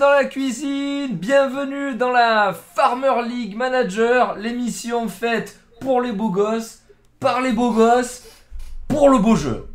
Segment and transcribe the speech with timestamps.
[0.00, 6.78] dans la cuisine, bienvenue dans la Farmer League Manager, l'émission faite pour les beaux gosses,
[7.20, 8.22] par les beaux gosses,
[8.88, 9.66] pour le beau jeu.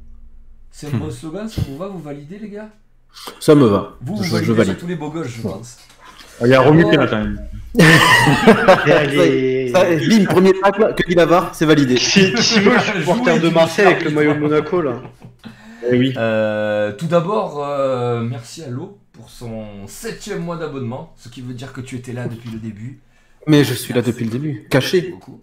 [0.72, 2.70] C'est un beau slogan, ça vous va, vous validez les gars
[3.40, 3.92] Ça me va.
[4.02, 4.78] Vous, vous je, validez je valide.
[4.78, 5.78] tous les beaux gosses, je pense.
[6.42, 7.40] Il y a Romu qui est là quand même.
[10.10, 11.98] Bim, premier pack, que dit Lavar, c'est validé.
[11.98, 14.94] Si, si moi je suis supporter de Marseille avec le maillot de Monaco là.
[15.88, 16.16] Eh oui.
[16.18, 21.54] Euh, tout d'abord, euh, merci à Lo pour son septième mois d'abonnement, ce qui veut
[21.54, 23.00] dire que tu étais là depuis le début.
[23.48, 25.10] Mais je suis là depuis le début, caché.
[25.10, 25.42] beaucoup.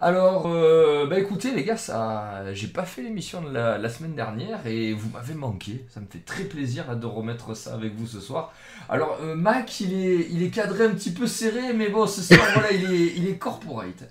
[0.00, 4.14] Alors, euh, bah écoutez les gars, ça, j'ai pas fait l'émission de la, la semaine
[4.14, 5.84] dernière et vous m'avez manqué.
[5.92, 8.52] Ça me fait très plaisir là, de remettre ça avec vous ce soir.
[8.88, 12.22] Alors euh, Mac, il est, il est cadré un petit peu serré, mais bon, ce
[12.22, 14.04] soir voilà, il est, il est corporate.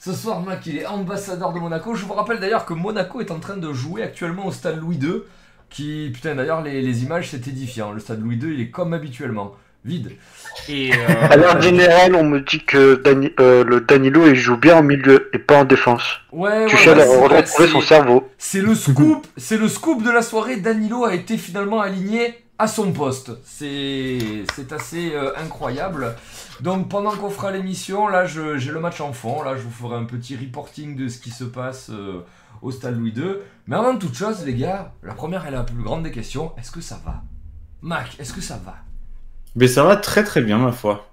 [0.00, 1.94] Ce soir, Mac, il est ambassadeur de Monaco.
[1.94, 4.96] Je vous rappelle d'ailleurs que Monaco est en train de jouer actuellement au stade Louis
[4.96, 5.22] II.
[5.70, 7.92] Qui, putain, d'ailleurs, les, les images, c'est édifiant.
[7.92, 9.54] Le stade Louis II, il est comme habituellement,
[9.84, 10.12] vide.
[10.68, 10.96] Et, euh,
[11.30, 14.82] À l'heure générale, on me dit que Dani- euh, le Danilo il joue bien en
[14.82, 16.02] milieu et pas en défense.
[16.32, 18.28] ouais, Tu ouais, retrouvé c'est- son cerveau.
[18.38, 20.56] C'est le scoop, c'est le scoop de la soirée.
[20.56, 23.30] Danilo a été finalement aligné à son poste.
[23.44, 24.18] C'est
[24.56, 26.16] c'est assez euh, incroyable.
[26.60, 29.42] Donc pendant qu'on fera l'émission, là je- j'ai le match en fond.
[29.42, 32.20] Là je vous ferai un petit reporting de ce qui se passe euh,
[32.62, 33.36] au stade Louis II.
[33.66, 36.70] Mais avant toute chose, les gars, la première et la plus grande des questions est-ce
[36.70, 37.22] que ça va?
[37.82, 38.76] Mac, est-ce que ça va?
[39.56, 41.06] Mais ça va très très bien, ma foi.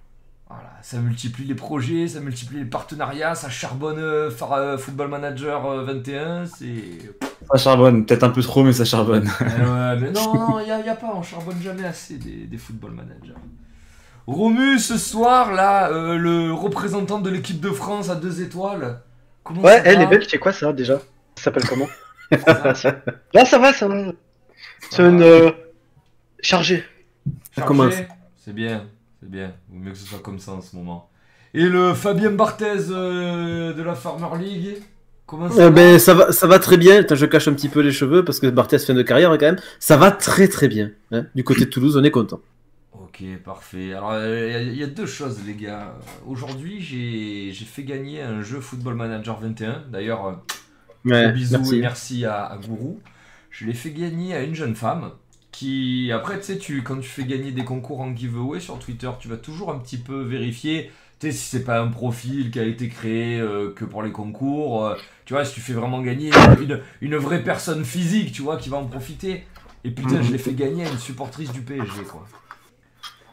[0.47, 5.07] Voilà, ça multiplie les projets, ça multiplie les partenariats, ça charbonne euh, Far- euh, Football
[5.09, 7.15] Manager euh, 21, c'est
[7.51, 9.27] Ça charbonne, peut-être un peu trop, mais ça charbonne.
[9.41, 12.91] Eh ouais, mais non, il y, a pas, on charbonne jamais assez des, des football
[12.91, 13.33] managers.
[14.27, 19.01] Romu, ce soir, là, euh, le représentant de l'équipe de France à deux étoiles.
[19.43, 20.03] Comment Ouais, elle va?
[20.03, 20.99] Est belle, c'est quoi ça déjà?
[21.35, 21.87] Ça s'appelle comment
[22.75, 23.01] Ça,
[23.33, 24.11] Là ça va, ça va.
[24.89, 25.51] C'est une euh,
[26.39, 26.83] chargée.
[27.51, 27.93] chargé commence.
[28.43, 28.85] C'est bien,
[29.21, 29.53] c'est bien.
[29.69, 31.09] Vaut mieux que ce soit comme ça en ce moment.
[31.53, 34.77] Et le Fabien Barthez euh, de la Farmer League
[35.25, 35.69] Comment ça Eh va?
[35.71, 36.99] ben, ça va, ça va très bien.
[36.99, 39.45] Attends, je cache un petit peu les cheveux parce que Barthez fin de carrière quand
[39.45, 39.59] même.
[39.79, 40.91] Ça va très très bien.
[41.11, 41.25] hein.
[41.33, 42.39] Du côté de Toulouse, on est content.
[42.93, 43.93] Ok, parfait.
[43.93, 45.95] Alors, euh, il y y, a deux choses, les gars.
[46.27, 49.83] Aujourd'hui, j'ai j'ai fait gagner un jeu Football Manager 21.
[49.89, 50.33] D'ailleurs, euh,
[51.05, 51.75] Ouais, bisous merci.
[51.75, 53.01] et merci à, à Gourou.
[53.51, 55.11] Je l'ai fait gagner à une jeune femme
[55.51, 59.09] qui, après, tu sais, tu, quand tu fais gagner des concours en giveaway sur Twitter,
[59.19, 62.59] tu vas toujours un petit peu vérifier, tu sais, si c'est pas un profil qui
[62.59, 64.85] a été créé euh, que pour les concours.
[64.85, 68.57] euh, tu vois, si tu fais vraiment gagner une, une vraie personne physique, tu vois,
[68.57, 69.45] qui va en profiter.
[69.85, 72.29] Et putain, je l'ai fait gagner à une supportrice du PSG, quoi.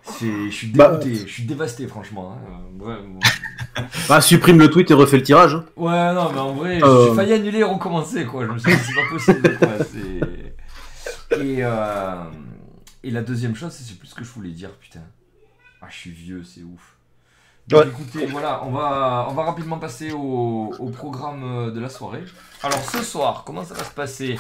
[0.04, 2.32] C'est- Je suis Bah, dégoûté, je suis dévasté, franchement.
[2.37, 2.38] hein.
[2.81, 3.20] Euh, ouais, bon.
[4.10, 5.54] Ah, supprime le tweet et refais le tirage.
[5.54, 5.64] hein.
[5.76, 7.08] Ouais, non, mais en vrai, Euh.
[7.08, 8.44] j'ai failli annuler et recommencer, quoi.
[8.46, 9.69] Je me suis dit, c'est pas possible, quoi.
[11.31, 12.25] c'est- Et, euh,
[13.04, 15.00] et la deuxième chose, c'est plus ce que je voulais dire, putain.
[15.81, 16.96] Ah, je suis vieux, c'est ouf.
[17.69, 17.88] Donc, Ouais.
[17.88, 22.25] écoutez, voilà, on va, on va rapidement passer au, au programme de la soirée.
[22.62, 24.38] Alors, ce soir, comment ça va se passer?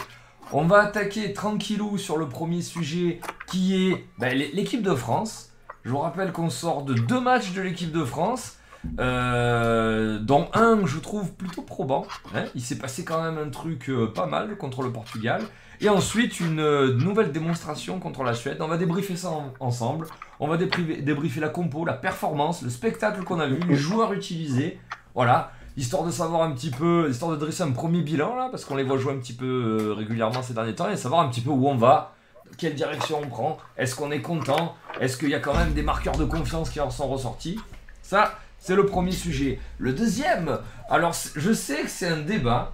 [0.52, 5.51] On va attaquer tranquillou sur le premier sujet qui est ben, l'é- l'équipe de France.
[5.84, 8.56] Je vous rappelle qu'on sort de deux matchs de l'équipe de France.
[8.98, 12.04] Euh, dont un je trouve plutôt probant.
[12.34, 12.44] hein.
[12.56, 15.40] Il s'est passé quand même un truc euh, pas mal contre le Portugal.
[15.80, 18.56] Et ensuite une euh, nouvelle démonstration contre la Suède.
[18.60, 20.06] On va débriefer ça en- ensemble.
[20.40, 24.80] On va débriefer, la compo, la performance, le spectacle qu'on a vu, les joueurs utilisés.
[25.14, 25.52] Voilà.
[25.76, 28.74] Histoire de savoir un petit peu, histoire de dresser un premier bilan là, parce qu'on
[28.76, 31.50] les voit jouer un petit peu régulièrement ces derniers temps, et savoir un petit peu
[31.50, 32.14] où on va,
[32.58, 35.82] quelle direction on prend, est-ce qu'on est content, est-ce qu'il y a quand même des
[35.82, 37.58] marqueurs de confiance qui en sont ressortis.
[38.02, 39.58] Ça, c'est le premier sujet.
[39.78, 40.58] Le deuxième,
[40.88, 42.72] alors je sais que c'est un débat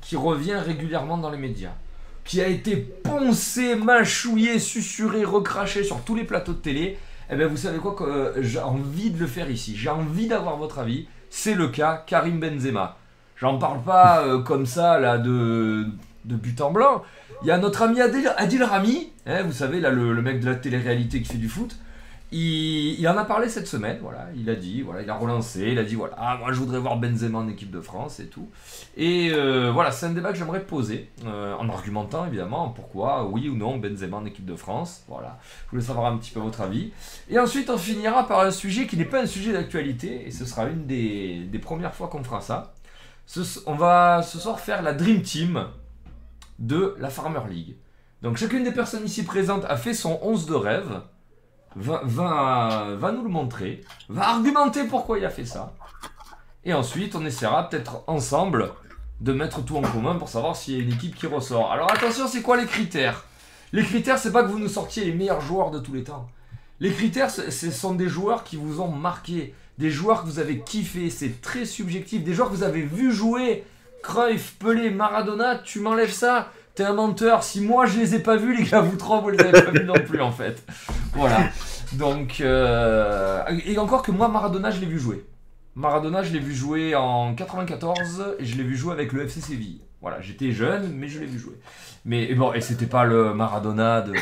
[0.00, 1.72] qui revient régulièrement dans les médias,
[2.24, 6.98] qui a été poncé, mâchouillé, susurré, recraché sur tous les plateaux de télé.
[7.30, 9.74] Eh bien, vous savez quoi, euh, j'ai envie de le faire ici.
[9.76, 11.08] J'ai envie d'avoir votre avis.
[11.30, 12.98] C'est le cas Karim Benzema.
[13.36, 15.86] J'en parle pas euh, comme ça, là, de
[16.24, 17.02] but en blanc.
[17.44, 20.54] Il y a notre ami Adil, Rami, hein, vous savez, là, le, mec de la
[20.54, 21.76] télé-réalité qui fait du foot.
[22.32, 25.78] Il, en a parlé cette semaine, voilà, il a dit, voilà, il a relancé, il
[25.78, 28.48] a dit, voilà, ah, moi je voudrais voir Benzema en équipe de France et tout.
[28.96, 33.50] Et euh, voilà, c'est un débat que j'aimerais poser, euh, en argumentant évidemment pourquoi, oui
[33.50, 35.38] ou non, Benzema en équipe de France, voilà.
[35.66, 36.92] Je voulais savoir un petit peu votre avis.
[37.28, 40.46] Et ensuite, on finira par un sujet qui n'est pas un sujet d'actualité, et ce
[40.46, 42.72] sera une des, premières fois qu'on fera ça.
[43.66, 45.66] On va ce soir faire la Dream Team
[46.58, 47.76] de la Farmer League.
[48.22, 51.02] Donc chacune des personnes ici présentes a fait son 11 de rêve,
[51.76, 55.74] va, va, va nous le montrer, va argumenter pourquoi il a fait ça.
[56.64, 58.72] Et ensuite, on essaiera peut-être ensemble
[59.20, 61.70] de mettre tout en commun pour savoir s'il y a une équipe qui ressort.
[61.70, 63.24] Alors attention, c'est quoi les critères?
[63.72, 66.28] Les critères, c'est pas que vous nous sortiez les meilleurs joueurs de tous les temps.
[66.80, 70.60] Les critères, ce sont des joueurs qui vous ont marqué, des joueurs que vous avez
[70.60, 73.64] kiffé, c'est très subjectif, des joueurs que vous avez vu jouer.
[74.04, 77.42] Cruyff, Pelé, Maradona, tu m'enlèves ça T'es un menteur.
[77.42, 79.70] Si moi je les ai pas vus, les gars, vous trois, vous les avez pas
[79.70, 80.62] vus non plus en fait.
[81.14, 81.38] Voilà.
[81.92, 85.24] Donc, euh, et encore que moi, Maradona, je l'ai vu jouer.
[85.76, 89.40] Maradona, je l'ai vu jouer en 94 et je l'ai vu jouer avec le FC
[89.40, 89.80] Séville.
[90.02, 91.54] Voilà, j'étais jeune, mais je l'ai vu jouer.
[92.04, 94.12] Mais bon, et c'était pas le Maradona de.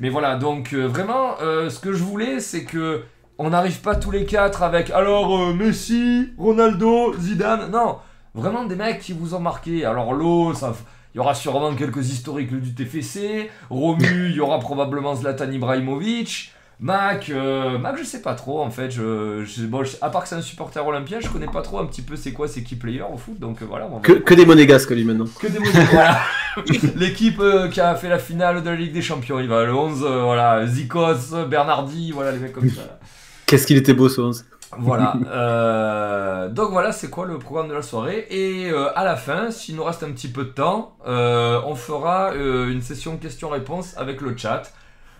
[0.00, 3.04] Mais voilà, donc euh, vraiment, euh, ce que je voulais, c'est que
[3.38, 7.70] on n'arrive pas tous les quatre avec alors Messi, Ronaldo, Zidane.
[7.70, 7.98] Non,
[8.34, 9.84] vraiment des mecs qui vous ont marqué.
[9.84, 10.74] Alors l'eau, ça.
[11.14, 13.50] Il y aura sûrement quelques historiques du TFC.
[13.68, 16.52] Romu, il y aura probablement Zlatan Ibrahimovic.
[16.82, 18.90] Mac, euh, Mac, je sais pas trop en fait.
[18.90, 21.78] Je, je- bon, je- à part que c'est un supporter olympien, je connais pas trop
[21.78, 23.38] un petit peu c'est quoi ces key players au foot.
[23.38, 23.86] Donc euh, voilà.
[23.90, 25.26] on va- Que, que des monégasques, lui, maintenant.
[25.38, 25.58] que des
[25.92, 26.20] voilà.
[26.96, 29.74] L'équipe euh, qui a fait la finale de la Ligue des Champions, il va le
[29.74, 32.98] 11, euh, voilà, Zikos, Bernardi, voilà les mecs comme ça.
[33.44, 34.44] Qu'est-ce qu'il était beau, ce 11.
[34.78, 35.14] Voilà.
[35.26, 38.26] euh, donc voilà, c'est quoi le programme de la soirée.
[38.30, 41.74] Et euh, à la fin, s'il nous reste un petit peu de temps, euh, on
[41.74, 44.62] fera une session questions-réponses avec le chat.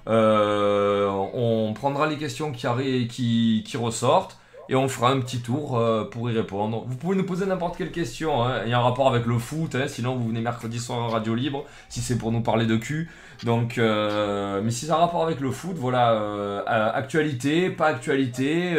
[0.06, 4.36] On prendra les questions qui, ressortent
[4.68, 6.84] et on fera un petit tour pour y répondre.
[6.86, 8.44] Vous pouvez nous poser n'importe quelle question.
[8.44, 8.62] hein.
[8.64, 11.08] Il y a un rapport avec le foot, hein, sinon vous venez mercredi soir en
[11.08, 13.10] radio libre, si c'est pour nous parler de cul.
[13.42, 16.62] Donc, mais si a un rapport avec le foot, voilà,
[16.94, 18.76] actualité, pas actualité,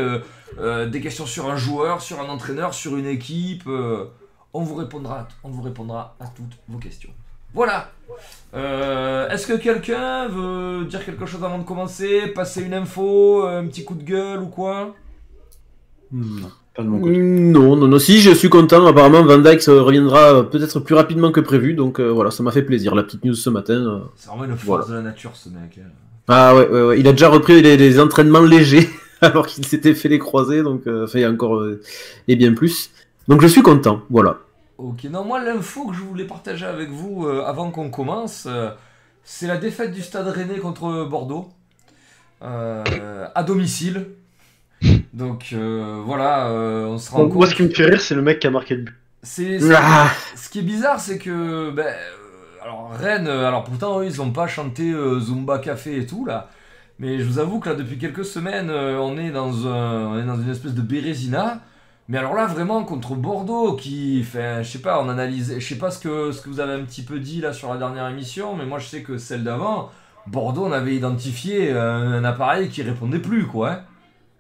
[0.60, 4.06] euh, des questions sur un joueur, sur un entraîneur, sur une équipe, euh,
[4.54, 7.10] on vous répondra, on vous répondra à toutes vos questions.
[7.54, 7.92] Voilà.
[8.54, 13.66] Euh, Est-ce que quelqu'un veut dire quelque chose avant de commencer, passer une info, un
[13.68, 14.94] petit coup de gueule ou quoi?
[16.14, 17.18] Non, pas de mon côté.
[17.18, 18.00] Non, non, non.
[18.00, 18.86] Si, je suis content.
[18.86, 21.74] Apparemment, Van euh, reviendra peut-être plus rapidement que prévu.
[21.74, 22.96] Donc euh, voilà, ça m'a fait plaisir.
[22.96, 23.74] La petite news ce matin.
[23.74, 24.00] euh.
[24.16, 24.86] C'est vraiment une force Voilà.
[24.88, 25.78] de la nature, ce mec.
[25.80, 25.90] hein.
[26.28, 27.00] Ah ouais, ouais, ouais.
[27.00, 28.90] Il a déjà repris les, les entraînements légers
[29.28, 30.64] alors qu'il s'était fait les croisés.
[30.64, 31.82] Donc, euh, enfin, il y a encore euh,
[32.28, 32.92] et bien plus.
[33.28, 34.02] Donc je suis content.
[34.10, 34.38] Voilà.
[34.78, 38.70] Ok, non, moi l'info que je voulais partager avec vous euh, avant qu'on commence, euh,
[39.24, 41.50] c'est la défaite du Stade Rennais contre Bordeaux
[42.44, 44.08] euh, à domicile.
[45.14, 47.46] Donc euh, voilà, euh, on se rend Moi, compte.
[47.48, 48.96] ce qui me fait rire, c'est le mec qui a marqué le but.
[49.22, 50.10] C'est, c'est- Ah.
[50.36, 51.70] Ce qui est bizarre, c'est que.
[51.70, 51.94] ben,
[52.64, 56.50] alors, Rennes, alors pourtant, eux, ils n'ont pas chanté euh, Zumba Café et tout, là.
[57.02, 60.50] Mais je vous avoue que là, depuis quelques semaines, euh, on, est dans un, une
[60.52, 61.62] espèce de Bérésina.
[62.08, 64.20] Mais alors là, vraiment, contre Bordeaux, qui.
[64.24, 65.56] Enfin, je sais pas, on analyse.
[65.58, 67.74] Je sais pas ce que, ce que vous avez un petit peu dit là sur
[67.74, 69.90] la dernière émission, mais moi, je sais que celle d'avant,
[70.28, 73.72] Bordeaux, on avait identifié un, un appareil qui répondait plus, quoi.
[73.72, 73.82] hein.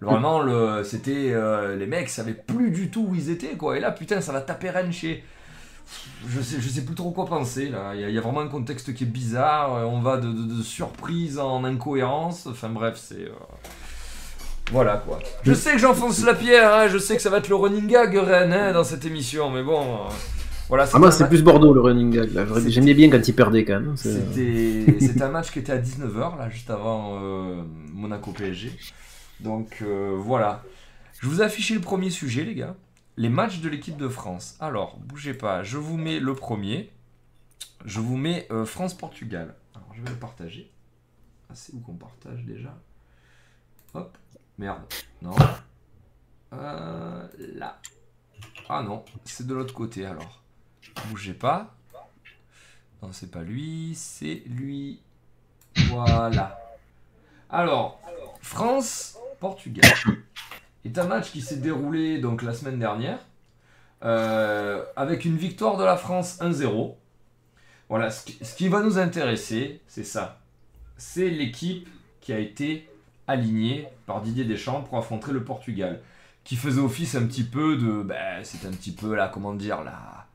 [0.02, 1.32] Vraiment, le, c'était.
[1.34, 3.76] euh, les mecs savaient plus du tout où ils étaient, quoi.
[3.78, 4.92] Et là, putain, ça va taper Rennes.
[6.28, 7.92] Je sais, je sais plus trop quoi penser, là.
[7.96, 9.76] Il y, a- il y a vraiment un contexte qui est bizarre.
[9.76, 12.48] euh, On va de, de- de surprise en incohérence.
[12.48, 13.22] Enfin, bref, c'est.
[13.26, 13.32] euh,
[14.72, 15.20] Voilà, quoi.
[15.44, 17.88] Je sais que j'enfonce la pierre, hein, Je sais que ça va être le running
[17.88, 19.50] gag, Rennes, hein, dans cette émission.
[19.50, 19.82] Mais bon.
[19.82, 20.10] euh,
[20.70, 22.32] Voilà, Ah, moi, c'est plus Bordeaux le running gag.
[22.34, 22.46] là.
[22.68, 23.98] J'aimais bien quand il perdait quand même.
[23.98, 27.62] C'était un match qui était à 19h, là, juste avant euh,
[27.94, 28.72] Monaco PSG.
[29.42, 29.84] Donc
[30.18, 30.64] voilà.
[31.20, 32.76] Je vous ai affiché le premier sujet, les gars.
[33.22, 34.58] Les matchs de l'équipe de France.
[34.60, 36.92] Alors, bougez pas, je vous mets le premier.
[37.86, 39.54] Je vous mets euh, France-Portugal.
[39.76, 40.72] Alors, je vais le partager.
[41.48, 42.76] Ah, c'est où qu'on partage déjà?
[43.94, 44.18] Hop.
[44.58, 44.82] Merde.
[45.22, 45.36] Non.
[46.54, 47.80] Euh, là.
[48.68, 50.42] Ah non, c'est de l'autre côté alors.
[51.10, 51.76] Bougez pas.
[53.04, 55.00] Non, c'est pas lui, c'est lui.
[55.90, 56.60] Voilà.
[57.52, 58.02] Alors,
[58.42, 59.94] France-Portugal
[60.86, 63.20] est un match qui s'est déroulé donc la semaine dernière
[64.04, 66.96] euh, avec une victoire de la France 1-0.
[67.90, 70.40] Voilà, ce qui, va nous intéresser, c'est ça.
[70.98, 71.88] C'est l'équipe
[72.20, 72.90] qui a été
[73.28, 76.02] alignée par Didier Deschamps pour affronter le Portugal,
[76.44, 79.84] qui faisait office un petit peu de, ben, c'est un petit peu là, comment dire,
[79.84, 80.26] la,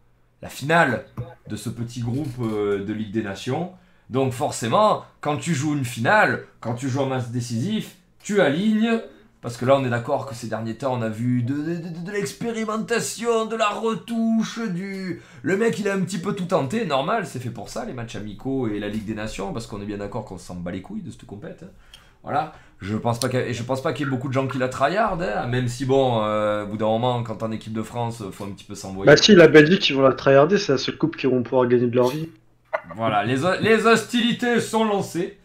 [0.43, 1.07] la finale
[1.49, 3.73] de ce petit groupe euh, de Ligue des Nations.
[4.11, 9.01] Donc forcément, quand tu joues une finale, quand tu joues un match décisif, tu alignes.
[9.47, 11.77] Parce que là, on est d'accord que ces derniers temps, on a vu de, de-
[11.77, 15.23] de- de l'expérimentation, de la retouche, du...
[15.43, 17.93] Le mec, il a un petit peu tout tenté, normal, c'est fait pour ça, les
[17.93, 20.73] matchs amicaux et la Ligue des Nations, parce qu'on est bien d'accord qu'on s'en bat
[20.73, 21.61] les couilles de cette compète.
[21.63, 21.71] hein.
[22.25, 22.55] Voilà.
[22.81, 24.33] Je pense pas qu'il y a- et je pense pas qu'il y ait beaucoup de
[24.33, 27.53] gens qui la tryhard, hein, même si bon, euh, au bout d'un moment, quand en
[27.53, 29.07] équipe de France, faut un petit peu s'envoyer.
[29.07, 31.69] Bah si, la Belgique, ils vont la tryharder, c'est la seule coupe qu'ils vont pouvoir
[31.69, 32.31] gagner de leur vie.
[32.97, 35.39] Voilà, les, les hostilités sont lancées.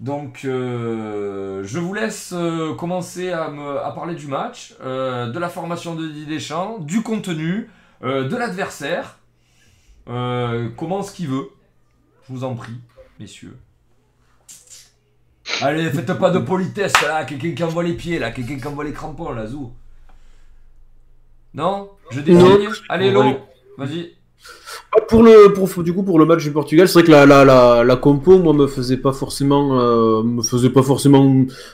[0.00, 5.38] Donc, euh, je vous laisse euh, commencer à, me, à parler du match, euh, de
[5.38, 7.70] la formation de Didier Deschamps, du contenu,
[8.02, 9.18] de l'adversaire.
[10.08, 11.48] Euh, commence qui veut.
[12.28, 12.78] Je vous en prie,
[13.18, 13.56] messieurs.
[15.62, 18.84] Allez, faites pas de politesse là, quelqu'un qui envoie les pieds là, quelqu'un qui envoie
[18.84, 19.72] les crampons là, zou.
[21.54, 21.90] Non?
[22.10, 23.22] Je désigne Allez, Lo,
[23.78, 24.13] vas-y.
[24.96, 27.26] Ah, Pour le, pour, du coup, pour le match du Portugal, c'est vrai que la,
[27.26, 31.20] la, la, la compo, moi, me faisait pas forcément, euh, me faisait pas forcément,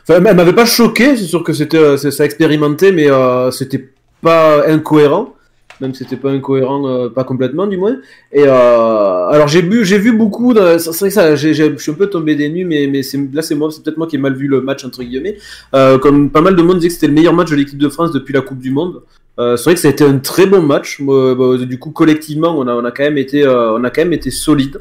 [0.03, 1.17] enfin, elle m'avait pas choqué.
[1.17, 3.91] C'est sûr que c'était, euh, ça expérimenté, mais euh, c'était
[4.23, 5.35] pas incohérent.
[5.81, 7.97] Même si c'était pas incohérent, euh, pas complètement du moins.
[8.33, 10.55] Et euh, alors j'ai vu, j'ai vu beaucoup.
[10.55, 13.01] C'est vrai que ça, je suis un peu tombé des nues, mais, mais
[13.33, 15.37] là c'est moi, c'est peut-être moi qui ai mal vu le match entre guillemets.
[15.75, 17.89] Euh, comme pas mal de monde disait que c'était le meilleur match de l'équipe de
[17.89, 19.03] France depuis la Coupe du Monde.
[19.39, 21.01] Euh, c'est vrai que ça a été un très bon match.
[21.01, 23.91] Moi, bah, du coup, collectivement, on a, on a quand même été, euh, on a
[23.91, 24.81] quand même été solide.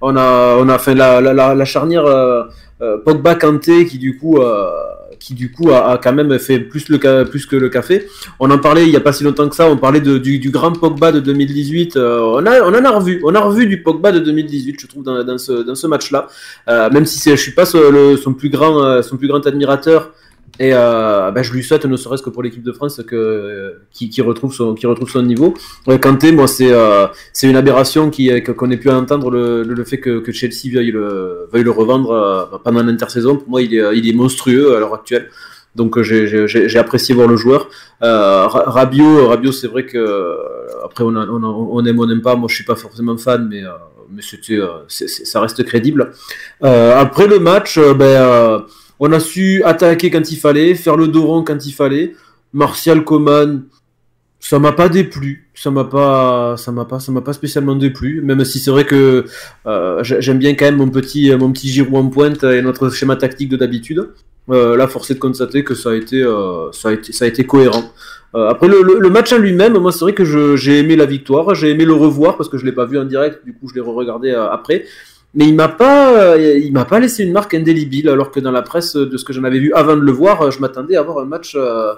[0.00, 2.44] On a, on a fait la, la, la, la charnière euh,
[2.82, 4.70] euh, Pogba Kanté qui du coup, euh,
[5.18, 8.06] qui du coup a, a quand même fait plus le plus que le café.
[8.38, 9.68] On en parlait il y a pas si longtemps que ça.
[9.68, 11.96] On parlait du, du grand Pogba de 2018.
[11.96, 14.86] Euh, on a, on en a revu, on a revu du Pogba de 2018, je
[14.86, 16.28] trouve dans, dans ce, dans ce match-là.
[16.68, 20.12] Euh, même si je suis pas son, plus grand, son plus grand admirateur.
[20.60, 23.70] Et euh, ben, je lui souhaite, ne serait-ce que pour l'équipe de France, que euh,
[23.90, 25.54] qui, qui retrouve son qui retrouve son niveau.
[25.86, 29.62] Ouais, Kanté, moi, c'est euh, c'est une aberration qui que- qu'on ait pu entendre le,
[29.62, 33.36] le, fait que, que Chelsea veuille le veuille le revendre euh, pendant l'intersaison.
[33.36, 35.30] Pour moi, il est il est monstrueux à l'heure actuelle.
[35.76, 37.68] Donc euh, j'ai apprécié voir le joueur.
[38.02, 41.98] Euh, Ra- Rabiot, Rabiot, c'est vrai que euh, après on, a- on, a- on aime
[42.00, 42.34] on n'aime pas.
[42.36, 43.70] Moi, je suis pas forcément fan, mais euh,
[44.14, 46.10] mais c'était euh, ça reste crédible.
[46.64, 48.58] Euh, après le match, euh, ben euh,
[49.00, 52.14] on a su attaquer quand il fallait, faire le dos quand il fallait.
[52.52, 53.64] Martial Coman,
[54.38, 55.48] ça m'a pas déplu.
[55.54, 58.20] Ça m'a pas, ça m'a pas, ça m'a pas spécialement déplu.
[58.22, 59.24] Même si c'est vrai que
[59.66, 62.90] euh, j'ai- j'aime bien quand même mon petit, mon petit Giroud en pointe et notre
[62.90, 64.10] schéma tactique de d'habitude.
[64.50, 67.24] Euh, là, force est de constater que ça a été, euh, ça a été, ça
[67.24, 67.92] a été cohérent.
[68.34, 70.24] Euh, après le, match en lui-même, moi c'est vrai que
[70.56, 73.04] j'ai aimé la victoire, j'ai aimé le revoir parce que je l'ai pas vu en
[73.04, 74.84] direct, du coup je l'ai re-regardé euh, après.
[75.34, 78.50] Mais il m'a pas, euh, il m'a pas laissé une marque indélébile, alors que dans
[78.50, 80.96] la presse de ce que j'en avais vu avant de le voir, euh, je m'attendais
[80.96, 81.94] à avoir un match, euh,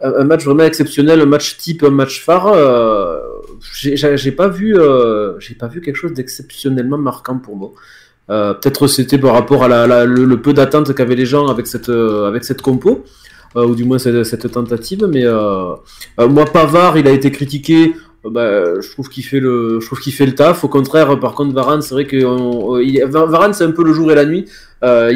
[0.00, 2.46] un match vraiment exceptionnel, un match type, un match phare.
[2.46, 3.18] Euh,
[3.72, 7.72] j'ai pas vu, euh, j'ai pas vu quelque chose d'exceptionnellement marquant pour moi.
[8.28, 11.88] Euh, Peut-être c'était par rapport à la, le, peu d'attente qu'avaient les gens avec cette,
[11.88, 13.04] euh, avec cette compo,
[13.56, 15.06] euh, ou du moins cette, cette tentative.
[15.08, 15.74] Mais euh,
[16.20, 17.94] euh, moi, Pavard, il a été critiqué.
[18.26, 20.64] Euh, Bah, je trouve qu'il fait le, je trouve qu'il fait le taf.
[20.64, 22.16] Au contraire, par contre, Varane, c'est vrai que
[22.82, 24.44] il- Varane, c'est un peu le jour et la nuit.
[24.84, 25.06] Euh,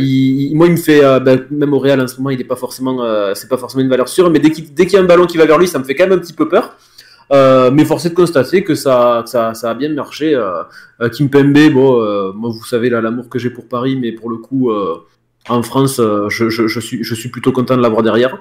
[0.55, 2.57] moi, il me fait, euh, bah, même au Real en ce moment, il est pas
[2.57, 5.27] forcément, euh, c'est pas forcément une valeur sûre, mais dès qu'il y a un ballon
[5.27, 6.77] qui va vers lui, ça me fait quand même un petit peu peur.
[7.33, 10.35] Euh, mais force est de constater que ça, ça, ça a bien marché.
[10.35, 10.63] Euh,
[11.01, 14.37] euh, Kimpembe, bon, euh, moi, vous savez l'amour que j'ai pour Paris, mais pour le
[14.39, 14.97] coup, euh,
[15.49, 18.39] en France, euh, je, suis, plutôt content de l'avoir derrière.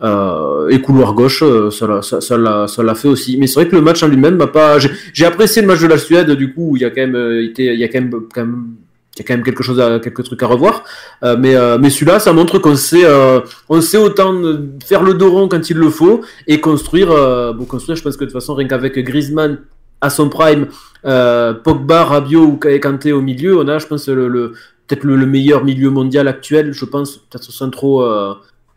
[0.00, 3.36] Euh, et couloir gauche, euh, ça l'a, fait aussi.
[3.38, 4.78] Mais c'est vrai que le match en lui-même m'a pas.
[4.78, 7.66] J'ai, apprécié le match de la Suède, du coup, il y a quand même, été,
[7.66, 10.42] il y a quand même, il y a quand même quelque chose à, quelques trucs
[10.42, 10.84] à revoir.
[11.22, 13.04] Mais, mais celui-là, ça montre qu'on sait,
[13.68, 14.34] on sait autant
[14.84, 17.08] faire le dos rond quand il le faut et construire.
[17.54, 19.58] Bon, construire, je pense que de toute façon, rien qu'avec Griezmann
[20.00, 20.68] à son prime,
[21.02, 24.54] Pogba, Rabiot ou Kanté au milieu, on a, je pense, le
[24.88, 26.72] peut-être le, le, meilleur milieu mondial actuel.
[26.72, 28.02] Je pense, peut-être sans trop.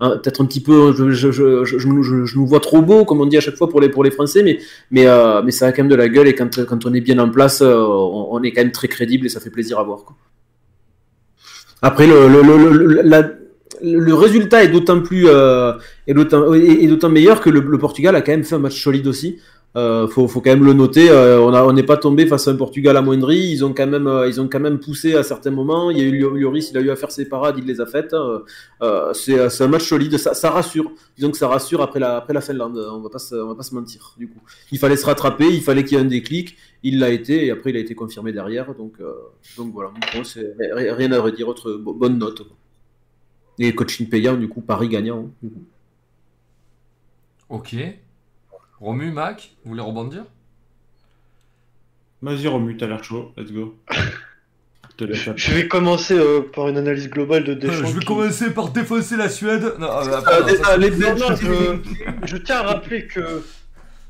[0.02, 3.56] Euh, peut-être un petit peu, je, nous vois trop beau, comme on dit à chaque
[3.56, 4.58] fois pour les, pour les Français, mais,
[4.90, 7.02] mais, euh, mais ça a quand même de la gueule et quand, quand on est
[7.02, 9.84] bien en place, euh, on, est quand même très crédible et ça fait plaisir à
[9.84, 10.04] voir.
[10.04, 10.16] Quoi.
[11.84, 13.36] Après, le, le, le,
[13.84, 18.56] le résultat est d'autant plus est d'autant, meilleur que le, Portugal a quand même fait
[18.56, 19.38] un match solide aussi.
[19.78, 21.10] Euh, faut, quand même le noter.
[21.10, 23.38] Euh, on n'est pas tombé face à un Portugal amoindri.
[23.38, 25.90] Ils ont quand même, euh, ils ont quand même poussé à certains moments.
[25.92, 27.86] Il y a eu Lloris, il a eu à faire ses parades, il les a
[27.86, 28.14] faites.
[28.14, 30.18] Euh, c'est, un match solide.
[30.18, 30.92] Ça, rassure.
[31.16, 32.78] Disons que ça rassure après la, après la Finlande.
[32.78, 34.16] On va pas, on va pas se mentir.
[34.18, 35.48] Du coup, il fallait se rattraper.
[35.48, 36.58] Il fallait qu'il y ait un déclic.
[36.84, 38.74] Il l'a été et après il a été confirmé derrière.
[38.76, 38.98] Donc,
[39.58, 39.92] donc voilà.
[40.74, 41.48] Rien à redire.
[41.48, 42.42] Autre bonne note.
[43.60, 45.30] Et coaching payant, du coup, Paris gagnant.
[47.50, 47.76] Ok.
[48.82, 50.26] Romu, Mac, vous voulez rebondir?
[52.24, 53.78] Vas-y, Romu, t'as l'air chaud, let's go.
[55.00, 57.84] je, je vais commencer euh, par une analyse globale de Deschamps.
[57.84, 58.06] Euh, je vais qui...
[58.06, 59.76] commencer par défausser la Suède.
[59.80, 60.08] Non, je,
[62.26, 63.44] je, tiens à rappeler que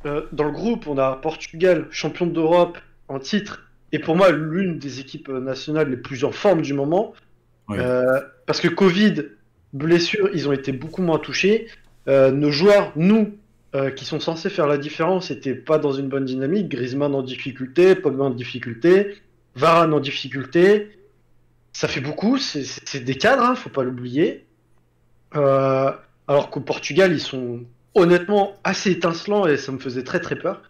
[0.06, 2.78] euh, dans le groupe, on a Portugal, champion d'Europe
[3.10, 7.14] en titre, et pour moi, l'une des équipes nationales les plus en forme du moment.
[7.68, 7.78] Ouais.
[7.80, 9.26] Euh, parce que Covid,
[9.74, 11.68] blessure, ils ont été beaucoup moins touchés.
[12.08, 13.36] Euh, nos joueurs, nous,
[13.76, 16.68] euh, qui sont censés faire la différence n'étaient pas dans une bonne dynamique.
[16.70, 19.16] Griezmann en difficulté, Pogba en difficulté,
[19.56, 20.98] Varane en difficulté.
[21.74, 24.46] ça fait beaucoup, c'est- des cadres, hein, faut pas l'oublier.
[25.36, 25.90] Euh,
[26.28, 27.62] alors qu'au Portugal, ils sont
[27.96, 30.62] honnêtement assez étincelants et ça me faisait très très peur.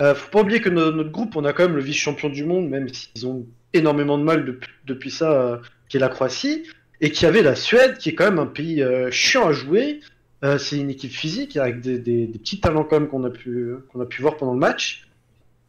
[0.00, 2.44] Euh, faut pas oublier que no- notre groupe, on a quand même le vice-champion du
[2.44, 5.56] monde, même s'ils ont énormément de mal depuis, ça, euh,
[5.88, 6.62] qui est la Croatie,
[7.00, 10.00] et qui avait la Suède, qui est quand même un pays chiant à jouer.
[10.42, 13.74] Euh, c'est une équipe physique avec des, des- des petits talents même qu'on a pu
[13.92, 15.06] qu'on a pu voir pendant le match.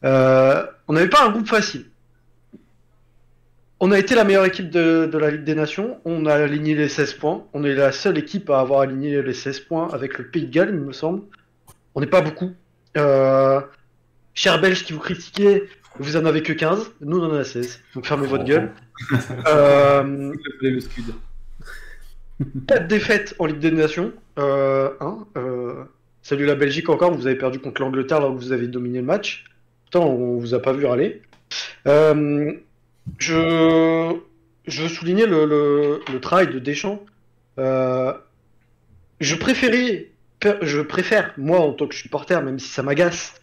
[0.03, 1.85] Euh, on n'avait pas un groupe facile.
[3.81, 5.99] On a été la meilleure équipe de, de la Ligue des Nations.
[6.05, 7.45] On a aligné les 16 points.
[7.53, 10.51] On est la seule équipe à avoir aligné les 16 points avec le Pays de
[10.51, 11.23] Galles, il me semble.
[11.95, 12.51] On n'est pas beaucoup.
[12.97, 13.59] Euh,
[14.35, 15.63] chers Belges qui vous critiquez,
[15.99, 16.91] vous en avez que 15.
[17.01, 17.81] Nous, on en a 16.
[17.95, 18.71] Donc fermez votre gueule.
[19.47, 20.31] Euh.
[22.67, 24.13] 4 défaites en Ligue des Nations.
[24.39, 24.89] Euh,
[25.37, 25.83] euh,
[26.21, 29.05] salut la Belgique encore, vous avez perdu contre l'Angleterre là où vous avez dominé le
[29.05, 29.45] match.
[29.85, 31.21] Pourtant, on vous a pas vu râler.
[31.87, 32.53] Euh,
[33.17, 34.15] je,
[34.67, 37.03] je veux souligner le, le- le travail de Deschamps.
[37.57, 40.07] Je préférais,
[40.61, 43.35] je préfère, moi en tant que supporter, même si ça m'agace,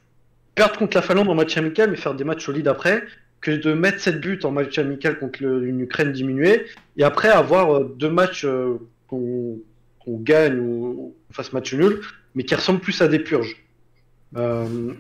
[0.55, 3.05] perdre contre la Finlande en match amical mais faire des matchs solides après,
[3.41, 7.75] que de mettre 7 buts en match amical contre une Ukraine diminuée et après avoir
[7.77, 9.59] euh, deux matchs euh, qu'on
[10.07, 12.01] gagne ou qu'on fasse match nul,
[12.35, 13.57] mais qui ressemblent plus à des purges.
[14.37, 14.93] Euh,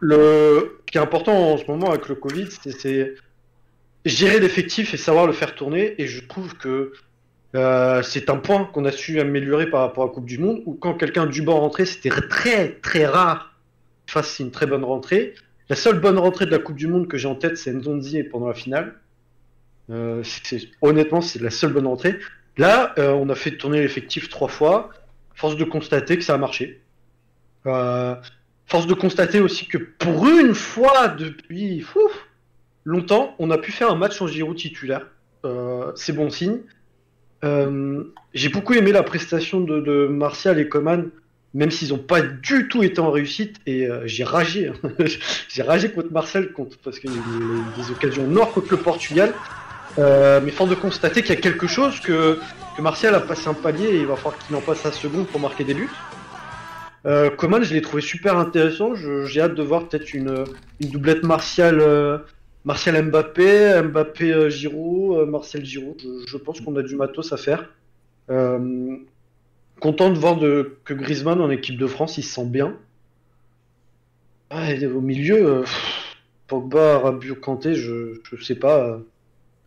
[0.00, 3.14] le ce qui est important en ce moment avec le Covid, c'est-
[4.04, 5.94] gérer l'effectif et savoir le faire tourner.
[5.98, 6.92] Et je trouve que
[8.02, 10.74] c'est un point qu'on a su améliorer par rapport à la Coupe du Monde, où
[10.74, 13.54] quand quelqu'un du banc rentrait, c'était très très rare
[14.06, 15.34] qu'il fasse une très bonne rentrée.
[15.68, 18.22] La seule bonne rentrée de la Coupe du Monde que j'ai en tête, c'est Nzonzi
[18.24, 18.94] pendant la finale.
[19.90, 20.22] Euh,
[20.80, 22.18] honnêtement, c'est la seule bonne rentrée.
[22.56, 24.90] Là, euh, on a fait tourner l'effectif trois fois.
[25.34, 26.82] Force de constater que ça a marché.
[27.66, 28.14] Euh,
[28.66, 31.84] force de constater aussi que pour une fois depuis
[32.84, 35.06] longtemps, on a pu faire un match en Giroud titulaire.
[35.96, 36.60] C'est bon signe.
[37.42, 41.10] J'ai beaucoup aimé la prestation de, de Martial et Coman,
[41.54, 43.56] même s'ils n'ont pas du tout été en réussite.
[43.66, 44.68] Et euh, j'ai ragé.
[44.68, 44.90] hein.
[45.48, 49.32] j'ai ragé contre Martial contre, parce qu'il y a des occasions nord contre le Portugal.
[49.98, 52.38] Euh, mais force de constater qu'il y a quelque chose que,
[52.76, 55.24] que Martial a passé un palier et il va falloir qu'il en passe un second
[55.24, 55.90] pour marquer des buts.
[57.04, 58.94] Euh, Coman, je l'ai trouvé super intéressant.
[58.94, 60.44] J'ai hâte de voir peut-être une,
[60.80, 62.18] une doublette Martial, euh,
[62.64, 66.00] Martial Mbappé, Mbappé euh, Giroud, Martial Giroud.
[66.26, 67.68] Je pense qu'on a du matos à faire.
[69.82, 72.76] Content de voir de, que Griezmann en équipe de France, il se sent bien.
[74.50, 75.64] Ah, et au milieu, euh,
[76.46, 78.78] Pogba, Rabiot, Kanté, je, je sais pas.
[78.86, 78.98] euh,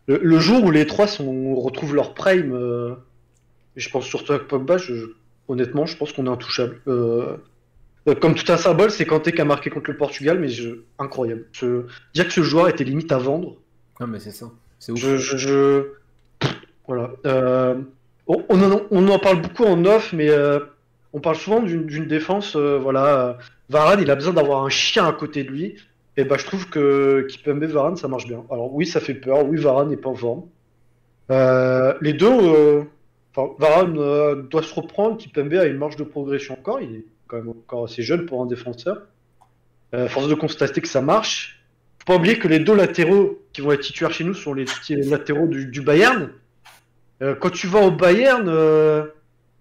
[0.06, 2.94] le, le jour où les trois sont, retrouvent leur prime, euh,
[3.76, 5.06] et je pense surtout à Pogba, je, je-
[5.48, 6.80] honnêtement, je pense qu'on est intouchable.
[8.20, 10.48] Comme tout un symbole, c'est Kanté qui a marqué contre le Portugal, mais
[10.98, 11.44] incroyable.
[12.14, 13.56] Dire que ce joueur était limite à vendre.
[14.00, 14.50] Non, mais c'est ça.
[14.78, 15.00] C'est ouf.
[15.00, 15.88] Je-
[16.86, 17.10] Voilà.
[17.26, 17.74] Euh,
[18.26, 20.60] on, on en, on en parle beaucoup en off, mais euh,
[21.12, 22.56] on parle souvent d'une défense.
[22.56, 23.32] euh, voilà, euh,
[23.68, 25.76] Varane, il a besoin d'avoir un chien à côté de lui.
[26.16, 28.44] Et bah, je trouve que Kipembe Varane, ça marche bien.
[28.50, 29.46] Alors oui, ça fait peur.
[29.46, 30.44] Oui, Varane n'est pas en forme.
[32.00, 32.86] Les deux,
[33.58, 35.18] Varane doit se reprendre.
[35.18, 36.80] Kipembe a une marge de progression encore.
[36.80, 39.02] Il est quand même encore assez jeune pour un défenseur.
[40.08, 41.62] Force de constater que ça marche.
[41.98, 44.64] Faut pas oublier que les deux latéraux qui vont être titulaires chez nous sont les
[44.88, 46.30] latéraux du Bayern.
[47.22, 49.06] Euh, quand tu vas au Bayern, euh,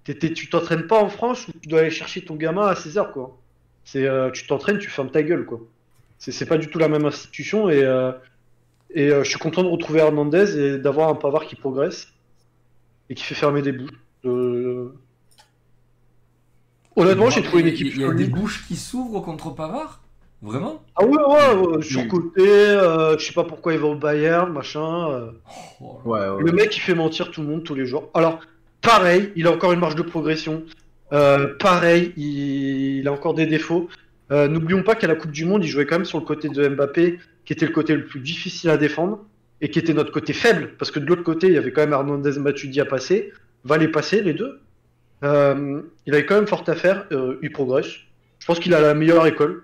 [0.03, 2.73] t'es- t'es- tu t'entraînes pas en France où tu dois aller chercher ton gamin à
[2.75, 3.37] 16h quoi.
[3.83, 5.59] C'est euh, tu t'entraînes, tu fermes ta gueule quoi.
[6.17, 7.81] C'est pas du tout la même institution et
[8.93, 12.07] et je suis content de retrouver Hernandez et d'avoir un Pavard qui progresse
[13.09, 13.91] et qui fait fermer des bouches.
[16.95, 20.01] Honnêtement, j'ai trouvé une équipe Il y a des bouches qui s'ouvrent contre Pavard?
[20.45, 24.51] Vraiment Ah ouais, ouais, ouais, surcoté, euh, je sais pas pourquoi il va au Bayern,
[24.53, 25.09] machin.
[25.11, 25.31] euh.
[25.81, 26.43] Oh, Ouais, ouais.
[26.43, 28.09] Le mec, il fait mentir tout le monde tous les jours.
[28.13, 28.39] Alors,
[28.81, 30.63] pareil, il a encore une marge de progression.
[31.13, 32.99] Euh, pareil, il...
[32.99, 33.89] il a encore des défauts.
[34.31, 36.49] Euh, N'oublions pas qu'à la Coupe du Monde, il jouait quand même sur le côté
[36.49, 39.23] de Mbappé, qui était le côté le plus difficile à défendre,
[39.61, 41.81] et qui était notre côté faible, parce que de l'autre côté, il y avait quand
[41.81, 43.31] même Hernandez Matuidi à passer.
[43.63, 44.59] Va les passer, les deux.
[45.23, 47.87] Euh, il avait quand même fort à faire, euh, il progresse.
[48.39, 49.63] Je pense qu'il a la meilleure école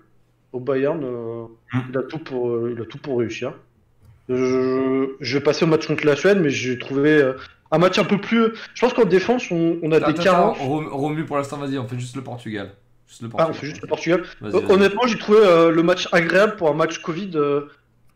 [0.54, 1.02] au Bayern.
[1.04, 1.46] euh,
[1.90, 3.54] il, a tout pour, euh, il a tout pour réussir.
[4.30, 7.34] Je, je vais passer au match contre la Suède, mais j'ai trouvé euh,
[7.72, 8.54] un match un peu plus.
[8.74, 10.58] Je pense qu'en défense, on, on a Attends, des carences.
[10.60, 12.72] Rom- Romu, pour l'instant, vas-y, on fait juste le Portugal.
[13.08, 13.52] Juste le Ah, Portugal.
[13.52, 14.24] on fait juste le Portugal.
[14.70, 17.32] Honnêtement, j'ai trouvé euh, le match agréable pour un match Covid.
[17.36, 17.62] euh,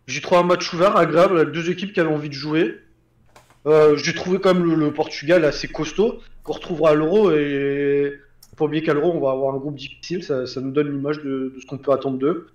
[0.07, 2.79] j'ai trouvé un match ouvert, agréable, avec deux équipes qui avaient envie de jouer.
[3.65, 7.31] Euh, j'ai trouvé quand même le, le Portugal assez costaud, qu'on retrouvera à l'Euro.
[7.31, 8.13] Et
[8.55, 10.23] pas oublier qu'à l'Euro, on va avoir un groupe difficile.
[10.23, 12.47] Ça, nous donne l'image de, ce qu'on peut attendre d'eux.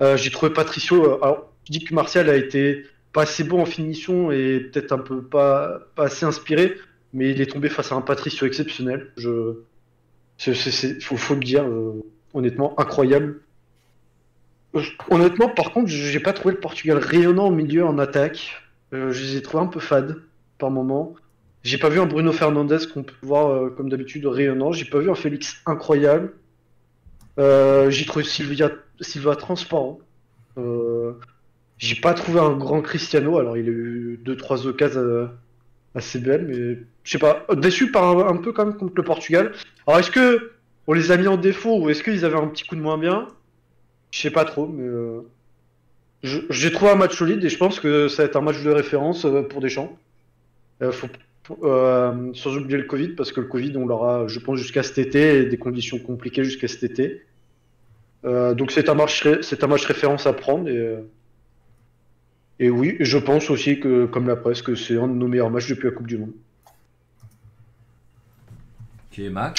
[0.00, 1.04] Euh, j'ai trouvé Patricio.
[1.04, 4.92] euh, alors, je dis que Martial a été pas assez bon en finition et peut-être
[4.92, 6.74] un peu pas, pas assez inspiré,
[7.12, 9.12] mais il est tombé face à un Patricio exceptionnel.
[9.16, 9.58] Je,
[10.38, 12.02] c'est, faut, faut le dire, euh,
[12.34, 13.40] honnêtement, incroyable.
[15.10, 18.62] Honnêtement, par contre, j'ai pas trouvé le Portugal rayonnant au milieu en attaque.
[18.90, 20.16] Je les ai trouvés un peu fades
[20.58, 21.14] par moment.
[21.62, 24.72] J'ai pas vu un Bruno Fernandes qu'on peut voir euh, comme d'habitude rayonnant.
[24.72, 26.32] J'ai pas vu un Félix incroyable.
[27.38, 28.70] Euh, j'ai trouvé Sylvia,
[29.00, 30.00] Silva transparent.
[30.58, 31.12] Euh,
[31.78, 33.38] j'ai pas trouvé un grand Cristiano.
[33.38, 35.30] Alors il a eu deux trois occasions
[35.94, 37.46] assez belles, mais je sais pas.
[37.54, 39.52] Déçu par un, peu quand même contre le Portugal.
[39.86, 40.52] Alors est-ce que
[40.88, 42.98] on les a mis en défaut ou est-ce qu'ils avaient un petit coup de moins
[42.98, 43.28] bien?
[44.10, 44.88] Je sais pas trop, mais
[46.22, 48.70] j'ai trouvé un match solide et je pense que ça va être un match de
[48.70, 49.96] référence pour Deschamps.
[50.82, 51.08] Euh, faut,
[51.62, 54.98] euh, sans oublier le Covid, parce que le Covid, on l'aura, je pense, jusqu'à cet
[54.98, 57.22] été et des conditions compliquées jusqu'à cet été.
[58.24, 61.00] Euh, donc c'est un match, ré- c'est un match référence à prendre et, euh,
[62.60, 65.50] et oui, je pense aussi que, comme la presse, que c'est un de nos meilleurs
[65.50, 66.32] matchs depuis la Coupe du Monde.
[69.10, 69.58] Ok, Mac?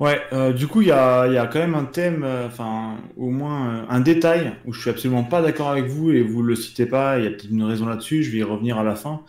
[0.00, 2.46] Ouais, euh, du coup, il y a, il y a quand même un thème, euh,
[2.46, 6.22] enfin, au moins euh, un détail où je suis absolument pas d'accord avec vous et
[6.22, 7.18] vous le citez pas.
[7.18, 8.22] Il y a peut-être une raison là-dessus.
[8.22, 9.22] Je vais y revenir à la fin.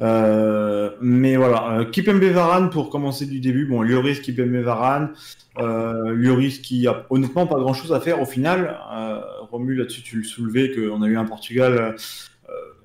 [0.00, 3.66] Euh, mais voilà, euh, Kipembe Varane pour commencer du début.
[3.66, 5.10] Bon, Lloris, Kipembe Varane.
[5.58, 8.76] Euh, Lloris qui a honnêtement pas grand-chose à faire au final.
[8.92, 11.94] Euh, Romu, là-dessus, tu le soulevais qu'on a eu un Portugal.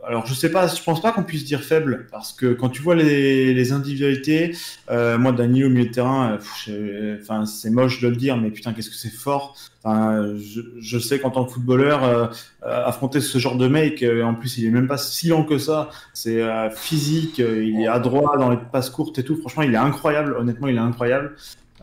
[0.07, 2.81] Alors je sais pas, je pense pas qu'on puisse dire faible parce que quand tu
[2.81, 4.55] vois les, individualités,
[4.89, 6.37] euh, moi Danilo au milieu de terrain,
[6.69, 9.55] euh, enfin c'est moche de le dire, mais putain qu'est-ce que c'est fort.
[9.85, 12.27] Je, je sais qu'en tant que footballeur, euh,
[12.61, 15.89] affronter ce genre de mec, en plus il est même pas si lent que ça,
[16.13, 16.41] c'est
[16.75, 19.35] physique, il est adroit dans les passes courtes et tout.
[19.37, 20.35] Franchement, il est incroyable.
[20.37, 21.35] Honnêtement, il est incroyable.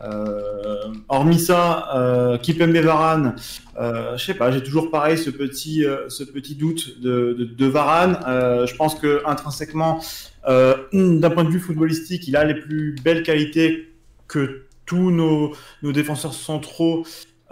[0.03, 3.35] Euh, hormis ça, euh, Kipembe Varane,
[3.79, 8.19] euh, je sais pas, j'ai toujours pareil ce petit, euh, ce petit doute de, Varane.
[8.65, 9.99] Je pense que intrinsèquement,
[10.47, 13.93] euh, d'un point de vue footballistique, il a les plus belles qualités
[14.27, 17.03] que tous nos défenseurs centraux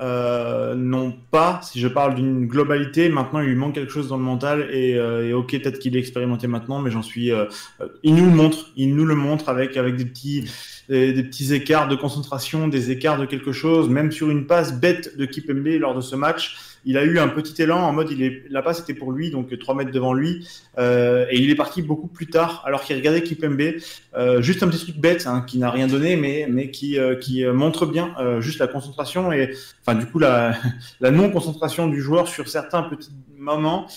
[0.02, 0.76] euh,
[1.32, 1.60] pas.
[1.64, 4.96] Si je parle d'une globalité, maintenant il lui manque quelque chose dans le mental et,
[4.96, 7.32] euh, et ok, peut-être qu'il est expérimenté maintenant, mais j'en suis.
[7.32, 7.46] euh,
[7.82, 10.50] euh, il nous le montre, il nous le montre avec avec des petits
[10.90, 14.80] des, des petits écarts de concentration, des écarts de quelque chose, même sur une passe
[14.80, 16.58] bête de Kipembe lors de ce match.
[16.86, 19.32] Il a eu un petit élan en mode il est, la passe était pour lui,
[19.32, 22.96] donc 3 mètres devant lui, euh, et il est parti beaucoup plus tard, alors qu'il
[22.96, 23.62] regardait Kipembe.
[24.16, 27.16] Euh, juste un petit truc bête hein, qui n'a rien donné, mais, mais qui, euh,
[27.16, 30.56] qui montre bien juste la concentration et enfin du coup la
[31.02, 33.88] non-concentration du joueur sur certains petits moments.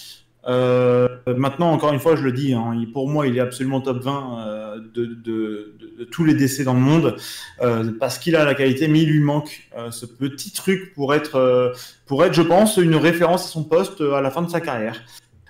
[0.48, 4.02] Euh, maintenant, encore une fois, je le dis, hein, pour moi, il est absolument top
[4.02, 7.16] 20 euh, de, tous les décès dans le monde
[7.60, 11.72] euh, parce qu'il a la qualité, mais il lui manque ce petit truc pour être,
[12.06, 15.02] pour être, je pense, une référence à son poste à la fin de sa carrière.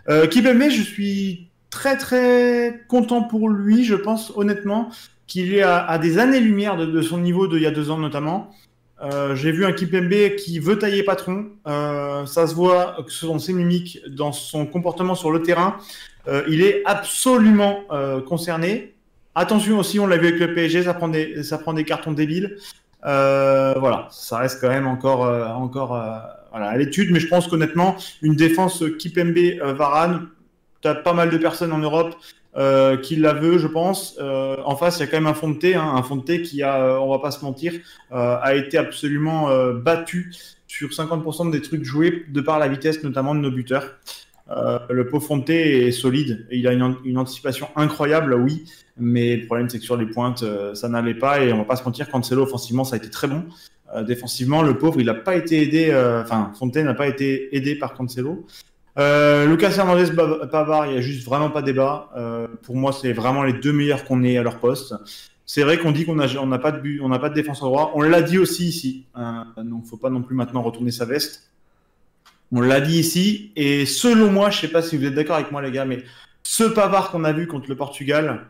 [0.08, 3.84] Euh, Kipembe, je suis très très content pour lui.
[3.84, 4.90] Je pense honnêtement
[5.26, 7.98] qu'il est à, à des années-lumière de, de son niveau d'il y a deux ans
[7.98, 8.50] notamment.
[9.00, 11.46] Euh, J'ai vu un Kipembe qui veut tailler patron.
[11.66, 15.76] Euh, ça se voit que dans ses mimiques, dans son comportement sur le terrain.
[16.26, 17.84] Euh, il est absolument
[18.26, 18.94] concerné.
[19.34, 22.56] Attention aussi, on l'a vu avec le PSG, ça prend des, cartons débiles.
[23.02, 25.24] Voilà, ça reste quand même encore,
[26.52, 30.28] à l'étude, mais je pense qu'honnêtement, une défense Kipembe euh, Varane,
[30.80, 32.14] tu as pas mal de personnes en Europe
[32.56, 34.16] euh, qui la veut, je pense.
[34.18, 36.82] Euh, en face, il y a quand même un Fonte, hein, un Fonte qui a,
[36.82, 37.74] euh, on va pas se mentir,
[38.10, 40.32] a été absolument battu
[40.66, 43.96] sur 50% des trucs joués de par la vitesse, notamment de nos buteurs.
[44.48, 48.64] Le pauvre Fonte est solide, il a une, anticipation incroyable, oui,
[48.96, 50.42] mais le problème c'est que sur les pointes,
[50.74, 53.28] ça n'allait pas et on va pas se mentir, Cancelo offensivement, ça a été très
[53.28, 53.44] bon.
[54.06, 57.92] Défensivement, le pauvre, il n'a pas été aidé, enfin, Fontaine n'a pas été aidé par
[57.92, 58.46] Cancelo.
[58.98, 60.10] Euh, Lucas Hernandez
[60.50, 62.10] Pavard, il n'y a juste vraiment pas débat.
[62.16, 64.94] Euh, pour moi, c'est vraiment les deux meilleurs qu'on ait à leur poste.
[65.46, 67.92] C'est vrai qu'on dit qu'on n'a pas de but, on n'a pas de défenseur droit.
[67.94, 69.06] On l'a dit aussi ici.
[69.14, 71.50] Hein, donc, faut pas non plus maintenant retourner sa veste.
[72.50, 73.52] On l'a dit ici.
[73.54, 76.02] Et selon moi, je sais pas si vous êtes d'accord avec moi, les gars, mais
[76.42, 78.46] ce Pavard qu'on a vu contre le Portugal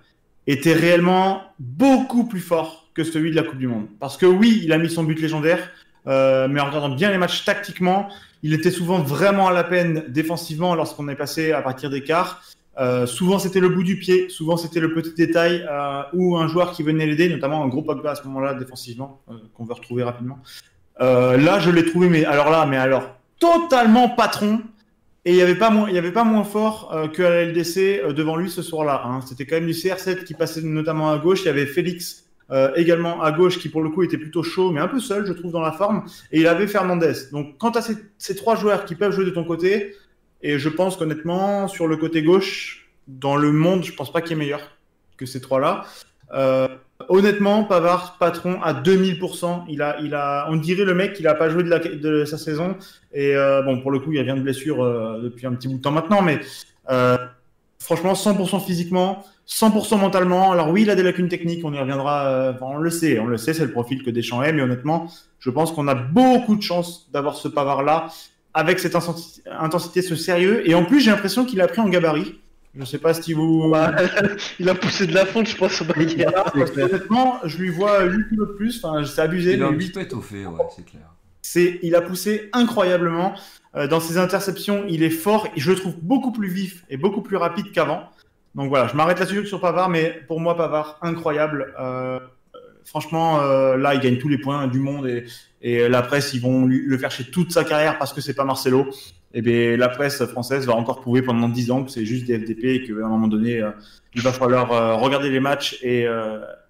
[0.46, 3.87] était réellement beaucoup plus fort que celui de la Coupe du Monde.
[4.00, 5.70] Parce que oui, il a mis son but légendaire,
[6.06, 8.08] euh, mais en regardant bien les matchs tactiquement,
[8.42, 12.42] il était souvent vraiment à la peine défensivement lorsqu'on est passé à partir des quarts.
[12.78, 16.46] Euh, souvent c'était le bout du pied, souvent c'était le petit détail euh, ou un
[16.46, 19.74] joueur qui venait l'aider, notamment un gros Pogba à ce moment-là défensivement, euh, qu'on veut
[19.74, 20.38] retrouver rapidement.
[21.00, 23.08] Là, je l'ai trouvé, mais alors là, mais alors
[23.38, 24.61] totalement patron.
[25.24, 28.34] Et il n'y avait pas moins, avait pas moins fort que à la LDC devant
[28.34, 29.02] lui ce soir-là.
[29.04, 29.20] Hein.
[29.24, 31.42] C'était quand même du CR7 qui passait notamment à gauche.
[31.42, 34.70] Il y avait Félix euh, également à gauche qui pour le coup était plutôt chaud,
[34.70, 36.04] mais un peu seul, je trouve, dans la forme.
[36.32, 37.12] Et il avait Fernandez.
[37.30, 39.94] Donc quand tu as ces, trois joueurs qui peuvent jouer de ton côté,
[40.40, 44.32] Et je pense qu'honnêtement, sur le côté gauche, dans le monde, je pense pas qu'il
[44.32, 44.61] est meilleur
[45.16, 45.84] que ces trois-là.
[46.32, 46.68] Euh,
[47.08, 49.64] honnêtement, Pavard, patron à 2000%.
[49.68, 52.76] Il a, il a, on dirait le mec, il a pas joué de, sa saison.
[53.12, 54.78] Et euh, bon, pour le coup, il revient de blessure
[55.20, 56.40] depuis un petit bout de temps maintenant, mais
[57.78, 60.52] franchement, 100% physiquement, 100% mentalement.
[60.52, 62.26] Alors oui, il a des lacunes techniques, on y reviendra.
[62.28, 64.56] euh, enfin, on le sait, on le sait, c'est le profil que Deschamps aime.
[64.56, 68.08] Mais honnêtement, je pense qu'on a beaucoup de chance d'avoir ce Pavard-là
[68.54, 70.68] avec cette intensité, ce sérieux.
[70.68, 72.40] Et en plus, j'ai l'impression qu'il a pris en gabarit.
[72.78, 73.70] Je sais pas si vous.
[73.70, 73.94] Bah,
[74.61, 76.32] il a poussé de la fonte, je pense, au Bayern.
[76.54, 78.84] Honnêtement, je lui vois 8 kilos de plus.
[78.84, 79.54] Enfin, c'est abusé.
[79.54, 81.02] Il a un petit peu étoffé, ouais, c'est clair.
[81.40, 83.34] c'est, il a poussé incroyablement.
[83.74, 86.96] Euh, dans ses interceptions, il est fort et je le trouve beaucoup plus vif et
[86.96, 88.08] beaucoup plus rapide qu'avant.
[88.54, 91.74] Donc voilà, je m'arrête là-dessus sur Pavard, mais pour moi, Pavard, incroyable.
[91.78, 92.18] Euh,
[92.84, 95.06] franchement, euh, là, il gagne tous les points du monde
[95.61, 98.44] et, la presse, ils vont le faire chez toute sa carrière parce que c'est pas
[98.44, 98.87] Marcelo.
[99.34, 102.38] Et bien, la presse française va encore prouver pendant 10 ans que c'est juste des
[102.38, 103.70] FDP et qu'à un moment donné, euh,
[104.14, 106.06] il va falloir regarder les matchs et,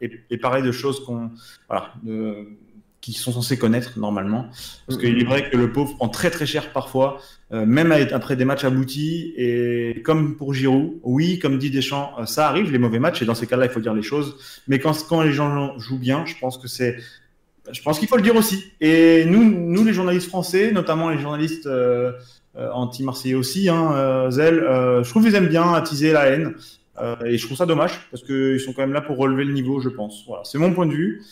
[0.00, 1.30] et, et parler de choses qu'on,
[1.68, 2.48] voilà, de,
[3.12, 4.46] qui sont censés connaître normalement.
[4.86, 7.20] Parce qu'il est vrai que le pauvre prend très très cher parfois,
[7.52, 9.32] euh, même après des matchs aboutis.
[9.36, 13.24] Et comme pour Giroud, oui, comme dit Deschamps, euh, ça arrive, les mauvais matchs, et
[13.24, 14.36] dans ces cas-là, il faut dire les choses.
[14.66, 16.96] Mais quand, quand les gens jouent bien, je pense que c'est.
[17.70, 18.64] Je pense qu'il faut le dire aussi.
[18.80, 22.12] Et nous, nous, les journalistes français, notamment les journalistes euh,
[22.56, 24.64] euh, anti-marseillais aussi, hein, Zell,
[25.02, 26.54] je trouve qu'ils aiment bien attiser la haine.
[27.24, 29.80] Et je trouve ça dommage, parce qu'ils sont quand même là pour relever le niveau,
[29.80, 30.24] je pense.
[30.26, 31.22] Voilà, c'est mon point de vue.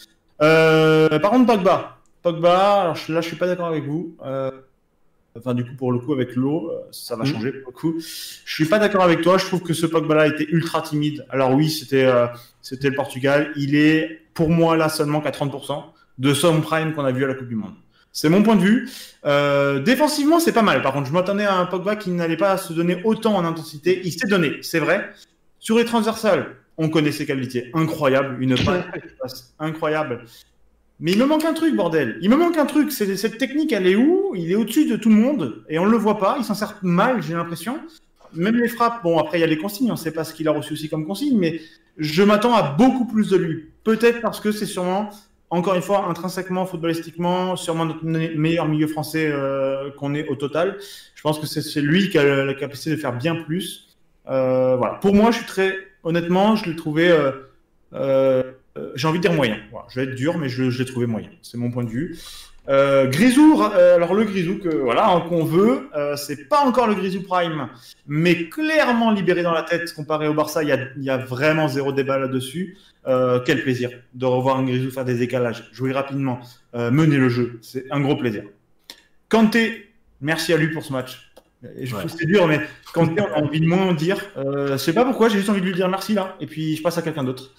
[0.42, 1.98] Euh, par contre, Pogba.
[2.22, 4.16] Pogba, alors là, je suis pas d'accord avec vous.
[4.24, 4.50] Euh,
[5.38, 7.32] enfin, du coup, pour le coup, avec l'eau, euh, ça va Mhm.
[7.32, 7.94] changer pour le coup.
[7.98, 9.38] Je suis pas d'accord avec toi.
[9.38, 11.24] Je trouve que ce Pogba-là était ultra timide.
[11.30, 12.26] Alors oui, c'était euh,
[12.62, 13.52] c'était le Portugal.
[13.56, 15.84] Il est, pour moi, là seulement qu'à 30%
[16.18, 17.74] de son prime qu'on a vu à la Coupe du Monde.
[18.12, 18.88] C'est mon point de vue.
[19.26, 20.80] Euh, défensivement, c'est pas mal.
[20.80, 24.00] Par contre, je m'attendais à un Pogba qui n'allait pas se donner autant en intensité.
[24.04, 25.10] Il s'est donné, c'est vrai.
[25.58, 27.70] Sur les transversales, on connaît ses qualités.
[27.74, 28.42] Incroyable.
[28.42, 28.54] Une
[29.20, 30.24] passe incroyable.
[30.98, 32.18] Mais il me manque un truc, bordel.
[32.22, 32.90] Il me manque un truc.
[32.90, 34.32] C'est cette technique, elle est où?
[34.34, 36.36] Il est au-dessus de tout le monde et on le voit pas.
[36.38, 37.78] Il s'en sert mal, j'ai l'impression.
[38.34, 39.02] Même les frappes.
[39.02, 39.88] Bon, après il y a les consignes.
[39.90, 41.60] On ne sait pas ce qu'il a reçu aussi comme consigne, mais
[41.98, 43.70] je m'attends à beaucoup plus de lui.
[43.84, 45.10] Peut-être parce que c'est sûrement,
[45.50, 50.34] encore une fois, intrinsèquement, footballistiquement, sûrement notre me- meilleur milieu français euh, qu'on ait au
[50.34, 50.76] total.
[51.14, 53.96] Je pense que c'est c'est lui qui a la capacité de faire bien plus.
[54.28, 54.94] Euh, voilà.
[54.94, 57.10] Pour moi, je suis très honnêtement, je l'ai trouvé.
[57.10, 57.32] euh,
[57.92, 58.42] euh,
[58.78, 59.58] euh, j'ai envie de dire moyen.
[59.88, 61.28] Je vais être dur, mais je, l'ai trouvé moyen.
[61.42, 62.16] C'est mon point de vue.
[62.68, 67.68] Grisou, alors le Grisou que voilà hein, qu'on veut, c'est pas encore le Grisou Prime,
[68.08, 70.64] mais clairement libéré dans la tête comparé au Barça.
[70.64, 72.76] Il y a, a vraiment zéro débat là-dessus.
[73.04, 76.40] Quel plaisir de revoir un Grisou faire des décalages, jouer rapidement,
[76.74, 77.60] mener le jeu.
[77.62, 78.42] C'est un gros plaisir.
[79.28, 81.26] Kanté, merci à lui pour ce match.
[81.78, 82.00] Et je Ouais.
[82.00, 82.60] trouve que c'est dur, mais
[82.92, 84.18] Kanté, on a envie de moins dire.
[84.36, 86.76] Euh, je sais pas pourquoi, j'ai juste envie de lui dire merci là, et puis
[86.76, 87.52] je passe à quelqu'un d'autre.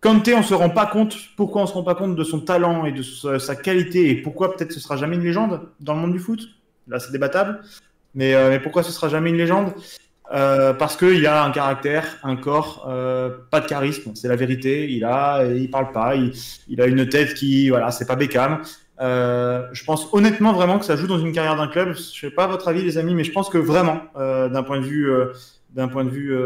[0.00, 1.16] Kanté, on se rend pas compte.
[1.36, 4.56] Pourquoi on se rend pas compte de son talent et de sa, qualité et pourquoi
[4.56, 6.40] peut-être ce sera jamais une légende dans le monde du foot?
[6.88, 7.60] Là, c'est débattable.
[8.14, 9.72] Mais, euh, mais pourquoi ce sera jamais une légende?
[10.34, 14.12] Euh, Parce qu'il a un caractère, un corps, euh, pas de charisme.
[14.14, 14.90] C'est la vérité.
[14.90, 16.16] Il a, il parle pas.
[16.16, 16.32] Il,
[16.68, 18.60] il a une tête qui, voilà, c'est pas Beckham.
[19.02, 21.94] Euh, je pense honnêtement vraiment que ça joue dans une carrière d'un club.
[21.94, 24.78] Je sais pas votre avis, les amis, mais je pense que vraiment, euh, d'un point
[24.78, 25.32] de vue, euh,
[25.70, 26.36] d'un point de vue,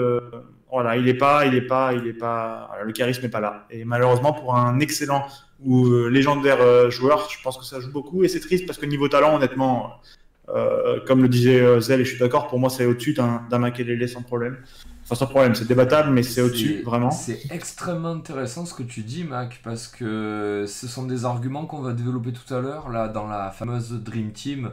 [0.70, 3.66] voilà, il est pas, il est pas, il est pas, le charisme n'est pas là.
[3.70, 5.26] Et malheureusement, pour un excellent
[5.64, 8.24] ou légendaire joueur, je pense que ça joue beaucoup.
[8.24, 10.00] Et c'est triste parce que niveau talent, honnêtement,
[10.48, 13.58] euh, comme le disait euh, Zell, et je suis d'accord, pour moi, c'est au-dessus d'un
[13.58, 14.56] Makelele sans problème.
[15.04, 17.10] Enfin, sans problème, c'est débattable, mais c'est au-dessus, vraiment.
[17.12, 21.80] C'est extrêmement intéressant ce que tu dis, Mac, parce que ce sont des arguments qu'on
[21.80, 24.72] va développer tout à l'heure, là, dans la fameuse Dream Team.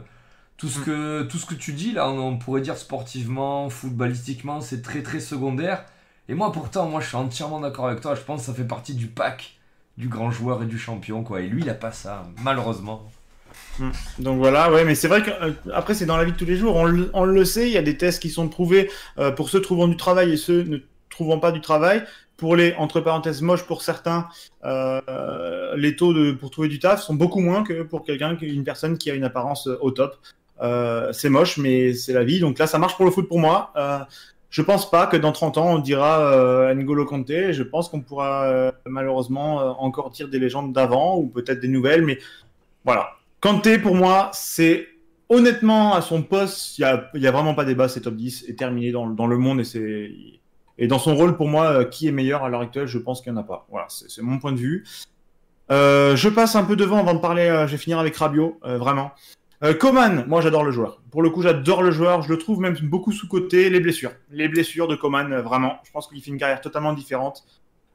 [0.56, 0.84] Tout ce, Mm.
[0.84, 5.02] que, tout ce que tu dis, là, on, on pourrait dire sportivement, footballistiquement, c'est très
[5.02, 5.84] très secondaire.
[6.28, 8.14] Et moi, pourtant, moi, je suis entièrement d'accord avec toi.
[8.14, 9.58] Je pense que ça fait partie du pack
[9.98, 11.40] du grand joueur et du champion, quoi.
[11.42, 13.08] Et lui, il a pas ça, malheureusement.
[14.18, 16.56] Donc voilà, ouais, mais c'est vrai que euh, c'est dans la vie de tous les
[16.56, 16.84] jours, on,
[17.24, 19.96] le- sait, il y a des tests qui sont prouvés euh, pour ceux trouvant du
[19.96, 20.78] travail et ceux ne
[21.10, 22.04] trouvant pas du travail.
[22.36, 24.26] Pour les entre parenthèses moches pour certains,
[24.64, 28.64] euh, les taux de, pour trouver du taf sont beaucoup moins que pour quelqu'un, une
[28.64, 30.16] personne qui a une apparence au top.
[31.12, 32.40] C'est moche, mais c'est la vie.
[32.40, 33.72] Donc là, ça marche pour le foot pour moi.
[34.50, 37.52] Je pense pas que dans 30 ans on dira N'Golo Kanté.
[37.52, 42.18] Je pense qu'on pourra malheureusement encore dire des légendes d'avant ou peut-être des nouvelles, mais
[42.84, 43.10] voilà.
[43.44, 44.88] Kanté, pour moi, c'est
[45.28, 46.86] honnêtement à son poste, il n'y
[47.26, 50.40] a, a vraiment pas débat, c'est top 10 et terminé dans, le monde et
[50.78, 53.20] et dans son rôle pour moi, euh, qui est meilleur à l'heure actuelle, je pense
[53.20, 53.66] qu'il n'y en a pas.
[53.68, 54.84] Voilà, c'est mon point de vue.
[55.70, 57.42] Euh, je passe un peu devant avant de parler.
[57.42, 59.12] euh, je vais finir avec Rabiot, euh, vraiment.
[59.78, 61.02] Coman, moi j'adore le joueur.
[61.10, 62.22] Pour le coup, j'adore le joueur.
[62.22, 63.68] Je le trouve même beaucoup sous-côté.
[63.68, 64.12] Les blessures.
[64.30, 65.80] Les blessures de Coman, vraiment.
[65.84, 67.44] Je pense qu'il fait une carrière totalement différente.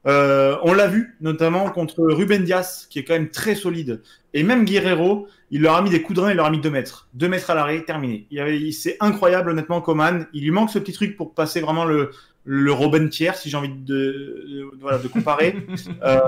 [0.06, 4.00] Euh, on l'a vu, notamment contre Ruben Dias, qui est quand même très solide.
[4.32, 6.60] Et même Guerrero, il leur a mis des coups de rein, il leur a mis
[6.60, 7.08] 2 mètres.
[7.14, 8.26] 2 mètres à l'arrêt, terminé.
[8.30, 10.26] Il avait- C'est incroyable, honnêtement, Coman.
[10.32, 12.10] Il lui manque ce petit truc pour passer vraiment le,
[12.44, 15.54] le Robin Thiers, si j'ai envie de, de- voilà, de comparer.
[16.02, 16.18] Euh,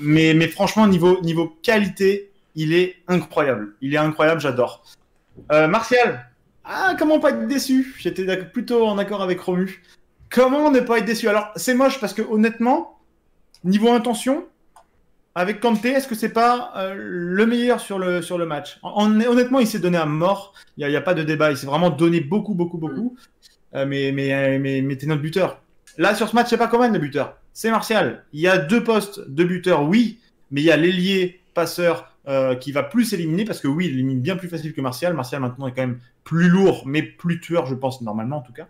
[0.00, 3.74] mais, mais franchement, niveau, niveau qualité, il est incroyable.
[3.80, 4.84] Il est incroyable, j'adore.
[5.52, 6.28] Euh, Martial,
[6.64, 7.94] ah, comment pas être déçu?
[7.98, 9.82] J'étais plutôt en accord avec Romu.
[10.30, 11.26] Comment ne pas être déçu?
[11.28, 12.97] Alors, c'est moche parce que honnêtement,
[13.64, 14.46] niveau intention,
[15.34, 18.78] avec Kanté, est-ce que c'est pas euh, le meilleur sur le, sur le match?
[18.82, 20.52] En- Honnêtement, il s'est donné à mort.
[20.76, 21.50] Il n'y a, il y a pas de débat.
[21.52, 23.16] Il s'est vraiment donné beaucoup, beaucoup, beaucoup.
[23.74, 25.62] Euh, mais mais, euh, mais, mais t'es notre buteur.
[25.96, 27.36] Là, sur ce match, c'est pas Coman le buteur.
[27.52, 28.24] C'est Martial.
[28.32, 30.18] Il y a deux postes de buteur, oui,
[30.50, 33.94] mais il y a l'ailier passeur euh, qui va plus éliminer parce que oui, il
[33.94, 35.14] élimine bien plus facile que Martial.
[35.14, 38.52] Martial maintenant est quand même plus lourd, mais plus tueur, je pense, normalement en tout
[38.52, 38.68] cas.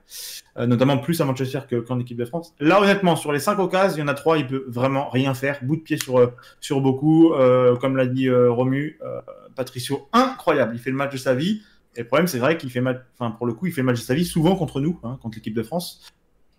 [0.57, 2.55] Euh, notamment plus à Manchester que- qu'en équipe de France.
[2.61, 5.35] Là, honnêtement, sur les cinq occasions, il y en a trois, il peut vraiment rien
[5.35, 5.59] faire.
[5.63, 7.33] Bout de pied sur, euh, sur beaucoup.
[7.81, 8.99] Comme l'a dit Romu,
[9.57, 10.75] Patricio, incroyable.
[10.77, 11.63] Il fait le match de sa vie.
[11.97, 13.87] Et le problème, c'est vrai qu'il fait match, enfin, pour le coup, il fait le
[13.87, 16.07] match de sa vie souvent contre nous, hein, contre l'équipe de France.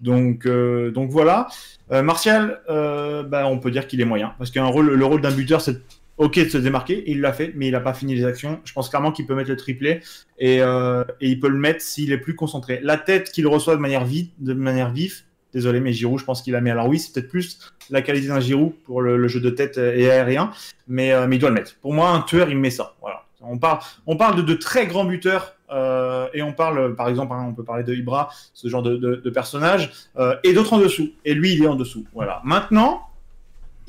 [0.02, 1.47] Donc, donc voilà.
[1.89, 4.34] Martial, bah, on peut dire qu'il est moyen.
[4.38, 5.82] Parce rôle, le rôle d'un buteur, c'est
[6.20, 7.03] ok de se démarquer.
[7.07, 8.59] Il l'a fait, mais il n'a pas fini les actions.
[8.63, 10.01] Je pense clairement qu'il peut mettre le triplé.
[10.38, 12.80] Et, euh, et il peut le mettre s'il est plus concentré.
[12.84, 15.24] La tête qu'il reçoit de manière vive, de manière vive.
[15.51, 16.70] Désolé, mais Giroud, je pense qu'il a mis.
[16.70, 17.57] Alors oui, c'est peut-être plus
[17.89, 20.51] la qualité d'un Giroud pour le, le jeu de tête et aérien,
[20.88, 21.76] mais, euh, mais il doit le mettre.
[21.82, 22.95] Pour moi, un tueur, il met ça.
[23.01, 23.26] Voilà.
[23.41, 27.34] On parle, on parle de, de très grands buteurs euh, et on parle, par exemple,
[27.34, 30.74] hein, on peut parler de Ibra, ce genre de, de, de personnage, euh, et d'autres
[30.74, 31.13] en dessous.
[31.26, 32.05] Et lui, il est en dessous.
[32.13, 32.41] Voilà.
[32.43, 33.09] Maintenant,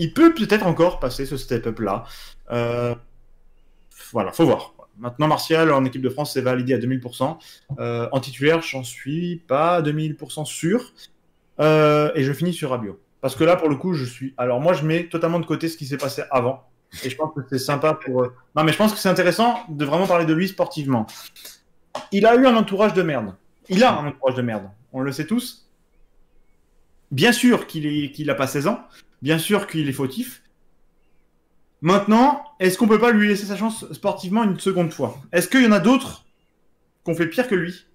[0.01, 2.05] il peut peut-être encore passer ce step-up là.
[2.51, 2.94] Euh,
[4.12, 4.72] voilà, faut voir.
[4.98, 7.36] Maintenant, Martial en équipe de France, c'est validé à 2000%.
[7.78, 10.92] Euh, en titulaire, j'en suis pas à 2000% sûr.
[11.61, 12.98] Euh, et je finis sur Rabiot.
[13.20, 14.34] Parce que là, pour le coup, je suis.
[14.38, 16.64] Alors, moi, je mets totalement de côté ce qui s'est passé avant.
[17.05, 18.22] Et je pense que c'est sympa pour.
[18.57, 21.07] Non, mais je pense que c'est intéressant de vraiment parler de lui sportivement.
[22.11, 23.34] Il a eu un entourage de merde.
[23.68, 24.64] Il a un entourage de merde.
[24.94, 25.68] On le sait tous.
[27.11, 28.12] Bien sûr qu'il est...
[28.12, 28.80] qu'il a pas 16 ans.
[29.22, 30.42] Bien sûr qu'il est fautif.
[31.82, 35.18] Maintenant, est-ce qu'on peut pas lui laisser sa chance sportivement une seconde fois?
[35.32, 36.24] Est-ce qu'il y en a d'autres
[37.04, 37.86] qu'on fait pire que lui?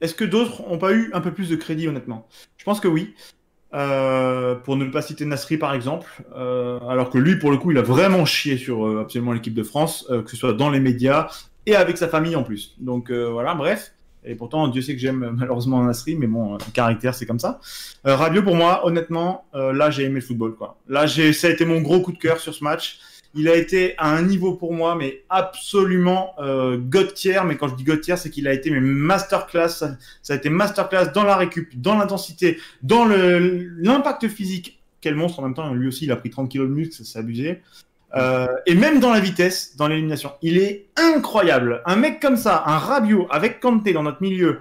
[0.00, 2.26] Est-ce que d'autres ont pas eu un peu plus de crédit, honnêtement?
[2.56, 3.14] Je pense que oui.
[3.74, 7.70] Euh, pour ne pas citer Nasri par exemple, euh, alors que lui, pour le coup,
[7.70, 10.80] il a vraiment chié sur euh, absolument l'équipe de France, que ce soit dans les
[10.80, 11.28] médias
[11.64, 12.74] et avec sa famille en plus.
[12.80, 13.94] Donc voilà, bref.
[14.24, 17.38] Et pourtant, Dieu sait que j'aime euh, malheureusement Nasri, mais bon, euh, caractère, c'est comme
[17.38, 17.60] ça.
[18.06, 20.54] Euh, Rabiot, pour moi, honnêtement, euh, là, j'ai aimé le football.
[20.54, 20.76] Quoi.
[20.88, 23.00] Là, ça a été mon gros coup de cœur sur ce match.
[23.34, 27.40] Il a été à un niveau pour moi, mais absolument euh, god tier.
[27.46, 29.68] Mais quand je dis god tier, c'est qu'il a été mais masterclass.
[29.70, 29.96] Ça,
[30.28, 34.80] a été masterclass dans la récup, dans l'intensité, dans l'impact physique.
[35.00, 35.72] Quel monstre en même temps.
[35.72, 37.62] Lui aussi, il a pris 30 kilos de muscle, ça s'est abusé.
[38.14, 40.32] Euh, et même dans la vitesse, dans l'élimination.
[40.42, 41.82] Il est incroyable.
[41.86, 44.60] Un mec comme ça, un Rabiot avec Kanté dans notre milieu,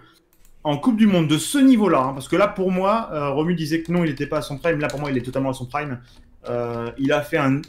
[0.64, 3.56] en Coupe du Monde de ce niveau-là, hein, parce que là, pour moi, euh, Romu
[3.56, 4.80] disait que non, il n'était pas à son prime.
[4.80, 6.00] Là, pour moi, il est totalement à son prime.
[6.48, 7.62] Euh, il a fait un,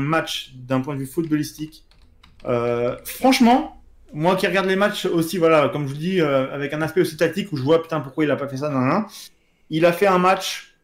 [0.00, 1.84] match d'un point de vue footballistique.
[3.04, 3.80] Franchement,
[4.12, 7.16] moi qui regarde les matchs aussi, voilà, comme je vous dis, avec un aspect aussi
[7.16, 9.06] tactique où je vois putain pourquoi il a pas fait ça,
[9.70, 10.74] il a fait un match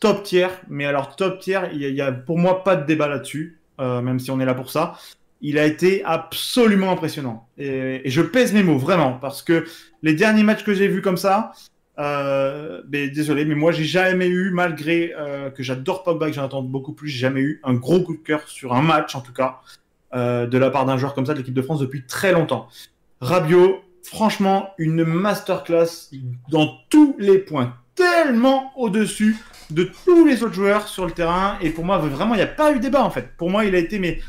[0.00, 3.06] top tier, mais alors top tier, il y, y a pour moi pas de débat
[3.06, 4.98] là-dessus, euh, même si on est là pour ça.
[5.40, 7.48] Il a été absolument impressionnant.
[7.58, 9.66] Et, je pèse mes mots, vraiment, parce que
[10.02, 11.52] les derniers matchs que j'ai vus comme ça,
[11.98, 16.44] euh, mais désolé, mais moi j'ai jamais eu, malgré euh, que j'adore Pogba, que j'en
[16.44, 19.20] attends beaucoup plus, j'ai jamais eu un gros coup de cœur sur un match en
[19.20, 19.60] tout cas
[20.14, 22.68] de la part d'un joueur comme ça de l'équipe de France depuis très longtemps.
[23.20, 26.10] Rabiot, franchement, une masterclass
[26.50, 29.36] dans tous les points, tellement au-dessus
[29.70, 31.56] de tous les autres joueurs sur le terrain.
[31.60, 33.36] Et pour moi, vraiment, il n'y a pas eu débat en fait.
[33.36, 34.20] Pour moi, il a été mais,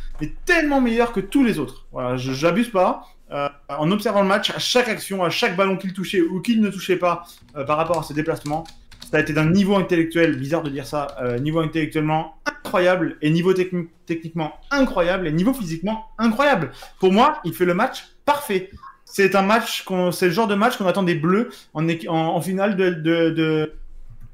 [0.46, 1.86] tellement meilleur que tous les autres.
[1.92, 3.06] Voilà, j'abuse pas.
[3.32, 6.62] Euh, en observant le match, à chaque action, à chaque ballon qu'il touchait ou qu'il
[6.62, 7.24] ne touchait pas
[7.56, 8.64] euh, par rapport à ses déplacements,
[9.12, 13.30] ça a été d'un niveau intellectuel, bizarre de dire ça, euh, niveau intellectuellement incroyable et
[13.30, 16.72] niveau techni- techniquement incroyable et niveau physiquement incroyable.
[17.00, 18.72] Pour moi, il fait le match parfait.
[19.06, 23.74] C'est un match, c'est le genre de match qu'on attend des Bleus en, finale de,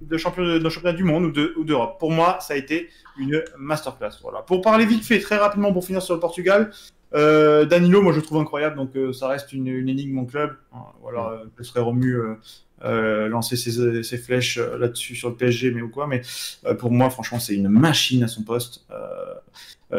[0.02, 1.98] de champion, championnat du monde ou de- ou d'Europe.
[2.00, 4.12] Pour moi, ça a été une masterclass.
[4.22, 4.42] Voilà.
[4.42, 6.72] Pour parler vite fait, très rapidement, pour finir sur le Portugal,
[7.14, 10.26] euh, Danilo, moi je le trouve incroyable, donc euh, ça reste une, une énigme mon
[10.26, 10.58] club.
[10.74, 12.18] Euh, Voilà, euh, je serais remu
[12.84, 16.08] lancer ses, ses flèches là-dessus sur le PSG, mais ou quoi.
[16.08, 16.22] Mais
[16.78, 18.86] pour moi, franchement, c'est une machine à son poste.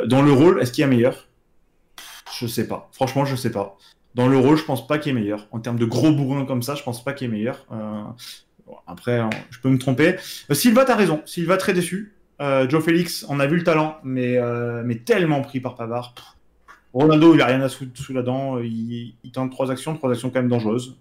[0.07, 1.27] Dans le rôle, est-ce qu'il y a meilleur?
[2.39, 2.89] Je sais pas.
[2.93, 3.77] Franchement, je sais pas.
[4.15, 5.47] Dans l'Euro, je pense pas qu'il est meilleur.
[5.53, 7.67] En termes de gros bourrins comme ça, je pense pas qu'il est meilleur.
[8.89, 9.21] Euh, après,
[9.51, 10.17] je peux me tromper.
[10.51, 11.23] Silva, t'as raison.
[11.25, 12.15] Silva, très déçu.
[12.41, 14.39] Joe Félix, on a vu le talent, mais,
[14.85, 16.15] mais tellement pris par Pavard.
[16.93, 18.59] Ronaldo, il a rien à sous, sous la dent.
[18.59, 20.97] Il, il, tente trois actions, trois actions quand même dangereuses.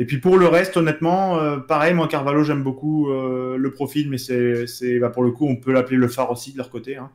[0.00, 4.08] Et puis pour le reste, honnêtement, euh, pareil, moi Carvalho, j'aime beaucoup euh, le profil,
[4.08, 6.96] mais c'est, bah, pour le coup, on peut l'appeler le phare aussi de leur côté.
[6.96, 7.10] Hein.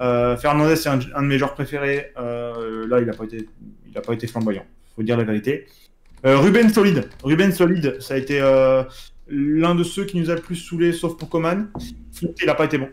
[0.00, 2.12] Euh, Fernandez, c'est un, de mes joueurs préférés.
[2.16, 3.48] là, il n'a pas été,
[3.88, 4.66] il a pas été flamboyant.
[4.94, 5.66] Faut dire la vérité.
[6.24, 7.08] Ruben solide.
[7.22, 8.40] Ruben solide, ça a été
[9.28, 11.70] l'un de ceux qui nous a le plus saoulé, sauf pour Coman.
[12.12, 12.88] Fonte, il n'a pas été bon.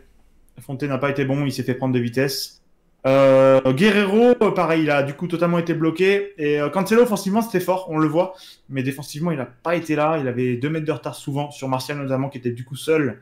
[0.59, 2.61] Fonte n'a pas été bon, il s'est fait prendre de vitesse.
[3.05, 6.33] Euh, Guerrero, pareil, il a du coup totalement été bloqué.
[6.37, 8.35] Et euh, Cancelo, offensivement, c'était fort, on le voit.
[8.69, 10.17] Mais défensivement, il n'a pas été là.
[10.19, 13.21] Il avait deux mètres de retard souvent sur Martial notamment, qui était du coup seul.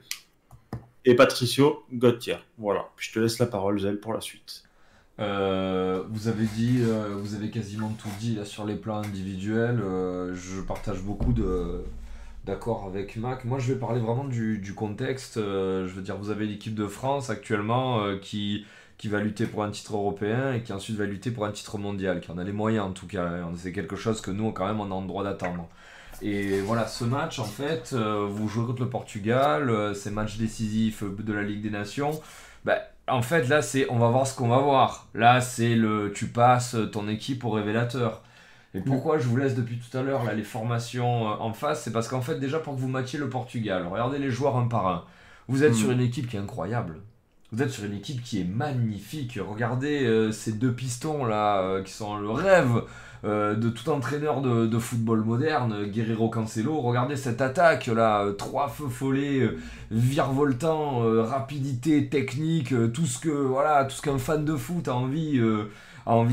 [1.05, 2.37] Et Patricio Gauthier.
[2.57, 2.87] Voilà.
[2.95, 4.62] Puis je te laisse la parole, Zel, pour la suite.
[5.19, 6.81] Euh, vous avez dit,
[7.17, 9.81] vous avez quasiment tout dit là sur les plans individuels.
[10.33, 11.83] je partage beaucoup de
[12.45, 13.45] d'accord avec Mac.
[13.45, 15.35] Moi, je vais parler vraiment du, contexte.
[15.35, 18.65] je veux dire, vous avez l'équipe de France actuellement qui
[18.97, 21.77] qui va lutter pour un titre européen et qui ensuite va lutter pour un titre
[21.77, 23.25] mondial, qui en a les moyens en tout cas.
[23.25, 23.51] Hein.
[23.57, 25.67] C'est quelque chose que nous, quand même, on a le droit d'attendre.
[26.21, 30.37] Et voilà, ce match, en fait, euh, vous jouez contre le Portugal, euh, c'est match
[30.37, 32.21] décisif de la Ligue des Nations.
[32.63, 32.77] Ben,
[33.07, 35.07] en fait, là, c'est on va voir ce qu'on va voir.
[35.13, 38.21] Là, c'est le tu passes ton équipe au révélateur.
[38.75, 41.83] Et pourquoi je vous laisse depuis tout à l'heure là les formations euh, en face
[41.83, 44.67] C'est parce qu'en fait, déjà pour que vous matchiez le Portugal, regardez les joueurs un
[44.67, 45.05] par un.
[45.47, 45.75] Vous êtes hmm.
[45.75, 46.99] sur une équipe qui est incroyable.
[47.51, 49.37] Vous êtes sur une équipe qui est magnifique.
[49.39, 52.83] Regardez euh, ces deux pistons là euh, qui sont le rêve
[53.25, 56.79] euh, de tout entraîneur de, football moderne, Guerrero Cancelo.
[56.81, 59.49] Regardez cette attaque là, trois feux follets,
[59.91, 65.39] virevoltant, rapidité, technique, tout ce que voilà, tout ce qu'un fan de foot a envie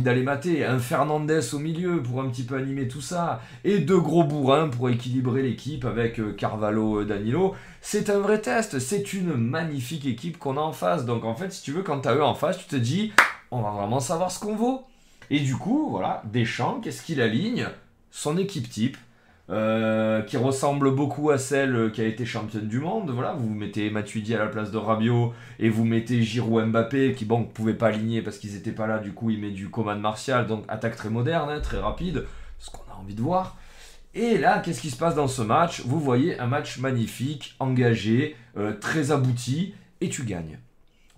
[0.00, 0.64] d'aller mater.
[0.64, 3.40] Un Fernandez au milieu pour un petit peu animer tout ça.
[3.64, 9.14] Et deux gros bourrins pour équilibrer l'équipe avec Carvalho, Danilo c'est un vrai test, c'est
[9.14, 11.04] une magnifique équipe qu'on a en face.
[11.04, 13.12] Donc en fait, si tu veux, quand tu eux en face, tu te dis,
[13.50, 14.84] on va vraiment savoir ce qu'on vaut.
[15.30, 17.66] Et du coup, voilà, Deschamps, qu'est-ce qu'il aligne?
[18.10, 18.96] Son équipe type,
[19.48, 23.10] euh, qui ressemble beaucoup à celle qui a été championne du monde.
[23.10, 27.24] Voilà, vous mettez Matuidi à la place de Rabiot et vous mettez Giroud Mbappé, qui
[27.24, 28.98] bon, ne pouvait pas aligner parce qu'ils n'étaient pas là.
[28.98, 32.26] Du coup, il met du Coman Martial, donc attaque très moderne, hein, très rapide,
[32.58, 33.56] ce qu'on a envie de voir.
[34.14, 35.82] Et là, qu'est-ce qui se passe dans ce match?
[35.86, 40.58] Vous voyez un match magnifique, engagé, euh, très abouti, et tu gagnes.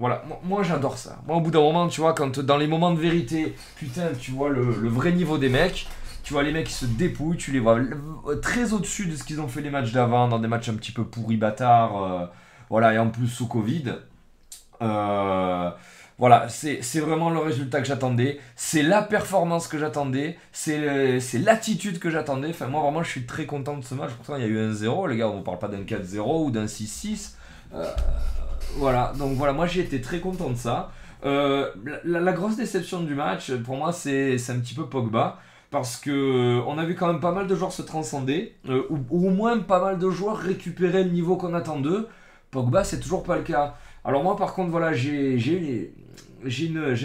[0.03, 1.21] Voilà, moi, j'adore ça.
[1.29, 4.33] Moi au bout d'un moment, tu vois, quand dans les moments de vérité, putain, tu
[4.33, 5.87] vois le, vrai niveau des mecs,
[6.25, 7.79] tu vois les mecs qui se dépouillent, tu les vois
[8.43, 10.91] très au-dessus de ce qu'ils ont fait les matchs d'avant, dans des matchs un petit
[10.91, 12.27] peu pourris bâtards, euh,
[12.69, 13.95] voilà, et en plus sous Covid.
[14.83, 15.71] Euh,
[16.19, 18.41] voilà, c'est vraiment le résultat que j'attendais.
[18.57, 20.37] C'est la performance que j'attendais.
[20.51, 20.81] C'est
[21.39, 22.49] l'attitude que j'attendais.
[22.49, 24.11] Enfin, moi, vraiment, je suis très content de ce match.
[24.17, 25.07] Pourtant, il y a eu un 0.
[25.07, 27.37] Les gars, on ne parle pas d'un 4-0 ou d'un 6-6.
[27.75, 27.87] Euh,
[28.77, 30.93] voilà, donc voilà, moi, j'ai été très content de ça.
[31.25, 31.71] Euh,
[32.05, 35.39] la, grosse déception du match, pour moi, c'est un petit peu Pogba.
[35.71, 38.99] Parce que on a vu quand même pas mal de joueurs se transcender, euh, ou,
[39.09, 42.09] ou, au moins pas mal de joueurs récupérer le niveau qu'on attend d'eux.
[42.51, 43.77] Pogba, c'est toujours pas le cas.
[44.05, 45.39] Alors moi par contre voilà j'ai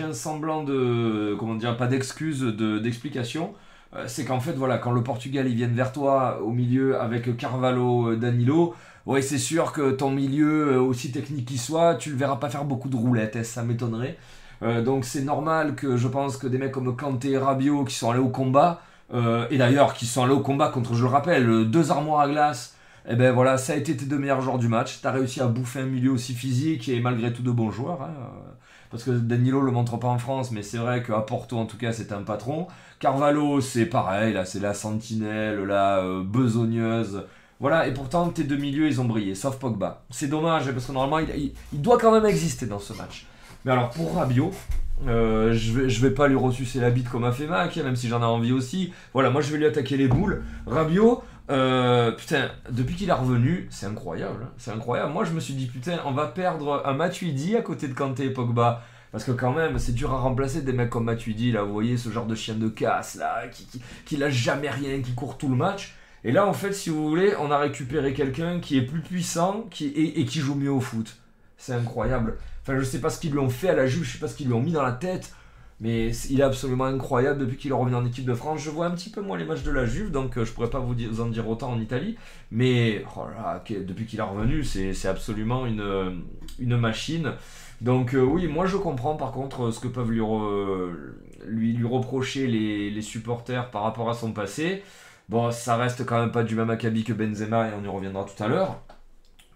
[0.03, 3.53] un semblant de comment dire pas d'excuse d'explication
[3.95, 7.37] euh, c'est qu'en fait voilà quand le Portugal ils viennent vers toi au milieu avec
[7.37, 8.73] Carvalho euh, Danilo
[9.07, 12.49] ouais c'est sûr que ton milieu euh, aussi technique qu'il soit tu le verras pas
[12.49, 14.17] faire beaucoup de roulettes hein, ça m'étonnerait
[14.83, 18.09] donc c'est normal que je pense que des mecs comme Kanté et Rabiot qui sont
[18.09, 18.81] allés au combat
[19.13, 22.75] et d'ailleurs qui sont allés au combat contre je le rappelle deux armoires à glace
[23.07, 24.99] et eh ben voilà, ça a été tes deux meilleurs joueurs du match.
[24.99, 28.01] Tu as réussi à bouffer un milieu aussi physique et malgré tout de bons joueurs.
[28.01, 28.11] Hein.
[28.89, 31.77] Parce que Danilo le montre pas en France, mais c'est vrai qu'à Porto en tout
[31.77, 32.67] cas c'est un patron.
[32.99, 37.23] Carvalho c'est pareil, là c'est la sentinelle, la euh, besogneuse.
[37.59, 40.03] Voilà, et pourtant tes deux milieux ils ont brillé, sauf Pogba.
[40.09, 41.27] C'est dommage parce que normalement
[41.73, 43.25] il, doit quand même exister dans ce match.
[43.65, 44.51] Mais alors pour Rabiot,
[45.07, 48.07] euh, je, vais, vais pas lui ressucer la bite comme a fait Mac, même si
[48.07, 48.93] j'en ai envie aussi.
[49.13, 50.43] Voilà, moi je vais lui attaquer les boules.
[50.67, 54.43] Rabiot, euh, putain, depuis qu'il est revenu, c'est incroyable.
[54.43, 54.51] Hein.
[54.57, 55.13] C'est incroyable.
[55.13, 58.25] Moi, je me suis dit, putain, on va perdre un Matuidi à côté de Kanté
[58.25, 58.81] et Pogba.
[59.11, 61.95] Parce que quand même, c'est dur à remplacer des mecs comme Matuidi, là, vous voyez,
[61.95, 65.47] ce genre de chien de casse, là, qui, qui, lâche jamais rien, qui court tout
[65.47, 65.95] le match.
[66.23, 69.67] Et là, en fait, si vous voulez, on a récupéré quelqu'un qui est plus puissant
[69.69, 71.17] qui, et, qui joue mieux au foot.
[71.57, 72.37] C'est incroyable.
[72.61, 74.27] Enfin, je sais pas ce qu'ils lui ont fait à la Juve, je sais pas
[74.27, 75.33] ce qu'ils lui ont mis dans la tête.
[75.79, 78.61] Mais il est absolument incroyable depuis qu'il est revenu en équipe de France.
[78.61, 80.71] Je vois un petit peu moins les matchs de la Juve, donc euh, je pourrais
[80.71, 82.17] pas vous, en dire autant en Italie.
[82.49, 83.27] Mais oh
[83.69, 86.23] depuis qu'il est revenu, c'est absolument une,
[86.59, 87.33] une machine.
[87.79, 92.89] Donc euh, oui, moi je comprends par contre ce que peuvent lui, lui reprocher les,
[92.89, 94.81] les supporters par rapport à son passé.
[95.29, 98.23] Bon, ça reste quand même pas du même acabit que Benzema et on y reviendra
[98.23, 98.79] tout à l'heure.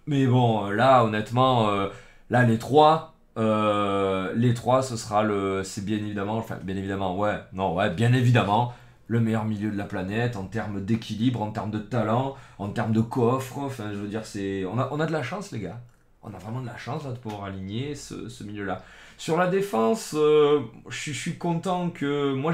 [0.07, 1.89] Mais bon, euh, là honnêtement, euh,
[2.29, 7.17] là les trois, euh, les trois, ce sera le, c'est bien évidemment, enfin bien évidemment,
[7.17, 8.73] ouais, non, ouais, bien évidemment,
[9.07, 12.93] le meilleur milieu de la planète en termes d'équilibre, en termes de talent, en termes
[12.93, 13.59] de coffre.
[13.59, 15.79] Enfin, je veux dire, c'est, on a, on a de la chance, les gars.
[16.23, 18.83] On a vraiment de la chance de pouvoir aligner ce, ce milieu-là.
[19.17, 22.33] Sur la défense, je suis- content que.
[22.33, 22.53] Moi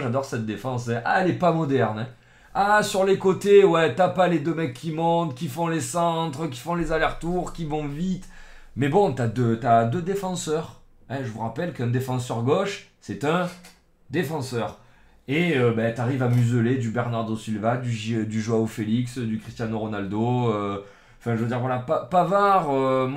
[0.00, 0.88] j'adore cette défense.
[0.88, 1.00] hein.
[1.04, 2.00] Ah, elle est pas moderne.
[2.00, 2.08] hein.
[2.54, 5.80] Ah, sur les côtés, ouais, t'as pas les deux mecs qui montent, qui font les
[5.80, 8.28] centres, qui font les allers-retours, qui vont vite.
[8.76, 10.80] Mais bon, t'as deux, deux défenseurs.
[11.08, 13.48] Hein, je vous rappelle qu'un défenseur gauche, c'est un
[14.10, 14.78] défenseur.
[15.28, 17.90] Et euh, ben, t'arrives à museler du Bernardo Silva, du,
[18.42, 20.50] Joao Félix, du Cristiano Ronaldo.
[20.52, 20.84] euh,
[21.20, 23.08] Enfin, je veux dire, voilà, Pa- Pavard, euh,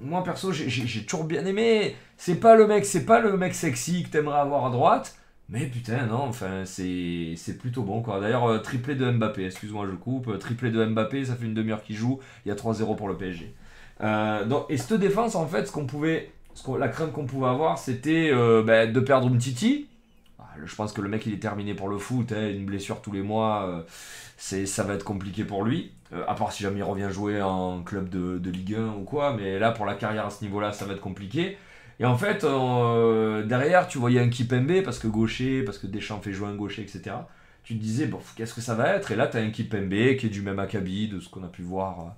[0.00, 1.96] moi, perso, j'ai toujours bien aimé.
[2.18, 5.16] C'est pas le mec, c'est pas le mec sexy que t'aimerais avoir à droite.
[5.50, 8.18] Mais putain, non, enfin, c'est plutôt bon, quoi.
[8.20, 10.28] D'ailleurs, euh, triplé de Mbappé, excuse-moi, je coupe.
[10.28, 12.18] euh, triplé de Mbappé, ça fait une demi-heure qu'il joue.
[12.44, 13.54] Il y a 3-0 pour le PSG.
[14.00, 17.48] Euh, donc, et cette défense, en fait, ce qu'on pouvait, ce la crainte qu'on pouvait
[17.48, 18.32] avoir, c'était
[18.64, 19.86] ben, de perdre Umtiti.
[20.38, 22.32] Ah, le- Je pense que le mec, il est terminé pour le foot.
[22.32, 23.84] hein, une blessure tous les mois,
[24.38, 25.92] c'est, ça va être compliqué pour lui.
[26.28, 29.34] À part si jamais il revient jouer en club de, de Ligue 1 ou quoi.
[29.36, 31.58] Mais là, pour la carrière à ce niveau-là, ça va être compliqué.
[32.00, 36.20] Et en fait, euh, derrière, tu voyais un Kipembe, parce que gaucher, parce que Deschamps
[36.20, 37.16] fait jouer un gaucher, etc.
[37.62, 39.12] Tu te disais, bon, qu'est-ce que ça va être?
[39.12, 41.48] Et là, tu as un Kipembe qui est du même acabit de ce qu'on a
[41.48, 42.10] pu voir euh,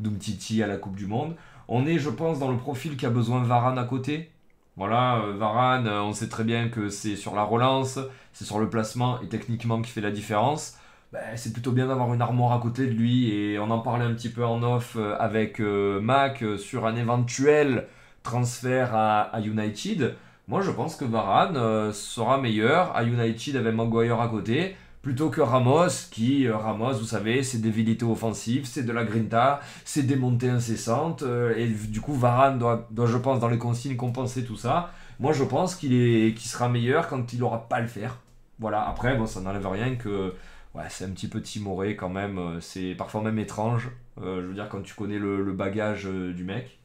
[0.00, 1.36] d'Umtiti à la Coupe du Monde.
[1.68, 4.30] On est, je pense, dans le profil qui a besoin Varane à côté.
[4.76, 7.98] Voilà, euh, Varane, on sait très bien que c'est sur la relance,
[8.32, 10.76] c'est sur le placement et techniquement qui fait la différence.
[11.12, 14.04] Ben, c'est plutôt bien d'avoir une armoire à côté de lui et on en parlait
[14.04, 17.88] un petit peu en off avec Mac sur un éventuel
[18.22, 20.14] transfert à, United.
[20.48, 25.30] Moi, je pense que Varane euh, sera meilleur à United avec Maguire à côté plutôt
[25.30, 29.60] que Ramos qui, euh, Ramos, vous savez, c'est des vérités offensives, c'est de la grinta,
[29.84, 33.58] c'est des montées incessantes euh, et du coup, Varane doit, doit, je pense, dans les
[33.58, 34.92] consignes compenser tout ça.
[35.18, 38.18] Moi, je pense qu'il est, sera meilleur quand il aura pas le faire.
[38.58, 40.34] Voilà, après, bon, ça n'enlève rien que
[40.74, 42.58] ouais, c'est un petit peu timoré quand même.
[42.60, 43.90] C'est parfois même étrange.
[44.18, 46.79] je veux dire, quand tu connais le, bagage du mec.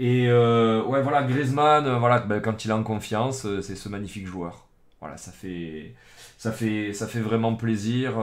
[0.00, 3.74] Et euh, ouais, voilà, Griezmann, euh, voilà, ben, quand il est en confiance, euh, c'est
[3.74, 4.66] ce magnifique joueur.
[5.00, 5.94] Voilà, ça fait,
[6.36, 8.18] ça fait, ça fait vraiment plaisir.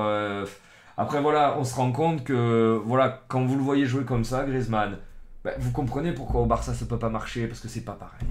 [0.97, 4.45] Après, voilà, on se rend compte que, voilà, quand vous le voyez jouer comme ça,
[4.45, 4.97] Griezmann,
[5.43, 8.27] ben, vous comprenez pourquoi au Barça ça peut pas marcher, parce que c'est pas pareil.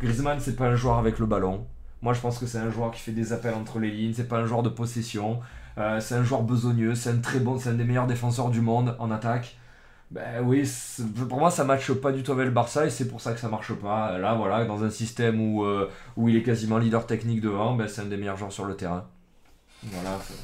[0.00, 1.66] Griezmann, c'est pas un joueur avec le ballon.
[2.02, 4.28] Moi, je pense que c'est un joueur qui fait des appels entre les lignes, c'est
[4.28, 5.40] pas un joueur de possession.
[6.00, 8.96] C'est un joueur besogneux, c'est un très bon, c'est un des meilleurs défenseurs du monde
[8.98, 9.56] en attaque.
[10.10, 10.66] Ben oui,
[11.28, 13.40] pour moi ça matche pas du tout avec le Barça et c'est pour ça que
[13.40, 14.16] ça marche pas.
[14.16, 18.00] Là voilà, dans un système où, euh, il est quasiment leader technique devant, ben, c'est
[18.00, 19.06] un des meilleurs joueurs sur le terrain.
[19.82, 20.18] Voilà.
[20.26, 20.34] c'est-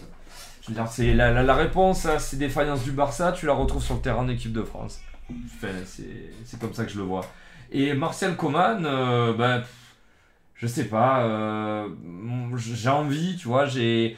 [0.62, 4.01] Je veux dire, la, réponse à ces défaillances du Barça, tu la retrouves sur le
[4.01, 5.01] terrain d'équipe de France.
[5.31, 7.25] Enfin, c'est comme ça que je le vois.
[7.71, 9.62] Et Martial Coman, euh, ben,
[10.55, 11.89] je sais pas, euh,
[12.57, 14.17] j'ai envie, tu vois, j'ai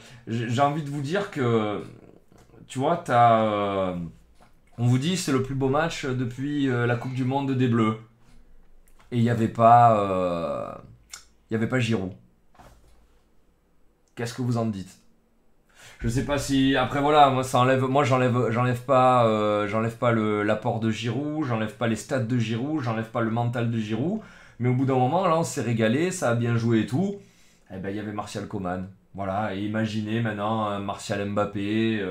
[0.59, 1.83] envie de vous dire que,
[2.67, 3.95] tu vois, t'as...
[4.77, 7.67] on vous dit c'est le plus beau match depuis euh, la Coupe du Monde des
[7.67, 7.97] Bleus.
[9.11, 9.99] Et il n'y avait pas.
[9.99, 10.71] euh,
[11.49, 12.11] Il y avait pas Giroud.
[14.15, 14.97] Qu'est-ce que vous en dites?
[15.99, 16.75] Je sais pas si.
[16.75, 17.83] Après voilà, moi ça enlève.
[17.83, 22.37] Moi j'enlève j'enlève pas, euh, j'enlève pas l'apport de Giroud, j'enlève pas les stats de
[22.37, 24.21] Giroud, j'enlève pas le mental de Giroud.
[24.59, 27.15] Mais au bout d'un moment, là on s'est régalé, ça a bien joué et tout.
[27.73, 28.87] Et ben il y avait Martial Coman.
[29.15, 32.03] Voilà, et imaginez maintenant Martial Mbappé,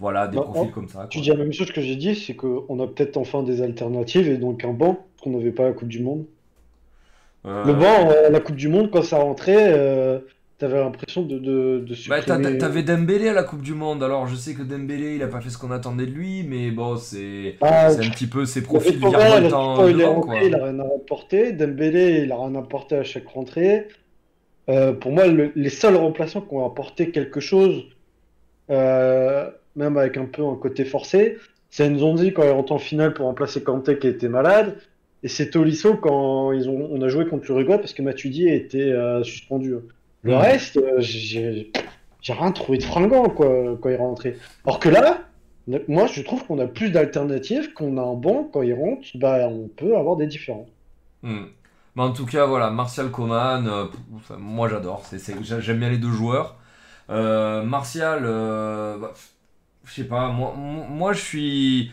[0.00, 1.06] voilà, des Bah, profils comme ça.
[1.10, 4.28] Tu dis la même chose que j'ai dit, c'est qu'on a peut-être enfin des alternatives
[4.28, 6.24] et donc un banc qu'on n'avait pas à la Coupe du Monde.
[7.46, 10.18] Euh, Le banc à la Coupe du Monde, quand ça rentrait, euh,
[10.58, 14.34] t'avais l'impression de, de, de Bah, t'avais Dembélé à la Coupe du Monde, alors je
[14.34, 17.56] sais que Dembélé il a pas fait ce qu'on attendait de lui, mais bon, c'est
[17.60, 21.52] Ah, un petit peu ses Il profils il devant, rentré, il a rien à rapporter.
[21.52, 23.86] Dembélé, il a rien apporté à chaque rentrée.
[24.68, 27.84] Euh, pour moi, le- les seuls remplaçants qui ont apporté quelque chose,
[28.70, 29.48] euh,
[29.78, 31.38] même avec un peu un côté forcé,
[31.70, 34.76] c'est Nzonzi quand il rentre en finale pour remplacer Kanté qui était malade.
[35.22, 38.92] Et c'est Tolisso quand ils ont, on a joué contre l'Uruguay parce que Matuidi était
[38.92, 39.74] euh, suspendu.
[40.22, 41.72] Le reste, euh, j'ai
[42.28, 43.48] rien trouvé de fringant quoi,
[43.80, 44.36] quand il est rentré.
[44.64, 45.20] Alors que là,
[45.88, 49.48] moi je trouve qu'on a plus d'alternatives, qu'on a un banc, quand il rentre, bah,
[49.48, 50.66] on peut avoir des différents.
[51.22, 51.46] Hmm.
[51.96, 53.86] Mais en tout cas, voilà, Martial Coman, euh,
[54.38, 55.02] moi j'adore.
[55.60, 56.56] J'aime bien les deux joueurs.
[57.08, 59.12] Martial, bah,
[59.88, 61.92] je sais pas, moi, moi je suis.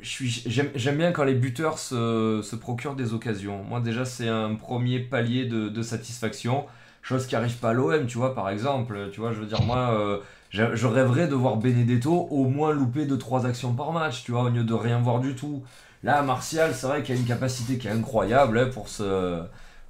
[0.00, 3.62] j'aime, bien quand les buteurs se, se procurent des occasions.
[3.64, 6.66] Moi, déjà, c'est un premier palier de, de satisfaction.
[7.02, 9.10] Chose qui arrive pas à l'OM, tu vois, par exemple.
[9.12, 10.18] Tu vois, je veux dire, moi, euh,
[10.50, 14.48] je, rêverais de voir Benedetto au moins louper 2-3 actions par match, tu vois, au
[14.48, 15.64] lieu de rien voir du tout.
[16.04, 19.42] Là, Martial, c'est vrai qu'il a une capacité qui est incroyable hein, pour, se,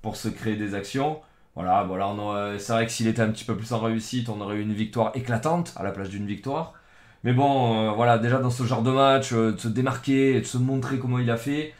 [0.02, 1.20] pour se créer des actions.
[1.54, 2.14] Voilà, voilà
[2.58, 4.72] c'est vrai que s'il était un petit peu plus en réussite, on aurait eu une
[4.72, 6.74] victoire éclatante à la place d'une victoire.
[7.24, 10.44] Mais bon, euh, voilà, déjà dans ce genre de match, euh, de se démarquer, de
[10.46, 11.72] se montrer comment il a fait,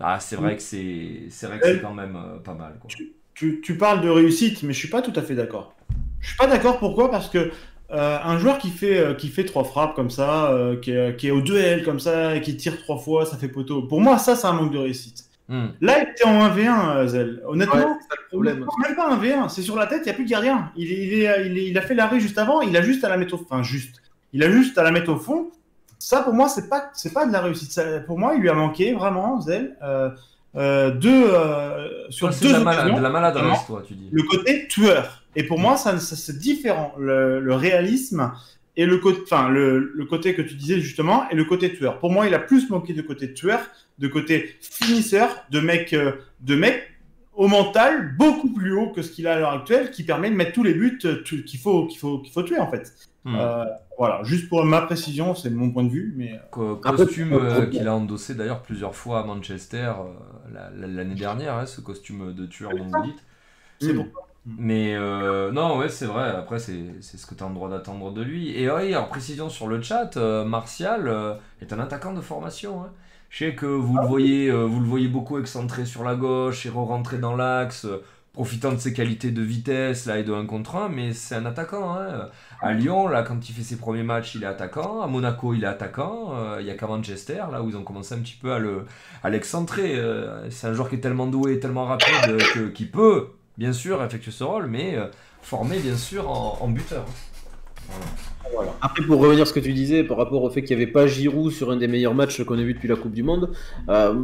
[0.00, 2.76] ah, c'est vrai que c'est c'est vrai que c'est quand même euh, pas mal.
[2.80, 2.90] Quoi.
[3.34, 5.74] Tu, tu parles de réussite, mais je suis pas tout à fait d'accord.
[6.20, 7.10] Je suis pas d'accord pourquoi?
[7.10, 7.50] Parce que
[7.90, 11.16] euh, un joueur qui fait, euh, qui fait trois frappes comme ça, euh, qui, est,
[11.16, 13.82] qui est au duel comme ça, et qui tire trois fois, ça fait poteau.
[13.82, 15.24] Pour moi, ça, c'est un manque de réussite.
[15.48, 15.68] Hmm.
[15.80, 17.42] Là, il était en 1v1, euh, Zel.
[17.46, 18.66] Honnêtement, Ouais, c'est le problème.
[18.86, 20.70] Même pas un V1, c'est sur la tête, il n'y a plus de gardien.
[20.76, 23.08] Il, il, est- il, est- il a fait l'arrêt juste avant, il a juste à
[23.08, 24.02] la mettre au enfin juste.
[24.32, 25.50] Il a juste à la mettre au fond.
[25.98, 27.72] Ça pour moi c'est pas c'est pas de la réussite.
[27.72, 30.10] Ça, pour moi il lui a manqué vraiment Zel euh,
[30.56, 34.08] euh, deux euh, sur Toi, deux de la, occasions, de la maladresse, toi, tu dis.
[34.10, 35.24] le côté tueur.
[35.36, 38.32] Et pour moi ça, ça c'est différent le, le réalisme
[38.76, 41.98] et le côté enfin le, le côté que tu disais justement et le côté tueur.
[41.98, 43.60] Pour moi il a plus manqué de côté tueur,
[43.98, 46.82] de côté finisseur, de mec euh, de mec
[47.34, 50.34] au mental beaucoup plus haut que ce qu'il a à l'heure actuelle, qui permet de
[50.34, 52.92] mettre tous les buts qu'il faut, qu'il faut, qu'il faut tuer en fait.
[53.24, 53.34] Hmm.
[53.36, 53.64] Euh,
[53.98, 57.66] voilà, juste pour ma précision, c'est mon point de vue, mais euh, Co- costume euh,
[57.66, 60.12] qu'il a endossé d'ailleurs plusieurs fois à Manchester euh,
[60.52, 63.24] la- la- l'année dernière, hein, ce costume de tueur dont vous dites.
[63.80, 64.06] c'est bon.
[64.46, 66.30] Mais euh, non, ouais, c'est vrai.
[66.30, 68.50] Après, c'est c'est ce que tu as le droit d'attendre de lui.
[68.58, 72.82] Et oui, en précision sur le chat, euh, Martial euh, est un attaquant de formation.
[72.82, 72.92] hein.
[73.30, 76.64] Je sais que vous le voyez, euh, vous le voyez beaucoup excentré sur la gauche
[76.64, 78.02] et re-rentrer dans l'axe, euh,
[78.38, 81.44] profitant de ses qualités de vitesse là et de 1 contre 1, mais c'est un
[81.44, 81.96] attaquant.
[81.98, 82.28] hein.
[82.60, 85.02] À Lyon, là, quand il fait ses premiers matchs, il est attaquant.
[85.02, 86.34] À Monaco, il est attaquant.
[86.36, 88.60] Euh, Il y a qu'à Manchester, là, où ils ont commencé un petit peu à
[88.60, 88.84] le
[89.28, 89.96] l'excentrer.
[89.96, 94.00] Euh, c'est un joueur qui est tellement doué, tellement rapide, euh, qu'il peut, bien sûr,
[94.04, 95.06] effectuer ce rôle, mais euh,
[95.42, 97.06] formé, bien sûr, en, en buteur.
[98.80, 100.92] Après, pour revenir à ce que tu disais par rapport au fait qu'il n'y avait
[100.92, 103.50] pas Giroud sur un des meilleurs matchs qu'on a vu depuis la Coupe du Monde,
[103.88, 104.14] euh,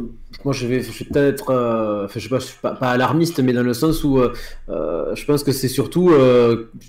[0.43, 4.03] moi je vais, peut-être, euh, enfin, sais pas, suis pas, alarmiste, mais dans le sens
[4.03, 4.33] où euh,
[4.69, 6.11] euh, je pense que c'est surtout,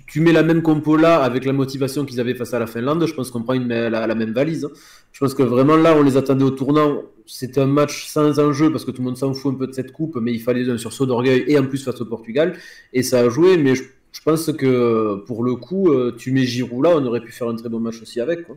[0.07, 3.05] tu mets la même compo là avec la motivation qu'ils avaient face à la Finlande,
[3.07, 4.65] je pense qu'on prend la même valise.
[4.65, 4.71] hein.
[5.17, 7.01] Je pense que vraiment là, on les attendait au tournant.
[7.25, 9.73] C'était un match sans enjeu parce que tout le monde s'en fout un peu de
[9.73, 12.53] cette coupe, mais il fallait un sursaut d'orgueil et en plus face au Portugal.
[12.93, 16.45] Et ça a joué, mais je, je pense que pour le coup, euh, tu mets
[16.45, 18.47] Giroud là, on aurait pu faire un très bon match aussi avec.
[18.47, 18.57] Quoi.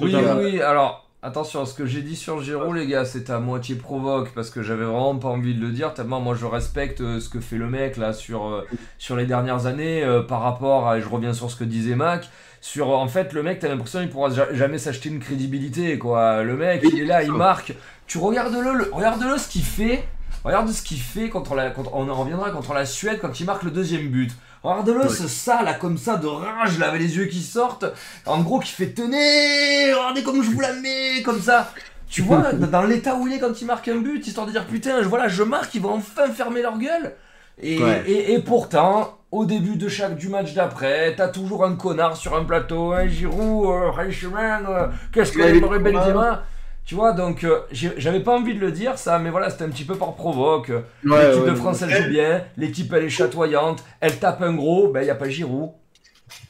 [0.00, 0.40] Oui, Totalement.
[0.42, 4.30] oui, alors attention, ce que j'ai dit sur Giroud, les gars, c'était à moitié provoque
[4.34, 7.28] parce que j'avais vraiment pas envie de le dire, tellement moi je respecte euh, ce
[7.28, 8.62] que fait le mec là sur, euh,
[8.98, 12.28] sur les dernières années euh, par rapport à, je reviens sur ce que disait Mac,
[12.60, 16.42] sur en fait le mec, t'as l'impression qu'il pourra ja- jamais s'acheter une crédibilité quoi.
[16.44, 17.74] Le mec, il est là, il marque,
[18.06, 20.04] tu regardes-le, le- regarde-le ce qu'il fait.
[20.44, 23.44] Regarde ce qu'il fait contre la, contre- on en reviendra contre la Suède quand il
[23.46, 24.30] marque le deuxième but.
[24.62, 25.08] Regarde-le, Ouais.
[25.08, 27.84] ce ça là, comme ça, de rage là, avec les yeux qui sortent.
[28.26, 31.72] En gros, qui fait tenez, regardez comme je vous la mets, comme ça.
[32.10, 34.66] Tu vois, dans l'état où il est quand il marque un but, histoire de dire
[34.66, 37.14] putain, je- voilà, je marque, ils vont enfin fermer leur gueule.
[37.60, 38.02] Et, Ouais.
[38.06, 42.34] et, et pourtant, au début de chaque du match d'après, t'as toujours un connard sur
[42.36, 46.44] un plateau, hein, Giroud, euh, Reichmann, euh, qu'est-ce qu'il aimerait Benzema?
[46.88, 49.68] Tu vois, donc euh, j'avais pas envie de le dire ça, mais voilà, c'était un
[49.68, 50.68] petit peu par provoque.
[50.70, 54.54] Ouais, L'équipe ouais, de France, elle joue bien, l'équipe elle est chatoyante, elle tape un
[54.54, 55.68] gros, ben y a pas Giroud.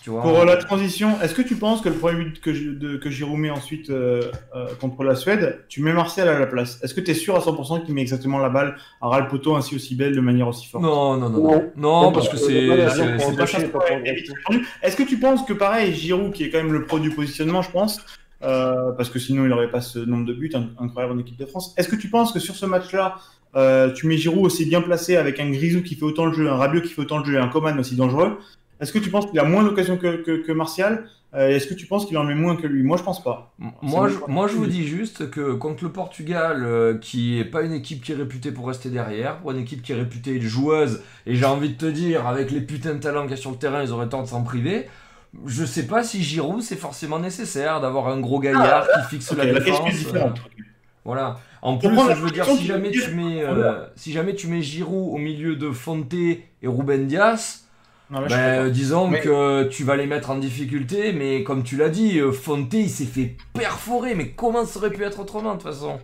[0.00, 2.76] Tu vois Pour la transition, est-ce que tu penses que le premier but que, Gi-
[2.78, 6.46] de- que Giroud met ensuite euh, euh, contre la Suède, tu mets Martial à la
[6.46, 6.78] place?
[6.84, 9.26] Est-ce que tu es sûr à 100% qu'il met exactement la balle à ras le
[9.26, 10.84] poteau ainsi aussi belle de manière aussi forte?
[10.84, 11.50] Non, non, non, non.
[11.76, 12.02] Non.
[12.02, 12.64] Non, parce que c'est.
[12.68, 12.76] Pas.
[14.82, 17.62] Est-ce que tu penses que pareil, Giroud, qui est quand même le pro du positionnement,
[17.62, 18.00] je pense,
[18.42, 21.36] euh, parce que sinon il n'aurait pas ce nombre de buts in- incroyable en équipe
[21.36, 23.16] de France, est-ce que tu penses que sur ce match-là,
[23.56, 26.48] euh, tu mets Giroud aussi bien placé avec un Grisou qui fait autant le jeu,
[26.48, 28.38] un Rabiot qui fait autant le jeu et un Coman aussi dangereux
[28.80, 31.74] Est-ce que tu penses qu'il a moins d'occasions que, que, que Martial Euh, Est-ce que
[31.74, 32.82] tu penses qu'il en met moins que lui?
[32.82, 33.52] Moi je pense pas.
[33.82, 37.62] Moi je, moi, je vous dis juste que contre le Portugal, euh, qui est pas
[37.62, 41.02] une équipe qui est réputée pour rester derrière, pour une équipe qui est réputée joueuse,
[41.26, 43.50] et j'ai envie de te dire, avec les putains de talents qu'il y a sur
[43.50, 44.86] le terrain, ils auraient tort de s'en priver.
[45.46, 49.38] Je sais pas si Giroud, c'est forcément nécessaire d'avoir un gros gaillard qui fixe Ok,
[49.38, 49.92] la la défense.
[51.04, 51.38] Voilà.
[51.62, 54.62] En plus, je veux dire, position si jamais tu mets, euh, si jamais tu mets
[54.62, 57.64] Giroud au milieu de Fonte et Ruben Dias,
[58.10, 61.76] Non, là, ben, disons Mais- que tu vas les mettre en difficulté, mais comme tu
[61.76, 65.54] l'as dit, euh, Fonte il s'est fait perforer, mais comment ça aurait pu être autrement
[65.56, 65.98] de toute façon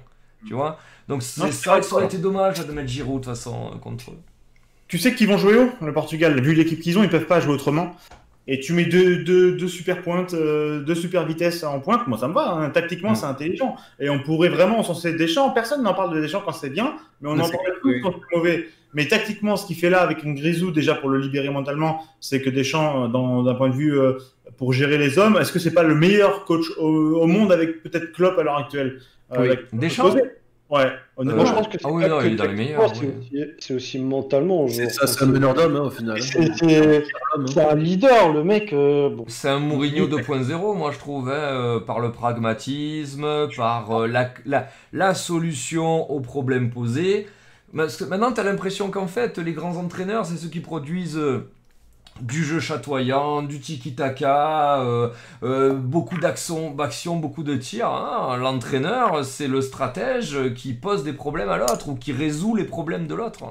[0.47, 0.79] Tu vois?
[1.09, 3.79] Donc c'est vrai que ça aurait été dommage de mettre Giroud de toute façon euh,
[3.79, 4.19] contre eux.
[4.89, 6.41] Tu sais qu'ils vont jouer haut, le Portugal?
[6.43, 7.95] Vu l'équipe qu'ils ont, ils peuvent pas jouer autrement.
[8.47, 12.19] Et tu mets deux, deux, deux super pointes, euh, deux super vitesses en pointe, moi
[12.19, 12.51] ça me va.
[12.51, 12.69] hein.
[12.71, 13.15] Tactiquement, Mm.
[13.17, 13.77] c'est intelligent.
[13.99, 15.51] Et on pourrait vraiment encenser Deschamps.
[15.51, 18.01] Personne n'en parle de Deschamps quand c'est bien, mais on en parle tous oui.
[18.03, 18.69] quand c'est mauvais.
[18.93, 22.41] Mais tactiquement, ce qu'il fait là avec une Grisou, déjà pour le libérer mentalement, c'est
[22.43, 24.19] que Deschamps, dans- d'un point de vue euh,
[24.59, 26.87] pour gérer les hommes, est-ce que c'est pas le meilleur coach au,
[27.23, 29.01] au monde avec peut-être Klopp à l'heure actuelle
[29.33, 29.47] Euh, Oui.
[29.49, 30.15] avec- Deschamps
[30.75, 31.43] Ouais, honnêtement.
[31.43, 33.03] Moi, je pense que c'est Ah oui, non, que il est dans les meilleurs, c'est
[33.05, 33.13] oui.
[33.21, 34.67] aussi- C'est aussi mentalement.
[34.69, 36.21] C'est ça, c'est un meneur d'homme hein, au final.
[36.21, 37.05] C'est- C'est
[37.47, 38.73] c'est un leader, le mec.
[38.73, 39.25] euh, bon.
[39.29, 44.31] C'est un Mourinho 2.0, moi je trouve, hein, euh, par le pragmatisme, par euh, la,
[44.47, 47.27] la, la solution aux problèmes posés.
[47.77, 51.17] Parce que maintenant, tu as l'impression qu'en fait, les grands entraîneurs, c'est ceux qui produisent
[51.19, 51.49] euh,
[52.21, 55.09] du jeu chatoyant, du tiki-taka, euh,
[55.43, 56.71] euh, beaucoup d'actions,
[57.17, 57.89] beaucoup de tirs.
[57.89, 58.37] hein.
[58.37, 63.07] L'entraîneur, c'est le stratège qui pose des problèmes à l'autre ou qui résout les problèmes
[63.07, 63.45] de l'autre.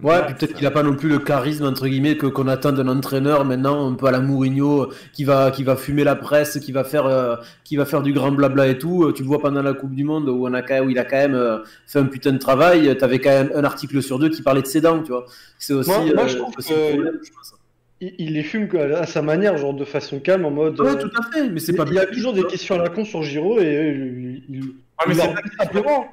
[0.00, 2.70] Ouais, puis peut-être qu'il n'a pas non plus le charisme entre guillemets que qu'on attend
[2.70, 6.60] d'un entraîneur maintenant un peu à la Mourinho qui va qui va fumer la presse,
[6.60, 9.10] qui va faire euh, qui va faire du grand blabla et tout.
[9.12, 11.00] Tu le vois pendant la Coupe du Monde où on a quand même, où il
[11.00, 11.58] a quand même euh,
[11.88, 12.96] fait un putain de travail.
[12.96, 15.26] T'avais quand même un article sur deux qui parlait de ses dents, tu vois.
[15.58, 15.90] C'est aussi.
[15.90, 17.54] Moi- moi, euh, je trouve aussi le que- problème, je pense.
[18.00, 20.80] Il, il les fume à sa manière, genre de façon calme, en mode.
[20.80, 22.02] Ouais, euh, tout à fait, mais c'est il pas il bien.
[22.02, 24.62] a toujours des questions à la con sur Giro et euh, il,
[24.98, 26.06] Ah, mais c'est pas- simplement.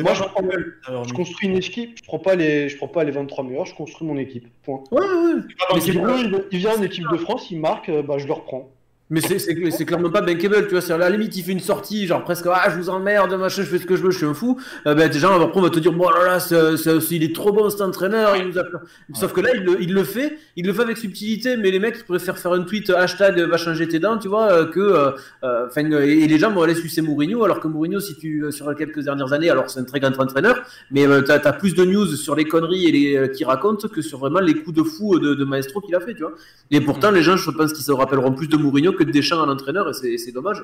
[0.00, 0.42] Moi, je prends-.
[0.86, 3.66] Alors, Je construis une équipe, je prends pas les, je prends pas les 23 meilleurs,
[3.66, 4.46] je construis mon équipe.
[4.62, 4.82] Point.
[4.90, 5.40] Ouais, ouais.
[5.68, 8.32] pas Mais il, il vient en équipe de France, il marque, euh, bah je le
[8.32, 8.70] reprends.
[9.10, 10.80] Mais c'est- clairement pas bankable, tu vois.
[10.80, 13.62] C'est à la limite, il fait une sortie, genre presque, ah, je vous emmerde, machin,
[13.62, 14.58] je fais ce que je veux, je suis un fou.
[14.86, 16.74] Euh, ben, déjà, après, on va te dire, bon, là, là,
[17.10, 18.64] il est trop bon cet entraîneur, il nous a...
[19.12, 21.80] Sauf que là, il le, il le fait, il le fait avec subtilité, mais les
[21.80, 24.80] mecs, ils préfèrent faire un tweet hashtag va changer tes dents, tu vois, euh, que,
[24.80, 25.10] euh,
[25.44, 28.42] euh, enfin, euh, et les gens vont aller sucer Mourinho, alors que Mourinho, si tu,
[28.52, 31.52] sur les quelques dernières années, alors c'est un très grand entraîneur, mais euh, t'as as
[31.52, 34.76] plus de news sur les conneries et les, qu'il raconte que sur vraiment les coups
[34.78, 36.32] de fou de, de maestro qu'il a fait, tu vois.
[36.70, 39.42] Et pourtant, les gens, je pense qu'ils se rappelleront plus de Mourinho que de Deschamps
[39.42, 40.62] à l'entraîneur, et c'est- c'est dommage.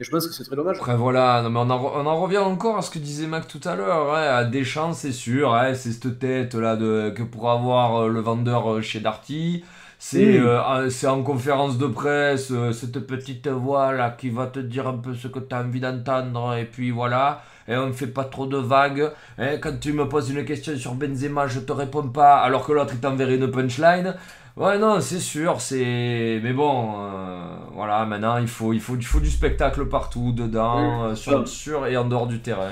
[0.00, 0.76] Et je pense que c'est très dommage.
[0.80, 3.46] Après voilà, non, mais on, en, on en revient encore à ce que disait Mac
[3.46, 4.12] tout à l'heure.
[4.12, 8.08] Ouais, à Deschamps, c'est sûr, ouais, c'est cette tête là de, que pour avoir euh,
[8.08, 9.64] le vendeur euh, chez Darty.
[10.00, 14.46] C'est euh, en- c'est en conférence de presse, euh, cette petite voix là qui va
[14.48, 17.42] te dire un peu ce que tu as envie d'entendre, et puis voilà.
[17.68, 19.10] Et on ne fait pas trop de vagues.
[19.38, 22.72] Hein, quand tu me poses une question sur Benzema, je te réponds pas, alors que
[22.72, 24.14] l'autre il t'enverrait une punchline.
[24.56, 26.40] Ouais, non, c'est sûr, c'est.
[26.42, 31.06] Mais bon, euh, voilà, maintenant il faut, il, faut, il faut du spectacle partout, dedans,
[31.06, 32.70] euh, sur, sur et en dehors du terrain.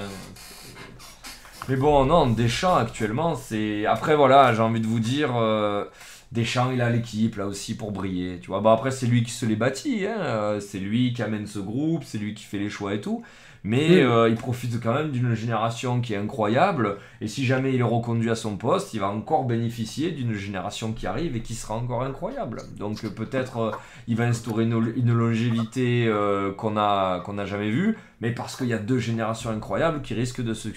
[1.69, 3.85] Mais bon, non, Deschamps actuellement, c'est.
[3.87, 5.85] Après, voilà, j'ai envie de vous dire, euh,
[6.31, 8.61] Deschamps, il a l'équipe là aussi pour briller, tu vois.
[8.61, 12.05] Bah, après, c'est lui qui se les bâtit, hein, c'est lui qui amène ce groupe,
[12.05, 13.25] c'est lui qui fait les choix et tout.
[13.65, 16.97] Mais euh, il profite quand même d'une génération qui est incroyable.
[17.21, 20.93] Et si jamais il est reconduit à son poste, il va encore bénéficier d'une génération
[20.93, 22.63] qui arrive et qui sera encore incroyable.
[22.77, 23.71] Donc euh, peut-être euh,
[24.09, 28.73] il va instaurer une, une longévité euh, qu'on n'a jamais vue, mais parce qu'il y
[28.75, 30.69] a deux générations incroyables qui risquent de se,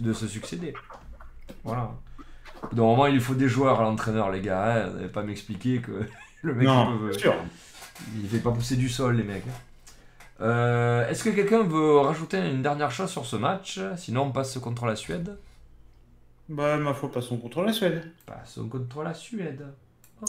[0.00, 0.74] de se succéder.
[1.64, 1.92] Voilà.
[2.74, 4.64] Moment, il faut des joueurs à l'entraîneur, les gars.
[4.84, 4.88] Hein.
[4.90, 5.92] Vous n'allez pas m'expliquer que
[6.42, 7.34] le mec Non, il peut- sûr.
[8.22, 9.44] il fait pas pousser du sol, les mecs.
[10.40, 13.80] Euh, Est-ce que quelqu'un veut rajouter une dernière chose sur ce match?
[13.96, 15.36] Sinon, on passe contre la Suède.
[16.48, 18.02] Bah, ma foi, passons contre la Suède.
[18.26, 19.64] Passons contre la Suède.
[20.22, 20.28] Hop,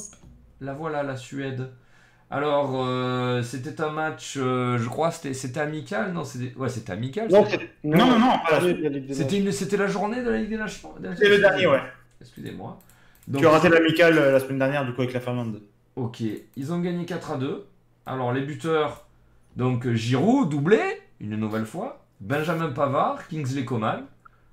[0.61, 1.69] la voilà, la Suède.
[2.31, 6.91] Alors, euh, c'était un match, euh, je crois, c'était c'était amical Non, c'était ouais, c'était
[6.93, 7.29] amical.
[7.29, 8.33] Non, c'était- Non, non,
[9.11, 10.93] C'était c'était la journée de la Ligue des Nations?
[11.17, 11.81] C'est le dernier, ouais.
[12.21, 12.79] Excusez-moi.
[13.37, 15.61] Tu as raté l'amical la semaine dernière, du coup, avec la Finlande.
[15.95, 16.21] Ok,
[16.55, 17.67] ils ont gagné 4 à 2.
[18.07, 19.04] Alors les buteurs,
[19.55, 20.79] donc Giroud, doublé,
[21.19, 22.05] une nouvelle fois.
[22.19, 24.05] Benjamin Pavard, Kingsley Coman,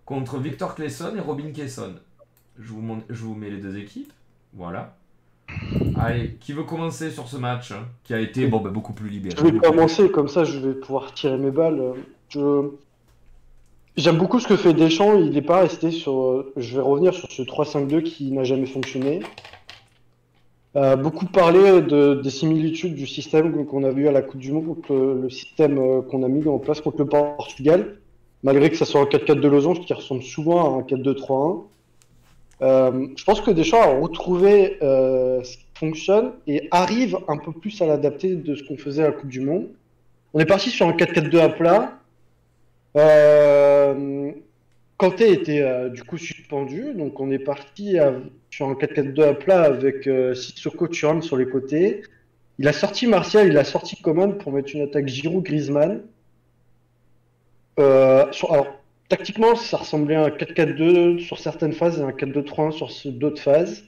[0.04, 1.94] contre Victor Claesson et Robin Kesson.
[2.58, 4.12] Je vous, mets les deux équipes.
[4.54, 4.96] Voilà.
[5.96, 9.36] Allez, qui veut commencer sur ce match hein, Qui a été bah, beaucoup plus libéré.
[9.38, 11.94] Je vais commencer, comme ça je vais pouvoir tirer mes balles.
[12.28, 12.68] Je...
[13.96, 16.22] J'aime beaucoup ce que fait Deschamps, il n'est pas resté sur...
[16.22, 19.20] euh, Je vais revenir sur ce 3-5-2 qui n'a jamais fonctionné.
[20.74, 24.78] Beaucoup parlé de, des similitudes du système qu'on a vu à la Coupe du Monde
[24.88, 27.98] le, système euh, qu'on a mis en place contre le Portugal,
[28.42, 31.64] malgré que ça soit un 4-4 de losange qui ressemble souvent à un 4-2-3-1.
[32.62, 37.52] Euh, je pense que Deschamps a retrouvé euh, ce qui fonctionne et arrive un peu
[37.52, 39.68] plus à l'adapter de ce qu'on faisait à la Coupe du Monde.
[40.32, 41.98] On est parti sur un 4-4-2 à plat.
[42.96, 44.32] Euh,
[44.96, 48.14] Kanté était du coup suspendu, donc on est parti à-
[48.52, 52.02] sur un 4-4-2 à plat avec euh, Sissoko sur les côtés.
[52.58, 56.02] Il a sorti Martial, il a sorti Coman pour mettre une attaque Giroud-Griezmann.
[57.80, 58.66] Euh, alors,
[59.08, 63.84] tactiquement, ça ressemblait à un 4-4-2 sur certaines phases et un 4-2-3-1 sur d'autres phases.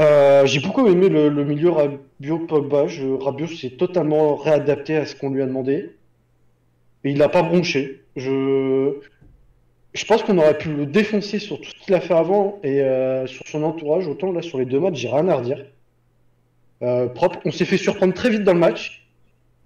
[0.00, 2.86] Euh, j'ai beaucoup aimé le, milieu Rabiot-Pogba.
[3.20, 5.94] Rabiot s'est totalement réadapté à ce qu'on lui a demandé.
[7.04, 8.02] Et il n'a pas bronché.
[8.16, 8.94] Je,
[9.96, 12.80] je pense qu'on aurait pu le défoncer sur tout ce qu'il a fait avant et
[12.80, 14.06] euh, sur son entourage.
[14.06, 15.64] Autant là, sur les deux matchs, j'ai rien à redire.
[16.82, 17.40] Euh, propre.
[17.44, 19.08] On s'est fait surprendre très vite dans le match,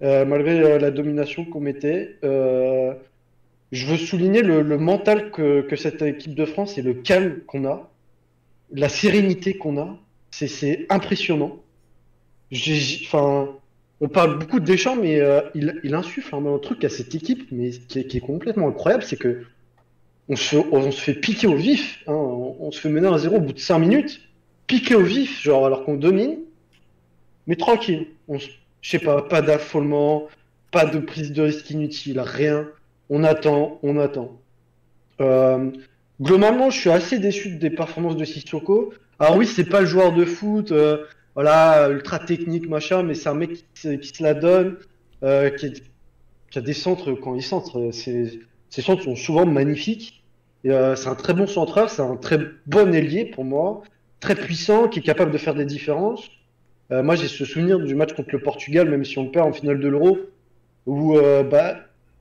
[0.01, 2.17] malgré la domination qu'on mettait.
[2.23, 7.91] je veux souligner le, mental que, cette équipe de France et le calme qu'on a,
[8.73, 9.99] la sérénité qu'on a.
[10.31, 11.59] C'est impressionnant.
[12.53, 13.49] Enfin,
[14.01, 17.71] on parle beaucoup de Deschamps, mais euh, il, insuffle un truc à cette équipe, mais
[17.71, 19.45] qui est, complètement incroyable, c'est que
[20.31, 22.03] on se, fait piquer au vif.
[22.07, 22.13] Hein.
[22.13, 24.21] on, se fait mener à zéro au bout de 5 minutes,
[24.67, 26.39] piquer au vif, genre alors qu'on domine,
[27.47, 28.07] mais tranquille.
[28.29, 30.29] On, je sais pas, pas d'affolement,
[30.71, 32.69] pas de prise de risque inutile, rien.
[33.09, 34.41] On attend, on attend.
[35.21, 35.71] Euh,
[36.21, 38.93] globalement, je suis assez déçu des performances de Sissoko.
[39.19, 41.05] Alors oui, c'est pas le joueur de foot, euh,
[41.35, 44.77] voilà, ultra technique, machin, mais c'est un mec qui, se la donne,
[45.23, 45.73] euh, qui,
[46.55, 47.91] a des centres quand il centre.
[47.93, 50.20] Ses, centres sont souvent magnifiques.
[50.67, 53.83] Euh, c'est un très bon centreur, c'est un très bon ailier pour moi,
[54.21, 56.31] très puissant, qui est capable de faire des différences.
[56.91, 59.53] moi, j'ai ce souvenir du match contre le Portugal, même si on le perd en
[59.53, 60.19] finale de l'Euro,
[60.87, 61.17] où
[61.51, 61.77] bah,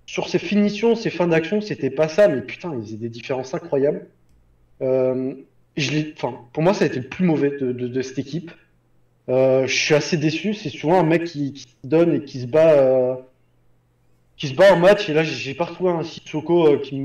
[0.10, 3.54] sur ses finitions, ses fins d'action, c'était pas ça, mais putain, il faisait des différences
[3.54, 4.08] incroyables.
[4.82, 5.36] Euh,
[6.16, 8.52] enfin, pour moi, ça a été le plus mauvais de, cette équipe.
[9.30, 10.56] Euh, je suis assez déçu.
[10.56, 13.16] C'est souvent un mec qui, se donne et qui se bat, euh,
[14.36, 15.08] qui se bat en match.
[15.10, 17.00] Et là, j'ai pas retrouvé un Sissoko euh, qui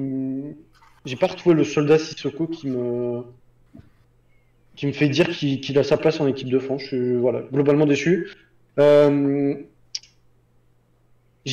[1.04, 3.22] j'ai pas retrouvé le soldat Sissoko qui me,
[4.76, 6.82] qui me fait dire qu'il a sa place en équipe de France.
[6.82, 8.30] Je suis voilà, globalement déçu.
[8.78, 9.56] j'ai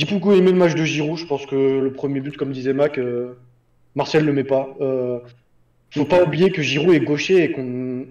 [0.10, 1.18] beaucoup aimé le match de Giroud.
[1.18, 3.00] Je pense que le premier but, comme disait Mac,
[3.96, 4.76] Martial le met pas
[5.94, 8.06] faut pas oublier que Giroud est gaucher et qu'on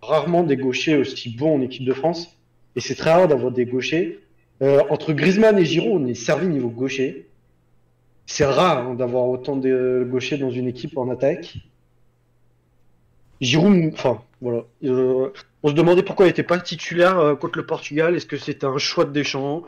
[0.00, 2.36] rarement des gauchers aussi bons en équipe de France.
[2.76, 4.20] Et c'est très rare d'avoir des gauchers.
[4.62, 7.28] Euh, entre Griezmann et Giroud, on est servi niveau gaucher.
[8.26, 11.58] C'est rare hein, d'avoir autant de gauchers dans une équipe en attaque.
[13.40, 14.64] Giroud, enfin, voilà.
[14.84, 15.30] Euh,
[15.62, 18.14] on se demandait pourquoi il n'était pas titulaire euh, contre le Portugal.
[18.14, 19.64] Est-ce que c'était un choix de Deschamps?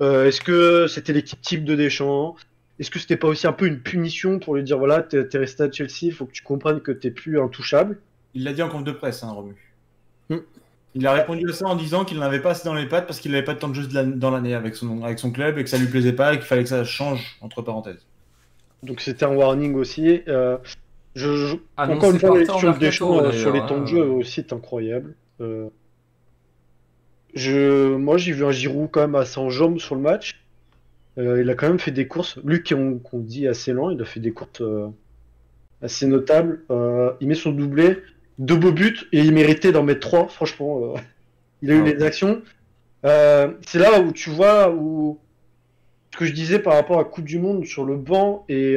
[0.00, 2.34] Est-ce que c'était l'équipe type de Deschamps?
[2.80, 5.38] Est-ce que c'était pas aussi un peu une punition pour lui dire voilà, t'es es
[5.38, 8.00] resté à Chelsea, il faut que tu comprennes que t'es plus intouchable?
[8.34, 9.54] Il l'a dit en compte de presse, hein, Romu.
[10.94, 13.18] Il a répondu à ça en disant qu'il n'avait pas assez dans les pattes parce
[13.18, 15.64] qu'il n'avait pas de temps de jeu dans l'année avec son, avec son club et
[15.64, 18.06] que ça lui plaisait pas et qu'il fallait que ça change, entre parenthèses.
[18.82, 20.22] Donc c'était un warning aussi.
[20.28, 20.58] Euh,
[21.14, 25.14] je, encore une fois, sur des choses sur les temps de jeu aussi est incroyable.
[25.40, 25.68] Euh,
[27.34, 30.42] je, moi, j'ai vu un Giroud quand même assez en jambes sur le match.
[31.18, 32.38] Euh, il a quand même fait des courses.
[32.44, 34.88] Lui, qu'on dit assez lent, il a fait des courses euh,
[35.80, 36.62] assez notables.
[36.70, 37.98] Euh, il met son doublé,
[38.38, 40.94] deux beaux buts, et il méritait d'en mettre trois, franchement.
[41.62, 42.42] il a eu les actions.
[43.02, 45.18] c'est là où tu vois où
[46.12, 48.76] ce que je disais par rapport à Coupe du Monde sur le banc et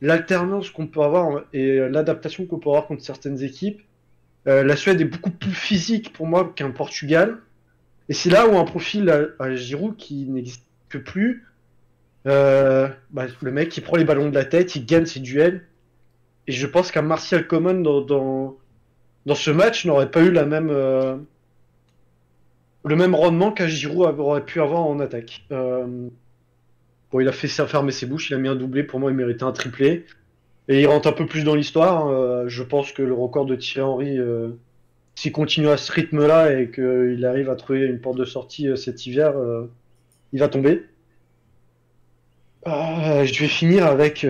[0.00, 3.80] l'alternance qu'on peut avoir et l'adaptation qu'on peut avoir contre certaines équipes.
[4.46, 7.38] la Suède est beaucoup plus physique pour moi qu'un Portugal.
[8.08, 11.44] Et c'est là où un profil à, à Giroud qui n'existe que plus,
[12.26, 15.66] euh, bah, le mec qui prend les ballons de la tête, il gagne ses duels.
[16.46, 18.58] Et je pense qu'un Martial Common dans, dans,
[19.26, 21.16] ce match n'aurait pas eu la même, euh,
[22.84, 25.44] le même rendement qu'un Giroud aurait pu avoir en attaque.
[25.52, 26.08] Euh,
[27.12, 29.16] bon, il a fait fermer ses bouches, il a mis un doublé, pour moi il
[29.16, 30.06] méritait un triplé.
[30.68, 32.06] Et il rentre un peu plus dans l'histoire.
[32.06, 32.44] Hein.
[32.46, 34.18] je pense que le record de Thierry Henry,
[35.16, 39.04] s'il continue à ce rythme-là et qu'il arrive à trouver une porte de sortie cet
[39.04, 39.34] hiver,
[40.32, 40.84] il va tomber.
[42.66, 44.26] Euh, je vais finir avec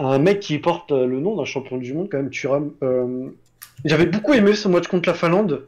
[0.00, 2.72] euh, un mec qui porte le nom d'un champion du monde, quand même, Thuram.
[2.82, 3.28] Euh,
[3.84, 5.66] j'avais beaucoup aimé ce match contre la Finlande,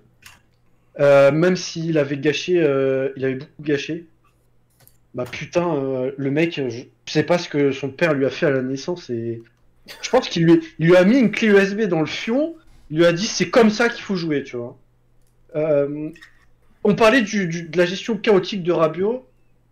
[0.99, 2.53] même s'il avait gâché,
[3.17, 4.07] il avait beaucoup gâché.
[5.15, 8.51] Bah putain, le mec, je sais pas ce que son père lui a fait à
[8.51, 9.43] la naissance et
[10.03, 10.45] je pense qu'il
[10.79, 12.55] lui, a mis une clé USB dans le fion,
[12.91, 14.77] il lui a dit c'est comme ça qu'il faut jouer, tu vois.
[15.55, 19.27] on parlait de la gestion chaotique de Rabiot.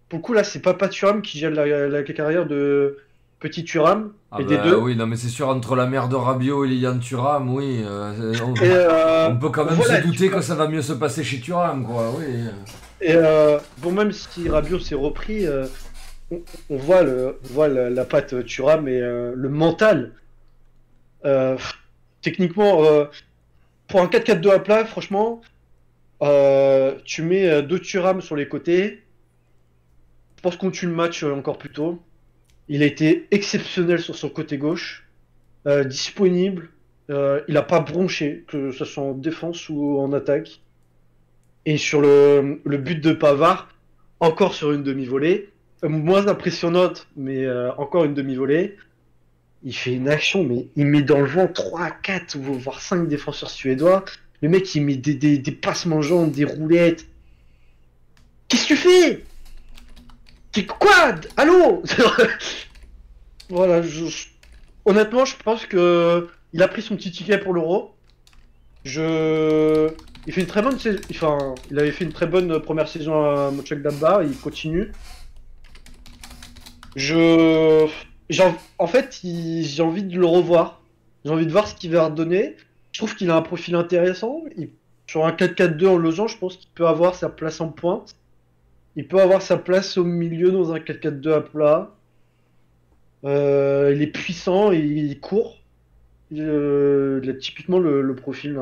[0.09, 2.99] Pour le coup, là, c'est pas Turam qui gère la, carrière de
[3.43, 4.13] Petit Turam.
[4.31, 4.77] Ah et des bah deux.
[4.77, 7.83] Oui, non, mais c'est sûr, entre la mère de Rabiot et Liliane Turam, oui.
[7.85, 8.33] Euh,
[8.63, 11.85] euh, on, peut quand même se douter que ça va mieux se passer chez Turam,
[11.85, 12.25] quoi, oui.
[13.01, 15.45] Et euh, bon, même si Rabiot s'est repris,
[16.31, 20.13] on, voit, le, voit la, patte Turam et le mental.
[22.23, 22.81] techniquement,
[23.89, 25.41] pour un 4-4-2 à plat, franchement,
[27.05, 29.03] tu mets deux Turam sur les côtés
[30.43, 32.03] je pense qu'on tue le match encore plus tôt.
[32.75, 35.07] Il a été exceptionnel sur son côté gauche,
[35.67, 36.71] euh, disponible.
[37.11, 40.63] Euh, il n'a pas bronché, que ce soit en défense ou en attaque.
[41.67, 43.69] Et sur le, but de Pavard,
[44.21, 45.51] encore sur une demi-volée,
[45.85, 47.47] euh, moins impressionnante, mais
[47.77, 48.79] encore une demi-volée.
[49.65, 53.51] Il fait une action, mais il met dans le vent 3, 4, voire 5 défenseurs
[53.51, 54.03] suédois.
[54.41, 57.07] Le mec, il met des, des, des passements jambes, des roulettes.
[58.49, 59.25] Qu'est-ce que tu fais?
[60.67, 61.15] Quoi?
[61.37, 61.83] Allô?
[63.49, 64.27] Voilà, je-
[64.85, 67.95] honnêtement, je pense que il a pris son petit ticket pour l'euro.
[68.85, 69.89] Je...
[70.27, 70.99] Il fait une très bonne saison.
[71.11, 74.93] Enfin, il avait fait une très bonne première saison à Mönchengladbach, il continue.
[76.97, 77.87] Je...
[78.79, 80.81] en- fait, j'ai envie de le revoir.
[81.25, 82.57] J'ai envie de voir ce qu'il va redonner.
[82.93, 84.43] Je trouve qu'il a un profil intéressant.
[85.07, 88.15] Sur un 4-4-2 en losange, je pense qu'il peut avoir sa place en pointe.
[88.97, 91.95] Il peut avoir sa place au milieu dans un 4-4-2 à plat.
[93.25, 95.59] Euh, il est puissant il court.
[96.33, 98.59] Euh, il a typiquement le, profil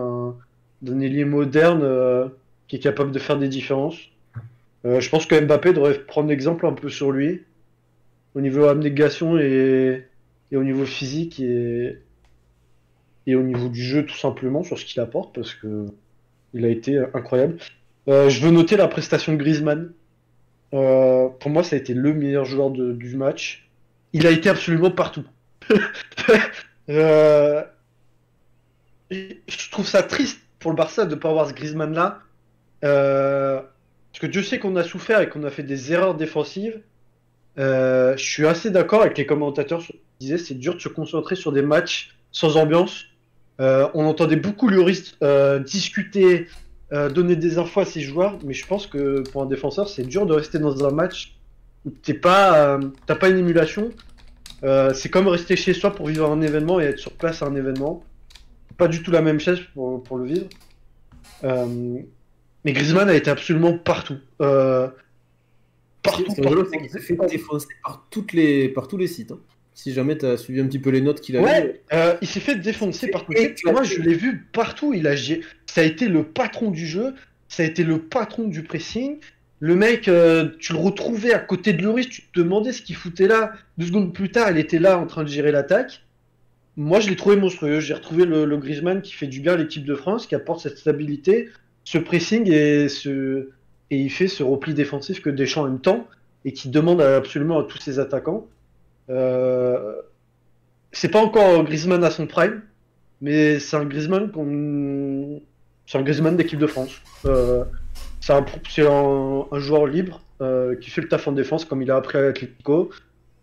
[0.83, 2.29] d'un ailier moderne euh,
[2.69, 3.99] qui est capable de faire des différences.
[4.85, 7.43] Je pense que Mbappé devrait prendre exemple un peu sur lui
[8.35, 10.07] au niveau abnégation et,
[10.51, 11.99] et au niveau physique et,
[13.27, 15.87] et au niveau du jeu tout simplement sur ce qu'il apporte parce que
[16.55, 17.59] il a été incroyable.
[18.07, 19.93] Je veux noter la prestation de Griezmann.
[20.73, 23.69] Euh, pour moi, ça a été le meilleur joueur du match.
[24.13, 25.25] Il a été absolument partout.
[26.89, 27.63] Euh,
[29.13, 32.19] je trouve ça triste pour le Barça de ne pas avoir ce Griezmann là.
[32.85, 33.61] Euh,
[34.11, 36.81] parce que Dieu sait qu'on a souffert et qu'on a fait des erreurs défensives.
[37.57, 41.53] Je suis assez d'accord avec les commentateurs qui disaient c'est dur de se concentrer sur
[41.53, 43.05] des matchs sans ambiance.
[43.61, 44.71] On entendait beaucoup
[45.23, 46.49] euh, discuter,
[46.93, 50.03] euh, donner des infos à ses joueurs, mais je pense que pour un défenseur, c'est
[50.03, 51.37] dur de rester dans un match
[51.85, 53.91] où t'es pas, euh, t'as pas une émulation.
[54.65, 57.47] Euh, c'est comme rester chez soi pour vivre un événement et être sur place à
[57.47, 58.05] un événement.
[58.77, 60.47] Pas du tout la même chose pour, pour le vivre.
[61.43, 64.19] Mais Griezmann a été absolument partout.
[64.39, 66.67] Partout, partout.
[66.71, 69.33] c'est qu'il s'est fait défoncer par, toutes les, par tous les sites.
[69.33, 69.39] hein.
[69.83, 72.29] Si jamais tu as suivi un petit peu les notes qu'il a Ouais, euh, il
[72.29, 73.25] s'est fait défoncer par.
[73.65, 74.93] Moi, je l'ai vu partout.
[74.93, 77.15] Il a, ça a été le patron du jeu,
[77.49, 79.17] ça a été le patron du pressing.
[79.59, 82.95] Le mec, euh, tu le retrouvais à côté de Lloris, tu te demandais ce qu'il
[82.95, 83.55] foutait là.
[83.79, 86.03] Deux secondes plus tard, il était là en train de gérer l'attaque.
[86.77, 87.81] Moi, je l'ai trouvé monstrueux.
[87.81, 90.61] J'ai retrouvé le, le Griezmann qui fait du bien à l'équipe de France, qui apporte
[90.61, 91.49] cette stabilité,
[91.85, 93.49] ce pressing et ce
[93.91, 96.07] et il fait ce repli défensif que Deschamps aime tant
[96.45, 98.47] et qui demande absolument à tous ses attaquants.
[99.09, 100.01] Euh,
[100.93, 102.63] c'est pas encore Griezmann à son prime,
[103.21, 105.41] mais c'est un Griezmann qu'on,
[105.87, 107.01] c'est un Griezmann d'équipe de France.
[107.25, 107.65] Euh,
[108.21, 108.33] c'est
[108.87, 112.23] un, joueur libre euh, qui fait le taf en défense comme il a appris à
[112.23, 112.91] l'Atlético,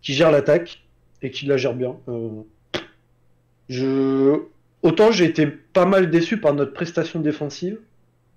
[0.02, 0.82] qui gère l'attaque
[1.22, 1.96] et qui la gère bien.
[4.82, 7.78] Autant j'ai été pas mal déçu par notre prestation défensive.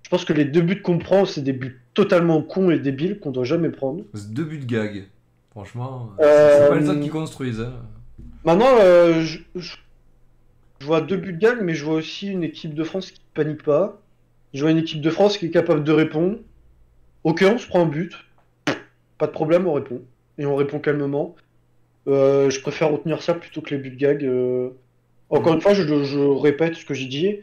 [0.04, 3.18] Je pense que les deux buts qu'on prend, c'est des buts totalement cons et débiles
[3.18, 4.04] qu'on doit jamais prendre.
[4.28, 5.04] Deux buts de gag.
[5.52, 7.60] Franchement, Euh, c'est pas les autres qui construisent.
[7.60, 7.74] hein.
[8.44, 9.76] Maintenant, euh, je, je-
[10.80, 13.20] je vois deux buts de gagne, mais je vois aussi une équipe de France qui
[13.34, 14.00] panique pas.
[14.54, 16.38] Je vois une équipe de France qui est capable de répondre.
[17.24, 18.12] Ok, on se prend un but.
[19.18, 20.00] Pas de problème, on répond.
[20.38, 21.36] Et on répond calmement.
[22.08, 24.24] Euh, je préfère retenir ça plutôt que les buts de gag.
[24.24, 24.70] euh.
[25.30, 27.36] Encore une fois, je, je répète ce que j'ai dit.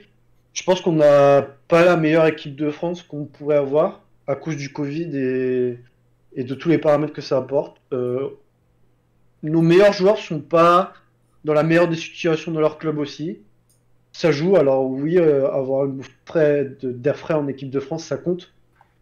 [0.54, 4.58] Je pense qu'on n'a pas la meilleure équipe de France qu'on pourrait avoir à cause
[4.58, 5.78] du Covid et,
[6.34, 7.78] et de tous les paramètres que ça apporte.
[7.94, 8.30] Euh,
[9.44, 10.94] nos meilleurs joueurs sont pas
[11.44, 13.40] dans la meilleure des situations de leur club aussi.
[14.12, 16.12] Ça joue, alors oui, euh, avoir une bouffe
[16.84, 18.54] d'air frais en équipe de France, ça compte.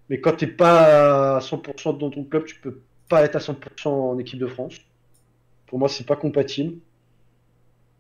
[0.10, 3.88] Mais quand t'es pas à 100% dans ton club, tu peux pas être à 100%
[3.88, 4.76] en équipe de France.
[5.66, 6.76] Pour moi, c'est pas compatible.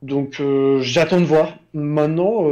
[0.02, 1.58] Donc euh, j'attends de voir.
[1.74, 2.44] Maintenant,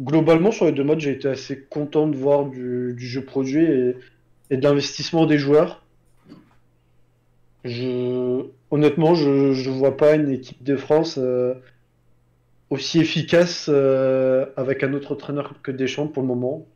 [0.00, 3.66] globalement, sur les deux matchs, j'ai été assez content de voir du, jeu produit
[4.52, 5.82] et de des joueurs.
[7.64, 11.54] Je, honnêtement, je, je vois pas une équipe de France euh,
[12.68, 16.66] aussi efficace euh, avec un autre entraîneur que Deschamps pour le moment.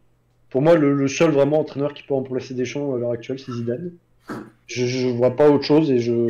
[0.49, 3.93] Pour moi, le, seul vraiment entraîneur qui peut remplacer Deschamps à l'heure actuelle, c'est Zidane.
[4.67, 6.27] Je, je vois pas autre chose et je,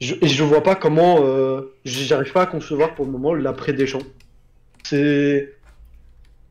[0.00, 1.24] je vois pas comment.
[1.24, 4.06] Euh, J'arrive pas à concevoir pour le moment l'après Deschamps.
[4.84, 5.55] C'est.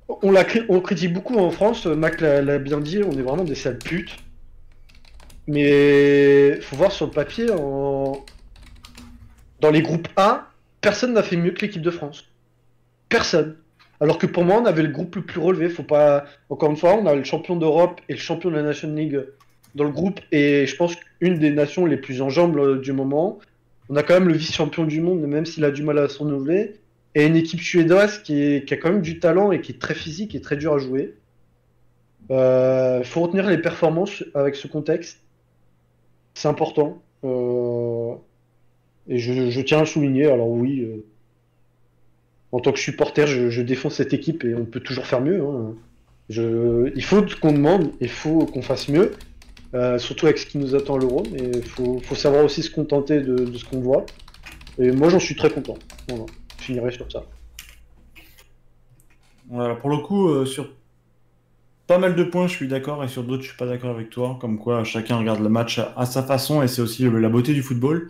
[0.07, 3.79] On, l'a critique beaucoup en France, Mac l'a bien dit, on est vraiment des sales
[3.79, 4.17] putes.
[5.47, 8.23] Mais faut voir sur le papier, dans
[9.71, 10.51] les groupes A,
[10.81, 12.25] personne n'a fait mieux que l'équipe de France.
[13.09, 13.57] Personne.
[13.99, 15.69] Alors que pour moi, on avait le groupe le plus relevé.
[15.69, 16.25] Faut pas.
[16.49, 19.23] Encore une fois, on a le champion d'Europe et le champion de la Nation League
[19.75, 22.93] dans le groupe est, je pense, une des nations les plus en jambes euh, du
[22.93, 23.39] moment.
[23.89, 26.19] On a quand même le vice-champion du monde, même s'il a du mal à se
[26.19, 26.75] renouveler.
[27.15, 30.35] Et une équipe suédoise qui, a quand même du talent et qui est très physique
[30.35, 31.15] et très dur à jouer.
[32.29, 35.19] Il faut retenir les performances avec ce contexte.
[36.35, 37.01] C'est important.
[37.23, 38.13] Euh,
[39.07, 40.25] et je, tiens à souligner.
[40.25, 41.05] Alors oui, euh,
[42.51, 45.41] en tant que supporter, je, défends cette équipe et on peut toujours faire mieux.
[45.41, 45.75] hein.
[46.29, 49.11] Il faut qu'on demande, il faut qu'on fasse mieux.
[49.73, 52.63] Euh, surtout avec ce qui nous attend à l'euro, mais il faut, faut savoir aussi
[52.63, 54.05] se contenter de, de ce qu'on voit.
[54.77, 55.75] Et moi j'en suis très content.
[56.07, 56.25] Voilà.
[56.65, 57.23] Finirai sur ça.
[59.49, 60.67] Voilà, pour le coup, euh, sur
[61.85, 64.09] pas mal de points, je suis d'accord, et sur d'autres, je suis pas d'accord avec
[64.09, 64.39] toi.
[64.41, 67.61] Comme quoi, chacun regarde le match à, sa façon, et c'est aussi la beauté du
[67.61, 68.09] football.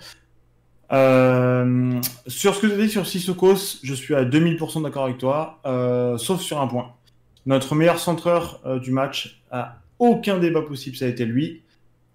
[0.93, 5.17] Euh, sur ce que tu as dit sur Sissokos, je suis à 2000% d'accord avec
[5.17, 6.93] toi, euh, sauf sur un point.
[7.45, 11.61] Notre meilleur centreur du match, à aucun débat possible, ça a été lui.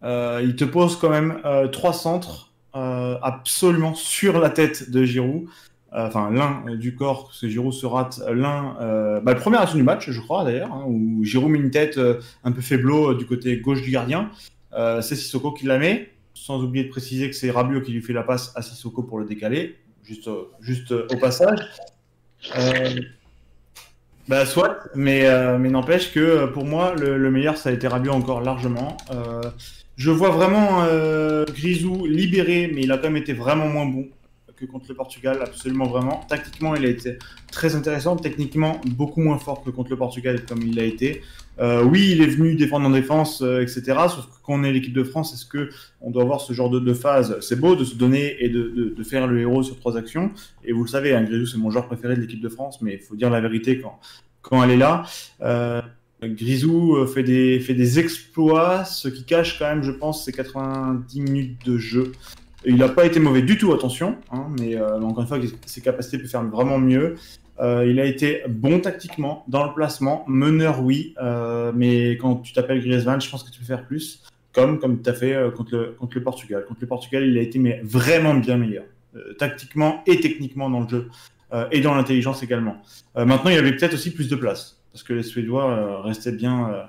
[0.03, 1.41] Il te pose quand même
[1.71, 5.47] trois centres absolument sur la tête de Giroud.
[5.93, 9.41] Euh, enfin l'un euh, du corps, parce que Giroud se rate, l'un, euh, bah, le
[9.41, 11.99] premier action du match, je crois d'ailleurs, hein, où Giroud met une tête
[12.45, 14.31] un peu faiblo euh, du côté gauche du gardien.
[14.73, 18.13] C'est Sissoko qui la met, sans oublier de préciser que c'est Rabiot qui lui fait
[18.13, 20.31] la passe à Sissoko pour le décaler, juste,
[20.61, 21.59] juste au passage.
[24.29, 25.27] Bah soit, mais,
[25.59, 28.97] mais n'empêche que pour moi, le, le meilleur, ça a été Rabiot encore largement.
[29.97, 34.09] Je vois vraiment euh, Grisou libéré, mais il a quand même été vraiment moins bon
[34.67, 36.25] contre le Portugal, absolument vraiment.
[36.29, 37.19] Tactiquement, il a été
[37.51, 38.17] très intéressant.
[38.17, 41.23] Techniquement, beaucoup moins fort que contre le Portugal, comme il l'a été.
[41.59, 43.83] Euh, oui, il est venu défendre en défense, euh, etc.
[44.09, 45.71] Sauf que quand on est l'équipe de France, est-ce que
[46.01, 47.39] on doit avoir ce genre de, de phase?
[47.41, 50.31] C'est beau de se donner et de, faire le héros sur trois actions.
[50.65, 52.95] Et vous le savez, hein, Grisou, c'est mon joueur préféré de l'équipe de France, mais
[52.95, 53.99] il faut dire la vérité quand,
[54.43, 55.05] quand elle est là.
[55.43, 55.81] Euh,
[56.23, 61.67] Grisou euh, fait des exploits, ce qui cache quand même, je pense, ses 90 minutes
[61.67, 62.13] de jeu.
[62.65, 65.81] Il n'a pas été mauvais du tout, attention, hein, mais euh, encore une fois, ses
[65.81, 67.17] capacités peuvent faire vraiment mieux.
[67.59, 72.53] Euh, il a été bon tactiquement, dans le placement, meneur, oui, euh, mais quand tu
[72.53, 74.23] t'appelles Griezmann, je pense que tu peux faire plus,
[74.53, 76.65] comme, comme tu as fait contre, le, contre le Portugal.
[76.67, 78.85] Contre le Portugal, il a été mais, vraiment bien meilleur,
[79.39, 81.09] tactiquement et techniquement dans le jeu,
[81.71, 82.77] et dans l'intelligence également.
[83.15, 86.89] Maintenant, il avait peut-être aussi plus de place, parce que les Suédois restaient bien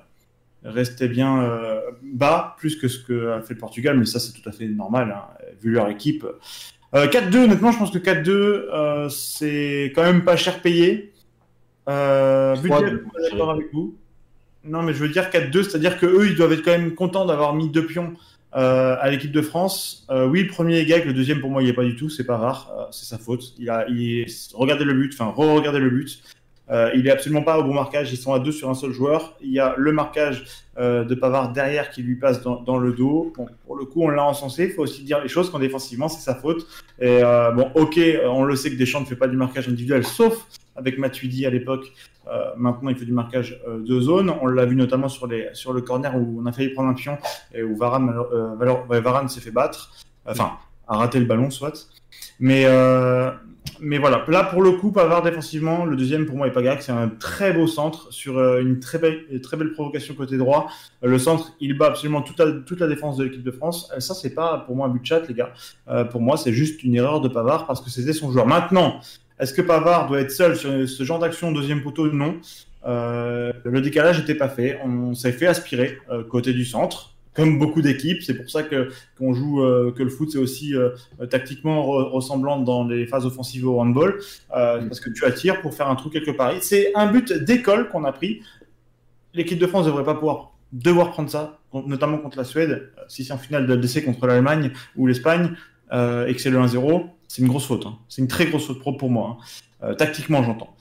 [0.62, 4.52] bien bas, plus que ce que a fait le Portugal, mais ça c'est tout à
[4.52, 5.24] fait normal, hein,
[5.62, 6.26] vu leur équipe.
[6.94, 11.12] Euh, 4-2, honnêtement, je pense que 4-2, euh, c'est quand même pas cher payé.
[11.88, 13.94] Euh, budget, 3-2, je suis pas d'accord avec vous.
[14.64, 17.24] Non, mais je veux dire 4-2, c'est-à-dire que eux, ils doivent être quand même contents
[17.24, 18.12] d'avoir mis deux pions
[18.54, 20.06] euh, à l'équipe de France.
[20.10, 21.96] Euh, oui, le premier est gag, le deuxième pour moi, il n'y est pas du
[21.96, 23.54] tout, c'est pas rare, euh, c'est sa faute.
[23.58, 26.22] Il a, il est- regardez le but, enfin, re-regardez le but.
[26.72, 28.12] Euh, il est absolument pas au bon marquage.
[28.12, 29.36] Ils sont à deux sur un seul joueur.
[29.42, 30.44] Il y a le marquage
[30.78, 33.32] euh, de Pavard derrière qui lui passe dans, le dos.
[33.66, 34.64] Pour le coup, on l'a encensé.
[34.64, 36.66] Il faut aussi dire les choses quand défensivement, c'est sa faute.
[36.98, 40.04] Et euh, bon, ok, on le sait que Deschamps ne fait pas du marquage individuel,
[40.04, 41.92] sauf avec Matuidi à l'époque.
[42.56, 44.32] Maintenant, il fait du marquage de zone.
[44.40, 47.18] On l'a vu notamment sur, le corner où on a failli prendre un pion
[47.52, 49.92] et où Varane, s'est fait battre.
[50.24, 50.52] Enfin,
[50.88, 51.88] a raté le ballon, soit.
[52.40, 52.64] Mais,
[53.82, 56.92] mais voilà, là pour le coup, Pavard défensivement, le deuxième pour moi est Pagac, c'est
[56.92, 60.70] un très beau centre sur euh, une très belle, très belle provocation côté droit.
[61.04, 63.90] Euh, le centre, il bat absolument toute la, défense de l'équipe de France.
[63.94, 65.52] Euh, ça, c'est pas pour moi un but de chat, les gars.
[66.10, 68.46] Pour moi, c'est juste une erreur de Pavard parce que c'était son joueur.
[68.46, 69.00] Maintenant,
[69.40, 72.10] est-ce que Pavard doit être seul sur ce genre d'action deuxième poteau?
[72.12, 72.36] Non.
[72.84, 74.78] Le décalage n'était pas fait.
[74.84, 75.98] On s'est fait aspirer
[76.30, 78.22] côté du centre, comme beaucoup d'équipes.
[78.22, 80.90] C'est pour ça que qu'on joue euh, que le foot c'est aussi euh,
[81.30, 84.18] tactiquement re- ressemblant dans les phases offensives au handball,
[84.56, 86.52] euh, parce que tu attires pour faire un trou quelque part.
[86.60, 88.42] C'est un but d'école qu'on a pris.
[89.34, 92.90] L'équipe de France devrait pas pouvoir devoir prendre ça, notamment contre la Suède.
[93.08, 95.52] Si c'est en finale de LDC contre l'Allemagne ou l'Espagne
[95.90, 97.84] et que c'est le 1-0, c'est une grosse faute.
[97.86, 97.98] hein.
[98.08, 99.38] C'est une très grosse faute pro pour moi.
[99.82, 99.94] hein.
[99.94, 100.74] Tactiquement, j'entends.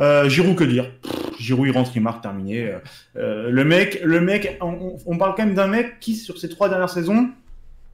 [0.00, 0.90] Euh, Giroud, que dire?
[1.38, 2.68] Giroud, il rentre, il marque, terminé.
[2.68, 2.78] Euh,
[3.16, 6.68] euh, le mec, le mec, on, parle quand même d'un mec qui, sur ces trois
[6.68, 7.30] dernières saisons,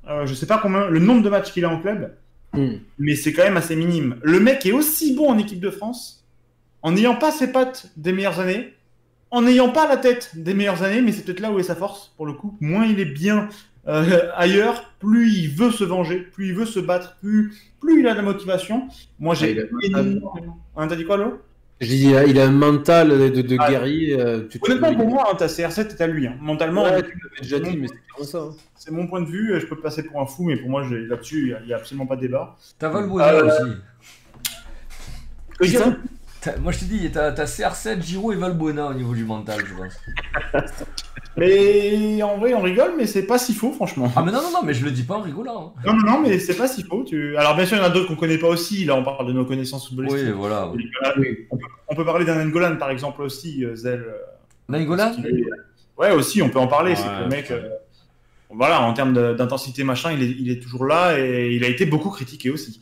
[0.09, 2.12] euh, je sais pas combien, le nombre de matchs qu'il a en club,
[2.55, 2.74] Hmm.
[2.99, 4.16] mais c'est quand même assez minime.
[4.23, 6.23] Le mec est aussi bon en équipe de France,
[6.83, 8.74] en n'ayant pas ses pattes des meilleures années,
[9.31, 11.74] en n'ayant pas la tête des meilleures années, mais c'est peut-être là où est sa
[11.77, 12.55] force, pour le coup.
[12.61, 13.49] Moins il est bien
[13.89, 18.07] euh, ailleurs, plus il veut se venger, plus il veut se battre, plus, plus il
[18.07, 18.87] a de la motivation.
[19.19, 20.59] Moi, Ah, j'ai a- énormément...
[20.77, 21.41] Hein, T'as dit quoi, Lo?
[21.81, 24.16] Je dis, il a, il a un mental de, de- de Ah, guerrier.
[24.20, 26.27] euh, tu- tu- Honnêtement, pour moi, hein, ta CR7 est à lui.
[26.28, 26.36] hein.
[26.40, 28.39] Mentalement, Ouais, tu l'avais déjà dit, mais c'est comme ça.
[28.39, 28.55] hein.
[28.77, 29.59] c'est mon point de vue.
[29.61, 32.15] Je peux passer pour un fou, mais pour moi, là-dessus, il n'y a, absolument pas
[32.16, 32.57] de débat.
[32.78, 33.73] T'as Valbuena Ah, aussi.
[36.60, 39.74] Moi je te dis, t'as t'as CR7, Giroud et Valbuena au niveau du mental, je
[39.74, 40.64] pense.
[41.36, 44.12] Mais en vrai, on rigole, mais c'est pas si faux, franchement.
[44.14, 45.73] Ah mais non, non, non, mais je le dis pas en rigolant.
[45.78, 45.81] hein.
[45.86, 47.05] Non, non, non, mais c'est pas si faux.
[47.05, 47.36] Tu...
[47.39, 48.85] Alors, bien sûr, il y en a d'autres qu'on connaît pas aussi.
[48.85, 50.24] Là, on parle de nos connaissances footballistiques.
[50.27, 50.70] Oui, voilà.
[51.02, 51.14] Là,
[51.51, 54.05] On, peut, on peut parler d'un Ngolan, par exemple, aussi, euh, Zel.
[54.06, 54.12] euh,
[55.24, 55.44] est-
[55.97, 56.97] Ouais, aussi, on peut en parler.
[56.97, 57.69] c'est que le mec, euh,
[58.51, 61.86] voilà, en termes d'intensité, machin, il est, il est toujours là et il a été
[61.86, 62.81] beaucoup critiqué aussi.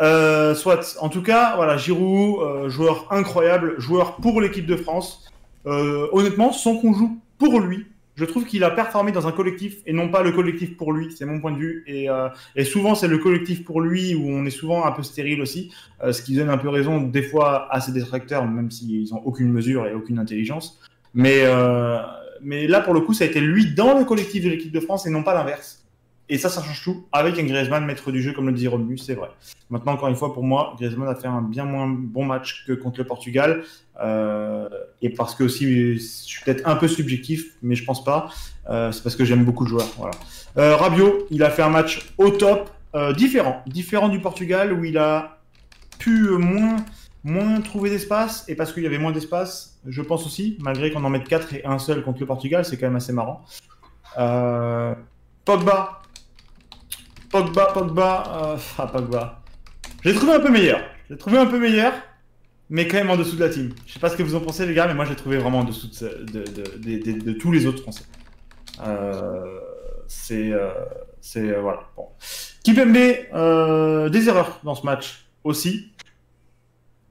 [0.00, 5.30] Euh, soit, en tout cas, voilà, Giroud, euh, joueur incroyable, joueur pour l'équipe de France.
[5.66, 9.78] Euh, honnêtement, sans qu'on joue pour lui, je trouve qu'il a performé dans un collectif
[9.86, 11.14] et non pas le collectif pour lui.
[11.16, 11.84] C'est mon point de vue.
[11.86, 15.72] Et, souvent, c'est le collectif pour lui où on est souvent un peu stérile aussi,
[16.08, 19.50] ce qui donne un peu raison des fois à ses détracteurs, même s'ils ont aucune
[19.50, 20.80] mesure et aucune intelligence.
[21.12, 21.42] Mais,
[22.40, 24.80] mais là, pour le coup, ça a été lui dans le collectif de l'équipe de
[24.80, 25.83] France et non pas l'inverse.
[26.28, 27.06] Et ça, ça change tout.
[27.12, 29.28] Avec un Griezmann maître du jeu, comme le dit Romu, c'est vrai.
[29.68, 32.72] Maintenant, encore une fois, pour moi, Griezmann a fait un bien moins bon match que
[32.72, 33.62] contre le Portugal.
[34.00, 34.68] Euh,
[35.02, 38.30] et parce que aussi, je suis peut-être un peu subjectif, mais je pense pas.
[38.70, 39.86] Euh, c'est parce que j'aime beaucoup le joueur.
[39.98, 40.14] Voilà.
[40.56, 42.70] Euh, il a fait un match au top,
[43.16, 45.38] différent, différent du Portugal où il a
[45.98, 46.76] pu moins,
[47.22, 48.46] moins trouver d'espace.
[48.48, 51.54] Et parce qu'il y avait moins d'espace, je pense aussi, malgré qu'on en mette 4
[51.54, 53.44] et un seul contre le Portugal, c'est quand même assez marrant.
[55.44, 56.00] Pogba,
[57.34, 59.42] Pogba, Pogba, euh, ah Pogba.
[60.04, 60.78] Je l'ai trouvé un peu meilleur.
[61.08, 61.92] Je l'ai trouvé un peu meilleur,
[62.70, 63.74] mais quand même en dessous de la team.
[63.88, 65.38] Je sais pas ce que vous en pensez, les gars, mais moi je l'ai trouvé
[65.38, 68.04] vraiment en dessous de, tous les autres Français.
[68.86, 69.58] Euh,
[70.06, 70.52] c'est.
[70.52, 70.70] euh,
[71.20, 71.80] c'est euh, voilà.
[71.96, 72.06] Bon.
[72.62, 75.90] Kipembe, des erreurs dans ce match aussi.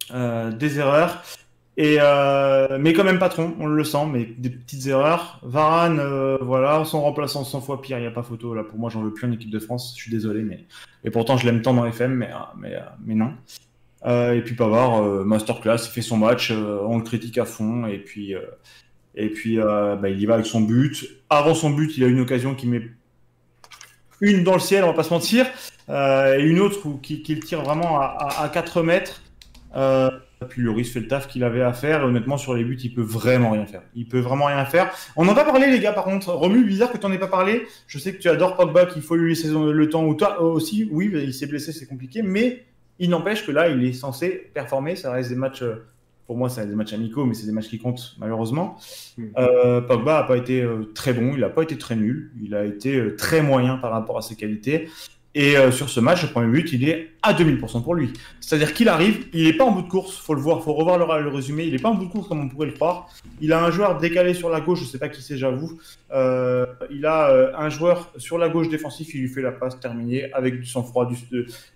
[0.10, 1.22] Des erreurs.
[1.80, 5.40] Euh, mais quand même patron, on le sent, mais des petites erreurs.
[5.44, 8.54] Varane, euh, voilà, son remplaçant 100 fois pire, il n'y a pas photo.
[8.54, 9.94] Là, pour moi, j'en veux plus en équipe de France.
[9.98, 10.66] Je suis désolé, mais
[11.04, 13.32] et pourtant je l'aime tant dans FM, mais ah, mais, euh, mais non.
[14.06, 17.46] Euh, et puis Pavard, euh, masterclass, il fait son match, euh, on le critique à
[17.46, 18.42] fond, et puis euh,
[19.16, 21.08] et puis euh, bah, il y va avec son but.
[21.30, 22.82] Avant son but, il a une occasion qui met
[24.22, 25.48] une dans le ciel, on va pas se mentir,
[25.90, 29.22] euh, et une autre où, qui, qui le tire vraiment à, à, à 4 mètres.
[29.76, 30.10] Euh,
[30.48, 32.02] puis Lloris fait le taf qu'il avait à faire.
[32.02, 33.82] Et honnêtement, sur les buts, il peut vraiment rien faire.
[33.96, 34.92] Il peut vraiment rien faire.
[35.16, 36.32] On n'en a pas parlé, les gars, par contre.
[36.32, 37.64] Romu, bizarre que tu n'en aies pas parlé.
[37.88, 40.06] Je sais que tu adores Pogba, qu'il faut lui laisser le temps.
[40.06, 42.22] Ou toi aussi, oui, il s'est blessé, c'est compliqué.
[42.22, 42.66] Mais
[43.00, 44.96] il n'empêche que là, il est censé performer.
[44.96, 45.64] Ça reste des matchs.
[45.64, 45.86] euh,
[46.26, 48.78] Pour moi, ça reste des matchs amicaux, mais c'est des matchs qui comptent, malheureusement.
[49.18, 49.24] Mm.
[49.38, 51.32] Euh, Pogba n'a pas été euh, très bon.
[51.34, 52.32] Il n'a pas été très nul.
[52.42, 54.90] Il a été euh, très moyen par rapport à ses qualités.
[55.36, 58.14] Et euh, sur ce match, le premier but, il est à 2000% pour lui.
[58.40, 61.00] C'est-à-dire qu'il arrive, il n'est pas en bout de course, faut le voir, faut revoir
[61.00, 63.10] le, résumé, il n'est pas en bout de course comme on pourrait le croire.
[63.42, 65.80] Il a un joueur décalé sur la gauche, je sais pas qui c'est, j'avoue.
[66.12, 69.80] Euh, il a euh, un joueur sur la gauche défensif, il lui fait la passe
[69.80, 71.08] terminée avec du sang-froid.
[71.08, 71.16] Du...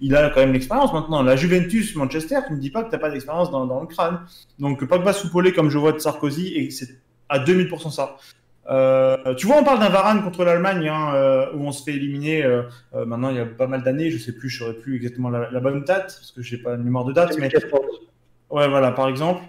[0.02, 1.24] Il a quand même l'expérience maintenant.
[1.24, 4.20] La Juventus, Manchester, tu me dis pas que t'as pas d'expérience dans, dans le crâne.
[4.60, 8.18] Donc Pogba soupolé comme je vois de Sarkozy, et c'est à 2000% ça.
[8.70, 11.94] Euh, tu vois, on parle d'un Varane contre l'Allemagne, hein, euh, où on se fait
[11.94, 12.64] éliminer euh,
[13.06, 15.50] maintenant il y a pas mal d'années, je sais plus, je saurais plus exactement la,
[15.52, 17.82] la bonne date, parce que j'ai pas de mémoire de date, mais 2014.
[18.50, 19.42] ouais, voilà, par exemple.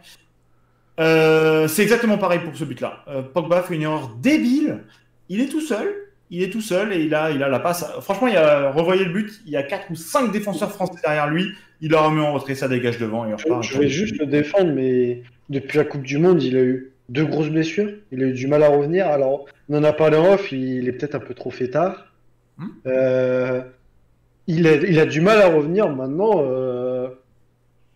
[0.99, 3.05] C'est exactement pareil pour ce but-là.
[3.33, 4.85] Pogba fait une erreur débile,
[5.29, 5.95] il est tout seul,
[6.31, 7.85] il est tout seul et il a, il a la passe.
[8.01, 11.29] Franchement, il a, revoyez le but, il y a 4 ou 5 défenseurs français derrière
[11.29, 13.63] lui, il a remis en retrait, ça dégage devant et repart.
[13.63, 17.25] Je vais juste le défendre, mais depuis la Coupe du Monde, il a eu deux
[17.27, 17.91] grosses blessures.
[18.13, 19.07] Il a eu du mal à revenir.
[19.09, 22.15] Alors, on en a parlé en off, il est peut-être un peu trop fêtard.
[22.57, 22.83] Hmm.
[22.87, 23.63] Euh,
[24.47, 26.43] il, a, il a du mal à revenir maintenant.
[26.45, 27.09] euh,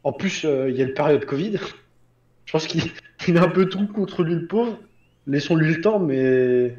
[0.04, 1.58] En plus, euh, il y a le période Covid.
[2.46, 2.82] Je pense qu'il
[3.28, 4.78] il a un peu tout contre lui, le pauvre.
[5.26, 6.76] Laissons-lui le temps, mais,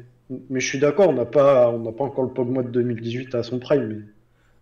[0.50, 3.34] mais je suis d'accord, on n'a pas, on n'a pas encore le Pogba de 2018
[3.34, 3.88] à son prime.
[3.88, 4.02] Mais...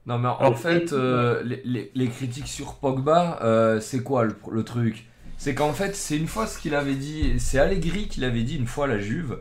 [0.07, 4.25] Non, mais en Alors, fait, euh, les, les- les critiques sur Pogba, euh, c'est quoi
[4.25, 5.07] le, le truc?
[5.43, 8.55] C'est qu'en fait, c'est une fois ce qu'il avait dit, c'est Allegri qui l'avait dit
[8.55, 9.41] une fois à la Juve.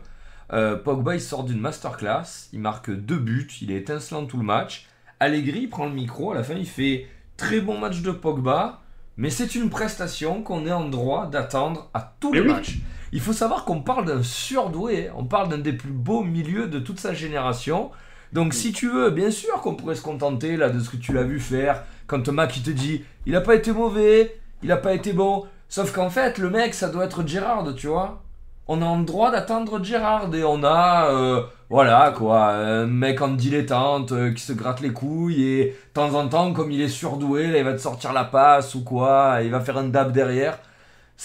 [0.52, 4.42] Euh, Pogba, il sort d'une masterclass, il marque deux buts, il est étincelant tout le
[4.42, 4.88] match.
[5.20, 7.06] Allegri il prend le micro, à la fin, il fait
[7.36, 8.80] très bon match de Pogba,
[9.16, 12.52] mais c'est une prestation qu'on est en droit d'attendre à tous Mais les oui.
[12.52, 12.78] matchs.
[13.12, 16.80] Il faut savoir qu'on parle d'un surdoué, on parle d'un des plus beaux milieux de
[16.80, 17.92] toute sa génération.
[18.32, 21.12] Donc si tu veux, bien sûr qu'on pourrait se contenter là de ce que tu
[21.12, 24.76] l'as vu faire quand Mac il te dit il a pas été mauvais, il a
[24.76, 25.46] pas été bon.
[25.74, 28.22] Sauf qu'en fait le mec ça doit être Gérard, tu vois.
[28.68, 33.28] On a en droit d'attendre Gérard et on a euh, voilà quoi un mec en
[33.44, 36.88] dilettante euh, qui se gratte les couilles et de temps en temps comme il est
[36.88, 40.12] surdoué là, il va te sortir la passe ou quoi, il va faire un dab
[40.12, 40.58] derrière.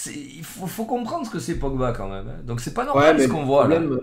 [0.07, 2.27] Il faut, faut comprendre ce que c'est Pogba quand même.
[2.29, 2.41] hein.
[2.45, 3.75] Donc c'est pas normal ce qu'on voit là.
[3.77, 3.99] problème,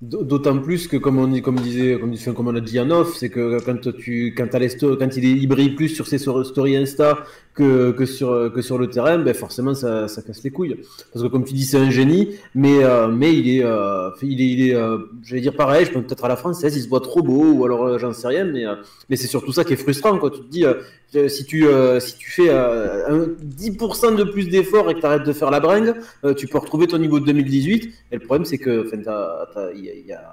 [0.00, 2.88] D'autant plus que, comme on, dit, comme disait, comme, disait- comme on a dit en
[2.90, 6.06] off, c'est que quand, tu, quand, les sto- quand il, est, il brille plus sur
[6.06, 7.18] ses stories Insta
[7.64, 10.76] que, sur, que sur le terrain, ben forcément ça, ça casse les couilles.
[11.12, 14.40] Parce que comme tu dis, c'est un génie, mais, euh, mais il est, euh, il
[14.40, 16.88] est, il est euh, j'allais dire pareil, je pense peut-être à la française, il se
[16.88, 18.64] voit trop beau, ou alors euh, j'en sais rien, mais,
[19.10, 20.18] mais c'est surtout ça qui est frustrant.
[20.18, 20.30] Quoi.
[20.30, 20.64] Tu te dis,
[21.28, 21.64] si, tu,
[22.00, 25.50] si tu fais euh, un 10% de plus d'efforts et que tu arrêtes de faire
[25.50, 25.94] la bringue,
[26.36, 27.92] tu peux retrouver ton niveau de 2018.
[28.12, 28.86] Et le problème, c'est que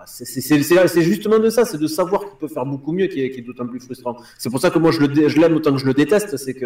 [0.06, 3.68] c'est- justement de ça, c'est de savoir qu'il peut faire beaucoup mieux qui est, d'autant
[3.68, 4.18] plus frustrant.
[4.38, 6.66] C'est pour ça que moi je l'aime autant que je le déteste, c'est que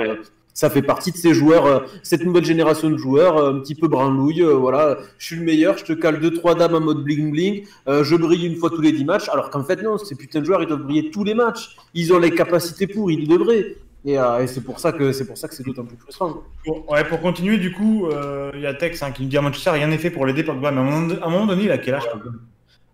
[0.53, 3.75] ça fait partie de ces joueurs, euh, cette nouvelle génération de joueurs, euh, un petit
[3.75, 6.81] peu branlouille, euh, voilà, je suis le meilleur, je te cale deux trois dames en
[6.81, 9.81] mode bling bling, euh, je brille une fois tous les 10 matchs, alors qu'en fait
[9.81, 12.87] non, ces putains de joueurs ils doivent briller tous les matchs, ils ont les capacités
[12.87, 13.77] pour, ils devraient.
[14.05, 16.41] Et, et c'est pour ça que c'est pour ça que c'est d'autant plus frustrant.
[16.63, 18.07] Pour, ouais, pour continuer, du coup,
[18.53, 20.43] il y a Tex hein, qui nous dit à Manchester, rien n'est fait pour l'aider
[20.43, 20.71] Pogba.
[20.71, 22.29] Mais à un moment, à un moment donné, il a quel âge Pogba?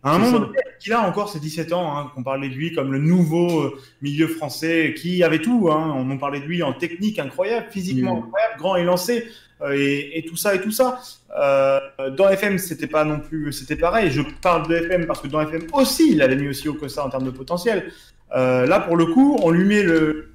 [0.05, 2.71] À un moment donné, il a encore ses 17 ans, hein, qu'on parlait de lui
[2.73, 5.69] comme le nouveau euh, milieu français qui avait tout.
[5.71, 8.23] Hein, on en parlait de lui en technique incroyable, physiquement Mm.
[8.25, 9.25] incroyable, grand et lancé,
[9.61, 10.99] euh, et, et tout ça et tout ça.
[11.39, 11.79] Euh,
[12.15, 14.11] dans FM, c'était pas non plus, c'était pareil.
[14.11, 16.87] Je parle de FM parce que dans FM aussi, il avait mis aussi haut que
[16.87, 17.91] ça en termes de potentiel.
[18.35, 20.33] Euh, là, pour le coup, on lui met le,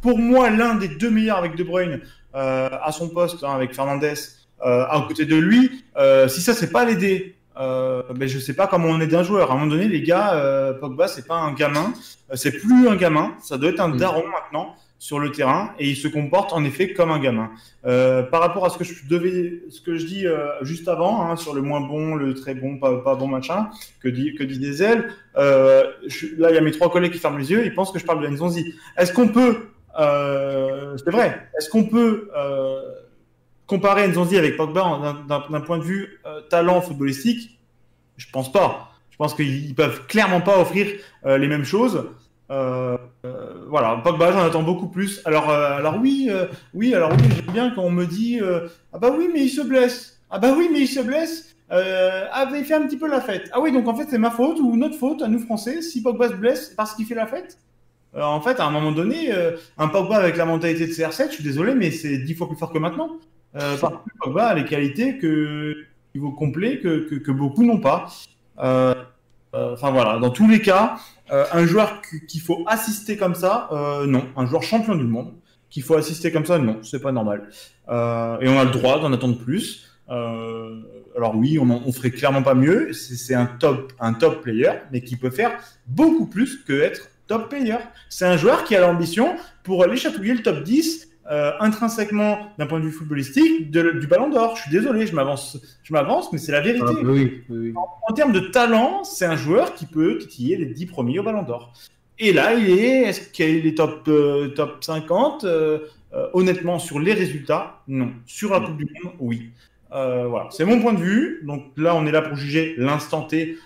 [0.00, 2.00] pour moi, l'un des deux meilleurs avec De Bruyne
[2.32, 4.14] à son poste, hein, avec Fernandez
[4.62, 5.84] à côté de lui.
[6.28, 9.50] Si ça, c'est pas l'aider, euh, ben, je sais pas comment on aide un joueur.
[9.50, 11.92] À un moment donné, les gars, euh, Pogba, c'est pas un gamin,
[12.32, 13.96] Euh, c'est plus un gamin, ça doit être un Mm.
[13.98, 17.50] daron maintenant sur le terrain et il se comporte en effet comme un gamin.
[17.86, 21.22] Euh, par rapport à ce que je devais, ce que je dis euh, juste avant
[21.22, 23.68] hein, sur le moins bon, le très bon, pas, pas bon machin,
[24.02, 25.08] que dit que dit Diesel.
[25.36, 27.92] Euh, je- là, il y a mes trois collègues qui ferment les yeux, ils pensent
[27.92, 28.74] que je parle de Nzonzi.
[28.98, 32.28] Est-ce qu'on peut, c'est vrai, est-ce qu'on peut
[33.70, 37.60] comparer Nzonzi avec Pogba d'un- point de vue euh, talent footballistique
[38.16, 38.90] Je pense pas.
[39.10, 40.88] Je pense qu'ils peuvent clairement pas offrir
[41.24, 42.08] euh, les mêmes choses.
[42.50, 42.96] Euh,
[43.68, 45.22] voilà, Pogba, j'en attends beaucoup plus.
[45.24, 46.28] Alors, alors oui,
[46.74, 48.40] oui, alors oui, j'aime bien quand on me dit
[48.92, 50.20] ah bah oui, mais il se blesse.
[50.30, 51.54] Ah bah oui, mais il se blesse.
[51.70, 53.48] Ah, bah, il fait un petit peu la fête.
[53.52, 56.02] Ah oui, donc en fait, c'est ma faute ou notre faute à nous Français si
[56.02, 57.56] Pogba se blesse parce qu'il fait la fête?
[58.20, 59.30] En fait, à un moment donné,
[59.78, 62.56] un Pogba avec la mentalité de CR7, je suis désolé, mais c'est dix fois plus
[62.56, 63.10] fort que maintenant.
[63.56, 65.74] Euh, que Pogba a les qualités que
[66.14, 68.08] niveau complet que, que, beaucoup n'ont pas.
[68.60, 68.94] Euh,
[69.54, 70.96] euh, Enfin voilà, dans tous les cas,
[71.32, 73.68] euh, un joueur qu- qu'il faut assister comme ça,
[74.06, 74.26] non.
[74.36, 75.32] Un joueur champion du monde
[75.68, 77.48] qu'il faut assister comme ça, non, c'est pas normal.
[77.88, 79.86] Et on a le droit d'en attendre plus.
[81.16, 82.92] Alors oui, on, en- on ferait clairement pas mieux.
[82.92, 87.48] C'est un top, un top player, mais qui peut faire beaucoup plus que être top
[87.48, 87.76] player.
[88.08, 92.66] C'est un joueur qui a l'ambition pour aller chatouiller le top 10 euh, intrinsèquement d'un
[92.66, 94.56] point de vue footballistique de- du Ballon d'Or.
[94.56, 96.84] Je suis désolé, je m'avance, je m'avance, mais c'est la vérité.
[96.88, 97.74] Ah, oui, oui, oui.
[98.08, 101.42] En termes de talent, c'est un joueur qui peut titiller les 10 premiers au Ballon
[101.42, 101.72] d'Or.
[102.18, 105.78] Et là, il est, est-ce qu'il est top, euh, top 50 Euh,
[106.32, 108.10] Honnêtement, sur les résultats, non.
[108.26, 109.50] Sur la Coupe du Monde, oui.
[109.92, 111.40] Voilà, c'est mon point de vue.
[111.44, 113.56] Donc là, on est là pour juger l'instant T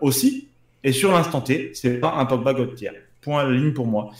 [0.00, 0.46] aussi.
[0.84, 2.90] Et sur l'instant T, c'est pas un Pogba God tier.
[3.22, 4.10] Point à la ligne pour moi.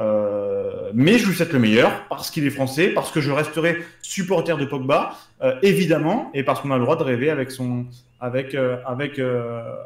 [0.00, 3.84] Euh, mais je lui souhaite le meilleur parce qu'il est français, parce que je resterai
[4.02, 7.86] supporter de Pogba, euh, évidemment, et parce qu'on a le droit de rêver avec son,
[8.18, 9.20] avec, euh, avec,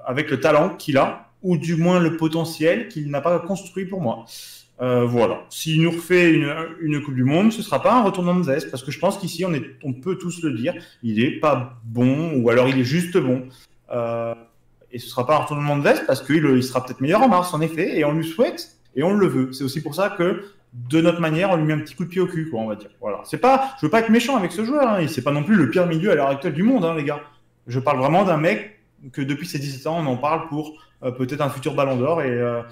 [0.07, 4.01] avec le talent qu'il a, ou du moins le potentiel qu'il n'a pas construit pour
[4.01, 4.25] moi.
[4.79, 5.41] Voilà.
[5.51, 8.71] S'il nous refait une, une Coupe du Monde, ce sera pas un retournement de veste,
[8.71, 12.35] parce que je pense qu'ici, on, on peut tous le dire, il est pas bon,
[12.37, 13.45] ou alors il est juste bon.
[14.93, 17.29] Et ce sera pas un retournement de veste, parce qu'il il sera peut-être meilleur en
[17.29, 19.53] mars, en effet, et on lui souhaite, et on le veut.
[19.53, 22.09] C'est aussi pour ça que, de notre manière, on lui met un petit coup de
[22.11, 22.91] pied au cul, quoi, on va dire.
[23.01, 23.21] Voilà.
[23.25, 25.43] C'est pas, je veux pas être méchant avec ce joueur, hein, il c'est pas non
[25.45, 27.21] plus le pire milieu à l'heure actuelle du monde, hein, les gars.
[27.67, 28.81] Je parle vraiment d'un mec
[29.13, 30.73] que depuis ses 17 ans, on en parle pour
[31.03, 32.63] euh, peut-être un futur ballon d'or, et, euh,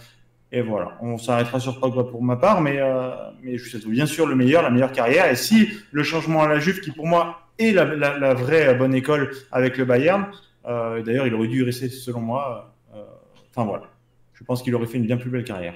[0.66, 3.10] voilà, on s'arrêtera sur Pogba pour ma part, mais, euh,
[3.42, 5.30] mais je bien sûr le meilleur, la meilleure carrière.
[5.30, 8.94] Et si le changement à la Juve, qui pour moi est la, la- vraie bonne
[8.94, 10.26] école avec le Bayern,
[10.66, 12.74] euh, d'ailleurs il aurait dû rester selon moi,
[13.50, 13.84] enfin voilà,
[14.34, 15.74] je pense qu'il aurait fait une bien plus belle carrière.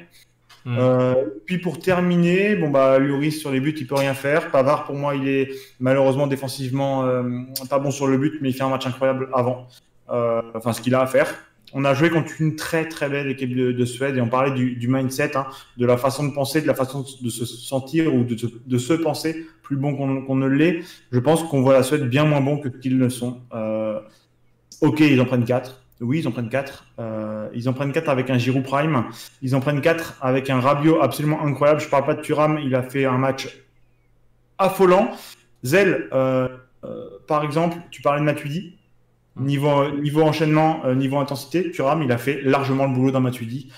[0.66, 0.76] Mm.
[0.78, 1.14] Euh,
[1.46, 4.50] puis pour terminer, bon bah Lloris sur les buts, il peut rien faire.
[4.50, 7.22] Pavard pour moi, il est malheureusement défensivement euh,
[7.70, 9.68] pas bon sur le but, mais il fait un match incroyable avant.
[10.10, 11.32] Euh, enfin, ce qu'il a à faire.
[11.72, 14.52] On a joué contre une très très belle équipe de, de Suède et on parlait
[14.52, 18.24] du, mindset, hein, de la façon de penser, de la façon de se sentir ou
[18.24, 18.36] de,
[18.78, 20.80] se- penser plus bon qu'on ne l'est.
[21.12, 23.40] Je pense qu'on voit la Suède bien moins bon que qu'ils ne sont.
[24.80, 25.85] Ok, ils en prennent 4.
[26.00, 26.84] Oui, ils en prennent 4.
[26.98, 29.06] Euh, ils en prennent 4 avec un Giroud Prime.
[29.42, 31.80] Ils en prennent 4 avec un Rabiot absolument incroyable.
[31.80, 33.48] Je parle pas de Thuram, il a fait un match
[34.58, 35.10] affolant.
[35.64, 36.48] Zell, euh,
[36.84, 38.76] euh, par exemple, tu parlais de Matuidi.
[39.38, 43.70] Niveau, niveau enchaînement, euh, niveau intensité, Thuram, il a fait largement le boulot dans Matuidi.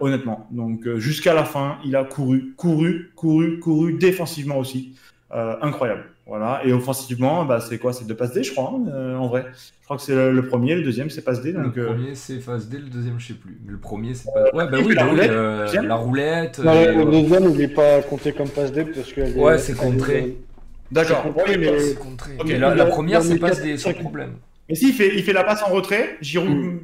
[0.00, 0.48] Honnêtement.
[0.50, 4.96] Donc jusqu'à la fin, il a couru, couru, couru, couru défensivement aussi.
[5.30, 6.04] Incroyable.
[6.26, 6.62] Voilà.
[6.64, 7.92] Et offensivement, bah, c'est quoi?
[7.92, 9.44] C'est deux passes D, je crois, hein, euh, en vrai.
[9.80, 11.52] Je crois que c'est le, le premier, le deuxième, c'est passe D.
[11.52, 13.58] Donc, le euh, premier c'est phase D, le deuxième je sais plus.
[13.64, 14.44] Mais le premier c'est pas.
[14.54, 16.58] Ouais, bah oui, la bah oui, roulette, euh, la roulette.
[16.60, 19.36] Non, et, le euh, deuxième, il n'est pas compté comme passe D parce que.
[19.36, 20.36] Ouais, c'est contré.
[20.92, 21.26] D'accord.
[21.48, 21.78] Oui, mais.
[21.80, 22.32] c'est contré.
[22.38, 24.34] Ok, Et la, la a- première c'est passe D sans problème.
[24.68, 26.78] Mais si, il fait, il fait la passe en retrait, Giroud Mm.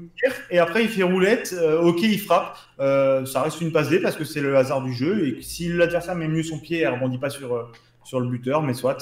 [0.50, 2.56] et après il fait roulette, euh, ok, il frappe.
[2.80, 5.28] Euh, ça reste une passe D parce que c'est le hasard du jeu.
[5.28, 7.62] Et si l'adversaire met mieux son pied, elle rebondit pas sur, euh,
[8.04, 8.98] sur le buteur, mais soit.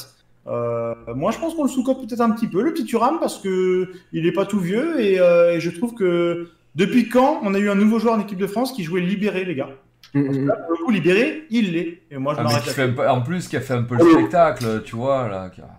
[0.48, 3.38] Euh, moi, je pense qu'on le sous-cote peut-être un petit peu, le petit Thuram, parce
[3.38, 5.00] que il est pas tout vieux.
[5.00, 8.20] Et, euh, et je trouve que depuis quand on a eu un nouveau joueur en
[8.20, 9.70] équipe de France qui jouait libéré, les gars?
[10.14, 10.46] Mm, mm.
[10.46, 12.02] Là, Pour le coup, libéré, il l'est.
[12.10, 14.94] Et moi, je Ah, m'arrête en plus, qui a fait un peu le spectacle, tu
[14.96, 15.50] vois, là.
[15.50, 15.75] qui a-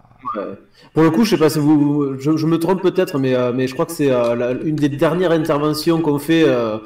[0.94, 3.68] Pour le coup, je sais pas si vous, je, me trompe peut-être, mais, euh, mais
[3.68, 6.78] je crois que c'est euh, une des dernières interventions qu'on fait, euh,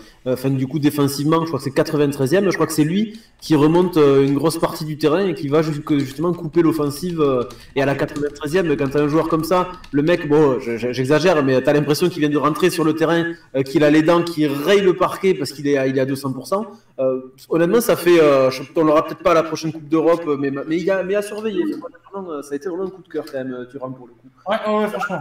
[0.45, 3.97] du coup défensivement, je crois que c'est 93e, je crois que c'est lui qui remonte
[3.97, 7.21] une grosse partie du terrain et qui va jusque- justement couper l'offensive.
[7.75, 10.91] et à la 93e, quand t'as un joueur comme ça, le mec, bon, je- je-
[10.91, 13.25] j'exagère, mais t'as l'impression qu'il vient de rentrer sur le terrain,
[13.65, 16.67] qu'il a les dents, qu'il raye le parquet parce qu'il est, il est à 200%.
[17.01, 17.19] Euh,
[17.49, 20.77] honnêtement, ça fait, euh, on l'aura peut-être pas à la prochaine Coupe d'Europe, mais, mais,
[20.77, 21.63] il a, mais à surveiller.
[22.11, 24.07] Vraiment, euh, ça a été vraiment un coup de cœur quand même, euh, Thuram pour
[24.07, 25.19] le coup Ouais, ouais, franchement.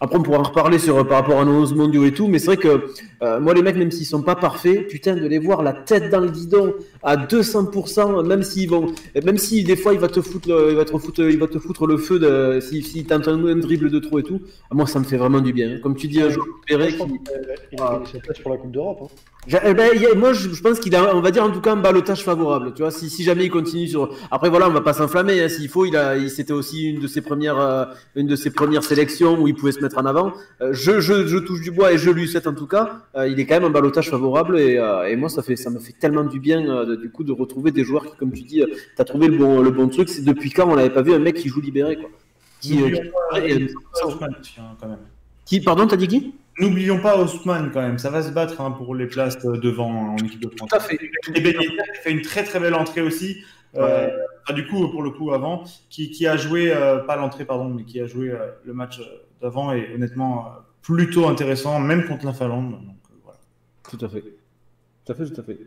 [0.00, 2.26] Après, on pourra en reparler sur, euh, par rapport à nos 11 mondiaux et tout,
[2.26, 2.86] mais c'est vrai que
[3.22, 6.10] euh, moi, les mecs, même s'ils sont pas parfaits, putain, de les voir la tête
[6.10, 6.74] dans le guidon
[7.04, 8.86] à 200%, même s'ils vont,
[9.24, 11.46] même si des fois il va te foutre, le, il va te foutre, il va
[11.46, 14.40] te foutre le feu de, si, si tente un, un dribble de trop et tout,
[14.70, 15.78] ah, moi, ça me fait vraiment du bien.
[15.82, 16.46] Comme tu dis, un Je pense
[17.08, 17.18] qui,
[17.70, 18.98] qu'il a sa place pour la Coupe d'Europe.
[19.02, 19.06] hein.
[19.62, 21.60] Eh ben, il a- moi, je, je pense qu'il a, on va dire en tout
[21.60, 22.72] cas un balotage favorable.
[22.74, 24.08] Tu vois, si, si jamais il continue sur.
[24.30, 25.38] Après, voilà, on va pas s'enflammer.
[25.42, 27.84] Hein, S'il faut, il a, il, c'était aussi une de ses premières, euh,
[28.16, 30.32] une de ses premières sélections où il pouvait se mettre en avant.
[30.62, 33.02] Euh, je, je, je touche du bois et je lui souhaite en tout cas.
[33.16, 34.76] euh, il est quand même un balotage favorable et,
[35.10, 37.32] et moi, ça fait, ça me fait tellement du bien euh, de- du coup de
[37.32, 40.08] retrouver des joueurs qui, comme tu dis, tu t'as trouvé le bon, le bon truc.
[40.08, 42.08] C'est depuis quand on n'avait pas vu un mec qui joue libéré, quoi?
[42.60, 43.02] Qui, euh, N'oublions
[44.40, 46.34] qui- hein, pardon, t'as dit qui?
[46.60, 50.12] N'oublions pas Ousmane quand même, ça va se battre hein, pour les places euh, devant
[50.12, 50.70] en équipe de France.
[50.70, 50.98] Tout à fait.
[51.34, 51.68] Et Ben qui
[52.02, 53.38] fait une très très belle entrée aussi.
[53.76, 54.08] Euh,
[54.46, 57.68] ah, du coup, pour le coup, avant, qui, qui a joué, euh, pas l'entrée, pardon,
[57.70, 59.04] mais qui a joué euh, le match euh,
[59.42, 60.50] d'avant et honnêtement euh,
[60.80, 62.70] plutôt intéressant, même contre la Finlande.
[62.70, 63.38] Donc, euh, voilà.
[63.90, 64.22] Tout à fait.
[65.04, 65.58] Tout à fait, tout à fait.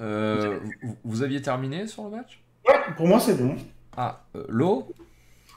[0.00, 2.40] Euh, vous, vous aviez terminé sur le match?
[2.68, 3.56] Ouais, pour moi, c'est bon.
[3.96, 4.88] Ah, euh, l'eau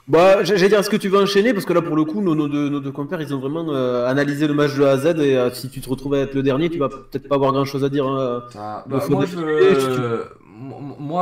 [0.08, 2.34] Bah, j'allais dire, est-ce que tu veux enchaîner Parce que là, pour le coup, nos,
[2.34, 4.96] nos deux, nos deux compères, ils ont vraiment euh, analysé le match de A à
[4.98, 5.06] Z.
[5.20, 7.52] Et euh, si tu te retrouves à être le dernier, tu vas peut-être pas avoir
[7.52, 8.06] grand chose à dire.
[8.06, 8.42] hein.
[8.56, 9.36] Ah, Bah, moi, je,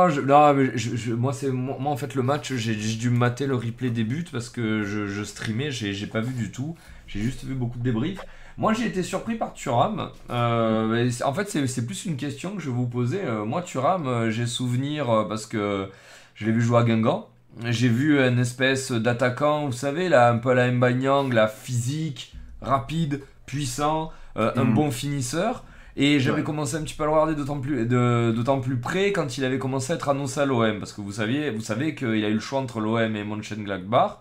[0.09, 3.47] je, là, mais je- je- moi, c'est, moi, en fait, le match, j'ai, dû mater
[3.47, 6.75] le replay des buts parce que je, je streamais, j'ai, j'ai pas vu du tout.
[7.07, 8.25] J'ai juste vu beaucoup de débriefs.
[8.57, 10.09] Moi, j'ai été surpris par Thuram.
[10.29, 13.21] Euh, en fait, c'est, plus une question que je vais vous poser.
[13.23, 15.89] Euh, moi, Thuram, euh, j'ai souvenir euh, parce que
[16.35, 17.29] je l'ai vu jouer à Guingamp.
[17.65, 22.33] J'ai vu une espèce d'attaquant, vous savez, là, un peu à la Mbanyang, la physique,
[22.61, 24.73] rapide, puissant, euh, un Mhm.
[24.73, 25.63] bon finisseur.
[25.97, 26.43] Et j'avais Ouais.
[26.45, 29.59] commencé un petit peu à le regarder d'autant plus, d'autant plus près quand il avait
[29.59, 30.79] commencé à être annoncé à l'OM.
[30.79, 34.19] Parce que vous, saviez, vous savez qu'il a eu le choix entre l'OM et Mönchengladbach.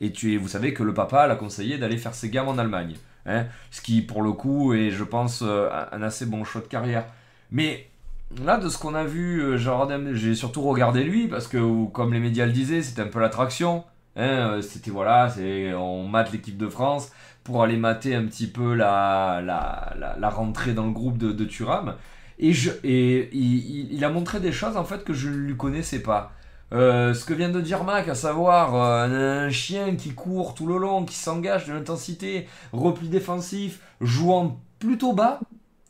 [0.00, 2.94] Et tu, vous savez que le papa l'a conseillé d'aller faire ses gammes en Allemagne.
[3.26, 3.46] Hein.
[3.70, 7.04] ce qui, pour le coup, est, je pense, euh, un assez bon choix de carrière.
[7.50, 7.88] Mais
[8.44, 12.20] là, de ce qu'on a vu, euh, j'ai surtout regardé lui, parce que, comme les
[12.20, 13.84] médias le disaient, c'était un peu l'attraction.
[14.16, 14.22] hein,
[14.56, 17.10] euh, c'était, voilà, c'est, on mate l'équipe de France
[17.44, 21.32] pour aller mater un petit peu la, la, la, la rentrée dans le groupe de,
[21.32, 21.94] de Thuram.
[22.38, 25.56] Et, je, et il- il a montré des choses en fait que je ne lui
[25.56, 26.32] connaissais pas.
[26.72, 30.66] Euh, ce que vient de dire Mac, à savoir euh, un chien qui court tout
[30.66, 35.40] le long, qui s'engage de l'intensité, repli défensif, jouant plutôt bas.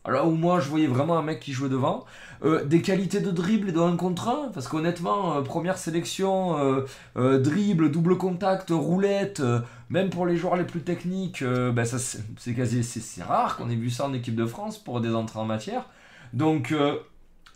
[0.05, 2.05] Alors où moi je voyais vraiment un mec qui jouait devant.
[2.45, 6.57] Euh, des qualités de dribble et de 1 contre 1, parce qu'honnêtement, première sélection,
[7.15, 9.41] dribble, double contact, roulette,
[9.91, 14.13] même pour les joueurs les plus techniques, ben c'est rare qu'on ait vu ça en
[14.13, 15.89] équipe de France pour des entrées en matière.
[16.33, 16.75] Donc,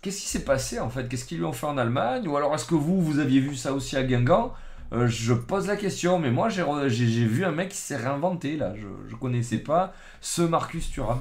[0.06, 1.08] qu'est-ce qui s'est passé en fait?
[1.08, 2.28] Qu'est-ce qu'ils lui ont fait en Allemagne?
[2.28, 4.54] Ou alors est-ce que vous, vous aviez vu ça aussi à Guingamp?
[4.92, 6.62] Euh, Je pose la question, mais moi j'ai
[7.24, 8.72] vu un mec qui s'est réinventé là.
[8.76, 11.18] Je, je connaissais pas ce Marcus Thuram.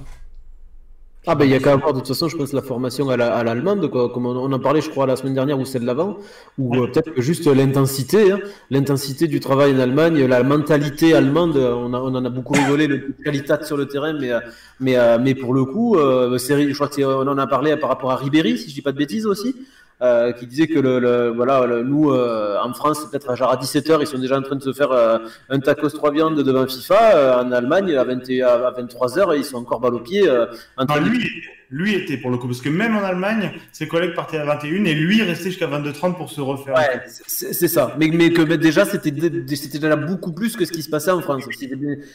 [1.27, 3.18] Ah ben il y a qu'à avoir de toute façon je pense la formation à
[3.18, 4.10] la- à l'allemande quoi.
[4.10, 6.18] Comme on, on en parlait je crois la semaine dernière ou celle d'avant.
[6.60, 8.39] Ou euh, peut-être que juste l'intensité hein,
[8.69, 12.85] l'intensité du travail en Allemagne la mentalité allemande on, a- on en a beaucoup rigolé
[12.88, 14.39] le qualitat sur le terrain mais euh,
[14.80, 17.47] mais euh, mais pour le coup euh, c'est je crois que c'est- on en a
[17.47, 19.56] parlé par rapport à Ribéry si je dis pas de bêtises aussi
[20.01, 23.55] euh, qui disait que le, le- voilà, le- nous, euh, en France, peut-être genre à
[23.57, 25.17] 17h, ils sont déjà en train de se faire euh,
[25.49, 27.15] un tacos 3 viandes devant FIFA.
[27.15, 30.27] Euh, en Allemagne, à, 20 et- à 23h, ils sont encore balle au pied.
[30.27, 30.45] euh,
[30.77, 31.23] en train de- lui,
[31.69, 34.85] lui était pour le coup, parce que même en Allemagne, ses collègues partaient à 21
[34.85, 36.75] et lui restait jusqu'à 22h30 pour se refaire.
[36.75, 37.95] Ouais, c'est ça.
[37.99, 41.11] Mais, mais que déjà, c'était dé- c'était déjà beaucoup plus que ce qui se passait
[41.11, 41.43] en France.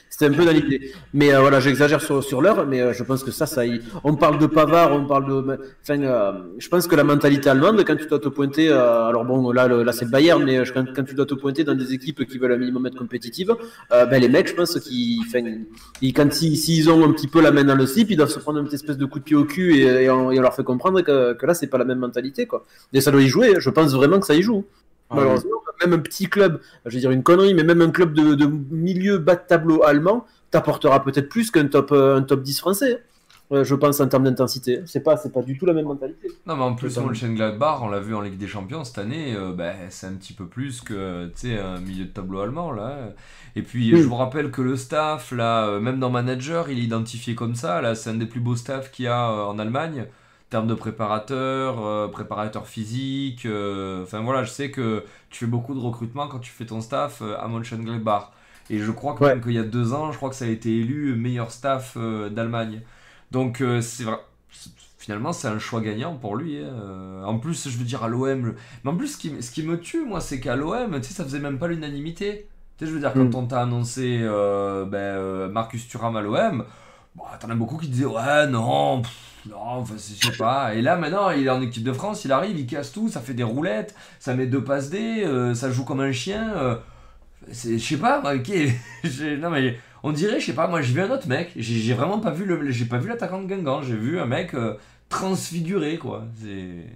[0.08, 0.92] C'était un peu dans l'idée.
[1.12, 3.80] Mais euh, voilà, j'exagère sur, sur l'heure, mais euh, je pense que ça, ça y...
[4.04, 5.58] On parle de Pavard, on parle de.
[5.82, 9.50] Enfin, euh, je pense que la mentalité allemande, quand tu dois te pointer, alors bon,
[9.52, 12.38] là, là c'est le Bayern, mais quand, tu dois te pointer dans des équipes qui
[12.38, 13.54] veulent un minimum être compétitives,
[13.90, 15.20] ben, les mecs, je pense qu'ils.
[16.14, 18.58] Quand ils, ont un petit peu la main dans le slip, ils doivent se prendre
[18.60, 20.64] une espèce de coup de pied au cul et, et on, et on leur fait
[20.64, 22.64] comprendre que, que là, c'est pas la même mentalité, quoi.
[22.92, 23.54] Et ça doit y jouer.
[23.58, 24.64] Je pense vraiment que ça y joue.
[25.10, 28.12] Ah, Malheureusement, même un petit club, je vais dire une connerie, mais même un club
[28.12, 32.42] de, de milieu bas de tableau allemand t'apportera peut-être plus qu'un top, euh, un top
[32.42, 33.02] 10 français.
[33.52, 34.80] Euh, je pense en termes d'intensité.
[34.86, 36.28] C'est pas, c'est pas du tout la même mentalité.
[36.46, 36.96] Non, mais en plus.
[36.98, 40.32] Mönchengladbach, on l'a vu en Ligue des Champions cette année, euh, ben, c'est un petit
[40.32, 42.72] peu plus que tu sais, un milieu de tableau allemand.
[42.72, 43.10] là.
[43.56, 44.00] Et puis, Oui.
[44.00, 47.54] je vous rappelle que le staff, là, euh, même dans Manager, il est identifié comme
[47.56, 47.80] ça.
[47.80, 50.02] Là, c'est un des plus beaux staffs qu'il y a euh, en Allemagne.
[50.02, 53.46] En termes de préparateur, euh, préparateur physique.
[53.46, 57.22] Enfin voilà, je sais que tu fais beaucoup de recrutement quand tu fais ton staff
[57.22, 58.30] à Mönchengladbach.
[58.68, 59.30] Et je crois que Ouais.
[59.30, 61.96] même qu'il y a deux ans, je crois que ça a été élu meilleur staff
[62.30, 62.82] d'Allemagne.
[63.30, 64.18] Donc euh, c'est vrai.
[64.98, 66.58] Finalement, c'est un choix gagnant pour lui.
[66.58, 66.68] hein.
[66.68, 68.54] Euh, En plus, je veux dire, à l'OM.
[68.84, 71.14] Mais en plus, ce qui, ce qui me tue, moi, c'est qu'à l'OM, tu sais,
[71.14, 72.46] ça faisait même pas l'unanimité.
[72.78, 73.34] Tu sais, je veux dire, quand Mm.
[73.34, 76.64] on t'a annoncé euh, ben, Marcus Thuram à l'OM,
[77.14, 79.10] bon, t'en as beaucoup qui disaient, ouais, non, pff,
[79.50, 80.74] non, enfin, je sais pas.
[80.74, 83.20] Et là, maintenant, il est en équipe de France, il arrive, il casse tout, ça
[83.20, 86.52] fait des roulettes, ça met deux passes D, euh, ça joue comme un chien.
[86.56, 86.76] euh,
[87.50, 88.50] je sais pas, ok.
[89.40, 92.18] non, mais on dirait, je sais pas, moi, j'ai vu un autre mec, j'ai, vraiment
[92.20, 94.74] pas vu le, j'ai pas vu l'attaquant de Guingamp, j'ai vu un mec euh,
[95.08, 96.24] transfiguré, quoi.
[96.40, 96.86] C'est.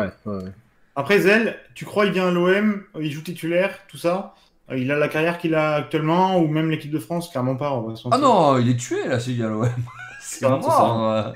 [0.00, 0.50] Ouais, ouais.
[0.96, 4.34] Après, Zell, tu crois il vient à l'OM, il joue titulaire, tout ça
[4.70, 7.72] Euh, Il a la carrière qu'il a actuellement, ou même l'équipe de France Clairement pas,
[7.72, 9.68] on va se Ah non, il est tué là, celui à l'OM.
[10.20, 11.10] C'est c'est mort.
[11.10, 11.32] euh,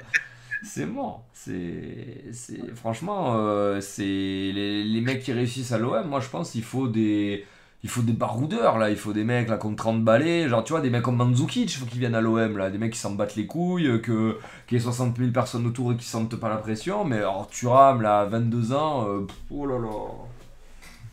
[0.63, 1.25] C'est mort.
[1.33, 6.07] C'est, c'est, franchement, euh, c'est les, les mecs qui réussissent à l'OM.
[6.09, 7.47] Moi, je pense qu'il faut des,
[7.85, 8.91] il faut des baroudeurs là.
[8.91, 10.49] Il faut des mecs là comme 30 balais.
[10.49, 12.71] Genre, tu vois, des mecs comme Mandzukic, il faut qu'ils viennent à l'OM là.
[12.71, 15.93] Des mecs qui s'en battent les couilles, que qu'il y ait 60 000 personnes autour
[15.93, 17.05] et qui sentent pas la pression.
[17.05, 19.89] Mais alors, Thuram là, 22 ans, euh, pff, oh là là,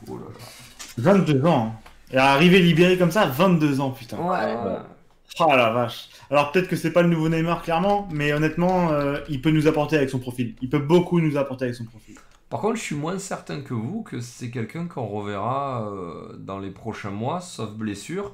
[0.08, 0.26] oh là
[0.98, 1.76] 22 ans.
[2.12, 4.18] Et arrivé libéré comme ça, 22 ans, putain.
[4.18, 4.78] Ouais, ouais.
[5.40, 6.10] Oh la vache.
[6.32, 9.68] Alors peut-être que c'est pas le nouveau Neymar, clairement, mais honnêtement, euh, il peut nous
[9.68, 10.56] apporter avec son profil.
[10.62, 12.16] Il peut beaucoup nous apporter avec son profil.
[12.50, 16.60] Par contre, je suis moins certain que vous que c'est quelqu'un qu'on reverra euh, dans
[16.60, 18.34] les prochains mois, sauf blessure.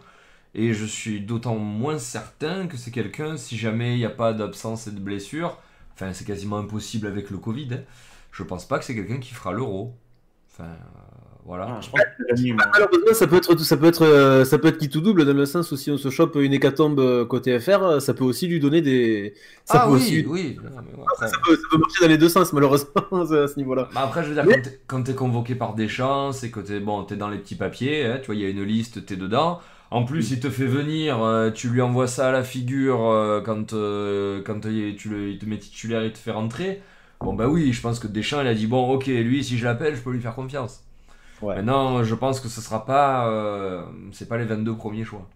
[0.53, 4.33] Et je suis d'autant moins certain que c'est quelqu'un, si jamais il n'y a pas
[4.33, 5.57] d'absence et de blessure,
[5.93, 7.83] enfin c'est quasiment impossible avec le Covid, hein,
[8.31, 9.95] je pense pas que c'est quelqu'un qui fera l'euro.
[10.51, 10.75] Enfin,
[11.45, 11.68] voilà.
[11.69, 12.53] Ah, je pense que.
[12.53, 15.34] Malheureusement, ça peut être, ça peut être, euh, ça peut être qui tout double dans
[15.34, 18.23] le sens où si on se chope une hécatombe euh, côté FR, euh, ça peut
[18.23, 19.34] aussi lui donner des.
[19.65, 20.26] Ça ah peut oui, aussi.
[20.27, 20.57] oui.
[20.63, 23.47] non, mais bon, après- Ça peut, ça peut marcher dans les deux sens, malheureusement, à
[23.47, 23.89] ce niveau-là.
[23.93, 27.03] Bah après, je veux dire, Mais- quand t'es- convoqué par Deschamps, c'est que t'es bon,
[27.03, 29.59] t'es dans les petits papiers, hein, tu vois, il y a une liste, t'es dedans.
[29.89, 33.41] En plus, il te fait venir, euh, tu lui envoies ça à la figure euh,
[33.41, 36.81] quand, euh, quand tu le, il te met titulaire, il te fait rentrer.
[37.19, 39.65] Bon, bah oui, je pense que Deschamps, il a dit, bon, ok, lui, si je
[39.65, 40.84] l'appelle, je peux lui faire confiance.
[41.41, 41.55] Ouais.
[41.55, 45.27] Maintenant, je pense que ce sera pas, euh, c'est pas les 22 premiers choix.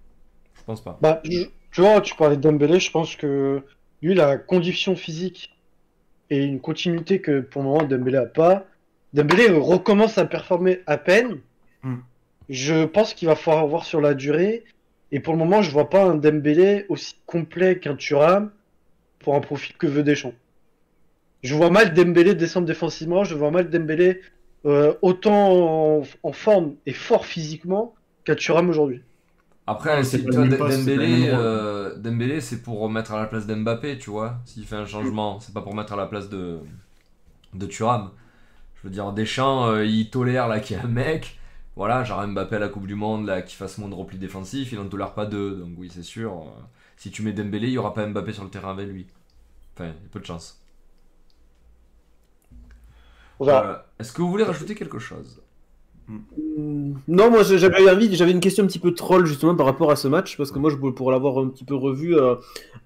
[0.56, 0.98] Je pense pas.
[1.02, 3.62] Bah, je- tu vois, tu parlais de Dembélé, je pense que
[4.02, 5.52] lui, la condition physique
[6.30, 8.66] et une continuité que pour le moment Dembélé a pas.
[9.14, 11.40] Dembélé recommence à performer à peine.
[11.84, 11.98] Hmm.
[12.50, 14.64] Je pense qu'il va falloir voir sur la durée.
[15.12, 18.52] Et pour le moment, je vois pas un Dembélé aussi complet qu'un Thuram
[19.20, 20.34] pour un profil que veut Deschamps.
[21.44, 24.22] Je vois mal Dembélé descendre défensivement, je vois mal Dembélé
[24.66, 27.94] euh, autant en, en forme et fort physiquement
[28.24, 29.02] qu'un Thuram aujourd'hui.
[29.68, 34.12] Après, si, tu vois, Dembélé, euh, Dembélé, c'est pour remettre à la place d'Mbappé, tu
[34.12, 35.40] vois, s'il fait un changement.
[35.40, 36.60] C'est pas pour mettre à la place de,
[37.54, 38.12] de Thuram.
[38.76, 41.40] Je veux dire, Deschamps, euh, il tolère là qu'il y a un mec,
[41.76, 44.72] voilà, genre Mbappé à la Coupe du Monde, là, qui fasse moins de repli défensif,
[44.72, 45.56] il en tolère pas deux.
[45.56, 46.62] Donc oui, c'est sûr, euh,
[46.98, 49.08] si tu mets Dembélé, il y aura pas Mbappé sur le terrain avec lui.
[49.74, 50.62] Enfin, il y a peu de chance.
[53.40, 53.62] On verra.
[53.62, 53.86] Voilà.
[54.00, 55.42] Est-ce que vous voulez rajouter quelque chose
[56.08, 59.90] Mm, Non, moi j'avais envie, j'avais une question un petit peu troll justement par rapport
[59.90, 62.36] à ce match, parce que moi je pour l'avoir un petit peu revu, euh,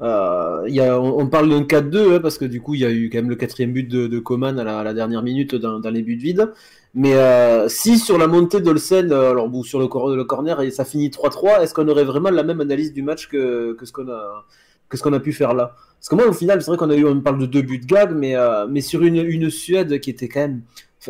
[0.01, 2.79] euh, il y a, on, on parle d'un 4-2, hein, parce que du coup il
[2.79, 4.93] y a eu quand même le quatrième but de, de Coman à la, à la
[4.93, 6.49] dernière minute dans, dans les buts vides.
[6.95, 10.61] Mais euh, si sur la montée d'Olsen, euh, alors ou sur le, cor- le corner,
[10.61, 13.85] et ça finit 3-3, est-ce qu'on aurait vraiment la même analyse du match que, que
[13.85, 14.45] ce qu'on a
[14.89, 15.75] que ce qu'on a pu faire là.
[15.99, 17.79] Parce que moi, au final, c'est vrai qu'on a eu, on parle de deux buts
[17.79, 20.61] de gag, mais, euh, mais sur une, une Suède qui était quand même.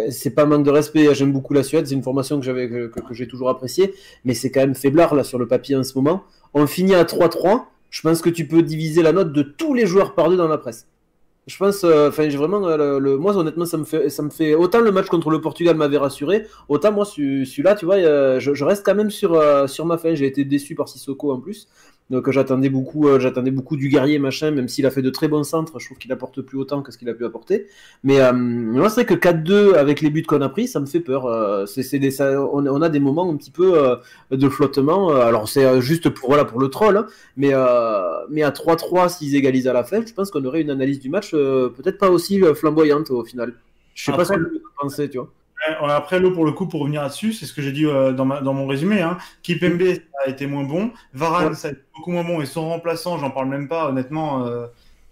[0.09, 2.69] C'est pas un manque de respect, j'aime beaucoup la Suède, c'est une formation que j'avais
[2.69, 3.93] que, que- j'ai toujours appréciée,
[4.23, 6.23] mais c'est quand même faiblard là sur le papier en ce moment.
[6.53, 9.87] On finit à 3-3, je pense que tu peux diviser la note de tous les
[9.87, 10.87] joueurs par deux dans la presse.
[11.47, 14.29] Je pense, euh, enfin, j'ai vraiment, euh, le, moi honnêtement, ça me fait, ça me
[14.29, 17.97] fait autant le match contre le Portugal m'avait rassuré, autant moi celui- celui-là, tu vois,
[18.39, 20.13] je, je reste quand même sur, sur ma fin.
[20.13, 21.67] J'ai été déçu par Sissoko en plus,
[22.09, 25.09] donc euh, j'attendais beaucoup, euh, j'attendais beaucoup du guerrier machin, même s'il a fait de
[25.09, 27.67] très bons centres, je trouve qu'il apporte plus autant que ce qu'il a pu apporter.
[28.03, 30.85] Mais euh, moi, c'est vrai que 4-2 avec les buts qu'on a pris, ça me
[30.87, 31.25] fait peur.
[31.27, 33.97] Euh, c'est, c'est des, ça- on, on a des moments un petit peu
[34.31, 35.09] de flottement.
[35.11, 37.05] Alors c'est juste pour voilà pour le troll, hein,
[37.37, 37.51] mais
[38.29, 41.09] mais à 3-3 s'ils égalisent à la fin, je pense qu'on aurait une analyse du
[41.09, 43.53] match peut-être pas aussi flamboyante au final.
[43.93, 44.47] Je sais pas ce que vous
[44.79, 45.29] pensez, tu vois.
[45.87, 48.25] Après, l'eau, pour le coup, pour revenir là-dessus, c'est ce que j'ai dit euh, dans,
[48.25, 49.01] ma- dans mon résumé.
[49.01, 49.17] Hein.
[49.43, 50.91] Kipembe ça a été moins bon.
[51.13, 51.53] Varane, Ouais.
[51.55, 52.41] ça a été beaucoup moins bon.
[52.41, 54.67] Et son remplaçant, j'en parle même pas, honnêtement, euh,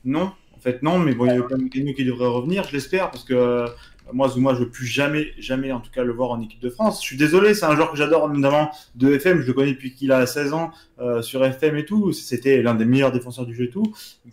[0.05, 0.31] non.
[0.55, 0.99] En fait, non.
[0.99, 3.67] Mais bon, il y a Kenyo qui devrait revenir, je l'espère, parce que euh,
[4.13, 6.69] moi, Zuma, je veux plus jamais, jamais, en tout cas, le voir en équipe de
[6.69, 7.01] France.
[7.01, 9.41] Je suis désolé, c'est un joueur que j'adore, notamment de FM.
[9.41, 10.71] Je le connais depuis qu'il a 16 ans
[11.01, 12.13] euh, sur FM et tout.
[12.13, 13.83] C'était l'un des meilleurs défenseurs du jeu et tout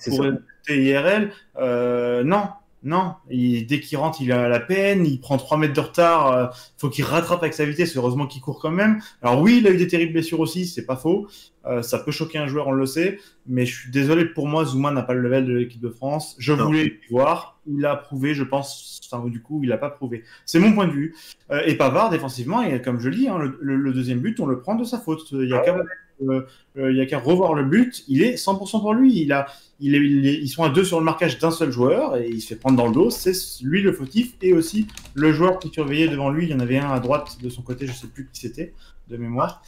[0.07, 0.25] pour
[0.69, 2.45] IRL, euh, non,
[2.85, 3.15] non.
[3.31, 6.47] Il- dès qu'il rentre, il a la peine, il prend 3 mètres de retard, euh,
[6.77, 9.01] faut qu'il rattrape avec sa vitesse, heureusement qu'il court quand même.
[9.23, 11.27] Alors oui, il a eu des terribles blessures aussi, c'est pas faux.
[11.67, 14.67] Euh, ça peut choquer un joueur, on le sait, mais je suis désolé pour moi,
[14.67, 16.37] Zuma n'a pas le level de l'équipe de France.
[16.39, 16.67] Je Non.
[16.67, 20.25] voulais le voir, il a prouvé, je pense, enfin, du coup, il a pas prouvé.
[20.45, 21.15] C'est mon point de vue.
[21.51, 24.39] Euh, et Pavard, défensivement, et comme je le dis, hein, le, le- le deuxième but,
[24.41, 25.23] on le prend de sa faute.
[25.33, 25.83] Il y a euh,
[26.21, 29.21] il y a qu'à revoir le but, il est 100% pour lui.
[29.23, 29.47] Il a,
[29.81, 32.29] il est, il est- ils sont à deux sur le marquage d'un seul joueur et
[32.29, 33.11] il se fait prendre dans le dos.
[33.11, 33.33] C'est
[33.63, 36.45] lui le fautif et aussi le joueur qui surveillait devant lui.
[36.47, 38.75] Il y en avait un à droite de son côté, je sais plus qui c'était
[39.09, 39.63] de mémoire.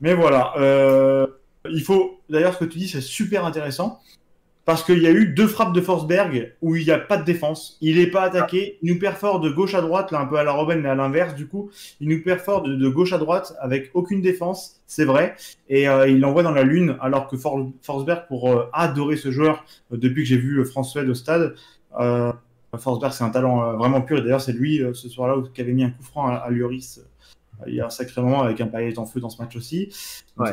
[0.00, 0.52] Mais voilà.
[0.58, 1.26] euh,
[1.70, 4.00] il faut d'ailleurs ce que tu dis, c'est super intéressant
[4.64, 7.24] parce qu'il y a eu deux frappes de Forsberg où il n'y a pas de
[7.24, 7.78] défense.
[7.80, 8.78] Il n'est pas attaqué.
[8.82, 10.94] Il nous perfore de gauche à droite, là un peu à la Robben, mais à
[10.94, 11.70] l'inverse du coup.
[12.00, 15.36] Il nous perfore de gauche à droite avec aucune défense, c'est vrai.
[15.68, 19.30] Et euh, il l'envoie dans la lune, alors que For- Forsberg, pour euh, adorer ce
[19.30, 21.54] joueur, euh, depuis que j'ai vu France-Suède au stade,
[22.76, 24.18] Forsberg, c'est un talent vraiment pur.
[24.18, 27.00] Et d'ailleurs, c'est lui, ce soir-là, qui avait mis un coup franc à, à Lloris.
[27.66, 29.88] il y a un sacré moment avec un paillet en feu dans ce match aussi.
[30.38, 30.52] Ouais.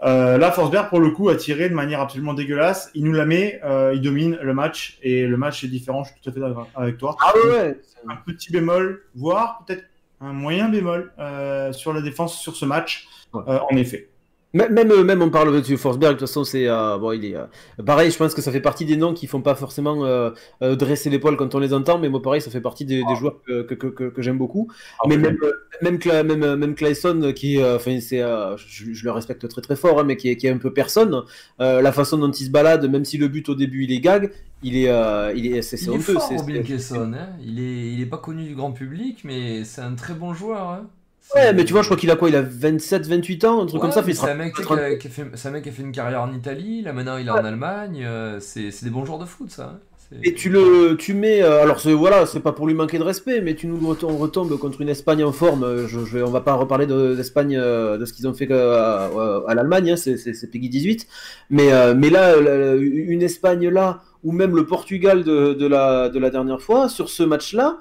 [0.00, 2.90] là, Forsberg, pour le coup, a tiré de manière absolument dégueulasse.
[2.94, 3.60] Il nous la met,
[3.94, 4.98] il domine le match.
[5.02, 7.50] Et le match est différent, je suis tout à fait d'accord avec toi Ah ouais,
[7.50, 7.80] ouais.
[8.08, 9.84] un petit bémol, voire peut-être
[10.20, 13.42] un moyen bémol euh, sur la défense sur ce match, Ouais.
[13.48, 14.08] euh, en effet.
[14.54, 17.34] Même, même, même on parle de Forsberg, de toute façon, c'est euh, bon, il est
[17.34, 17.46] euh,
[17.86, 18.10] pareil.
[18.10, 20.28] Je pense que ça fait partie des noms qui font pas forcément euh,
[20.62, 23.16] euh, dresser l'épaule quand on les entend, mais moi, pareil, ça fait partie des, des
[23.16, 24.68] joueurs que, que, que, que- que j'aime beaucoup.
[25.08, 28.54] mais même euh, même Cla- même euh, même Clayson, euh, qui, euh, enfin, c'est, euh,
[28.58, 30.74] je, je le respecte très très fort, hein, mais qui est, qui est un peu
[30.74, 31.22] personne.
[31.60, 34.00] Euh, la façon dont il se balade, même si le but au début il est
[34.00, 34.32] gag,
[34.62, 36.12] il est, euh, il est, c'est, c'est Il est honteux.
[36.12, 36.60] fort, Robin.
[36.60, 40.34] Hein il, est, il est pas connu du grand public, mais c'est un très bon
[40.34, 40.68] joueur.
[40.68, 40.90] Hein
[41.34, 43.66] Ouais, mais tu vois, je crois qu'il a quoi Il a 27, 28 ans, un
[43.66, 44.02] truc Ouais, comme ça.
[44.02, 45.82] fait C'est un, mec qui a, qui a fait, c'est un mec qui a fait
[45.82, 48.02] une carrière en Italie, là maintenant il est en Allemagne.
[48.04, 49.74] euh, c'est c'est des bons joueurs de foot, ça.
[49.76, 49.78] hein.
[50.10, 52.98] C'est- Et tu le, tu mets, euh, alors c'est voilà, c'est pas pour lui manquer
[52.98, 55.62] de respect, mais tu nous on retombe contre une Espagne en forme.
[55.64, 59.08] euh, Je, je on va pas reparler de- d'Espagne, de ce qu'ils ont fait à,
[59.48, 61.06] à l'Allemagne, hein, c'est Peggy 18.
[61.48, 66.18] Mais, euh, mais là, une Espagne là, ou même le Portugal de, de la, de
[66.18, 67.78] la dernière fois, sur ce match-là,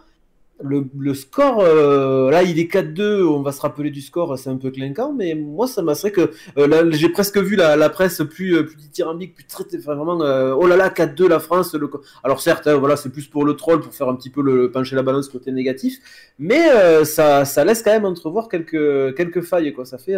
[0.64, 3.24] le, score, euh, là, il est 4-2.
[3.24, 6.12] On va se rappeler du score, c'est un peu clinquant, mais moi, ça m'a serait
[6.12, 9.46] que euh, j'ai presque vu la, presse plus, euh, plus dithyrambique, plus
[9.78, 11.76] enfin, vraiment, oh là là, 4-2 la France.
[12.24, 14.72] Alors certes, hein, voilà, c'est plus pour le troll, pour faire un petit peu le,
[14.72, 16.00] pencher la balance côté négatif,
[16.40, 16.70] mais
[17.06, 19.86] ça, laisse quand même entrevoir quelques, quelques failles, quoi.
[19.86, 20.16] Ça fait,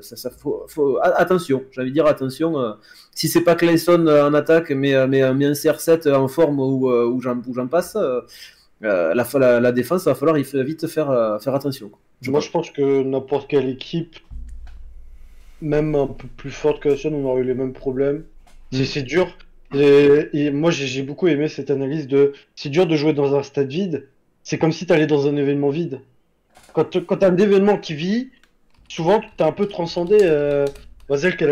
[0.00, 0.30] ça,
[1.02, 1.64] attention.
[1.70, 2.54] J'avais dire attention.
[3.14, 6.58] si c'est pas Clayson en attaque, mais, mais, un CR7 en forme
[7.20, 7.96] j'en où j'en passe.
[8.84, 11.88] Euh, la, la, la défense, va falloir il vite faire, euh, faire attention.
[11.88, 11.98] quoi.
[12.20, 12.46] Je Moi, pense.
[12.46, 14.16] je pense que n'importe quelle équipe,
[15.60, 18.24] même un peu plus forte que la sienne, on aurait eu les mêmes problèmes.
[18.72, 19.36] C'est- C'est dur.
[19.74, 23.42] Et, et moi, j'ai beaucoup aimé cette analyse de c'est dur de jouer dans un
[23.42, 24.08] stade vide.
[24.42, 26.00] C'est comme si tu allais dans un événement vide.
[26.74, 28.30] Quand, tu as un événement qui vit,
[28.88, 30.18] souvent, tu es un peu transcendé.
[30.22, 30.66] Euh,
[31.08, 31.44] a, a qui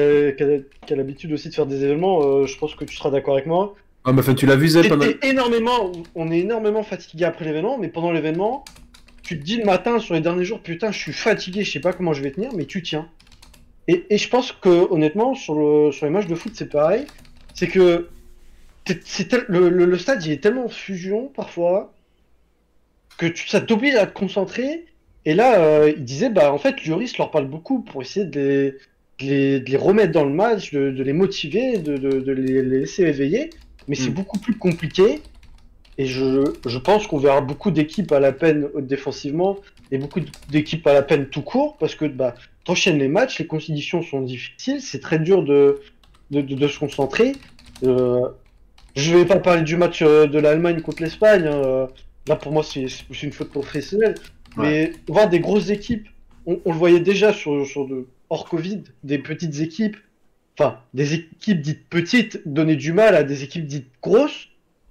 [0.93, 3.47] a l'habitude aussi de faire des événements, euh, je pense que tu seras d'accord avec
[3.47, 3.75] moi.
[4.05, 5.05] Ah, mais enfin, tu l'as vu, pendant.
[5.23, 8.65] énormément, on est énormément fatigué après l'événement, mais pendant l'événement,
[9.23, 11.81] tu te dis le matin, sur les derniers jours, putain, je suis fatigué, je sais
[11.81, 13.09] pas comment je vais tenir, mais tu tiens.
[13.89, 17.05] Et, et je pense que, honnêtement, sur, le, sur les matchs de foot, c'est pareil.
[17.55, 18.09] C'est que
[18.85, 21.93] t'es- c'est tel- le, le- le stade, il est tellement en fusion, parfois,
[23.19, 24.87] que tu, ça t'oblige à te concentrer.
[25.27, 28.41] Et là, euh, il disait, bah, en fait, Lloris leur parle beaucoup pour essayer de
[28.41, 32.33] les, de les, de les remettre dans le match, de, de les motiver, de, de-
[32.33, 33.51] les laisser éveiller.
[33.89, 34.15] Mais c'est Mm.
[34.15, 35.23] beaucoup plus compliqué.
[35.99, 39.59] Et je, je pense qu'on verra beaucoup d'équipes à la peine défensivement
[39.91, 42.35] et beaucoup d'équipes à la peine tout court parce que bah,
[42.65, 45.81] t'enchaînes les matchs, les conditions sont difficiles, c'est très dur de,
[46.31, 47.33] de, de- de se concentrer.
[47.85, 48.21] Euh,
[48.97, 51.47] je vais pas parler du match euh, de l'Allemagne contre l'Espagne.
[51.47, 51.87] hein, euh,
[52.29, 54.15] Là, pour moi, c'est c'est une faute professionnelle.
[54.57, 56.07] Mais voir des grosses équipes,
[56.47, 59.97] on, on le voyait déjà sur, sur de, hors Covid, des petites équipes,
[60.61, 64.49] enfin, des équipes dites petites donner du mal à des équipes dites grosses.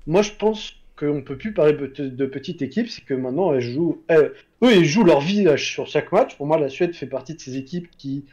[0.07, 4.01] Moi, je pense qu'on peut plus parler de, petites équipes, c'est que maintenant, elles jouent,
[4.07, 4.31] elles-
[4.63, 6.35] eux, ils jouent leur vie là, sur chaque match.
[6.35, 8.25] Pour moi, la Suède fait partie de ces équipes qui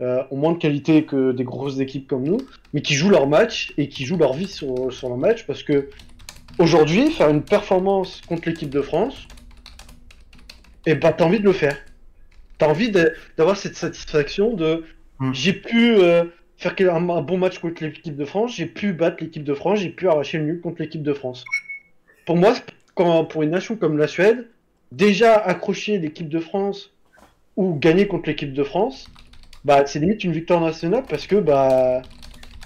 [0.00, 2.38] euh, ont moins de qualité que des grosses équipes comme nous,
[2.72, 5.62] mais qui jouent leur match et qui jouent leur vie sur, sur leur match parce
[5.62, 5.88] que
[6.58, 9.26] aujourd'hui, faire une performance contre l'équipe de France,
[10.86, 11.76] et bah t'as envie de le faire.
[12.58, 12.90] T'as envie
[13.36, 14.84] d'avoir cette satisfaction de
[15.22, 15.34] Mm.
[15.34, 16.24] j'ai pu euh,
[16.62, 19.90] faire un, bon match contre l'équipe de France, j'ai pu battre l'équipe de France, j'ai
[19.90, 21.44] pu arracher le nul contre l'équipe de France.
[22.24, 22.54] Pour moi,
[22.94, 24.48] quand, pour une nation comme la Suède,
[24.92, 26.92] déjà accrocher l'équipe de France
[27.56, 29.08] ou gagner contre l'équipe de France,
[29.64, 32.02] bah c'est limite une victoire nationale parce que bah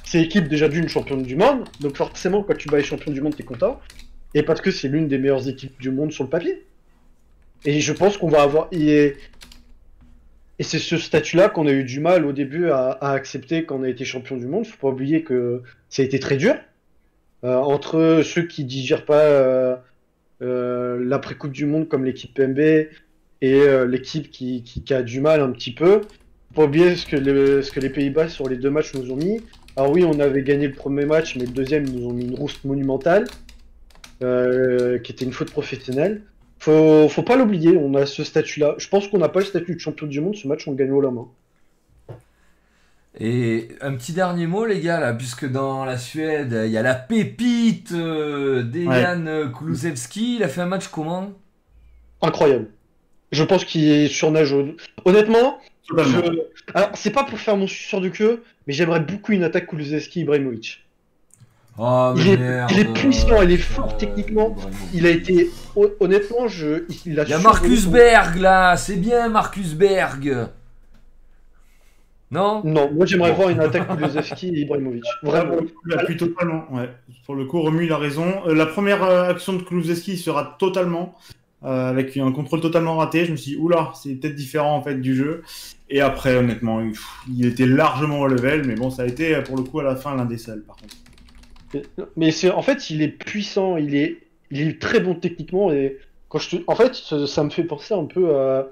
[0.05, 3.21] c'est l'équipe déjà d'une championne du monde, donc forcément quand tu bats les champions du
[3.21, 3.81] monde t'es content,
[4.35, 6.65] et parce que c'est l'une des meilleures équipes du monde sur le papier.
[7.65, 8.69] Et je pense qu'on va avoir.
[8.71, 9.17] Et,
[10.59, 13.83] et c'est ce statut-là qu'on a eu du mal au début à, accepter quand on
[13.83, 14.67] a été champion du monde.
[14.67, 16.55] Faut pas oublier que ça a été très dur.
[17.45, 19.77] Euh, entre ceux qui digèrent pas euh,
[20.43, 22.89] euh, l'après-coupe du monde comme l'équipe PMB
[23.43, 26.01] et l'équipe qui, a du mal un petit peu.
[26.49, 29.43] Faut pas oublier ce que, les Pays-Bas sur les deux matchs nous ont mis.
[29.77, 32.25] Alors oui, on avait gagné le premier match, mais le deuxième, ils nous ont mis
[32.25, 33.27] une rousse monumentale,
[34.21, 36.23] qui était une faute professionnelle.
[36.59, 38.75] Faut, faut pas l'oublier, on a ce statut-là.
[38.79, 40.77] Je pense qu'on n'a pas le statut de champion du monde, ce match on le
[40.77, 41.29] gagne haut la main.
[43.19, 46.83] Et un petit dernier mot, les gars, là, puisque dans la Suède, il y a
[46.83, 50.37] la pépite euh, Dejan Kulusevski.
[50.37, 51.33] Il a fait un match comment?
[52.21, 52.67] Incroyable.
[53.33, 54.53] Je pense qu'il surnage.
[54.53, 54.77] au-
[55.07, 55.59] Honnêtement,
[55.89, 56.23] Totalement.
[56.25, 56.73] je...
[56.75, 60.86] alors c'est pas pour faire mon suceur du queue, mais j'aimerais beaucoup une attaque Kulusevski-Ibrahimovic.
[61.79, 62.71] Oh, Il est- merde.
[62.73, 64.51] il est puissant, il est fort Euh, techniquement.
[64.57, 64.89] Ibrahimovic.
[64.95, 65.51] Il a été.
[65.77, 66.85] hon- Honnêtement, je...
[67.05, 70.49] il a Il y a Marcus son- Berg là, c'est bien Marcus Berg.
[72.31, 72.61] Non?
[72.65, 73.37] Non, moi j'aimerais Bon.
[73.37, 75.05] voir une attaque Kulusevski-Ibrahimovic.
[75.23, 75.59] Vraiment.
[75.87, 76.65] Il appuie totalement.
[76.73, 76.91] Ouais.
[77.25, 78.27] Pour le coup, Romu, il a raison.
[78.47, 81.15] Euh, la première euh, action de Kulusevski sera totalement
[81.65, 83.27] euh, avec un contrôle totalement raté.
[83.27, 85.43] Je me suis dit, oula, c'est peut-être différent en fait du jeu.
[85.89, 86.81] Et après, honnêtement,
[87.33, 89.95] il était largement au level, mais bon, ça a été pour le coup à la
[89.95, 90.97] fin l'un des seuls, par contre.
[92.17, 94.19] Mais c'est en fait, il est puissant, il est,
[94.51, 95.99] il est très bon techniquement et
[96.29, 96.63] quand je te...
[96.67, 98.69] en fait, ça, me fait penser un peu à,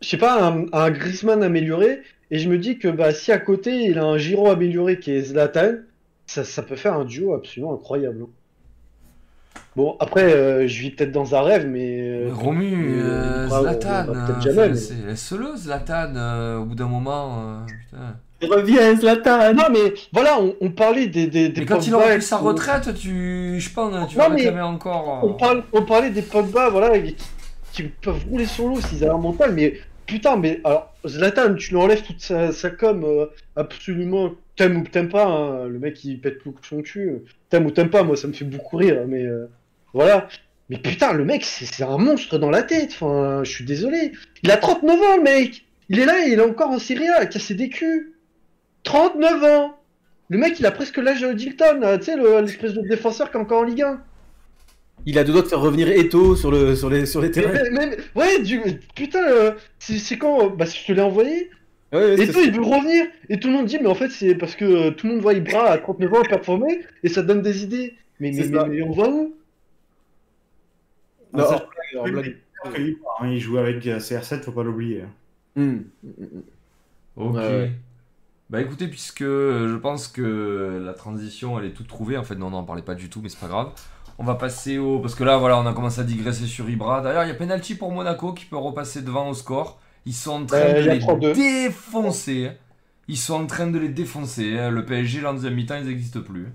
[0.00, 2.00] je sais pas, à un, un Griezmann amélioré
[2.30, 5.12] et je me dis que bah si à côté il a un Giro amélioré qui
[5.12, 5.74] est Zlatan,
[6.26, 8.22] ça, ça peut faire un duo absolument incroyable.
[8.22, 8.28] hein.
[9.76, 14.32] Bon après, euh, je vis peut-être dans un rêve, mais euh, Romu, euh, Zlatan, euh,
[14.38, 17.64] enfin, laisse-le Zlatan euh, au bout d'un moment.
[17.66, 18.16] putain.
[18.42, 22.12] Reviens, Zlatan non mais voilà, on, on parlait des des, des Mais quand il aura
[22.12, 25.20] et pris sa retraite, tu, je pense, tu Non, vas réclamer encore.
[25.22, 27.16] On, euh, parle, on parlait des Pogba, voilà, qui,
[27.72, 29.74] qui peuvent rouler sur l'eau s'ils avaient un mental, mais
[30.06, 34.84] putain, mais alors, Zlatan, tu lui enlèves toute sa, sa com, euh, absolument, t'aimes ou
[34.84, 38.02] t'aimes pas, hein, le mec il pète tout son cul, euh, t'aimes ou t'aimes pas,
[38.02, 39.46] moi ça me fait beaucoup rire, mais euh,
[39.92, 40.28] voilà.
[40.70, 44.12] Mais putain, le mec, c'est un monstre dans la tête, enfin, je suis désolé.
[44.42, 47.20] Il a 39 ans, le mec Il est là, il est encore en Serie A,
[47.20, 48.13] à casser des culs
[48.84, 49.78] 39 ans
[50.30, 53.36] Le mec, il a presque l'âge d'Hilton, là, tu sais, le- l'espèce de défenseur qui
[53.36, 54.00] est encore en Ligue 1.
[55.06, 57.52] Il a deux doigts de faire revenir Eto sur, le, sur, les, sur les terrains.
[57.52, 58.60] Mais- mais- mais- ouais, du,
[58.94, 61.50] putain, euh, c'est quand euh, Bah, je te l'ai envoyé.
[61.92, 63.06] Ouais, ouais, Et toi, il veut revenir.
[63.28, 65.22] Et tout le monde dit, mais en fait, c'est parce que euh, tout le monde
[65.22, 67.94] voit Ibra à 39 ans performer et ça donne des idées.
[68.18, 69.34] Mais, mais, mais, on va où?
[71.32, 71.68] Non, ça,
[72.04, 75.02] blague, hein, il joue avec euh, CR7, faut pas l'oublier.
[75.56, 75.78] Hmm.
[77.16, 77.34] Ok.
[77.36, 77.72] Ouais.
[78.50, 82.36] Bah écoutez, puisque euh, je pense que la transition elle est toute trouvée, en fait
[82.36, 83.72] non, on n'en parlait pas du tout, mais c'est pas grave.
[84.18, 85.00] On va passer au.
[85.00, 87.00] Parce que là, voilà, on a commencé à digresser sur Ibra.
[87.00, 89.80] D'ailleurs, il y a penalty pour Monaco qui peut repasser devant au score.
[90.06, 91.34] Ils sont en train Euh, de les 32.
[91.34, 92.52] défoncer.
[93.08, 94.58] Ils sont en train de les défoncer.
[94.58, 94.70] hein.
[94.70, 96.48] Le PSG, là, en deuxième mi-temps, ils n'existent plus.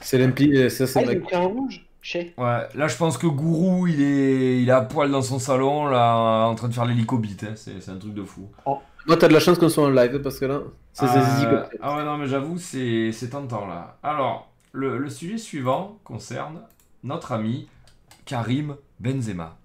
[0.00, 1.16] C'est l'impli, ça Ah, c'est il vrai.
[1.16, 2.32] a pris un rouge Chez.
[2.38, 5.86] Ouais, là, je pense que Gourou, il est, il est à poil dans son salon,
[5.86, 7.44] là, en train de faire l'hélicobite.
[7.44, 7.52] hein.
[7.56, 8.48] C'est c'est un truc de fou.
[9.06, 10.60] Moi, t'as de la chance qu'on soit en live parce que là,
[10.92, 13.98] c'est c'est zizi Euh, ah ouais, non, mais j'avoue, c'est c'est tentant là.
[14.02, 16.60] Alors, le, le sujet suivant concerne
[17.04, 17.68] notre ami
[18.24, 19.56] Karim Benzema.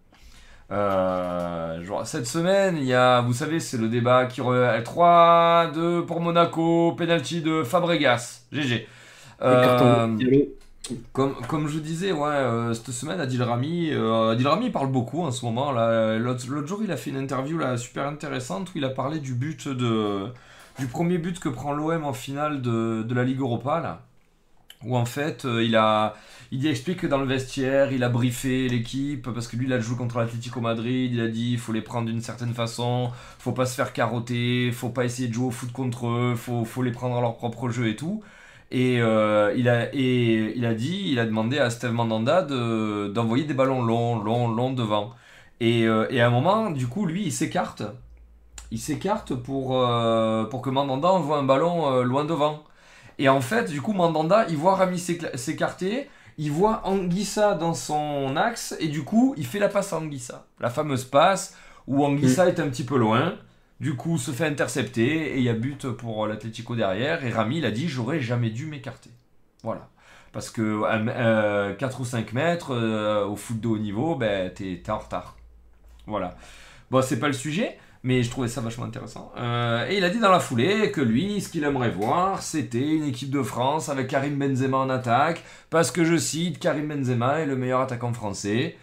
[0.72, 4.82] Euh, genre, cette semaine, il y a, vous savez, c'est le débat qui re...
[4.84, 8.88] 3-2 pour Monaco, penalty de Fabregas, GG.
[9.42, 10.08] Euh,
[11.14, 15.22] comme, comme je disais, ouais, euh, cette semaine, Adil Rami, euh, Adil Rami parle beaucoup
[15.22, 15.72] en ce moment.
[15.72, 19.34] l'autre jour, il a fait une interview là, super intéressante où il a parlé du
[19.34, 20.28] but de,
[20.80, 24.02] du premier but que prend l'OM en finale de, de la Ligue Europa là
[24.84, 26.16] où en fait euh, il a
[26.52, 29.80] il explique que dans le vestiaire il a briefé l'équipe parce que lui il a
[29.80, 33.52] joué contre l'Atlético Madrid il a dit il faut les prendre d'une certaine façon faut
[33.52, 36.84] pas se faire carotter faut pas essayer de jouer au foot contre eux faut, faut
[36.84, 38.24] les prendre à leur propre jeu et tout
[38.72, 43.08] et euh, il a et il a dit il a demandé à Steve Mandanda de-
[43.14, 45.14] d'envoyer des ballons longs longs longs devant.
[45.62, 47.84] Et, euh, et à un moment du coup lui il s'écarte.
[48.72, 52.64] Il s'écarte pour euh, pour que Mandanda envoie un ballon loin devant.
[53.18, 58.36] Et en fait, du coup, Mandanda, il voit Rami s'écarter, il voit Anguissa dans son
[58.36, 60.46] axe, et du coup, il fait la passe à Anguissa.
[60.60, 61.56] La fameuse passe
[61.88, 63.36] où Anguissa est un petit peu loin,
[63.80, 67.58] du coup, se fait intercepter, et il y a but pour l'Atlético derrière, et Rami,
[67.58, 69.10] il a dit J'aurais jamais dû m'écarter.
[69.64, 69.90] Voilà.
[70.32, 74.82] Parce que euh, 4 ou 5 mètres euh, au foot de haut niveau, ben, t'es
[74.84, 75.38] t'es en retard.
[76.08, 76.36] Voilà.
[76.92, 79.32] Bon, c'est pas le sujet, mais je trouvais ça vachement intéressant.
[79.38, 82.96] Euh, et il a dit dans la foulée que lui, ce qu'il aimerait voir, c'était
[82.96, 87.40] une équipe de France avec Karim Benzema en attaque, parce que je cite, Karim Benzema
[87.40, 88.78] est le meilleur attaquant français.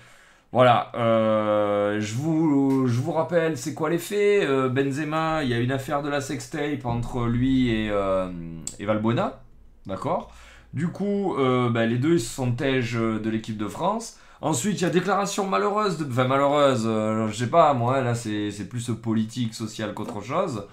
[0.53, 4.45] Voilà, euh, je, vous, je vous rappelle, c'est quoi les faits?
[4.47, 8.31] Euh, Benzema, il y a une affaire de la sextape entre lui et, euh,
[8.79, 9.41] et Valbuena,
[9.87, 10.31] d'accord?
[10.75, 14.19] Du coup, ben, les deux ils se sont tèges de l'équipe de France.
[14.43, 16.05] Ensuite, il y a déclaration malheureuse, de...
[16.05, 20.67] enfin malheureuse, je sais pas, moi là c'est plus politique, social qu'autre chose.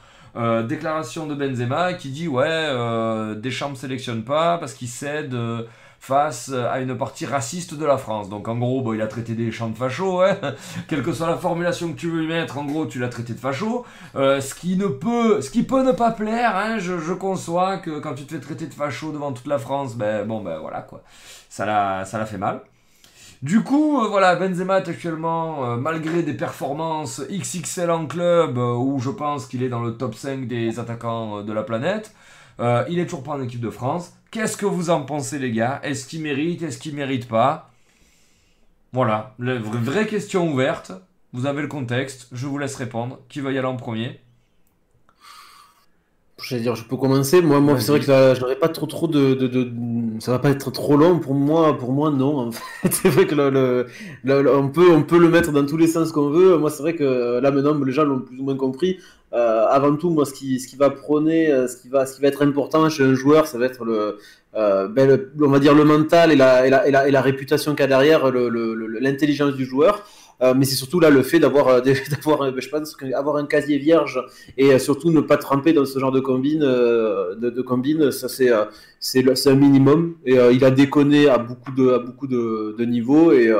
[0.69, 5.35] Déclaration de Benzema qui dit ouais, Deschamps ne sélectionne pas parce qu'il cède
[5.99, 8.29] face à une partie raciste de la France.
[8.29, 10.37] Donc en gros, bon, il a traité Deschamps de facho, hein.
[10.87, 13.33] quelle que soit la formulation que tu veux lui mettre, en gros tu l'as traité
[13.33, 13.85] de facho.
[14.15, 17.99] Euh, ce qui ne peut, ce qui peut ne pas plaire, hein, je, conçois que
[17.99, 20.81] quand tu te fais traiter de facho devant toute la France, ben bon ben voilà
[20.81, 21.03] quoi,
[21.49, 22.61] ça l'a fait mal.
[23.41, 28.99] Du coup, euh, voilà, Benzema actuellement, euh, malgré des performances XXL en club, euh, où
[28.99, 32.13] je pense qu'il est dans le top 5 des attaquants euh, de la planète,
[32.59, 34.13] euh, il est toujours pas en équipe de France.
[34.31, 35.79] Qu'est-ce que vous en pensez, les gars?
[35.83, 36.61] Est-ce qu'il mérite?
[36.61, 37.71] Est-ce qu'il mérite pas?
[38.93, 40.91] Voilà, la vraie, question ouverte.
[41.33, 43.19] Vous avez le contexte, je vous laisse répondre.
[43.27, 44.19] Qui va y aller en premier?
[46.41, 47.41] Je dire, je peux commencer.
[47.41, 49.71] Moi, moi c'est vrai que je n'aurais pas trop, trop de,
[50.19, 51.77] Ça va pas être trop long pour moi.
[51.77, 52.51] Pour moi, non.
[52.91, 53.35] C'est vrai que
[54.25, 56.57] on peut, on peut le mettre dans tous les sens qu'on veut.
[56.57, 58.99] Moi, c'est vrai que là, maintenant, les gens l'ont plus ou moins compris.
[59.33, 63.03] Euh, avant tout, moi, ce qui, va prôner, euh, ce qui va, être important chez
[63.03, 64.17] un joueur, ça va être le,
[64.55, 69.65] euh, ben, on va dire le mental et la, réputation qu'il a derrière, l'intelligence du
[69.65, 70.03] joueur.
[70.55, 71.81] Mais c'est surtout là le fait d'avoir,
[72.11, 74.23] d'avoir, euh, je pense, avoir un casier vierge
[74.57, 80.15] et surtout ne pas tremper dans ce genre de combine, ça c'est, un minimum.
[80.25, 83.31] Et il a déconné à beaucoup de, niveaux.
[83.31, 83.53] Et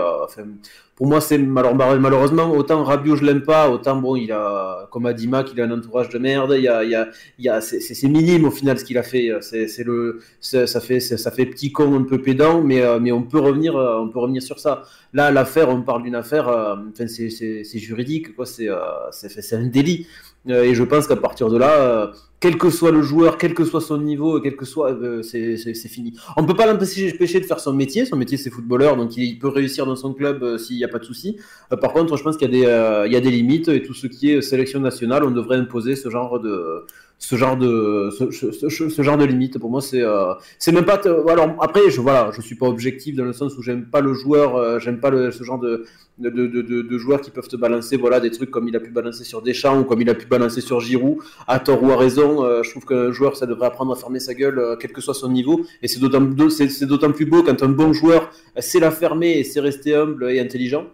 [0.99, 5.13] pour moi, c'est malheureusement autant Rabiot je l'aime pas, autant bon, il a, comme a
[5.13, 6.53] dit Mac, il a un entourage de merde.
[6.57, 7.07] Il y a, il y a,
[7.37, 9.31] il y a, c'est, minime au final ce qu'il a fait.
[9.39, 13.13] C'est, c'est le, ça fait, ça fait petit con un peu pédant, mais, euh, mais
[13.13, 14.83] on peut revenir, euh, on peut revenir sur ça.
[15.13, 18.45] Là, l'affaire, on parle d'une affaire, euh, enfin, c'est, juridique, quoi.
[18.59, 18.77] Euh,
[19.11, 20.05] c'est, c'est un délit.
[20.47, 22.07] Euh, et je pense qu'à partir de là, euh,
[22.39, 25.57] quel que soit le joueur, quel que soit son niveau, quel que soit, euh, c'est,
[25.89, 26.17] fini.
[26.37, 28.05] On ne peut pas l'empêcher de faire son métier.
[28.05, 30.87] Son métier, c'est footballeur, donc il, peut réussir dans son club euh, s'il n'y a
[30.87, 31.37] pas de souci.
[31.81, 34.41] Par contre, je pense qu'il y y a des limites et tout ce qui est
[34.41, 36.85] sélection nationale, on devrait imposer ce genre de,
[37.19, 39.59] ce genre de, ce, genre de limite.
[39.59, 40.99] Pour moi, c'est, euh, c'est même pas.
[41.27, 44.13] Alors après, je voilà, je suis pas objectif dans le sens où j'aime pas le
[44.13, 45.85] joueur, euh, j'aime pas ce genre de
[46.17, 49.23] de, de, joueurs qui peuvent te balancer voilà des trucs comme il a pu balancer
[49.23, 52.43] sur Deschamps ou comme il a pu balancer sur Giroud à tort ou à raison
[52.43, 55.13] euh, je trouve qu'un joueur ça devrait apprendre à fermer sa gueule quel que soit
[55.13, 58.91] son niveau et c'est d'autant c'est, d'autant plus beau quand un bon joueur sait la
[58.91, 60.87] fermer et sait rester humble et intelligent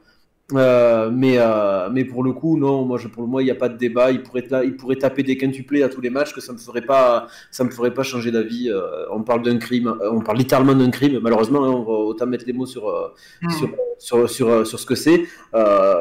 [0.53, 3.55] euh, mais, euh, mais pour le coup, non, moi, je, pour moi, il n'y a
[3.55, 4.11] pas de débat.
[4.11, 6.83] Il pourrait, il pourrait taper des quintuplés à tous les matchs que ça me ferait
[6.83, 8.69] pas, ça me ferait pas changer d'avis.
[8.69, 11.19] Euh, on parle d'un crime, on parle littéralement d'un crime.
[11.19, 13.11] Malheureusement, hein, on va autant mettre les mots sur, euh,
[13.49, 15.23] sur, sur, sur, sur ce que c'est.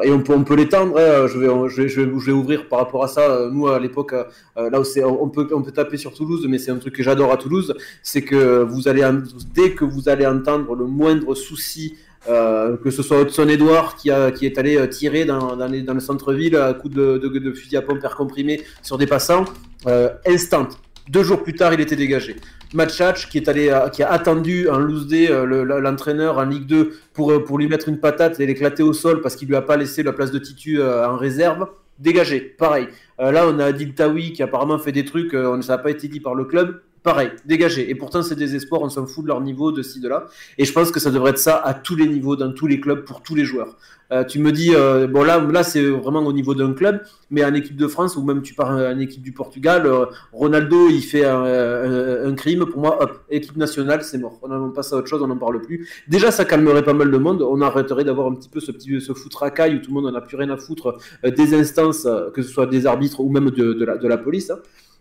[0.03, 0.95] Et on peut, on peut l'étendre.
[0.99, 1.25] hein.
[1.27, 3.49] Je, vais, je, vais, je, vais, je vais ouvrir par rapport à ça.
[3.51, 4.13] Nous, à l'époque,
[4.55, 7.01] là où c'est, on peut, on peut taper sur Toulouse, mais c'est un truc que
[7.01, 7.75] j'adore à Toulouse.
[8.03, 9.09] C'est que vous allez,
[9.55, 11.95] dès que vous allez entendre le moindre souci
[12.27, 15.67] euh, que ce soit Hudson Edouard qui, a, qui est allé euh, tirer dans, dans,
[15.93, 19.45] le centre-ville à coup de, fusil à pompe air comprimé sur des passants,
[19.87, 20.67] euh, instant.
[21.09, 22.35] Deux jours plus tard, il était dégagé.
[22.73, 26.65] Matchach, qui est allé, qui a attendu un loose day, euh, le- l'entraîneur en Ligue
[26.65, 29.61] 2 pour, pour lui mettre une patate et l'éclater au sol parce qu'il lui a
[29.61, 31.67] pas laissé la place de Titu en réserve.
[31.99, 32.87] Dégagé, pareil.
[33.19, 36.19] Là, on a Adil Tawi qui apparemment fait des trucs, ça n'a pas été dit
[36.19, 36.81] par le club.
[37.05, 37.87] Pareil, dégagé.
[37.91, 40.25] Et pourtant, c'est des espoirs, on s'en fout de leur niveau, de ci, de là.
[40.57, 42.79] Et je pense que ça devrait être ça à tous les niveaux, dans tous les
[42.79, 43.77] clubs, pour tous les joueurs.
[44.11, 47.45] Euh, tu me dis, euh, bon là, là c'est vraiment au niveau d'un club, mais
[47.45, 51.03] en équipe de France, ou même tu pars en équipe du Portugal, euh, Ronaldo, il
[51.03, 54.39] fait un, crime, pour moi, hop, équipe nationale, c'est mort.
[54.41, 55.87] On passe à autre chose, on n'en parle plus.
[56.07, 58.99] Déjà, ça calmerait pas mal de monde, on arrêterait d'avoir un petit peu ce petit
[58.99, 62.07] ce foot racaille où tout le monde en a plus rien à foutre des instances,
[62.33, 64.49] que ce soit des arbitres ou même de, de la, de la police.
[64.49, 64.57] hein.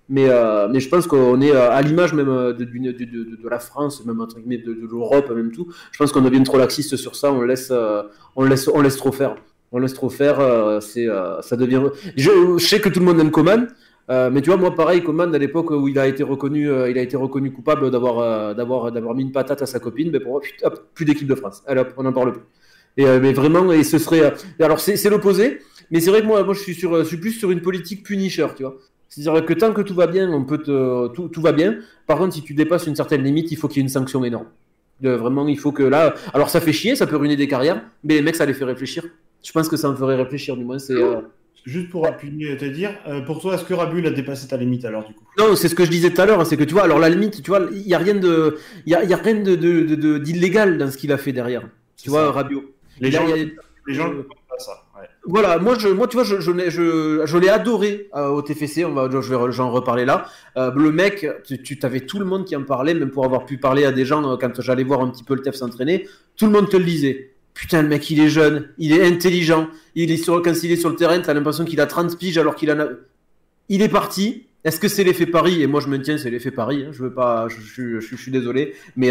[0.09, 4.05] Mais, euh, mais je pense qu'on est euh, à l'image même euh, de, la France,
[4.05, 5.69] même entre guillemets de, l'Europe, même tout.
[5.93, 7.73] Je pense qu'on devient trop laxiste sur ça, on laisse,
[8.37, 9.37] on laisse, on laisse trop faire.
[9.73, 10.39] On laisse trop faire,
[10.81, 11.09] c'est,
[11.41, 11.83] ça devient.
[12.17, 13.67] Je, sais que tout le monde aime Coman,
[14.09, 17.03] mais tu vois, moi pareil, Coman à l'époque où il a été reconnu, il a
[17.03, 20.41] été reconnu coupable d'avoir, d'avoir, d'avoir mis une patate à sa copine, mais pour moi,
[20.95, 21.63] plus d'équipe de France.
[21.67, 22.43] Allez on n'en parle plus.
[22.97, 24.33] Et, mais vraiment, et ce serait.
[24.61, 25.59] alors c'est, l'opposé,
[25.91, 28.47] mais c'est vrai que moi, moi je suis sur, suis plus sur une politique punisher,
[28.57, 28.77] tu vois.
[29.09, 31.77] C'est-à-dire que tant que tout va bien, on peut te, tout, tout va bien.
[32.07, 34.25] Par contre, si tu dépasses une certaine limite, il faut qu'il y ait une sanction
[34.25, 34.47] énorme.
[35.05, 36.15] Euh, vraiment, il faut que là.
[36.33, 38.65] Alors, ça fait chier, ça peut ruiner des carrières, mais les mecs, ça les fait
[38.65, 39.05] réfléchir.
[39.45, 40.79] Je pense que ça me ferait réfléchir, du moins.
[40.79, 40.95] C'est.
[40.95, 41.21] euh,
[41.65, 44.85] Juste pour appuyer te dire, euh, pour toi, est-ce que Rabiul a dépassé ta limite
[44.85, 45.25] alors du coup?
[45.39, 47.09] Non, c'est ce que je disais tout à l'heure, c'est que tu vois, alors la
[47.09, 50.77] limite, tu vois, il y a rien de, y a, y a rien de, d'illégal
[50.77, 51.67] dans ce qu'il a fait derrière.
[51.97, 52.33] Tu vois, ça.
[52.33, 52.65] Rabiot.
[53.01, 54.84] Les gens, les gens ne comprennent pas ça.
[55.27, 58.85] Voilà, moi, je, moi, tu vois, je, l'ai- adoré euh, au TFC.
[58.85, 60.27] On va, je vais, j'en reparler là.
[60.59, 63.57] Euh, le mec, tu, avais tout le monde qui en parlait, même pour avoir pu
[63.57, 66.07] parler à des gens euh, quand j'allais voir un petit peu le TEF s'entraîner.
[66.37, 67.31] Tout le monde te le disait.
[67.55, 69.69] Putain, le mec, il est jeune, il est intelligent.
[69.95, 72.37] Il est sur, quand il est sur le terrain, t'as l'impression qu'il a 30 piges
[72.37, 72.89] alors qu'il en a.
[73.71, 74.47] Il est parti.
[74.65, 75.63] Est-ce que c'est l'effet Paris?
[75.63, 76.85] Et moi, je maintiens, c'est l'effet Paris.
[76.87, 76.91] hein.
[76.93, 79.11] Je veux pas, je, je, suis désolé, mais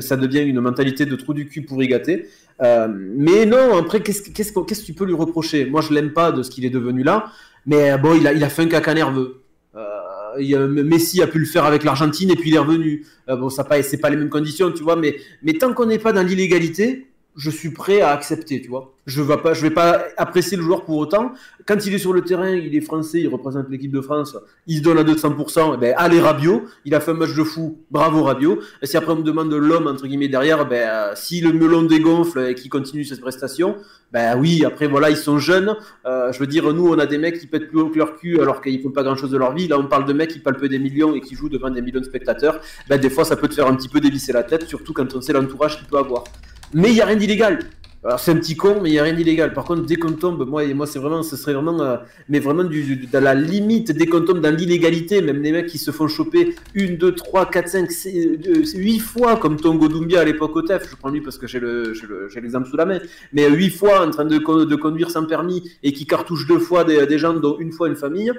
[0.00, 2.26] ça devient une mentalité de trou du cul pour y gâter.
[2.62, 5.66] Euh, mais non, après, qu'est-ce que- qu'est-ce que qu'est-ce que tu peux lui reprocher?
[5.66, 7.26] Moi, je l'aime pas de ce qu'il est devenu là,
[7.66, 9.42] mais euh, bon, il a, il a fait un caca nerveux.
[9.76, 13.04] Euh, Messi a pu le faire avec l'Argentine et puis il est revenu.
[13.28, 15.86] Euh, bon, ça pas, c'est pas les mêmes conditions, tu vois, mais, mais tant qu'on
[15.86, 18.94] n'est pas dans l'illégalité, je suis prêt à accepter, tu vois.
[19.06, 21.32] Je je vais pas apprécier le joueur pour autant.
[21.66, 24.36] Quand il est sur le terrain, il est français, il représente l'équipe de France,
[24.66, 27.44] il se donne à 200%, eh ben, allez Rabiot, il a fait un match de
[27.44, 28.58] fou, bravo Rabiot.
[28.82, 32.40] Et si après on me demande l'homme, entre guillemets, derrière, ben, si le melon dégonfle
[32.40, 33.76] et qu'il continue cette prestation,
[34.12, 35.76] ben oui, après voilà, ils sont jeunes.
[36.06, 38.16] Euh, je veux dire, nous, on a des mecs qui pètent plus haut que leur
[38.16, 39.68] cul alors qu'ils font pas grand chose de leur vie.
[39.68, 42.00] Là, on parle de mecs qui palpent des millions et qui jouent devant des millions
[42.00, 42.60] de spectateurs.
[42.88, 45.14] Ben, des fois, ça peut te faire un petit peu dévisser la tête, surtout quand
[45.14, 46.24] on sait l'entourage qu'il peut avoir.
[46.74, 47.58] Mais il y a rien d'illégal.
[48.04, 49.52] Alors c'est un petit con, mais il y a rien d'illégal.
[49.52, 51.96] Par contre, dès qu'on tombe, moi, moi c'est vraiment, ce serait vraiment, euh,
[52.28, 55.90] mais vraiment dans la limite, dès qu'on tombe dans l'illégalité, même les mecs qui se
[55.90, 58.36] font choper une, deux, trois, quatre, cinq, euh,
[58.76, 61.58] huit fois, comme Tongo Doumbia à l'époque au TEF, je prends lui parce que j'ai
[61.58, 63.00] le, j'ai le- j'ai l'exemple sous la main,
[63.32, 66.46] mais euh, huit fois en train de, con- de conduire sans permis et qui cartouche
[66.46, 68.30] deux fois des, gens, dont une fois une famille,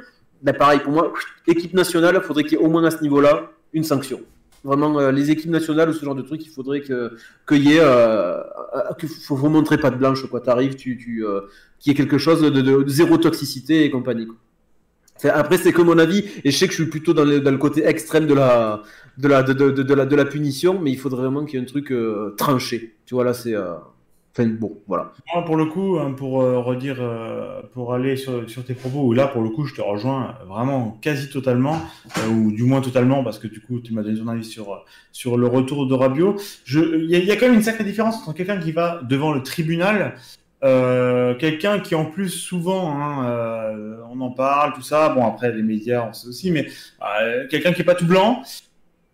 [0.42, 1.12] ben pareil pour moi,
[1.48, 4.22] équipe nationale, faudrait qu'il y ait au moins à ce niveau-là une sanction.
[4.64, 7.16] Vraiment, euh, les équipes nationales ou ce genre de truc, il faudrait que
[7.48, 10.42] qu'il y ait, euh, euh, faut, faut montrer pas de blanche quoi.
[10.42, 11.42] T'arrives, tu, tu, euh,
[11.80, 14.28] qu'il y ait quelque chose de, de- zéro toxicité et compagnie.
[14.28, 14.36] quoi.
[15.34, 17.52] Après, c'est que mon avis, et je sais que je suis plutôt dans le, dans
[17.52, 18.84] le côté extrême de la,
[19.18, 21.66] de la, de, de, la, de la punition, mais il faudrait vraiment qu'il y ait
[21.66, 22.96] un truc euh, tranché.
[23.06, 23.54] Tu vois là, c'est,
[24.48, 25.12] bon, voilà.
[25.46, 29.42] Pour le coup, hein, pour euh, redire, euh, pour aller sur, tes propos, là, pour
[29.42, 31.82] le coup, je te rejoins vraiment quasi totalement,
[32.20, 34.86] euh, ou du moins totalement, parce que du coup, tu m'as donné ton avis sur,
[35.12, 36.38] sur le retour de Rabiot.
[36.68, 39.44] Il y, y a quand même une sacrée différence entre quelqu'un qui va devant le
[39.44, 40.16] tribunal,
[40.62, 43.76] quelqu'un qui en plus souvent, hein,
[44.12, 46.68] on en parle, tout ça, bon après les médias, on sait aussi, mais
[47.50, 48.44] quelqu'un qui est pas tout blanc,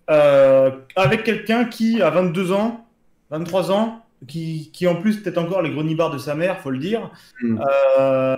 [0.08, 2.86] avec quelqu'un qui a 22 ans,
[3.30, 6.80] 23 ans, qui, qui en plus peut-être encore les grenibards de sa mère, faut le
[6.80, 7.12] dire.
[7.42, 7.62] Mm.
[8.00, 8.36] Euh,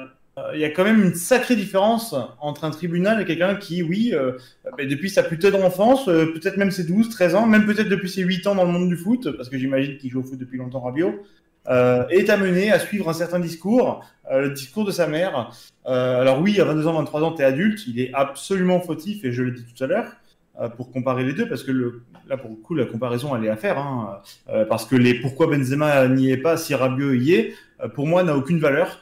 [0.53, 4.11] Il y a quand même une sacrée différence entre un tribunal et quelqu'un qui, oui,
[4.13, 4.33] euh,
[4.77, 7.89] ben, depuis sa plus tendre enfance, euh, peut-être même ses 12, 13 ans, même peut-être
[7.89, 10.23] depuis ses 8 ans dans le monde du foot, parce que j'imagine qu'il joue au
[10.23, 11.23] foot depuis longtemps, Rabiot,
[11.69, 15.51] euh, est amené à suivre un certain discours, euh, le discours de sa mère.
[15.85, 19.25] Euh, alors oui, à 22 ans, 23 ans, tu es adulte, il est absolument fautif,
[19.25, 20.13] et je l'ai dit tout à l'heure,
[20.61, 23.45] euh, pour comparer les deux, parce que le, là, pour le coup, la comparaison, elle
[23.45, 27.13] est à faire, hein, euh, parce que les pourquoi Benzema n'y est pas, si Rabiot
[27.13, 28.99] y est, euh, pour moi, n'a aucune valeur.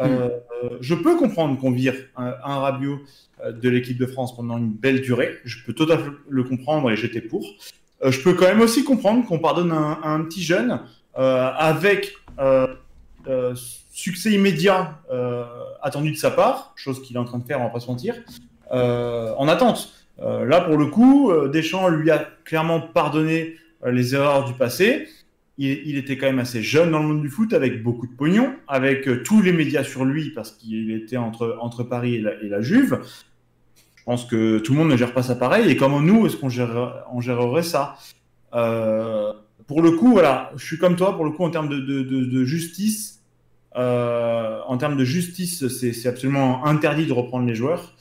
[0.00, 0.28] Euh,
[0.62, 3.00] euh, je peux comprendre qu'on vire un, un Rabiot
[3.48, 6.90] de l'équipe de France pendant une belle durée, je peux tout à fait le comprendre
[6.90, 7.46] et j'étais pour.
[8.02, 10.80] Je peux quand même aussi comprendre qu'on pardonne un, un petit jeune
[11.14, 12.14] avec
[13.92, 14.98] succès immédiat
[15.82, 17.88] attendu de sa part, chose qu'il est en train de faire, on va pas se
[17.88, 18.16] mentir,
[18.70, 19.92] en attente.
[20.18, 25.08] Là, pour le coup, Deschamps lui a clairement pardonné les erreurs du passé.
[25.58, 28.54] Il, était quand même assez jeune dans le monde du foot, avec beaucoup de pognon,
[28.68, 33.00] avec tous les médias sur lui, parce qu'il était entre, entre Paris et la, Juve.
[33.96, 35.70] Je pense que tout le monde ne gère pas ça pareil.
[35.70, 36.48] Et comment nous, est-ce qu'on
[37.12, 37.96] on gérerait ça?
[39.66, 43.20] Pour le coup, voilà, je suis comme toi, pour le coup, en termes de, justice,
[43.76, 47.94] euh, en termes de justice, c'est absolument interdit de reprendre les joueurs.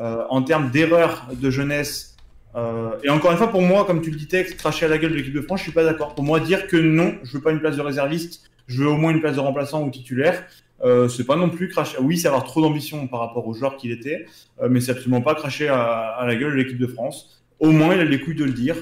[0.00, 2.16] Euh, en termes d'erreur de jeunesse,
[2.54, 5.12] euh, et encore une fois, pour moi, comme tu le disais, cracher à la gueule
[5.12, 6.14] de l'équipe de France, je suis pas d'accord.
[6.14, 8.96] Pour moi, dire que non, je veux pas une place de réserviste, je veux au
[8.96, 10.44] moins une place de remplaçant ou titulaire.
[10.82, 11.98] Euh, c'est pas non plus cracher.
[12.00, 14.26] Oui, c'est avoir trop d'ambition par rapport au joueur qu'il était,
[14.68, 17.42] mais c'est absolument pas cracher à, la gueule de l'équipe de France.
[17.60, 18.76] Au moins, il a les couilles de le dire.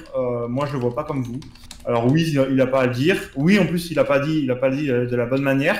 [0.49, 1.39] moi, je le vois pas comme vous.
[1.85, 3.17] Alors oui, il a pas à le dire.
[3.35, 5.77] Oui, en plus, il a pas dit, il a pas dit de la bonne manière.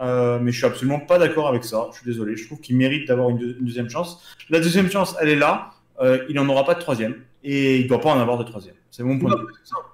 [0.00, 1.88] Euh, mais je suis absolument pas d'accord avec ça.
[1.92, 2.36] Je suis désolé.
[2.36, 4.22] Je trouve qu'il mérite d'avoir une, deuxième chance.
[4.50, 5.70] La deuxième chance, elle est là.
[6.00, 7.14] Euh, il n'en aura pas de troisième.
[7.44, 8.74] Et il ne doit pas en avoir de troisième.
[8.90, 9.46] C'est mon point de vue.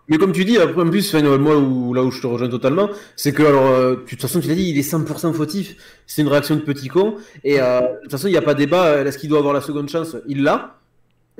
[0.08, 3.32] Mais comme tu dis, après, en plus, moi, là où je te rejoins totalement, c'est
[3.32, 5.76] que, euh, de toute façon, tu l'as dit, il est 100% fautif.
[6.06, 7.16] C'est une réaction de petit con.
[7.42, 9.02] Et de toute façon, il n'y a pas débat.
[9.02, 10.16] Est-ce qu'il doit avoir la seconde chance?
[10.28, 10.79] Il l'a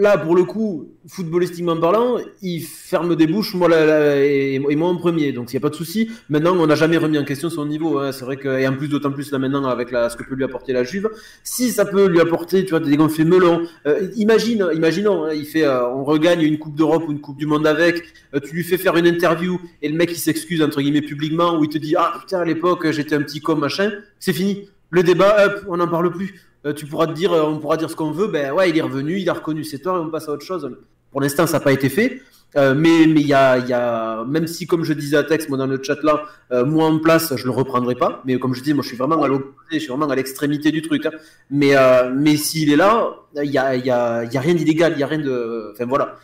[0.01, 3.69] là, pour le coup, footballistiquement parlant, il ferme des bouches, moi,
[4.17, 5.33] et, moi en premier.
[5.33, 6.11] Donc, il n'y a pas de souci.
[6.31, 7.99] Maintenant, on n'a jamais remis en question son niveau.
[7.99, 8.11] Hein.
[8.11, 10.35] C'est vrai que, et en plus, d'autant plus là maintenant, avec la, ce que peut
[10.35, 11.11] lui apporter la Juve,
[11.45, 15.45] si ça peut lui apporter, tu vois, des gonflés melons, euh, imagine, imaginons, hein, il
[15.45, 18.03] fait, euh, on regagne une Coupe d'Europe ou une Coupe du Monde avec,
[18.35, 21.59] euh, tu lui fais faire une interview et le mec, il s'excuse, entre guillemets, publiquement,
[21.59, 24.71] où il te dit, ah putain, à l'époque, j'étais un petit con, machin, c'est fini.
[24.93, 26.35] Le débat, hop, on n'en parle plus.
[26.67, 28.77] Euh, tu pourras te dire, euh, on pourra dire ce qu'on veut, ben ouais, il
[28.77, 30.71] est revenu, il a reconnu ses torts et on passe à autre chose.
[31.11, 32.21] Pour l'instant, ça n'a pas été fait.
[32.57, 35.81] Euh, mais il y a, même si comme je disais à texte moi dans le
[35.81, 36.25] chat là
[36.65, 39.23] moi en place je le reprendrai pas mais comme je dis moi je suis vraiment
[39.23, 41.13] à l'opposé je suis vraiment à l'extrémité du truc hein.
[41.49, 41.75] mais
[42.13, 45.05] mais s'il est là il y a y a, y a rien d'illégal il y
[45.05, 46.17] a rien de enfin voilà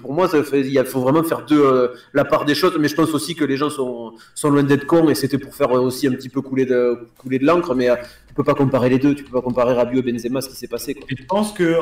[0.00, 3.34] pour moi, il faut vraiment faire de la part des choses, mais je pense aussi
[3.34, 6.28] que les gens sont, sont loin d'être cons et c'était pour faire aussi un petit
[6.28, 7.88] peu couler de, couler de l'encre, mais
[8.36, 9.14] peux pas comparer les deux.
[9.14, 10.96] Tu peux pas comparer Rabiot et Benzema, ce qui s'est passé.
[11.08, 11.76] je pense que,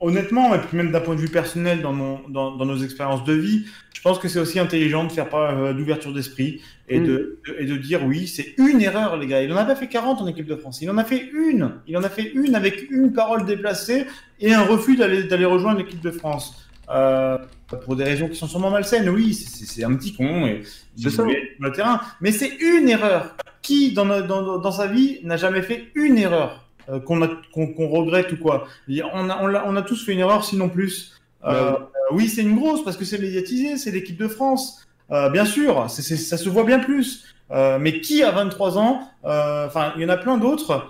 [0.00, 3.66] honnêtement, et même d'un point de vue personnel, dans, mon, dans, nos expériences de vie,
[3.94, 7.06] je pense que c'est aussi intelligent de faire pas euh, d'ouverture d'esprit et, mm.
[7.06, 9.42] de, et de dire oui, c'est une erreur, les gars.
[9.42, 10.80] Il en a pas fait 40 en équipe de France.
[10.80, 11.72] Il en a fait une.
[11.86, 14.06] Il en a fait une avec une parole déplacée
[14.40, 16.66] et un refus d'aller rejoindre l'équipe de France.
[16.90, 17.38] Euh,
[17.84, 20.62] pour des raisons qui sont sûrement malsaines, oui, c'est un petit con et
[20.96, 25.62] il sur le terrain, mais c'est une erreur qui, dans, dans, sa vie, n'a jamais
[25.62, 26.69] fait une erreur?
[26.88, 31.18] Euh, qu'on regrette ou quoi on a, on, a, tous fait une erreur, sinon plus.
[31.44, 31.72] Euh,
[32.10, 34.86] oui, c'est une grosse parce que c'est médiatisé, c'est l'équipe de France.
[35.10, 37.24] Euh, bien sûr, ça se voit bien plus.
[37.50, 40.86] mais qui a 23 ans Enfin, il y en a plein d'autres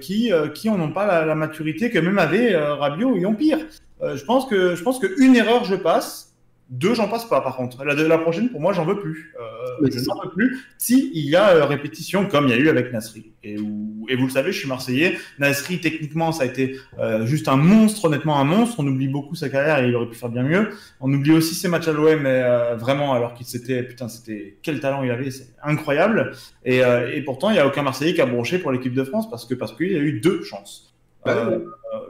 [0.00, 3.58] qui qui n'ont pas la, la, maturité que même avait Rabiot et pire.
[4.02, 6.29] je pense que je pense qu'une erreur, je passe.
[6.70, 7.84] Deux, j'en passe pas, par contre.
[7.84, 9.34] La, la prochaine, pour moi, j'en veux plus.
[9.40, 12.58] Euh, je n'en veux plus si il y a euh, répétition, comme il y a
[12.58, 13.32] eu avec Nasri.
[13.42, 15.18] Et, et vous le savez, je suis Marseillais.
[15.40, 18.76] Nasri, techniquement, ça a été euh, juste un monstre, honnêtement un monstre.
[18.78, 20.70] On oublie beaucoup sa carrière et il aurait pu faire bien mieux.
[21.00, 24.58] On oublie aussi ses matchs à l'OM, mais euh, vraiment, alors qu'il s'était, putain, c'était
[24.62, 26.30] quel talent il avait, c'est incroyable.
[26.64, 26.82] Et,
[27.14, 29.44] et pourtant, il n'y a aucun Marseillais qui a bronché pour l'équipe de France parce
[29.44, 30.89] que parce qu'il a eu deux chances.
[31.26, 31.58] Euh,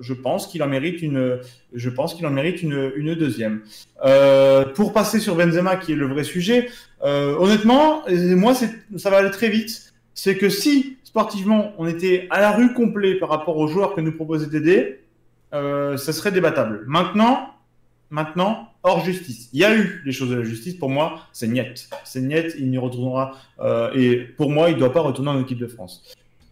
[0.01, 1.41] je pense qu'il en mérite une,
[1.73, 3.63] je pense qu'il en mérite une, une deuxième.
[4.05, 6.69] Euh, pour passer sur Benzema, qui est le vrai sujet,
[7.03, 9.93] euh, honnêtement, moi, ça va aller très vite.
[10.15, 14.01] C'est que si sportivement on était à la rue complet par rapport aux joueurs que
[14.01, 15.01] nous proposait Dédé,
[15.53, 16.85] ça serait débattable.
[16.87, 17.55] Maintenant,
[18.11, 19.49] maintenant, hors justice.
[19.53, 20.75] Il y a eu des choses de la justice.
[20.75, 21.89] Pour moi, c'est niet.
[22.05, 22.55] C'est niet.
[22.59, 23.33] Il n'y retournera.
[23.95, 26.03] Et pour moi, il ne doit pas retourner en équipe de France.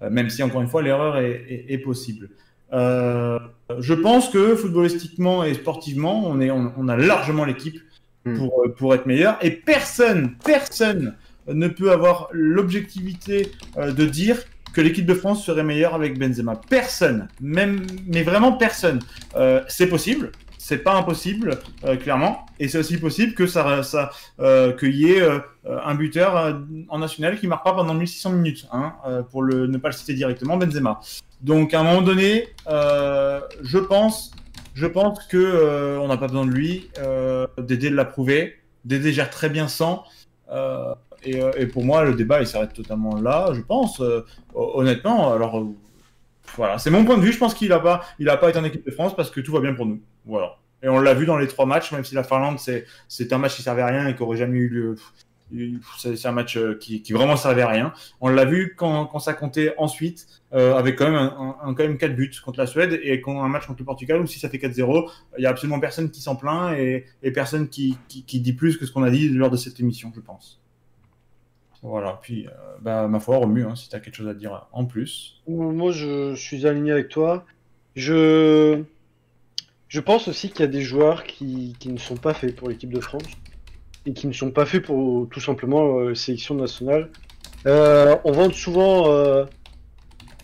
[0.00, 2.30] Même si encore une fois, l'erreur est, est, est possible.
[2.72, 3.38] Euh,
[3.78, 7.80] je pense que footballistiquement et sportivement, on, est, on, a largement l'équipe
[8.24, 8.36] hmm.
[8.36, 9.38] pour, euh, pour être meilleur.
[9.42, 11.14] Et personne, personne
[11.46, 14.38] ne peut avoir l'objectivité euh, de dire
[14.72, 16.60] que l'équipe de France serait meilleure avec Benzema.
[16.68, 19.00] Personne, même, mais vraiment personne.
[19.36, 20.30] Euh, c'est possible,
[20.68, 22.44] c'est pas impossible, euh, clairement.
[22.58, 26.98] Et c'est aussi possible que ça, ça euh, qu'il y ait euh, un buteur en
[26.98, 28.92] national qui marque pas pendant 1600 minutes, hein,
[29.30, 31.00] pour le, ne pas le citer directement, Benzema.
[31.40, 34.32] Donc à un moment donné, je pense,
[34.74, 36.90] je pense que on n'a pas besoin de lui.
[37.56, 38.58] Dédé l'a prouvé.
[38.84, 40.04] Dédé gère très bien sans.
[41.24, 44.02] Et, et, pour moi, le débat il s'arrête totalement là, je pense.
[44.54, 45.66] honnêtement, alors
[46.56, 47.32] voilà, c'est mon point de vue.
[47.32, 49.40] Je pense qu'il n'a pas, il a pas été en équipe de France parce que
[49.40, 50.00] tout va bien pour nous.
[50.24, 50.56] Voilà.
[50.82, 53.56] Et on l'a vu dans les trois matchs, même si la Finlande, c'est, un match
[53.56, 54.96] qui servait à rien et qui aurait jamais eu lieu.
[55.98, 57.92] c'est un match euh, qui, qui vraiment servait à rien.
[58.20, 61.98] On l'a vu quand, quand ça comptait ensuite, euh, avec quand même, un, quand même
[61.98, 64.48] 4 buts contre la Suède et quand un match contre le Portugal où si ça
[64.48, 68.52] fait 4-0, il y a absolument personne qui s'en plaint et, personne qui, qui, dit
[68.52, 70.60] plus que ce qu'on a dit lors de cette émission, je pense.
[71.82, 72.50] Voilà, puis euh,
[72.80, 75.40] bah, ma foi, remue, hein, si tu quelque chose à dire en plus.
[75.46, 77.44] Moi, je suis aligné avec toi.
[77.94, 78.82] Je,
[80.04, 83.00] pense aussi qu'il y a des joueurs qui, ne sont pas faits pour l'équipe de
[83.00, 83.22] France
[84.06, 87.10] et qui ne sont pas faits pour tout simplement euh, sélection nationale.
[87.66, 89.12] Euh, on vante souvent,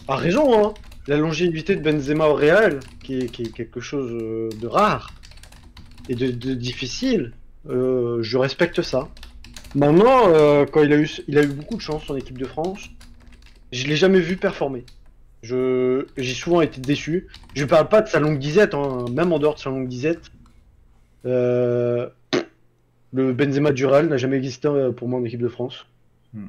[0.06, 0.74] à raison, hein,
[1.08, 4.10] la longévité de Benzema au Real, qui est, quelque chose
[4.56, 5.12] de rare
[6.08, 7.32] et de, difficile.
[7.68, 9.08] Je respecte ça.
[9.74, 12.44] Maintenant, euh, quand il a eu, il a eu beaucoup de chance en équipe de
[12.44, 12.90] France,
[13.72, 14.84] je l'ai jamais vu performer.
[15.42, 17.28] Je, j'ai souvent été déçu.
[17.54, 20.30] Je parle pas de sa longue disette, hein, même en dehors de sa longue disette.
[21.26, 22.08] Euh,
[23.12, 25.86] le Benzema du Real n'a jamais existé euh, pour moi en équipe de France.
[26.32, 26.48] Hmm.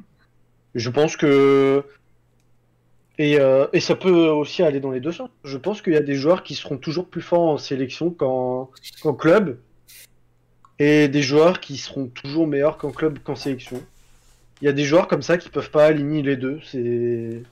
[0.74, 1.84] Je pense que
[3.18, 5.30] et, euh, et ça peut aussi aller dans les deux sens.
[5.44, 8.70] Je pense qu'il y a des joueurs qui seront toujours plus forts en sélection qu'en
[9.02, 9.58] qu'en club,
[10.78, 13.82] et des joueurs qui seront toujours meilleurs qu'en club qu'en sélection.
[14.60, 16.60] Il y a des joueurs comme ça qui peuvent pas aligner les deux.
[16.64, 17.42] C'est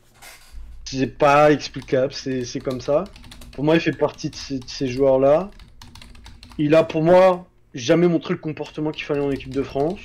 [0.85, 2.13] c'est pas explicable.
[2.13, 3.05] C'est comme ça.
[3.53, 4.37] Pour moi, il fait partie de
[4.67, 5.51] ces, joueurs-là.
[6.59, 10.01] Il a pour moi jamais montré le comportement qu'il fallait en équipe de France.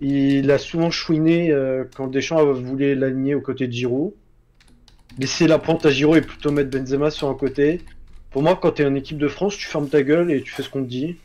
[0.00, 4.12] Il a souvent chouiné euh, quand Deschamps voulait l'aligner aux côtés de Giroud.
[5.18, 7.80] Laisser la pente à Giroud et plutôt mettre Benzema sur un côté.
[8.30, 10.62] Pour moi, quand t'es en équipe de France, tu fermes ta gueule et tu fais
[10.62, 11.16] ce qu'on te dit.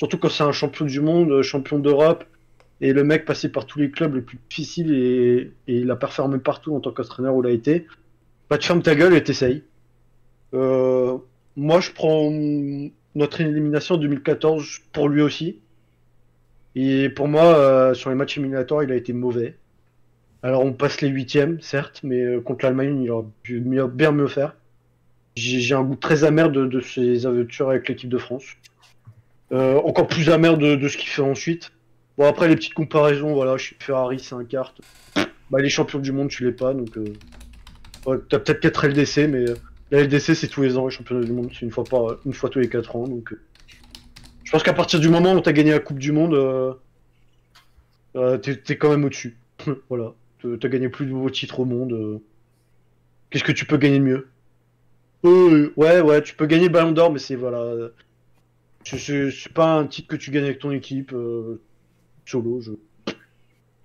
[0.00, 2.24] Surtout quand c'est un champion du monde, euh, champion d'Europe,
[2.80, 6.38] et le mec passé par tous les clubs les plus difficiles et, il a performé
[6.38, 7.86] partout en tant qu'entraîneur où il a été.
[8.48, 9.62] Bah, tu fermes ta gueule et t'essayes.
[10.54, 11.18] Euh,
[11.54, 12.30] moi, je prends
[13.14, 15.58] notre élimination en 2014 pour lui aussi.
[16.74, 19.58] Et pour moi, euh, sur les matchs éliminatoires, il a été mauvais.
[20.42, 24.56] Alors on passe les huitièmes, certes, mais contre l'Allemagne, il aurait pu bien mieux faire.
[25.36, 28.46] J'ai j'ai un goût très amer de, de ses aventures avec l'équipe de France.
[29.52, 31.72] Euh, encore plus amer de, ce qu'il fait ensuite.
[32.16, 34.78] Bon après les petites comparaisons, voilà, Ferrari, c'est un kart.
[35.50, 38.18] Bah les champions du monde, tu l'es pas, donc euh...
[38.28, 39.56] t'as peut-être 4 LDC, mais euh,
[39.90, 41.84] la LDC c'est tous les ans, les championnats du monde, c'est une fois
[42.50, 43.34] tous les 4 ans, donc
[44.44, 46.76] je pense qu'à partir du moment où t'as gagné la Coupe du Monde,
[48.42, 49.36] t'es quand même au-dessus.
[49.88, 50.12] voilà,
[50.42, 52.20] T'as- gagné plus de nouveaux titres au monde.
[53.30, 54.28] Qu'est-ce que tu peux gagner de mieux?
[55.76, 57.90] Ouais, ouais, tu peux gagner Ballon d'Or, mais c'est voilà,
[58.84, 61.60] c'est- pas un titre que tu gagnes avec ton équipe euh,
[62.26, 62.60] solo.
[62.60, 62.72] Je...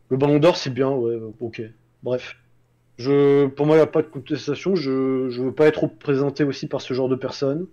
[0.10, 1.62] Le Ballon d'Or, c'est bien, ouais, ok.
[2.04, 2.36] Bref.
[2.98, 4.76] Je, pour moi, il n'y a pas de contestation.
[4.76, 7.68] Je, je veux pas être représenté aussi par ce genre de personnes.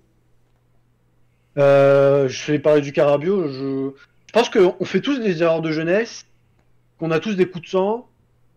[1.58, 3.48] Euh, je vais parler du Carabio.
[3.48, 3.90] Je,
[4.26, 6.26] je pense qu'on fait tous des erreurs de jeunesse,
[6.98, 8.08] qu'on a tous des coups de sang,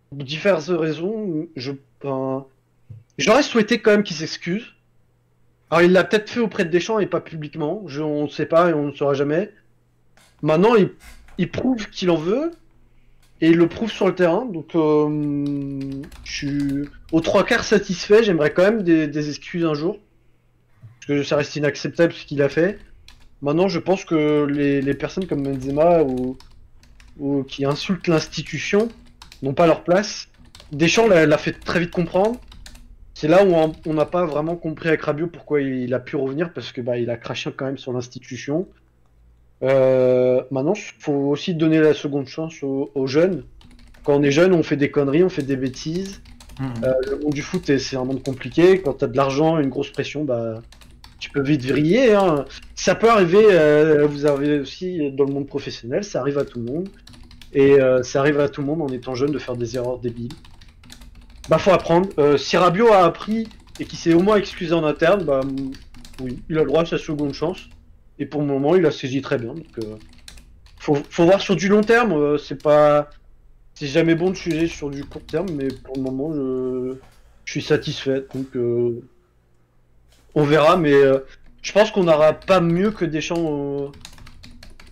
[0.09, 1.47] pour diverses raisons.
[1.55, 2.45] Je, ben,
[3.17, 4.74] j'aurais souhaité quand même qu'il s'excuse.
[5.75, 7.83] Alors, il l'a peut-être fait auprès de Deschamps et pas publiquement.
[7.87, 9.51] Je, on ne sait pas et on ne saura jamais.
[10.41, 10.73] Maintenant,
[11.37, 12.51] il, prouve qu'il en veut
[13.41, 14.45] et il le prouve sur le terrain.
[14.45, 18.23] Donc, euh, je suis aux trois quarts satisfait.
[18.23, 19.99] J'aimerais quand même des, excuses un jour.
[20.79, 22.79] Parce que ça reste inacceptable ce qu'il a fait.
[23.41, 26.37] Maintenant, je pense que les, personnes comme Benzema ou,
[27.19, 28.87] ou qui insultent l'institution
[29.43, 30.29] n'ont pas leur place.
[30.71, 32.39] Deschamps l'a fait très vite comprendre.
[33.15, 33.55] C'est là où
[33.87, 36.81] on n'a pas vraiment compris avec Rabiot pourquoi il, il a pu revenir parce que
[36.81, 38.67] bah il a craché quand même sur l'institution.
[39.63, 43.43] Euh, maintenant, faut aussi donner la seconde chance aux, aux jeunes.
[44.03, 46.21] Quand on est jeune, on fait des conneries, on fait des bêtises.
[46.83, 48.81] Euh, le monde du foot, est- c'est un monde compliqué.
[48.81, 50.61] Quand t'as de l'argent, une grosse pression, bah,
[51.19, 52.13] tu peux vite vriller.
[52.13, 52.43] Hein.
[52.75, 56.59] Ça peut arriver, euh, vous avez aussi dans le monde professionnel, ça arrive à tout
[56.59, 56.89] le monde.
[57.53, 60.33] Et ça arrive à tout le monde en étant jeune de faire des erreurs débiles.
[61.49, 62.09] Bah, faut apprendre.
[62.17, 63.47] Euh, si Rabiot a appris
[63.79, 65.71] et qu'il s'est au moins excusé en interne, bah, mm,
[66.21, 67.69] oui, il a le droit à sa seconde chance.
[68.19, 69.53] Et pour le moment, il a saisi très bien.
[69.53, 69.95] Donc, euh,
[70.79, 72.13] faut, voir sur du long terme.
[72.13, 73.09] euh, c'est pas,
[73.73, 76.95] c'est jamais bon de juger sur du court terme, mais pour le moment, je,
[77.45, 78.25] suis satisfait.
[78.33, 79.01] Donc, euh,
[80.33, 81.19] on verra, mais euh,
[81.61, 83.91] je pense qu'on n'aura pas mieux que Deschamps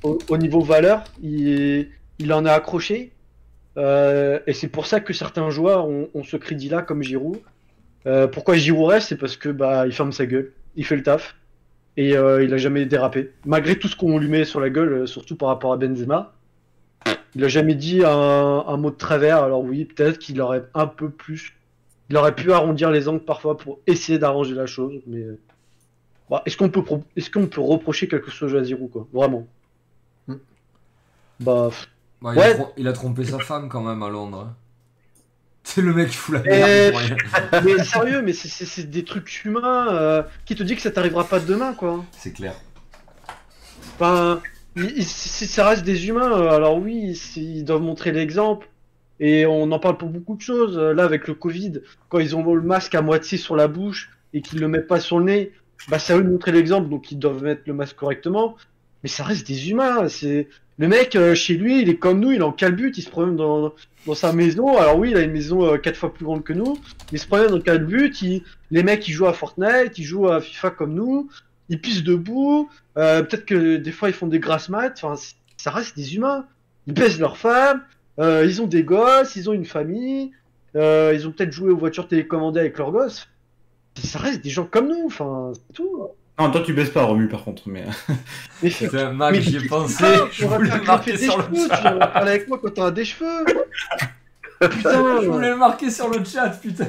[0.03, 1.03] au, au niveau valeur.
[1.21, 1.89] Il,
[2.19, 3.12] il en a accroché.
[3.77, 7.39] Euh, et c'est pour ça que certains joueurs ont, ont ce crédit-là, comme Giroud.
[8.05, 11.03] Euh, pourquoi Giroud reste C'est parce que bah il ferme sa gueule, il fait le
[11.03, 11.35] taf
[11.97, 13.31] et euh, il a jamais dérapé.
[13.45, 16.33] Malgré tout ce qu'on lui met sur la gueule, surtout par rapport à Benzema,
[17.35, 18.09] il a jamais dit un,
[18.67, 19.41] un mot de travers.
[19.41, 21.55] Alors oui, peut-être qu'il aurait un peu plus,
[22.09, 25.23] il aurait pu arrondir les angles parfois pour essayer d'arranger la chose, mais
[26.29, 29.07] bah, est-ce qu'on peut pro- est-ce qu'on peut reprocher quelque chose à Giroud quoi?
[29.13, 29.47] Vraiment
[30.27, 30.35] Hmm.
[31.39, 31.89] Bah pff,
[32.23, 32.53] Bah, il, a Ouais.
[32.55, 34.51] trom- il a trompé sa femme quand même à Londres.
[35.65, 36.95] C'est le mec qui fout la Eh, merde.
[36.95, 37.61] rien.
[37.63, 39.87] Mais sérieux, mais c'est- des trucs humains.
[39.93, 42.53] euh, qui te dit que ça t'arrivera pas demain, quoi C'est clair.
[43.95, 44.41] Enfin,
[44.75, 48.67] si ça reste des humains, euh, alors oui, ils doivent montrer l'exemple.
[49.19, 50.77] Et on en parle pour beaucoup de choses.
[50.77, 54.09] Euh, Là, avec le Covid, quand ils ont le masque à moitié sur la bouche
[54.33, 55.51] et qu'ils le mettent pas sur le nez,
[55.89, 58.55] bah eux de montrer l'exemple, donc ils doivent mettre le masque correctement.
[59.03, 60.07] Mais ça reste des humains.
[60.07, 60.47] C'est
[60.79, 63.09] le mec euh, chez lui, il est comme nous, il est en calbut, il se
[63.09, 63.73] promène dans,
[64.07, 64.77] dans sa maison.
[64.77, 66.77] Alors oui, il a une maison euh, quatre fois plus grande que nous,
[67.11, 68.11] mais il se promène dans le calbut.
[68.21, 68.43] Il...
[68.71, 71.29] Les mecs, ils jouent à Fortnite, ils jouent à FIFA comme nous,
[71.69, 72.69] ils pissent debout.
[72.97, 74.99] Euh, Peut-être que des fois ils font des grasses maths.
[75.03, 75.21] Enfin,
[75.57, 76.45] ça reste des humains.
[76.87, 77.83] Ils baissent leurs femmes.
[78.19, 79.35] euh, ils ont des gosses.
[79.35, 80.31] Ils ont une famille.
[80.75, 83.27] ils ont peut-être joué aux voitures télécommandées avec leurs gosses.
[84.03, 85.05] Ça reste des gens comme nous.
[85.05, 86.07] Enfin, c'est tout.
[86.39, 87.63] Non, toi tu baisses pas, Romu, par contre.
[87.67, 87.85] Mais...
[88.61, 90.03] Mais Putain, Mac, j'y ai pensé.
[90.31, 91.77] Je voulais le marquer sur des le cheveux, chat.
[91.77, 93.45] Tu vas parler avec moi quand t'auras des cheveux.
[94.59, 95.21] Putain.
[95.21, 96.87] Je voulais le marquer sur le chat, putain.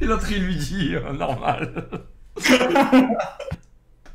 [0.00, 1.88] Et l'autre, il lui dit, euh, normal.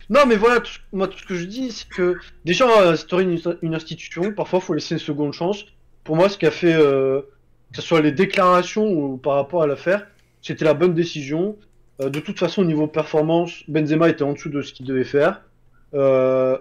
[0.09, 3.23] Non, mais voilà, tout, moi, tout ce que je dis, c'est que déjà, euh, instaurer
[3.23, 5.65] une, une institution, parfois, faut laisser une seconde chance.
[6.03, 7.21] Pour moi, ce qu'a fait, euh,
[7.71, 10.05] que ce soit les déclarations ou par rapport à l'affaire,
[10.41, 11.57] c'était la bonne décision.
[12.01, 15.03] Euh, de toute façon, au niveau performance, Benzema était en dessous de ce qu'il devait
[15.03, 15.41] faire.
[15.93, 16.57] Euh,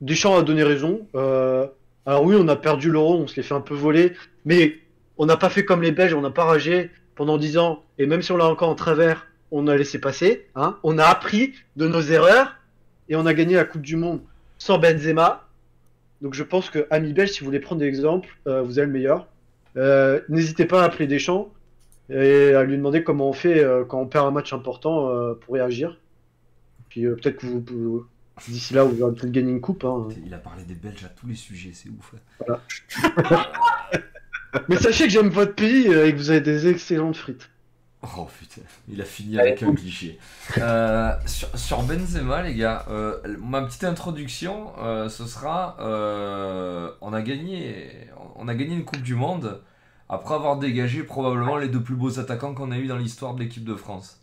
[0.00, 1.06] Deschamps a donné raison.
[1.14, 1.66] Euh,
[2.06, 4.12] alors oui, on a perdu l'euro, on se l'est fait un peu voler,
[4.44, 4.78] mais
[5.18, 8.06] on n'a pas fait comme les Belges, on n'a pas ragé pendant 10 ans, et
[8.06, 10.46] même si on l'a encore en travers, on a laissé passer.
[10.54, 12.56] Hein, on a appris de nos erreurs,
[13.08, 14.20] et on a gagné la Coupe du Monde
[14.58, 15.46] sans Benzema.
[16.22, 18.92] Donc je pense que, amis belges, si vous voulez prendre des exemples, vous avez le
[18.92, 19.26] meilleur.
[20.28, 21.52] N'hésitez pas à appeler Deschamps
[22.12, 25.34] et à lui demander comment on fait euh, quand on perd un match important euh,
[25.34, 25.98] pour réagir.
[26.88, 28.06] Puis euh, peut-être que vous, vous-
[28.48, 29.84] d'ici là, vous aurez peut-être gagné une coupe.
[29.84, 30.08] hein.
[30.26, 32.14] Il a parlé des Belges à tous les sujets, c'est ouf.
[34.68, 37.48] Mais sachez que j'aime votre pays et que vous avez des excellentes frites.
[38.16, 40.18] Oh putain, il a fini avec un cliché.
[40.58, 47.12] Euh, sur, sur Benzema, les gars, euh, ma petite introduction, euh, ce sera, euh, on
[47.12, 47.90] a gagné,
[48.36, 49.62] on a gagné une Coupe du Monde
[50.12, 53.40] après avoir dégagé probablement les deux plus beaux attaquants qu'on a eu dans l'histoire de
[53.40, 54.20] l'équipe de France.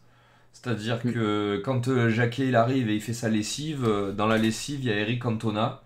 [0.54, 4.38] C'est-à-dire que quand euh, Jacquet il arrive et il fait sa lessive, euh, dans la
[4.38, 5.82] lessive il y a Eric Cantona,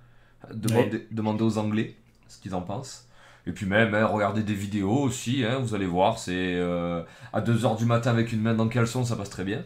[0.53, 1.95] demandez, demandez aux Anglais
[2.27, 3.07] ce qu'ils en pensent.
[3.47, 7.01] Et puis même, hein, regardez des vidéos aussi, hein, vous allez voir, c'est euh,
[7.33, 9.63] à 2h du matin avec une main dans le caleçon, ça passe très bien.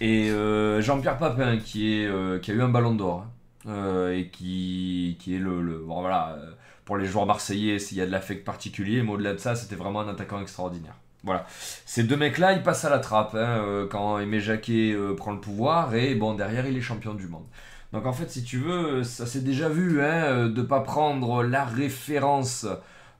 [0.00, 3.26] Et euh, Jean-Pierre Papin, qui, est, euh, qui a eu un ballon d'or,
[3.66, 5.60] hein, euh, et qui, qui est le...
[5.62, 6.50] le- bon, voilà, euh,
[6.86, 9.74] pour les joueurs marseillais, s'il y a de l'affect particulier, mais au-delà de ça, c'était
[9.74, 10.94] vraiment un attaquant extraordinaire.
[11.24, 11.44] Voilà.
[11.84, 15.32] Ces deux mecs-là, ils passent à la trappe hein, euh, quand Aimé Jacquet euh, prend
[15.32, 17.44] le pouvoir, et bon, derrière, il est champion du monde.
[17.92, 21.42] Donc en fait, si tu veux, ça s'est déjà vu, hein, euh, de pas prendre
[21.42, 22.66] la référence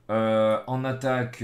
[0.09, 1.43] en attaque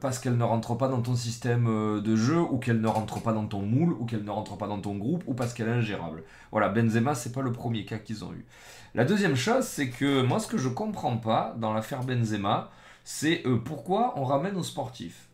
[0.00, 3.34] parce qu'elle ne rentre pas dans ton système de jeu, ou qu'elle ne rentre pas
[3.34, 5.72] dans ton moule, ou qu'elle ne rentre pas dans ton groupe, ou parce qu'elle est
[5.72, 6.22] ingérable.
[6.50, 8.46] Voilà, Benzema, c'est pas le premier cas qu'ils ont eu.
[8.94, 12.70] La deuxième chose, c'est que moi, ce que je comprends pas dans l'affaire Benzema,
[13.04, 15.28] c'est euh, pourquoi on ramène aux sportifs.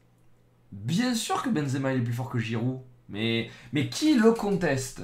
[0.73, 5.03] Bien sûr que Benzema il est plus fort que Giroud, mais, mais qui le conteste?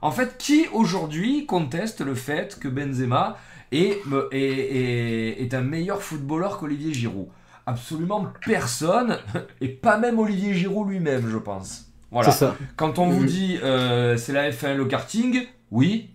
[0.00, 3.36] En fait, qui aujourd'hui conteste le fait que Benzema
[3.72, 3.98] est,
[4.32, 7.28] est, est- est un meilleur footballeur qu'Olivier Giroud?
[7.66, 9.18] Absolument personne,
[9.60, 11.86] et pas même Olivier Giroud lui-même, je pense.
[12.10, 12.30] Voilà.
[12.30, 12.56] C'est ça.
[12.76, 13.26] Quand on vous Mhm.
[13.26, 16.10] dit euh, c'est la F1 le karting, oui,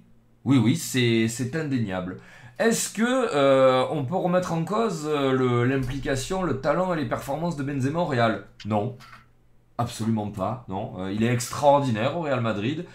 [0.50, 2.18] oui, oui, c'est indéniable.
[2.58, 7.56] Est-ce que euh, on peut remettre en cause euh, l'implication, le, talent et les performances
[7.56, 8.46] de Benzema au Real?
[8.66, 8.98] Non.
[9.78, 10.94] Absolument pas, non.
[11.00, 12.86] Euh, il est extraordinaire au Real Madrid.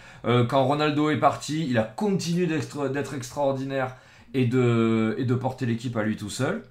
[0.49, 3.95] Quand Ronaldo est parti, il a continué d'être extraordinaire
[4.33, 6.63] et de, porter l'équipe à lui tout seul.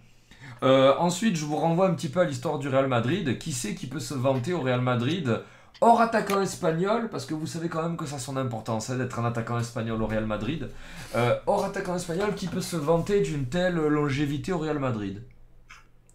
[0.61, 3.39] Ensuite, je vous renvoie un petit peu à l'histoire du Real Madrid.
[3.39, 5.41] Qui c'est qui peut se vanter au Real Madrid?
[5.81, 8.97] Hors attaquant espagnol, parce que vous savez quand même que ça a son importance hein,
[8.97, 10.69] d'être un attaquant espagnol au Real Madrid.
[11.15, 15.23] Euh, hors attaquant espagnol qui peut se vanter d'une telle longévité au Real Madrid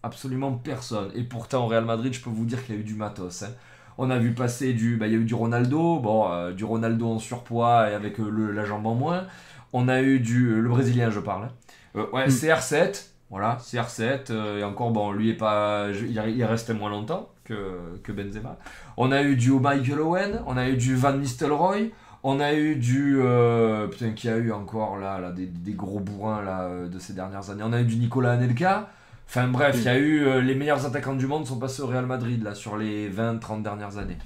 [0.01, 1.11] Absolument personne.
[1.13, 3.43] Et pourtant, au Real Madrid, je peux vous dire qu'il y a eu du matos.
[3.43, 3.49] hein.
[3.97, 4.95] On a vu passer du.
[4.95, 8.17] bah, il y a eu du Ronaldo, bon, euh, du Ronaldo en surpoids et avec
[8.21, 9.25] euh, le- la jambe en moins.
[9.73, 10.61] On a eu du.
[10.61, 11.43] le Brésilien, je parle.
[11.43, 11.51] hein.
[11.97, 12.31] Euh, ouais, Mm.
[12.31, 13.09] CR7.
[13.29, 14.31] Voilà, CR7.
[14.31, 15.87] euh, et encore, bon, lui est pas.
[15.91, 17.29] il, est- il est resté moins longtemps
[18.03, 18.57] que, Benzema.
[18.97, 21.91] On a eu du Michael Owen, on a eu du Van Nistelrooy,
[22.23, 23.19] on a eu du.
[23.21, 27.49] euh, putain, qui a eu encore là, des gros bourrins là, euh, de ces dernières
[27.49, 27.63] années.
[27.65, 28.89] On a eu du Nicolas Anelka.
[29.27, 30.23] Enfin bref, il y a eu.
[30.25, 33.61] euh, les meilleurs attaquants du monde sont passés au Real Madrid là, sur les 20-30
[33.61, 34.17] dernières années.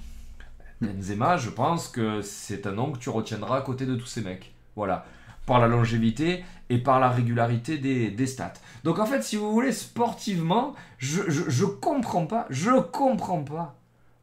[0.81, 4.21] Benzema, je pense que c'est un nom que tu retiendras à côté de tous ces
[4.21, 4.53] mecs.
[4.75, 5.05] Voilà.
[5.45, 8.53] par la longévité et par la régularité des, des stats.
[8.83, 13.75] Donc en fait, si vous voulez, sportivement, je, je, comprends pas, je comprends pas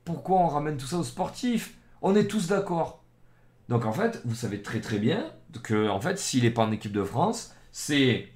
[0.04, 1.76] pourquoi on ramène tout ça aux sportifs.
[2.02, 3.02] On est tous d'accord.
[3.68, 5.26] Donc en fait, vous savez très très bien
[5.62, 8.28] que en fait, s'il n'est pas en équipe de France, c'est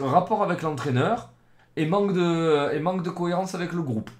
[0.00, 1.30] rapport avec l'entraîneur
[1.76, 4.10] et manque de et manque de cohérence avec le groupe.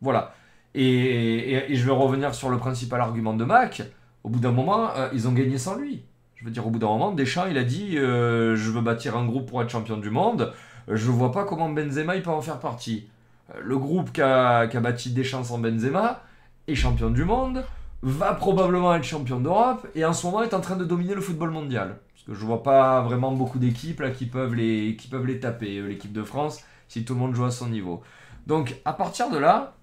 [0.00, 0.34] Voilà.
[0.74, 3.82] Et, et- et je vais revenir sur le principal argument de Mac.
[4.22, 6.04] Au bout d'un moment, euh, ils ont gagné sans lui.
[6.40, 9.14] Je veux dire, au bout d'un moment, Deschamps, il a dit euh, Je veux bâtir
[9.14, 10.54] un groupe pour être champion du monde.
[10.88, 13.08] Je vois pas comment Benzema il peut en faire partie.
[13.54, 16.22] Euh, Le groupe qu'a qu'a bâti Deschamps sans Benzema
[16.66, 17.62] est champion du monde,
[18.00, 21.20] va probablement être champion d'Europe et en ce moment est en train de dominer le
[21.20, 21.98] football mondial.
[22.14, 25.76] Parce que je vois pas vraiment beaucoup d'équipes qui peuvent les, qui peuvent les taper.
[25.76, 28.00] Euh, L'équipe de France, si tout le monde joue à son niveau.
[28.46, 29.74] Donc à partir de là,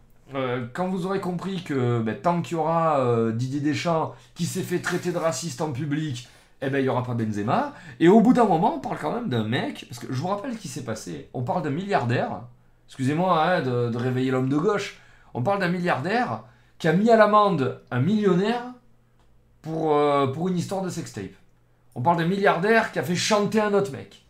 [0.74, 4.80] quand vous aurez compris que ben, tant qu'il y aura Didier Deschamps qui s'est fait
[4.80, 6.28] traiter de raciste en public,
[6.62, 7.74] eh ben il y aura pas Benzema.
[8.00, 10.28] Et au bout d'un moment, on parle quand même d'un mec, parce que je vous
[10.28, 11.30] rappelle ce qui s'est passé.
[11.34, 12.42] On parle d'un milliardaire.
[12.88, 15.00] Excusez-moi hein, de, réveiller l'homme de gauche.
[15.34, 16.44] On parle d'un milliardaire
[16.80, 18.64] qui a mis à l'amende un millionnaire
[19.62, 21.34] pour, euh, pour une histoire de sextape.
[21.96, 24.24] On parle d'un milliardaire qui a fait chanter un autre mec.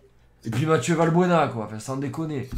[0.44, 2.50] Et puis Mathieu Valbuena, quoi, sans déconner.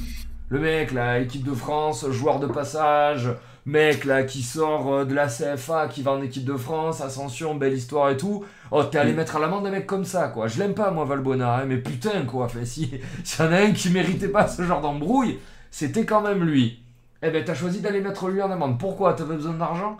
[0.50, 3.30] Le mec, là, équipe de France, joueur de passage,
[3.70, 7.56] mec, là, qui sort euh, de la CFA, qui va en équipe de France, ascension,
[7.56, 8.44] belle histoire et tout.
[8.72, 10.48] Oh, t'es allé mettre à l'amende un mec comme ça, quoi.
[10.48, 12.48] Je l'aime pas, moi, Valbuena, hein, mais putain, quoi.
[12.64, 12.92] Si
[13.24, 15.40] s'il y en a un qui méritait pas ce genre d'embrouille,
[15.72, 16.82] c'était quand même lui.
[17.22, 18.80] Eh ben, t'as choisi d'aller mettre lui en amende.
[18.80, 19.14] Pourquoi?
[19.14, 19.98] T'avais besoin d'argent?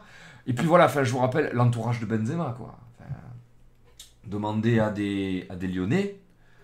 [0.48, 2.76] Et puis voilà, enfin, je vous rappelle l'entourage de Benzema, quoi.
[3.00, 3.10] Enfin,
[4.26, 6.16] demander à des, à des Lyonnais,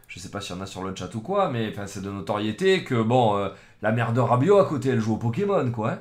[0.08, 2.02] je sais pas s'il y en a sur le chat ou quoi, mais enfin, c'est
[2.02, 3.50] de notoriété que, bon, euh,
[3.82, 5.92] la mère de Rabiot à côté, elle joue au Pokémon, quoi.
[5.92, 6.00] hein.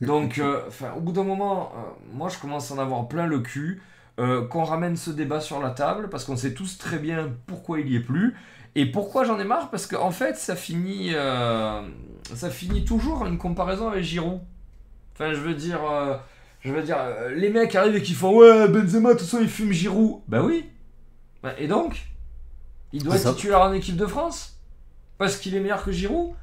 [0.00, 0.60] Donc, euh,
[0.96, 1.80] au bout d'un moment, euh,
[2.12, 3.82] moi, je commence à en avoir plein le cul.
[4.20, 7.80] euh, qu'on ramène ce débat sur la table, parce qu'on sait tous très bien pourquoi
[7.80, 8.36] il y est plus.
[8.76, 11.82] Et pourquoi j'en ai marre Parce qu'en fait, ça finit, euh,
[12.34, 14.40] ça finit toujours une comparaison avec Giroud.
[15.14, 16.16] Enfin, je veux dire, euh,
[16.60, 19.48] je veux dire, euh, les mecs arrivent et qui font ouais Benzema, tout ça, il
[19.48, 20.20] fume Giroud.
[20.28, 20.70] Bah oui.
[21.42, 22.06] Bah, et donc,
[22.92, 24.58] il doit être titulaire en équipe de France?
[25.18, 26.34] Parce qu'il est meilleur que Giroud?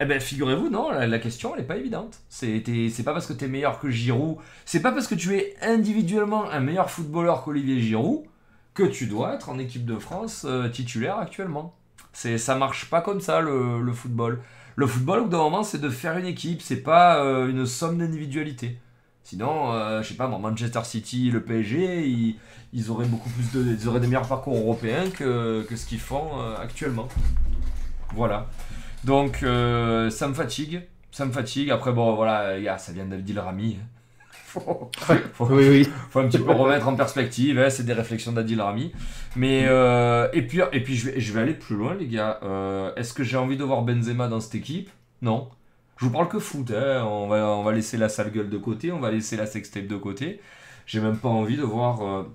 [0.00, 2.18] Eh ben, figurez-vous, non, la, question, n'est pas évidente.
[2.28, 5.36] C'est c'est pas parce que tu es meilleur que Giroud, c'est pas parce que tu
[5.36, 8.24] es individuellement un meilleur footballeur qu'Olivier Giroud
[8.74, 11.76] que tu dois être en équipe de France euh, titulaire actuellement.
[12.12, 14.40] C'est, ça marche pas comme ça le, football.
[14.76, 17.66] Le football, au bout d'un moment, c'est de faire une équipe, c'est pas euh, une
[17.66, 18.78] somme d'individualité.
[19.24, 22.36] Sinon, euh, je sais pas, Manchester City, le PSG, ils,
[22.74, 25.98] ils auraient beaucoup plus de, ils auraient des meilleurs parcours européens que, que ce qu'ils
[25.98, 27.08] font euh, actuellement.
[28.14, 28.48] Voilà.
[29.04, 30.82] Donc, euh, ça me fatigue.
[31.10, 31.70] Ça me fatigue.
[31.70, 33.78] Après, bon, voilà, ça vient d'Abdil Rami.
[34.30, 34.90] faut,
[35.34, 35.88] faut- Oui, oui.
[36.10, 38.92] faut un petit peu remettre en perspective, hein, c'est des réflexions d'Adil Rami.
[39.36, 42.40] Mais, euh, et puis, et puis je, vais, je vais aller plus loin, les gars.
[42.42, 44.90] Euh, Est-ce que j'ai envie de voir Benzema dans cette équipe?
[45.22, 45.48] Non.
[45.96, 47.04] Je vous parle que foot, hein.
[47.06, 49.86] on, va, on va laisser la sale gueule de côté, on va laisser la sextape
[49.86, 50.40] de côté.
[50.86, 52.26] J'ai même pas envie de voir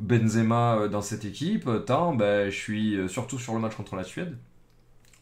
[0.00, 4.36] Benzema dans cette équipe, tant ben, je suis surtout sur le match contre la Suède.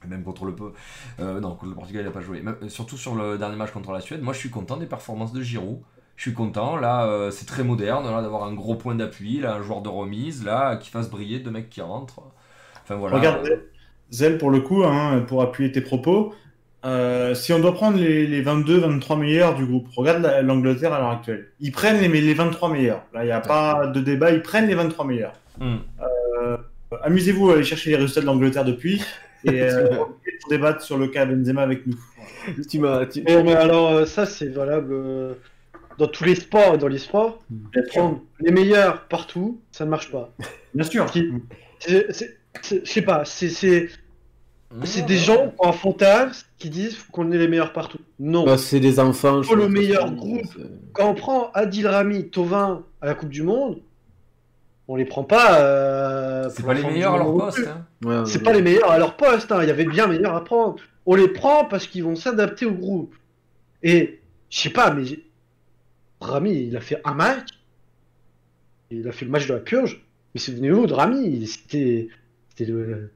[0.08, 0.54] Même contre le.
[1.20, 2.40] Euh, non, contre le Portugal, il n'a pas joué.
[2.40, 4.22] Même- euh, surtout sur le dernier match contre la Suède.
[4.22, 5.78] Moi, je suis content des performances de Giroud.
[6.16, 9.54] Je suis content, là, euh, c'est très moderne, là, d'avoir un gros point d'appui, là,
[9.56, 12.20] un joueur de remise, là, qui fasse briller deux mecs qui rentrent.
[12.82, 13.16] Enfin voilà.
[13.16, 13.46] Regarde,
[14.10, 16.32] Zel, pour le coup, hein, pour appuyer tes propos,
[16.86, 21.00] euh, si on doit prendre les, les 22-23 meilleurs du groupe, regarde la- l'Angleterre à
[21.00, 21.48] l'heure actuelle.
[21.60, 23.02] Ils prennent les, les 23 meilleurs.
[23.12, 25.34] Là, il n'y a pas de débat, ils prennent les 23 meilleurs.
[25.60, 25.76] Hmm.
[27.02, 29.02] Amusez-vous à aller chercher les résultats de l'Angleterre depuis
[29.46, 30.10] et euh, pour
[30.50, 31.96] débattre sur le cas Benzema avec nous.
[32.70, 33.06] Tu m'as.
[33.06, 35.34] tu- Mais, mais alors, euh, ça, c'est valable euh,
[35.98, 37.42] dans tous les sports et dans les sports.
[37.50, 37.90] Bien sûr.
[37.92, 40.32] Prendre les meilleurs partout, ça ne marche pas.
[40.74, 41.06] Bien sûr.
[41.86, 43.88] Je sais pas, c'est c'est-
[44.84, 47.98] c'est des gens qui ont un fantasme qui disent qu'on ait les meilleurs partout.
[48.18, 48.44] Non.
[48.44, 49.42] Bah, c'est des enfants.
[49.42, 50.56] je le meilleur groupe.
[50.92, 53.80] Quand on prend Adil Rami, Tovin à la Coupe du Monde,
[54.88, 55.60] on les prend pas.
[55.60, 57.66] euh, C'est pour pas les meilleurs à leur poste.
[57.66, 57.84] hein.
[58.04, 58.44] Ouais, C'est ouais.
[58.44, 59.58] pas les meilleurs à leur poste, hein.
[59.62, 60.76] il y avait bien meilleurs à prendre.
[61.06, 63.14] On les prend parce qu'ils vont s'adapter au groupe.
[63.82, 65.04] Et je sais pas, mais
[66.20, 67.48] Rami, il a fait un match.
[68.90, 70.02] Il a fait le match de la purge.
[70.34, 72.08] Mais souvenez-vous de Rami, c'était
[72.50, 73.10] c'était le-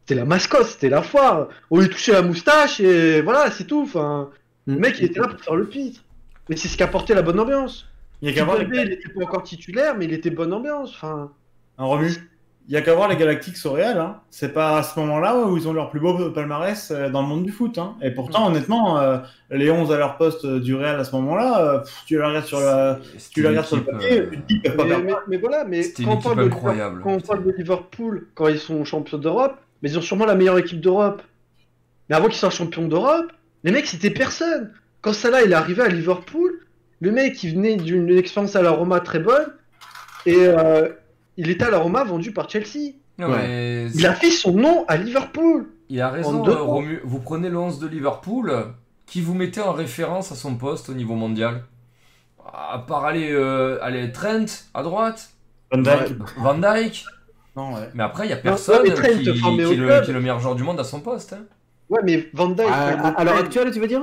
[0.00, 1.48] c'était la mascotte, c'était la foire.
[1.70, 3.82] On lui touchait la moustache et voilà, c'est tout.
[3.82, 4.30] Enfin,
[4.66, 4.78] le Mm.
[4.78, 6.02] mec, il était là pour faire le pitre.
[6.48, 7.86] Mais c'est ce qui apportait la bonne ambiance.
[8.24, 10.54] Il y a qu'à voir Kimpembe, il était pas encore titulaire, mais il était bonne
[10.54, 10.92] ambiance.
[10.94, 11.30] Enfin,
[11.76, 12.10] un Romu.
[12.66, 13.98] il y a qu'à voir les Galactiques au Real.
[13.98, 14.20] Hein.
[14.30, 17.28] C'est pas à ce moment-là où ils ont leur plus beau palmarès euh, dans le
[17.28, 17.76] monde du foot.
[17.76, 17.96] Hein.
[18.00, 19.18] Et pourtant, honnêtement, euh,
[19.50, 22.60] les 11 à leur poste euh, du Real à ce moment-là, tu les regardes sur,
[22.60, 22.98] la,
[23.30, 25.82] tu les regardes sur le papier, tu te dis pas mais, mais, mais, voilà, mais
[25.92, 29.90] quand on, parle de, quand on parle de Liverpool, quand ils sont champions d'Europe, mais
[29.90, 31.20] ils ont sûrement la meilleure équipe d'Europe.
[32.08, 33.30] Mais avant qu'ils soient champions d'Europe,
[33.64, 34.72] les mecs, c'était personne.
[35.02, 36.53] Quand Salah il est arrivé à Liverpool,
[37.04, 39.52] le mec, il venait d'une expérience à la Roma très bonne.
[40.26, 40.48] Et
[41.36, 42.94] il était à la Roma vendu par Chelsea.
[43.18, 45.66] Il a fait son nom à Liverpool.
[45.88, 48.52] Il a raison, euh, Vous prenez le 11 de Liverpool,
[49.06, 51.64] qui vous mettez en référence à son poste au niveau mondial?
[52.52, 55.30] À part aller, euh, aller Trent à droite?
[55.70, 56.18] Van Dyke.
[56.38, 57.04] Van Dyke.
[57.56, 57.88] Non, ouais.
[57.94, 60.84] Mais après, il n'y a personne qui, qui, est le, meilleur joueur du monde à
[60.84, 61.34] son poste.
[61.34, 61.44] Hein.
[61.88, 62.66] Ouais, mais Van Dyke.
[62.68, 64.02] À, l'heure actuelle, tu veux dire?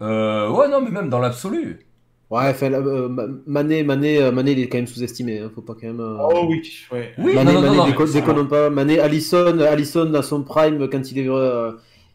[0.00, 1.85] Euh, Ouais, non, mais même dans l'absolu.
[2.28, 3.08] Ouais, fait, euh,
[3.46, 5.38] Mané, Mané, euh, Mané, il est quand même sous-estimé.
[5.38, 6.00] Hein, faut pas quand même.
[6.00, 7.14] Euh, oh oui, ouais.
[7.18, 8.68] oui Mané, non, Mané, déconne, pas.
[8.68, 11.28] Mané, Allison, Allison à son prime quand il est.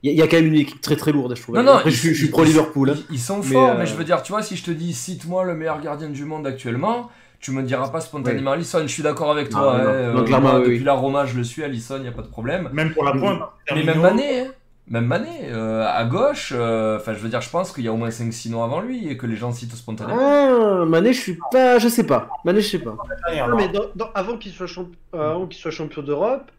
[0.03, 1.55] Il y, a quand même une équipe très très lourde, je trouve.
[1.55, 2.89] Non, non, Après, je, suis pro Liverpool.
[2.89, 2.95] Hein.
[3.11, 5.53] Ils, sont forts, mais je veux dire, tu vois, si je te dis cite-moi le
[5.53, 8.79] meilleur gardien du monde actuellement, tu me diras pas spontanément Allison.
[8.81, 9.79] Je suis d'accord avec toi.
[9.79, 12.69] Hein, clairement, depuis la Roma, je le suis, Allison, il n'y a pas de problème.
[12.73, 13.41] Même pour la pointe.
[13.75, 14.47] Mais même Mané, hein.
[14.91, 17.93] Même Mané, euh, à gauche, euh, enfin je veux dire, je pense qu'il y a
[17.93, 20.19] au moins 5-6 noms avant lui et que les gens citent spontanément.
[20.19, 22.27] Ah, Mané, je suis pas, je sais pas.
[22.43, 22.97] Mané, je sais pas.
[23.47, 23.71] Non, mais
[24.13, 24.67] avant qu'il soit,
[25.15, 26.51] euh, soit champion d'Europe,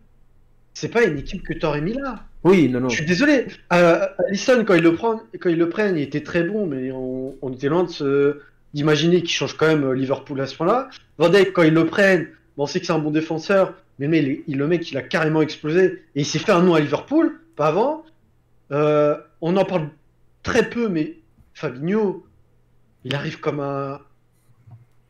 [0.73, 2.21] c'est pas une équipe que t'aurais mis là.
[2.43, 2.89] Oui, non, non.
[2.89, 3.49] Je suis désolé.
[3.69, 7.53] Alisson, quand il le prend, quand il le prenne, il était très bon, mais on,
[7.53, 8.39] était loin de se
[8.73, 10.89] d'imaginer qu'il change quand même Liverpool à ce point-là.
[11.19, 14.43] Van Dijk, quand il le prenne, on sait que c'est un bon défenseur, mais, mais
[14.49, 15.85] il, le mec, il a carrément explosé
[16.15, 18.05] et il s'est fait un nom à Liverpool, pas avant.
[18.73, 19.89] Euh, on en parle
[20.43, 21.19] très peu, mais
[21.55, 22.27] Fabinho,
[23.05, 24.01] il arrive comme un.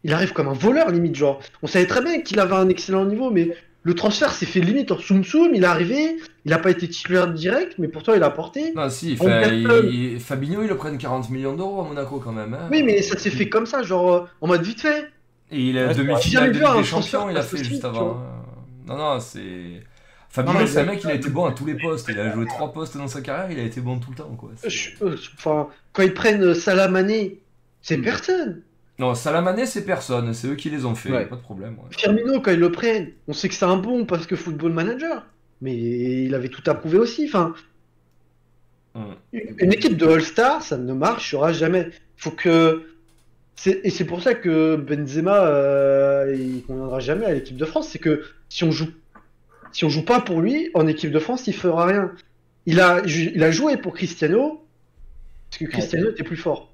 [0.05, 1.15] Il arrive comme un voleur, limite.
[1.15, 4.61] Genre, on savait très bien qu'il avait un excellent niveau, mais le transfert s'est fait
[4.61, 5.55] limite en soum soum.
[5.55, 8.73] Il est arrivé, il n'a pas été titulaire direct, mais pourtant il a porté.
[8.75, 12.55] Non, si, Fabinho, il le prenne 40 millions d'euros à Monaco quand même.
[12.55, 12.69] Hein.
[12.71, 15.09] Oui, mais ça s'est fait comme ça, genre en mode vite fait.
[15.53, 18.21] Et il a demi-finale de Ligue des Champions, il a fait juste avant.
[18.87, 19.85] Non, non, c'est.
[20.33, 22.09] Fabinho, c'est un mec, il a été bon à tous les postes.
[22.09, 24.35] Il a joué trois postes dans sa carrière, il a été bon tout le temps.
[24.35, 24.53] Quoi.
[25.35, 27.39] Enfin, quand ils prennent euh, Salamané,
[27.83, 28.03] c'est hmm.
[28.03, 28.63] personne.
[28.99, 30.33] Non, Salamané, c'est personne.
[30.33, 31.77] C'est eux qui les ont fait, pas de problème.
[31.91, 35.27] Firmino, quand ils le prennent, on sait que c'est un bon parce que football manager.
[35.61, 37.27] Mais il avait tout approuvé aussi.
[37.27, 37.53] Enfin,
[38.95, 39.13] hmm.
[39.35, 41.91] Une équipe de All-Star, ça ne marchera jamais.
[42.17, 42.87] Faut que.
[43.67, 47.91] Et c'est pour ça que Benzema, euh, il conviendra jamais à l'équipe de France.
[47.91, 48.89] C'est que si on joue
[49.73, 52.13] si on joue pas pour lui, en équipe de France, il fera rien.
[52.67, 54.65] Il a, il a joué pour Cristiano,
[55.51, 56.73] parce que Cristiano était plus fort.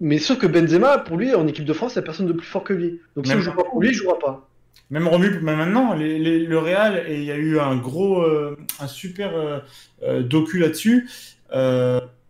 [0.00, 2.32] Mais sauf que Benzema, pour lui, en équipe de France, il n'y a personne de
[2.32, 3.00] plus fort que lui.
[3.16, 4.48] Donc si on joue pas pour lui, il jouera pas.
[4.90, 9.34] Même Romu, maintenant, le Real, et il y a eu un gros, euh, un super
[9.34, 9.60] euh,
[10.02, 11.08] euh, docu là-dessus,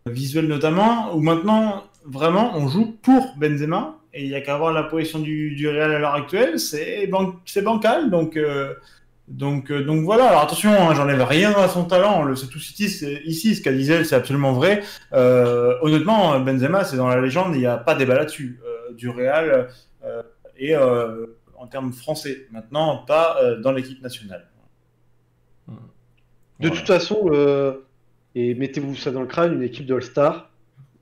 [0.07, 4.73] visuel notamment, où maintenant, vraiment, on joue pour Benzema, et il n'y a qu'à voir
[4.73, 7.09] la position du, du Real à l'heure actuelle, c'est
[7.63, 8.39] bancal, donc
[9.29, 12.23] donc, euh, donc voilà, alors attention, hein, j'enlève rien à son talent.
[12.25, 14.83] Le tout ici, ce qu'a dit c'est absolument vrai.
[15.13, 18.61] Euh, honnêtement, Benzema, c'est dans la légende, il n'y a pas débat là-dessus.
[18.65, 19.69] Euh, du Real
[20.57, 22.47] et en termes français.
[22.53, 24.47] Maintenant, pas dans l'équipe nationale.
[26.61, 27.29] De toute façon,
[28.37, 30.51] et mettez-vous ça dans le crâne, une équipe de All-Star,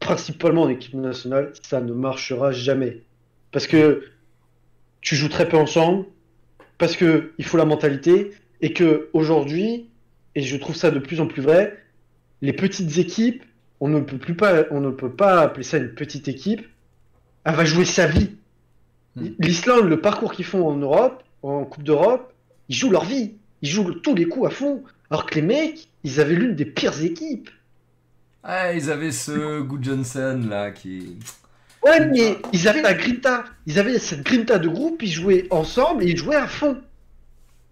[0.01, 3.03] principalement en équipe nationale, ça ne marchera jamais.
[3.51, 4.05] Parce que
[5.03, 6.07] tu joues très peu ensemble,
[6.83, 9.89] parce que il faut la mentalité et que aujourd'hui,
[10.35, 11.79] et je trouve ça de plus en plus vrai,
[12.41, 13.45] les petites équipes,
[13.79, 16.67] on ne peut plus pas, on ne peut pas appeler ça une petite équipe.
[17.45, 18.31] Elle va jouer sa vie.
[19.15, 19.29] Hmm.
[19.39, 22.35] L'Islande, le parcours qu'ils font en Europe, en Coupe d'Europe,
[22.69, 23.35] ils jouent leur vie.
[23.63, 24.83] Ils jouent tous les coups à fond.
[25.09, 27.49] Alors que les mecs, ils avaient l'une des pires équipes.
[28.43, 31.17] Ah, ils avaient ce Good Johnson là qui.
[31.85, 33.45] Ouais, mais ils avaient la grinta.
[33.67, 36.81] Ils avaient cette grinta de groupe, ils jouaient ensemble et ils jouaient à fond.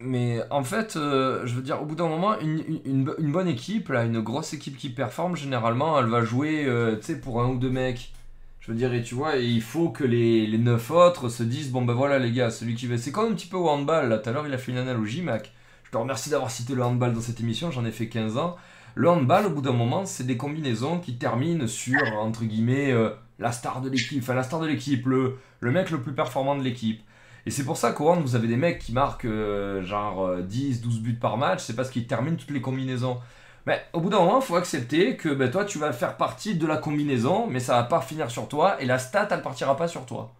[0.01, 3.49] Mais en fait, euh, je veux dire, au bout d'un moment, une, une, une, bonne
[3.49, 7.43] équipe, là, une grosse équipe qui performe, généralement, elle va jouer, euh, tu sais, pour
[7.43, 8.12] un ou deux mecs.
[8.61, 11.43] Je veux dire, et tu vois, et il faut que les, les neuf autres se
[11.43, 12.99] disent, bon ben voilà les gars, celui qui va...
[12.99, 14.78] C'est comme un petit peu au handball, là, tout à l'heure il a fait une
[14.78, 15.53] analogie, Mac.
[15.85, 18.57] Je te remercie d'avoir cité le handball dans cette émission, j'en ai fait 15 ans.
[18.95, 23.11] Le handball, au bout d'un moment, c'est des combinaisons qui terminent sur, entre guillemets, euh,
[23.41, 26.55] la star de l'équipe, enfin la star de l'équipe, le, le mec le plus performant
[26.57, 27.03] de l'équipe.
[27.47, 30.79] Et c'est pour ça qu'au hand, vous avez des mecs qui marquent euh, genre 10,
[30.79, 33.19] euh, 12 buts par match, c'est parce qu'ils terminent toutes les combinaisons.
[33.67, 36.55] Mais au bout d'un moment, il faut accepter que ben, toi, tu vas faire partie
[36.55, 39.77] de la combinaison, mais ça va pas finir sur toi, et la stat, elle partira
[39.77, 40.33] pas sur toi.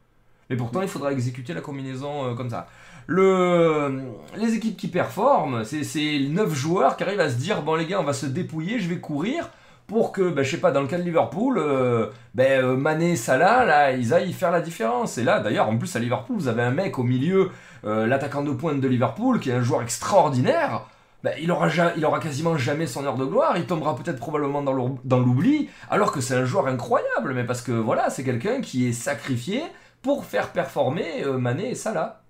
[0.51, 2.68] Mais pourtant, il faudra exécuter la combinaison comme ça.
[3.06, 4.02] le,
[4.36, 7.86] les équipes qui performent, c'est c'est 9 joueurs qui arrivent à se dire bon les
[7.86, 9.48] gars, on va se dépouiller, je vais courir
[9.90, 13.16] pour que, ben, je sais pas, dans le cas de Liverpool, euh, ben, euh, Mané,
[13.16, 15.18] Salah, là, ils aillent faire la différence.
[15.18, 17.50] Et là, d'ailleurs, en plus à Liverpool, vous avez un mec au milieu,
[17.84, 20.82] euh, l'attaquant de pointe de Liverpool, qui est un joueur extraordinaire.
[21.24, 24.18] Ben, il, aura ja- il aura quasiment jamais son heure de gloire, il tombera peut-être
[24.20, 28.60] probablement dans l'oubli, alors que c'est un joueur incroyable, mais parce que voilà, c'est quelqu'un
[28.60, 29.60] qui est sacrifié
[30.02, 32.23] pour faire performer euh, Mané et Salah.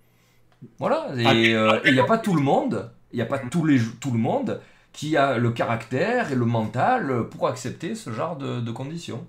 [0.79, 3.39] Voilà, et euh, et il n'y a pas tout le monde, il n'y a pas
[3.39, 4.61] tous les, tout le monde
[4.93, 9.27] qui a le caractère et le mental pour accepter ce genre de, de conditions.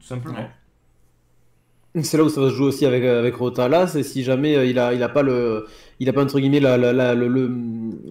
[0.00, 0.38] Tout simplement.
[0.38, 2.02] Ouais.
[2.02, 4.66] C'est là où ça va se jouer aussi avec, avec Rotala, c'est si jamais euh,
[4.66, 5.66] il a, il a pas le,
[6.00, 7.50] il a pas entre guillemets la, la- la- le, le,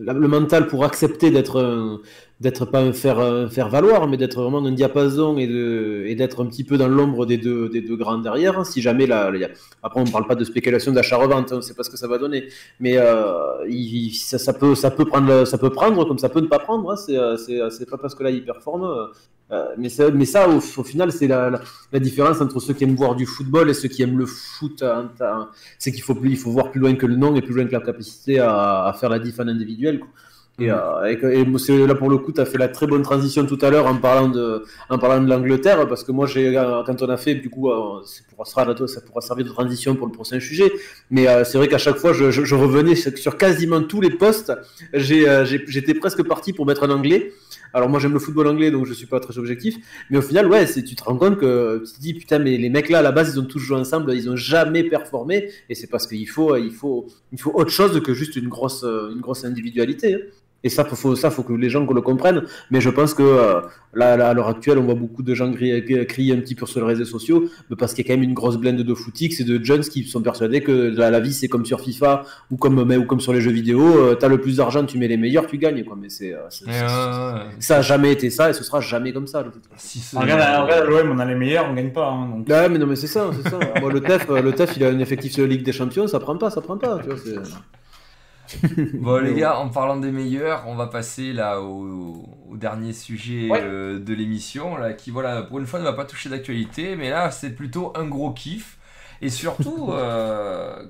[0.01, 2.01] la- mental pour accepter d'être,
[2.41, 6.43] d'être pas un faire, faire valoir, mais d'être vraiment un diapason et de, et d'être
[6.43, 8.59] un petit peu dans l'ombre des deux, des deux grands derrière.
[8.59, 8.63] hein.
[8.63, 9.49] Si jamais là, il y a-
[9.83, 12.17] après on parle pas de spéculation d'achat-revente, hein, on sait pas ce que ça va
[12.17, 12.45] donner,
[12.79, 13.33] mais euh,
[14.13, 16.91] ça, peut, ça peut prendre, ça peut prendre comme ça peut ne pas prendre.
[16.91, 16.95] hein.
[16.95, 18.85] C'est, euh, c'est, c'est pas parce que là il performe.
[19.51, 22.59] Euh, euh, mais, ça, mais ça, au, au final, c'est la, la, la différence entre
[22.59, 24.81] ceux qui aiment voir du football et ceux qui aiment le foot.
[24.83, 27.53] hein, t'as- c'est qu'il faut, il faut voir plus loin que le nom et plus
[27.53, 29.99] loin que la capacité à, à faire la diff en individuel.
[29.99, 30.09] quoi.
[30.57, 32.69] Et, euh, et, que- et moi, c'est- là, pour le coup, tu as fait la
[32.69, 36.13] très bonne transition tout à l'heure en parlant de, en parlant de l'Angleterre, parce que
[36.13, 39.19] moi, j'ai, euh, quand on a fait, du coup, euh, ça pourra, sera- ça pourra
[39.19, 40.71] servir de transition pour le prochain sujet.
[41.11, 44.11] Mais euh, c'est vrai qu'à chaque fois, je, je- je revenais sur, quasiment tous les
[44.11, 44.49] postes.
[44.51, 47.33] Euh, j'ai- j'étais presque parti pour mettre un anglais.
[47.75, 49.75] Alors moi j'aime le football anglais donc je suis pas très objectif
[50.09, 52.69] mais au final ouais tu te rends compte que tu te dis putain mais les
[52.69, 55.75] mecs là à la base ils ont tous joué ensemble ils ont jamais performé et
[55.75, 57.05] c'est parce qu'il faut il faut
[57.53, 60.19] autre chose que juste une grosse une grosse individualité hein.
[60.65, 63.23] Et ça faut, faut ça faut que les gens le comprennent mais je pense que
[63.23, 63.61] euh,
[63.93, 66.65] là, là, à l'heure actuelle on voit beaucoup de gens crier, crier un petit peu
[66.65, 68.93] sur les réseaux sociaux mais parce qu'il y a quand même une grosse blende de
[68.93, 70.71] footix et de jeunes qui sont persuadés que
[71.01, 73.51] la, la vie c'est comme sur FIFA ou comme mais, ou comme sur les jeux
[73.61, 76.33] vidéo euh, t'as le plus d'argent tu mets les meilleurs tu gagnes quoi mais c'est
[76.33, 76.73] euh, c'est- Et,
[77.59, 79.45] c'est- ça a jamais été ça et ce sera jamais comme ça.
[79.77, 82.07] si regarde, regarde l'OM, on a les meilleurs, on gagne pas.
[82.09, 82.47] hein, donc.
[82.49, 83.59] Ouais, mais non, mais c'est ça, c'est ça.
[83.81, 86.19] Moi, le TEF, euh, le TEF, il a un effectif de Ligue des Champions, ça
[86.19, 86.99] prend pas, ça prend pas.
[86.99, 87.35] Tu vois, c'est-
[88.99, 93.49] Bon les gars, en parlant des meilleurs, on va passer là au, au dernier sujet
[93.49, 93.61] Ouais.
[93.61, 97.09] euh, de l'émission, là, qui voilà, pour une fois ne va pas toucher d'actualité, mais
[97.09, 98.77] là c'est plutôt un gros kiff.
[99.21, 100.85] Et surtout, euh,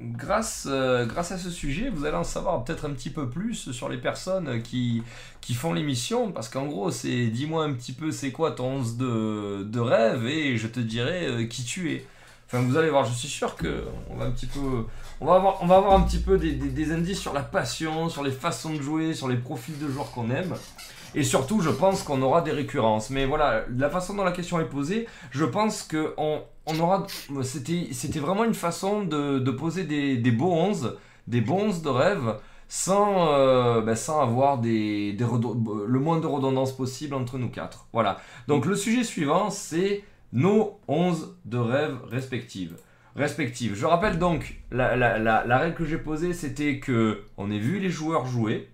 [0.00, 3.72] grâce, euh, grâce à ce sujet, vous allez en savoir peut-être un petit peu plus
[3.72, 5.02] sur les personnes qui,
[5.40, 8.96] qui font l'émission, parce qu'en gros, c'est dis-moi un petit peu c'est quoi ton 11
[8.96, 12.06] de, de rêve et je te dirai qui tu es.
[12.46, 14.60] Enfin, vous allez voir, je suis sûr que on va un petit peu,
[15.20, 18.08] on va avoir, on va avoir un petit peu des, des- indices sur la passion,
[18.08, 20.54] sur les façons de jouer, sur les profils de joueurs qu'on aime.
[21.14, 23.10] Et surtout, je pense qu'on aura des récurrences.
[23.10, 27.06] Mais voilà, la façon dont la question est posée, je pense que on, on aura.
[27.42, 31.82] C'était, c'était vraiment une façon de, de poser des, des beaux 11, des bons 11
[31.82, 32.36] de rêve,
[32.68, 37.86] sans, euh, ben, sans avoir des, le moins de redondance possible entre nous quatre.
[37.92, 38.18] Voilà.
[38.46, 42.76] Donc le sujet suivant, c'est nos 11 de rêve respectives.
[43.14, 43.74] Respectives.
[43.74, 47.78] Je rappelle donc, la, la, la, règle que j'ai posée, c'était que on ait vu
[47.78, 48.68] les joueurs jouer,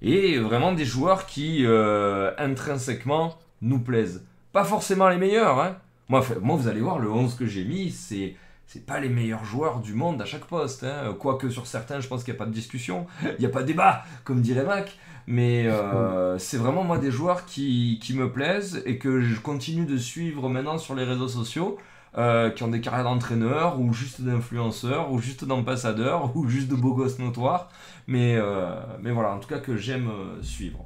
[0.00, 4.24] et vraiment des joueurs qui euh, intrinsèquement nous plaisent.
[4.52, 5.76] Pas forcément les meilleurs, hein.
[6.08, 9.44] Moi, moi, vous allez voir, le 11 que j'ai mis, c'est c'est pas les meilleurs
[9.44, 10.84] joueurs du monde à chaque poste.
[10.84, 11.14] Hein.
[11.18, 13.62] Quoique sur certains, je pense qu'il n'y a pas de discussion, il n'y a pas
[13.62, 14.96] de débat, comme dirait Mac.
[15.26, 19.84] Mais euh, c'est vraiment moi des joueurs qui, qui me plaisent et que je continue
[19.84, 21.78] de suivre maintenant sur les réseaux sociaux,
[22.16, 26.76] euh, qui ont des carrières d'entraîneur ou juste d'influenceurs ou juste d'ambassadeurs ou juste de
[26.76, 27.70] beaux gosses notoires.
[28.06, 30.10] Mais, euh, mais voilà, en tout cas que j'aime
[30.42, 30.84] suivre.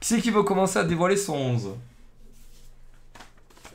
[0.00, 1.68] Qui c'est qui veut commencer à dévoiler son 11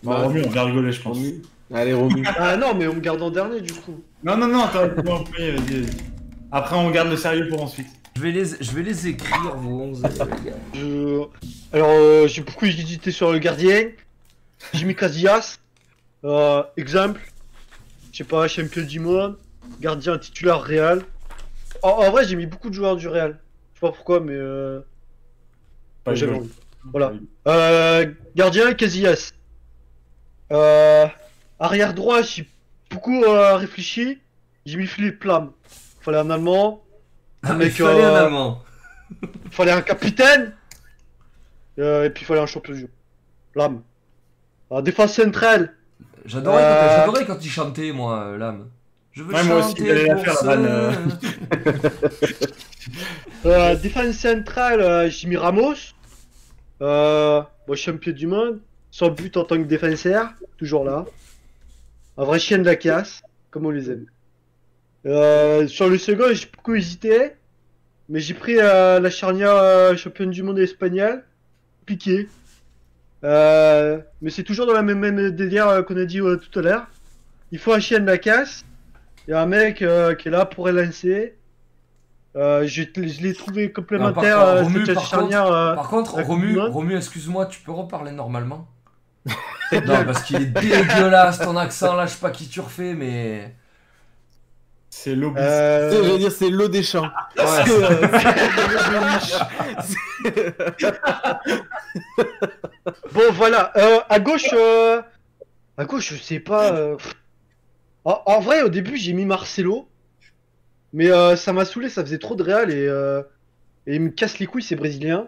[0.04, 1.18] Bah, Romu, on va rigoler, je pense.
[1.18, 1.42] Romu.
[1.74, 2.24] Allez, Romu.
[2.38, 4.02] Ah non, mais on me garde en dernier du coup.
[4.22, 5.86] Non, non, non, attends, vas-y.
[6.52, 7.88] Après, on garde le sérieux pour ensuite.
[8.16, 10.04] Je vais, les, je vais les écrire, vos 11.
[10.04, 10.58] les gars.
[10.74, 11.24] Je...
[11.74, 13.90] Alors, euh, j'ai beaucoup hésité sur le gardien.
[14.74, 15.58] J'ai mis Casillas.
[16.24, 17.22] Euh, exemple.
[18.12, 19.38] Je sais pas, champion du monde.
[19.82, 21.04] Gardien titulaire Real.
[21.82, 23.40] En, en vrai, j'ai mis beaucoup de joueurs du Real.
[23.74, 24.82] Je sais pas pourquoi, mais euh,
[26.04, 26.50] Pas envie.
[26.92, 27.14] Voilà.
[27.48, 29.34] Euh, gardien Casillas.
[30.52, 31.08] Euh,
[31.60, 32.48] arrière droit, j'ai
[32.90, 34.20] beaucoup euh, réfléchi.
[34.66, 35.52] J'ai mis Philippe Lam.
[36.02, 36.84] Fallait un Allemand.
[37.44, 38.64] Ah, mec, il fallait un allemand.
[39.52, 40.54] Fallait un capitaine.
[41.80, 42.90] Euh, et puis fallait un champion du jeu.
[43.56, 43.82] Lam.
[44.72, 45.76] Euh, défense centrale.
[46.26, 48.70] J'adorais, quand, euh, il chantait, moi, euh, l'âme.
[49.12, 50.94] Je veux Ouais, moi aussi, chanter j'allais la pour faire, la euh.
[53.46, 55.76] Euh, défense centrale, mis Ramos.
[56.82, 58.60] Euh, bon, champion du monde.
[58.90, 60.34] Sans but en tant que défenseur.
[60.58, 61.06] Toujours là.
[62.18, 63.22] Un vrai chien de la casse.
[63.52, 64.06] Comme on les aime.
[65.06, 67.34] Euh, sur le second, j'ai beaucoup hésité.
[68.10, 71.24] Mais j'ai pris euh, la charnière euh, championne du monde espagnole.
[71.86, 72.30] Piqué.
[73.24, 76.60] Euh, mais c'est toujours dans la même, même délire euh, qu'on a dit euh, tout
[76.60, 76.88] à l'heure.
[77.52, 78.66] Il faut un chien de la casse.
[79.28, 81.36] Il y a un mec euh, qui est là pour élancer.
[82.36, 84.38] Euh, je je l'ai trouvé complémentaire.
[84.38, 85.48] Par contre, euh, Romu, cette par charnière.
[85.48, 86.72] euh, Par contre, la Romu, Coupe du Monde.
[86.72, 88.68] Romu excuse-moi, tu peux reparler normalement?
[89.72, 93.56] Non, parce qu'il est dégueulasse ton accent là, je sais pas qui tu refais, mais.
[94.96, 95.42] C'est l'obis.
[95.42, 97.10] euh, Je veux dire, c'est le des champs.
[97.36, 97.44] Ouais.
[103.12, 103.72] Bon, voilà.
[103.78, 105.02] Euh, à gauche, euh,
[105.78, 106.74] à gauche, je sais pas.
[106.74, 106.98] euh.
[108.06, 109.88] En, en vrai, au début, j'ai mis Marcelo,
[110.94, 111.90] mais euh, ça m'a saoulé.
[111.90, 113.22] Ça faisait trop de réal et, euh,
[113.88, 115.28] et il me casse les couilles, ces Brésiliens.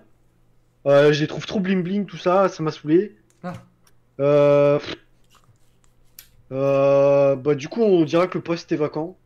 [0.85, 2.49] Euh, je les trouve trop bling bling, tout ça.
[2.49, 3.15] Ça m'a saoulé.
[3.43, 3.53] Ah.
[4.19, 4.79] Euh.
[6.51, 9.17] Euh, bah, du coup, on dira que le poste est vacant.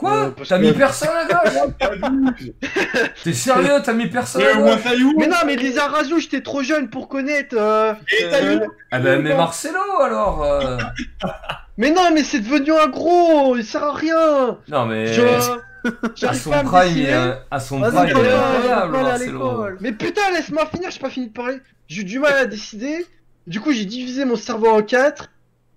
[0.00, 2.48] Quoi Euh, T'as mis personne à gauche
[3.24, 4.80] T'es sérieux T'as mis personne à gauche
[5.18, 7.54] Mais non, mais les Arazo, j'étais trop jeune pour connaître.
[7.58, 10.78] euh, Et Fayou Ah ben, mais Marcelo alors euh.
[11.76, 13.56] Mais non, mais c'est devenu un gros.
[13.56, 14.58] Il sert à rien.
[14.68, 15.06] Non mais.
[15.12, 19.66] Je- À son pas prime, il est, à son prime, il est incroyable, Marcelo.
[19.80, 21.58] Mais putain, laisse-moi finir, j'ai pas fini de parler.
[21.88, 23.06] J'ai eu du mal à décider.
[23.46, 25.30] Du coup, j'ai divisé mon cerveau en quatre.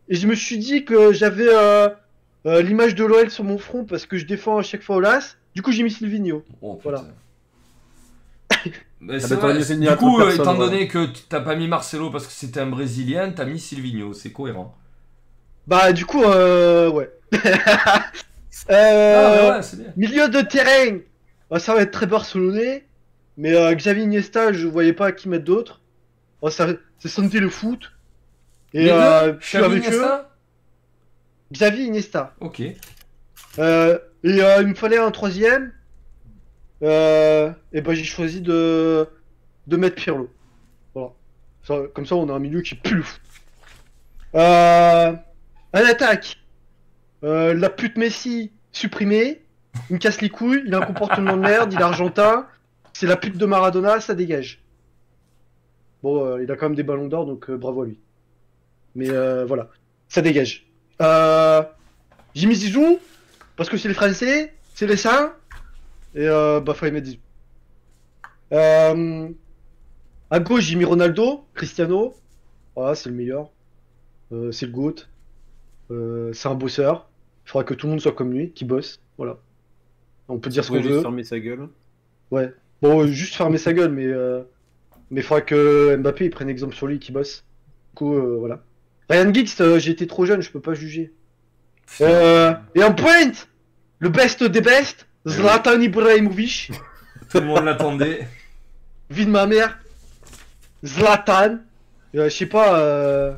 [0.10, 1.88] Et je me suis dit que j'avais euh,
[2.46, 5.36] euh, l'image de l'OL sur mon front parce que je défends à chaque fois Olas.
[5.56, 6.44] Du coup, j'ai mis Silvino.
[6.62, 6.80] Oh.
[6.84, 7.06] Voilà.
[9.00, 12.10] Mais Ah bah, vrai, du à coup, euh, étant donné que t'as pas mis Marcelo
[12.10, 14.78] parce que c'était un Brésilien, t'as mis Silvino, c'est cohérent.
[15.68, 17.12] Bah, du coup, euh, ouais.
[18.70, 19.86] Ah, euh, ouais, bien.
[19.98, 21.00] Milieu de terrain.
[21.50, 22.86] Bah, ça va être très barcelonais.
[23.38, 25.82] Mais euh, Xavi Iniesta, je voyais pas qui mettre d'autres.
[26.42, 26.68] Bah, ça,
[27.00, 27.92] c'est santé le foot.
[28.74, 30.06] Et euh, je suis avec eux.
[31.54, 32.34] Xavi Iniesta.
[32.40, 32.62] Ok.
[33.60, 35.72] Euh, et euh, il me fallait un troisième.
[36.82, 39.08] Euh, et ben j'ai choisi de,
[39.68, 40.30] de mettre Pirlo.
[40.94, 41.12] Voilà.
[41.64, 43.22] Ça, comme ça, on a un milieu qui pue le foot.
[44.36, 45.14] Euh,
[45.72, 46.40] attaque.
[47.22, 49.44] La pute Messi supprimée.
[49.90, 50.64] Il me casse les couilles.
[50.66, 51.72] Il a un comportement de merde.
[51.72, 52.48] Il est argentin.
[52.94, 54.02] C'est la pute de Maradona.
[54.02, 54.62] Ça dégage.
[56.02, 58.00] Bon, il a quand même des ballons d'or, donc bravo à lui.
[58.96, 59.10] Mais
[59.46, 59.70] voilà.
[60.10, 60.68] Ça dégage.
[61.04, 61.64] Euh,
[62.34, 63.00] j'ai mis Zizou.
[63.56, 65.32] Parce que c'est les Français, c'est les saints,
[66.16, 67.20] et euh, bah fallait mettre Zizou.
[68.52, 69.30] Euh,
[70.32, 72.16] à gauche, j'ai mis Ronaldo, Cristiano,
[72.76, 73.52] voilà, c'est le meilleur,
[74.32, 74.96] Euh, c'est le GOAT,
[75.92, 77.08] Euh, c'est un bosseur,
[77.46, 79.38] il faudra que tout le monde soit comme lui, qui bosse, voilà.
[80.28, 81.02] On peut dire ce qu'on veut.
[81.02, 81.70] fermer sa gueule.
[82.32, 82.52] Ouais.
[82.82, 84.42] Bon, juste fermer sa gueule, mais euh,
[85.12, 87.46] mais faudra que Mbappé il prenne exemple sur lui qui bosse.
[87.92, 88.64] Du coup, euh, voilà.
[89.14, 91.14] Ryan Giggs, euh, été trop jeune, je peux pas juger.
[92.02, 93.48] Euh, et en pointe,
[94.00, 96.72] le best des best, Zlatan Ibrahimovic,
[97.30, 98.28] Tout le monde l'attendait.
[99.10, 99.78] vie de ma mère,
[100.86, 101.60] Zlatan,
[102.16, 103.38] Euh, je sais pas,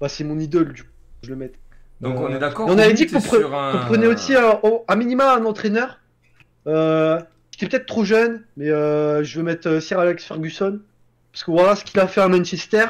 [0.00, 0.88] bah, c'est mon idole du coup,
[1.22, 1.52] je le mets.
[2.00, 2.66] Donc on est d'accord.
[2.68, 6.00] on avait dit pre- un- qu'on prenait aussi un, minima un entraîneur.
[6.66, 10.80] J'étais peut-être trop jeune, mais je veux mettre Sir Alex Ferguson.
[11.32, 12.84] Parce que voilà ce qu'il a fait à Manchester.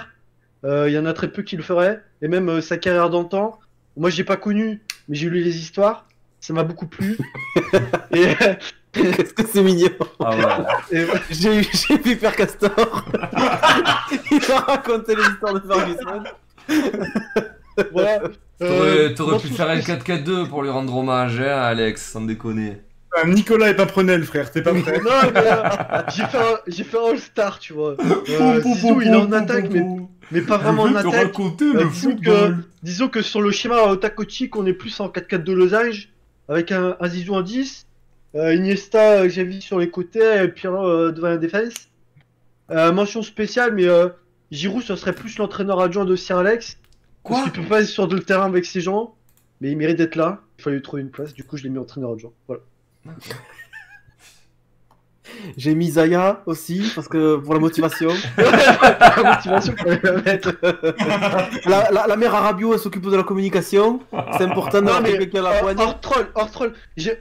[0.64, 2.00] Euh, Il y en a très peu qui le feraient.
[2.22, 3.58] Et même euh, sa carrière d'antan.
[3.96, 6.06] Moi, j'ai pas connu, mais j'ai lu les histoires.
[6.40, 7.16] Ça m'a beaucoup plu.
[8.12, 8.34] et,
[8.92, 9.88] Qu'est-ce que c'est mignon.
[10.20, 10.36] Ah
[10.90, 11.06] ouais.
[11.30, 11.60] J'ai
[11.98, 12.70] vu Père Castor.
[14.30, 16.24] Il m'a raconté les histoires de Ferguson.
[17.92, 18.18] voilà.
[18.58, 22.82] T'aurais Euh, pu faire un que- 4-4-2 pour lui rendre hommage, hein, Alex, sans déconner.
[23.14, 24.98] Ah, Nicolas est pas prenel, frère, t'es pas prêt.
[24.98, 27.96] Non, mais, euh, j'ai fait un, j'ai fait un All-Star, tu vois.
[28.00, 29.84] Euh, Zizou, il est en attaque, mais,
[30.30, 31.12] mais pas vraiment en attaque.
[31.12, 35.42] raconter Euh, disons, que, disons que sur le schéma Otakochik, on est plus en 4-4
[35.44, 36.08] de losange,
[36.48, 37.86] avec un, un Zizou en 10,
[38.34, 41.74] euh, Iniesta euh, que j'ai vu sur les côtés, et euh, devant la défense.
[42.70, 44.08] Euh, mention spéciale, mais euh,
[44.50, 46.78] Giroud, ce serait plus l'entraîneur adjoint de Sir Alex,
[47.22, 49.14] Quoi parce qu'il peut pas être sur le terrain avec ses gens,
[49.60, 50.40] mais il mérite d'être là.
[50.58, 52.32] Il fallait lui trouver une place, du coup je l'ai mis entraîneur adjoint.
[52.48, 52.62] Voilà.
[55.56, 58.10] J'ai mis Zaya aussi, parce que pour la motivation.
[58.36, 60.52] La motivation pour la mettre.
[61.66, 64.00] La, la, la mère Arabio, elle s'occupe de la communication.
[64.36, 65.76] C'est important Non, d'avoir mais quelqu'un à la hors, poigne.
[65.78, 66.72] hors troll, hors troll.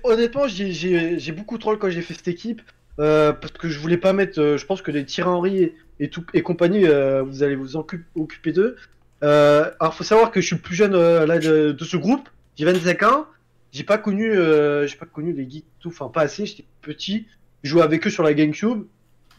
[0.03, 2.61] Honnêtement, j'ai- beaucoup troll quand j'ai fait cette équipe.
[2.99, 4.39] euh, parce que je voulais pas mettre.
[4.39, 7.55] euh, je pense que les Thierry Henry et, et, tout, et compagnie, euh, vous allez
[7.55, 8.75] vous occu- occuper d'eux.
[9.23, 11.95] Euh, alors, faut savoir que je suis le plus jeune euh, là, de, de ce
[11.97, 12.27] groupe.
[12.57, 13.25] J'ai 25 ans.
[13.71, 15.89] J'ai pas connu, euh, j'ai pas connu les geeks, tout.
[15.89, 16.45] Enfin, pas assez.
[16.45, 17.27] J'étais petit.
[17.63, 18.83] Je jouais avec eux sur la GameCube.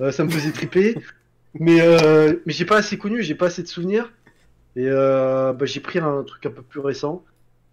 [0.01, 0.97] Euh, ça me faisait triper.
[1.61, 3.23] mais euh, mais j'ai pas assez connu.
[3.23, 4.13] J'ai pas assez de souvenirs.
[4.75, 7.25] Et bah, j'ai pris un truc un peu plus récent.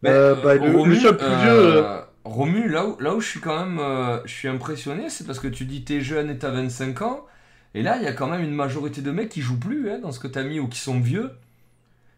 [0.04, 1.84] Ben, bah, le- Romu, le seul plus vieux,
[2.26, 5.48] Romu, là où, là où je suis quand même je suis impressionné, c'est parce que
[5.48, 7.26] tu dis t'es jeune et t'as 25 ans,
[7.74, 10.00] et là il y a quand même une majorité de mecs qui jouent plus hein,
[10.00, 11.32] dans ce que t'as mis ou qui sont vieux.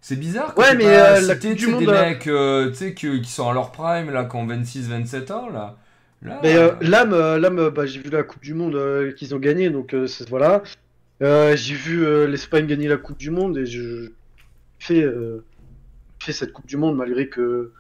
[0.02, 2.70] C'est bizarre que Ouais, mais, pas euh, cité, du sais, des Monde, euh, mecs euh,
[2.72, 5.78] tu sais, qui, qui sont à leur prime, là, qui ont 26-27 ans, là.
[6.24, 9.36] là Mais euh, l'âme, euh, l'âme, euh, bah, j'ai vu la Coupe du Monde qu'ils
[9.36, 9.94] ont gagné, donc
[10.30, 10.64] voilà.
[11.22, 14.12] J'ai vu l'Espagne gagner la Coupe du Monde et je
[14.80, 15.06] fais
[16.20, 17.72] fait cette Coupe du Monde malgré que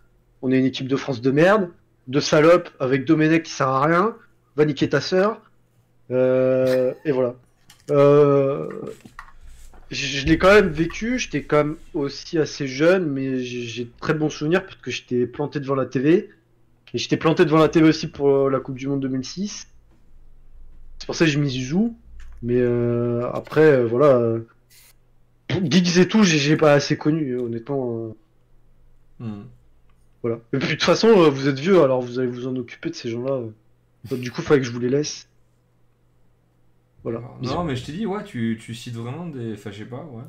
[0.43, 1.69] on est une équipe de France de merde,
[2.07, 4.15] de salopes avec Domenech qui sert à rien,
[4.55, 5.41] va niquer ta sœur,
[6.11, 7.33] et voilà.
[9.91, 13.91] Je je l'ai quand même vécu, j'étais quand même aussi assez jeune, mais j'ai de
[13.99, 16.29] très bons souvenirs parce que j'étais planté devant la TV.
[16.93, 19.67] Et j'étais planté devant la TV aussi pour euh, la Coupe du Monde 2006.
[20.99, 21.95] C'est pour ça que je m'y joue.
[22.41, 24.17] Mais euh, après, euh, voilà.
[24.17, 24.39] euh,
[25.63, 28.15] Giggs et tout, j'ai- pas assez connu, honnêtement.
[29.19, 29.43] hmm.
[30.21, 30.39] voilà.
[30.53, 32.95] Et puis de toute façon, vous êtes vieux, alors vous allez vous en occuper de
[32.95, 33.41] ces gens-là.
[34.11, 35.27] du coup, il fallait que je vous les laisse.
[37.03, 37.21] Voilà.
[37.41, 37.53] Bisous.
[37.53, 39.53] Non, mais je t'ai dit, ouais, tu, tu cites vraiment des.
[39.53, 40.23] Enfin, je sais pas, ouais.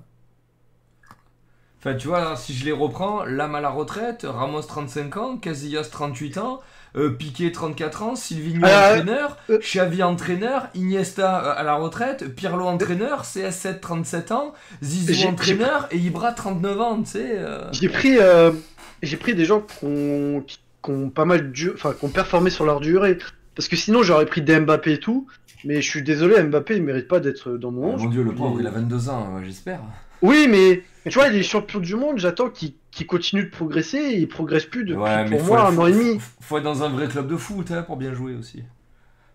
[1.78, 5.88] Enfin, tu vois, si je les reprends, Lame à la retraite, Ramos 35 ans, Casillas
[5.90, 6.60] 38 ans,
[6.94, 9.58] euh, Piqué 34 ans, Silvino Ah, entraîneur, euh.
[9.58, 15.98] Xavi entraîneur, Iniesta euh, à la retraite, Pirlo entraîneur, CS7 37 ans, Zizou entraîneur et
[15.98, 17.32] Ibra 39 ans, tu sais.
[17.38, 17.64] euh.
[17.72, 18.52] J'ai pris, euh,
[19.02, 22.10] j'ai pris des gens qui ont, qui, qui ont pas mal du, enfin, qui ont
[22.10, 23.18] performé sur leur durée.
[23.56, 25.26] Parce que sinon, j'aurais pris des Mbappé et tout.
[25.64, 28.02] Mais je suis désolé, Mbappé, il mérite pas d'être dans mon Oh, 11.
[28.04, 29.80] mon dieu, le pauvre, Il- a 22 ans, ouais, j'espère.
[30.22, 32.74] Oui, mais tu vois, il est champion du monde, j'attends qu'il
[33.06, 36.18] continue de progresser, et il progresse plus depuis Ouais, pour moi un an et demi.
[36.18, 38.62] faut- faut être dans un vrai club de foot hein, pour bien jouer aussi.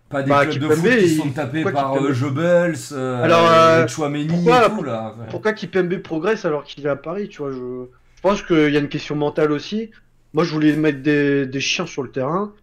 [0.08, 3.40] Pas des Bah, clubs de foot qui sont tapés pourquoi par euh, Jebels, euh, Alors,
[3.50, 5.12] euh, pourquoi- et tout là.
[5.14, 8.70] Enfin, Pourquoi Kipembe progresse alors qu'il est à Paris, tu vois, je, je pense qu'il
[8.72, 9.90] y a une question mentale aussi.
[10.32, 12.54] Moi, je voulais mettre des, des chiens sur le terrain.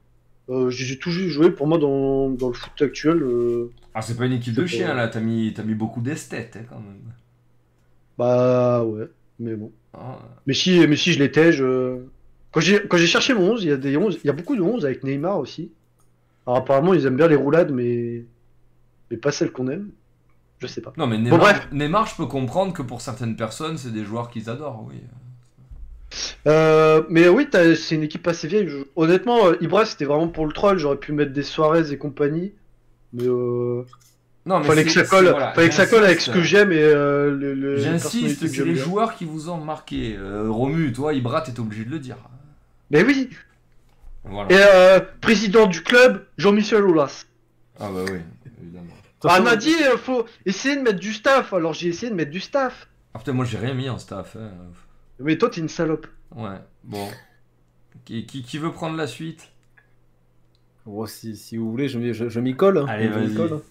[0.50, 3.22] Euh, j'ai toujours joué pour moi dans, dans le foot actuel.
[3.24, 6.66] euh, Ah, c'est pas une équipe de chiens là, t'as mis, mis beaucoup d'esthètes hein,
[6.70, 7.02] quand même.
[8.18, 9.08] bah ouais,
[9.40, 9.72] mais bon.
[9.94, 12.00] Ah, Mais si, mais si je l'étais, je...
[12.52, 14.62] Quand j'ai cherché mon 11, il y a des 11, il y a beaucoup de
[14.62, 15.72] 11 avec Neymar aussi.
[16.48, 18.24] Alors apparemment, ils aiment bien les roulades, mais
[19.12, 19.90] mais pas celles qu'on aime.
[20.60, 20.94] Je sais pas.
[20.96, 21.68] Non, mais Neymar, bref.
[21.74, 25.02] Neymar, je peux comprendre que pour certaines personnes, c'est des joueurs qu'ils adorent, oui.
[26.48, 28.68] Euh, mais oui, t'as- c'est une équipe assez vieille.
[28.70, 30.78] Je- Honnêtement, euh, Ibra, c'était vraiment pour le troll.
[30.78, 32.54] J'aurais pu mettre des Suarez et compagnie.
[33.14, 33.84] Mais euh,
[34.46, 36.42] Non, mais fallait que ça colle, c'est- voilà, fallait que ça colle avec ce que
[36.42, 38.84] j'aime et euh, le, le- les J'insiste, c'est les bien.
[38.84, 40.16] joueurs qui vous ont marqué.
[40.18, 42.18] Euh, Romu, toi, Ibra, t'es obligé de le dire.
[42.92, 43.30] Mais oui.
[44.24, 44.52] Voilà.
[44.52, 47.26] Et euh, président du club, Jean-Michel Aulas.
[47.80, 48.20] Ah bah oui,
[48.62, 48.88] évidemment.
[49.24, 51.54] Ah, façon, il m'a dit, faut essayer de mettre du staff.
[51.54, 52.88] Alors j'ai essayé de mettre du staff.
[53.14, 54.36] Ah putain, moi j'ai rien mis en staff.
[54.40, 54.50] hein.
[55.20, 56.08] Mais toi, t'es une salope.
[56.36, 57.08] Ouais, bon.
[58.06, 59.50] Qui, qui, qui veut prendre la suite?
[60.86, 62.78] Oh, si, si vous voulez, je, m'y- je, je m'y colle.
[62.80, 62.86] hein.
[62.88, 63.36] Allez, Je m'y vas-y.
[63.36, 63.62] colle.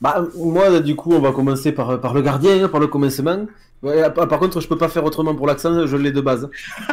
[0.00, 3.46] Bah, moi, du coup, on va commencer par, par le gardien, hein, par le commencement.
[3.82, 6.48] Ouais, ah, par contre, je peux pas faire autrement pour l'accent, je l'ai de base.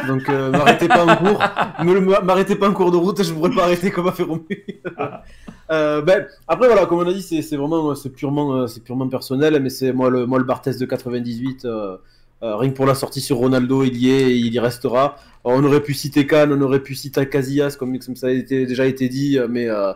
[0.06, 1.42] Donc, euh, m'arrêtez pas en cours.
[2.24, 4.44] M'arrêtez pas en cours de route, je pourrais pas arrêter comme a fait Romu.
[5.70, 8.82] Euh, ben, après, voilà, comme on a dit, c'est c'est vraiment, c'est purement, euh, c'est
[8.82, 11.64] purement personnel, mais c'est moi le, moi le Barthez de 98.
[11.66, 11.96] euh,
[12.42, 15.16] euh, rien que pour la sortie sur Ronaldo, il y est, il y restera.
[15.44, 19.08] On aurait pu citer Cannes, on aurait pu citer Casillas, comme, ça a déjà été
[19.08, 19.92] dit, euh, mais, euh,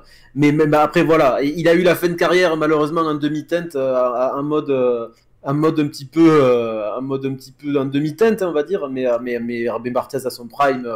[0.72, 3.94] après, voilà, il a eu la fin de carrière malheureusement en demi-teinte, euh,
[4.34, 5.08] en mode, euh,
[5.44, 8.88] un mode un petit peu, euh, un mode un petit peu demi-teinte, on va dire,
[8.88, 10.88] mais, euh, mais, mais Barthez à son prime,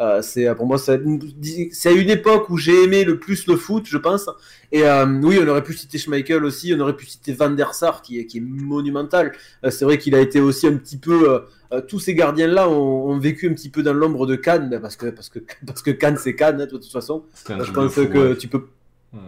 [0.00, 3.96] euh, c'est pour moi, c'est une époque où j'ai aimé le plus le foot, je
[3.98, 4.28] pense.
[4.72, 7.74] Et euh, oui, on aurait pu citer Schmeichel aussi, on aurait pu citer Van der
[7.74, 9.32] Sar qui est, qui est monumental.
[9.64, 11.42] Euh, c'est vrai qu'il a été aussi un petit peu.
[11.88, 15.06] tous ces gardiens-là ont, ont vécu un petit peu dans l'ombre de Cannes, parce que
[15.06, 17.24] parce que parce que Cannes c'est Cannes, hein, de toute façon.
[17.48, 18.36] Je truc de pense fou, que ouais.
[18.36, 18.64] tu peux.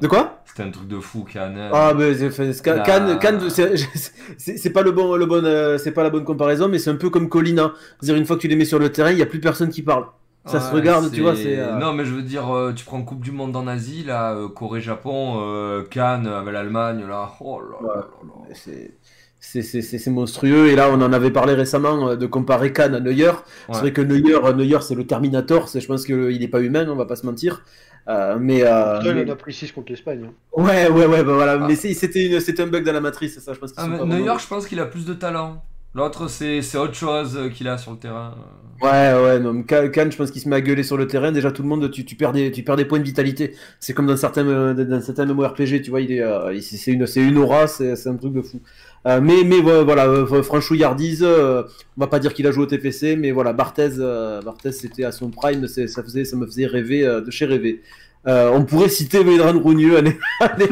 [0.02, 0.42] De quoi?
[0.46, 1.70] C'était un truc de fou, Cannes.
[1.72, 3.18] Ah mais c'est- La- Cannes,
[4.74, 7.28] pas le bon, le bon, c'est pas la bonne comparaison, mais c'est un peu comme
[7.28, 7.72] Colina.
[8.00, 9.68] C'est-à-dire une fois que tu les mets sur le terrain, il y a plus personne
[9.68, 10.06] qui parle.
[10.46, 12.84] Ça se Ouais, regarde, tu vois, c'est, euh, Non, mais je veux dire, euh, tu
[12.84, 17.30] prends Coupe du Monde en Asie, là, euh, Corée-Japon, euh, Cannes avec l'Allemagne, là.
[17.40, 18.04] Oh là là là
[18.48, 18.54] là.
[18.54, 18.94] C'est-
[19.38, 20.68] C'est c'est- c'est- c'est monstrueux.
[20.68, 23.30] Et là, on en avait parlé récemment de comparer Cannes à Neuer.
[23.66, 23.80] C'est Ouais.
[23.80, 25.68] vrai que Neuer, Neuer c'est le Terminator.
[25.68, 27.62] C'est- Je pense qu'il n'est pas humain, on va pas se mentir.
[28.08, 30.24] Euh, mais, euh, il en a pris 6 contre l'Espagne.
[30.26, 30.32] hein.
[30.52, 31.58] ouais, ouais, ouais, bah voilà.
[31.62, 31.66] Ah.
[31.68, 33.52] Mais c'était une- c'était un bug dans la matrice, ça.
[33.52, 35.62] Je pense Ah, Neuer, vraiment- je pense qu'il a plus de talent.
[35.96, 38.34] L'autre, c'est autre chose qu'il a sur le terrain.
[38.82, 41.32] Ouais, ouais, non, Khan, je pense qu'il se met à gueuler sur le terrain.
[41.32, 43.54] Déjà, tout le monde, tu, tu perds des, tu perds des points de vitalité.
[43.80, 47.06] C'est comme dans certains, euh, dans certains MMORPG, tu vois, il est, euh, c'est une,
[47.16, 48.60] une aura, c'est un truc de fou.
[49.06, 51.62] Euh, mais, mais voilà, euh, franchouillardise, euh,
[51.96, 54.42] on va pas dire qu'il a joué au TFC, mais voilà, Barthez, euh,
[54.72, 57.82] c'était à son prime, ça faisait, ça me faisait rêver euh, de chez rêver.
[58.26, 60.66] Euh, on pourrait citer Vedran Rougneux, allez, allez,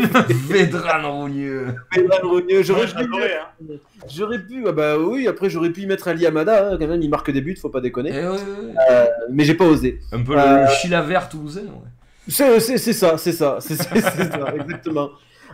[0.49, 1.67] Vedran Rougneux.
[1.95, 3.75] Vedran Rougneux, j'aurais hein.
[4.13, 7.01] J'aurais pu, ah bah oui, après j'aurais pu y mettre Ali Amada, hein, quand même,
[7.01, 8.11] il marque des buts, faut pas déconner.
[8.13, 8.75] Eh ouais, ouais, ouais.
[8.91, 10.01] Euh, mais j'ai pas osé.
[10.13, 11.61] Un peu le, Euh, le Chilavert toulousain.
[11.63, 11.91] ouais.
[12.27, 13.91] C'est c'est- c'est ça, c'est ça, c'est ça,
[14.61, 15.11] exactement.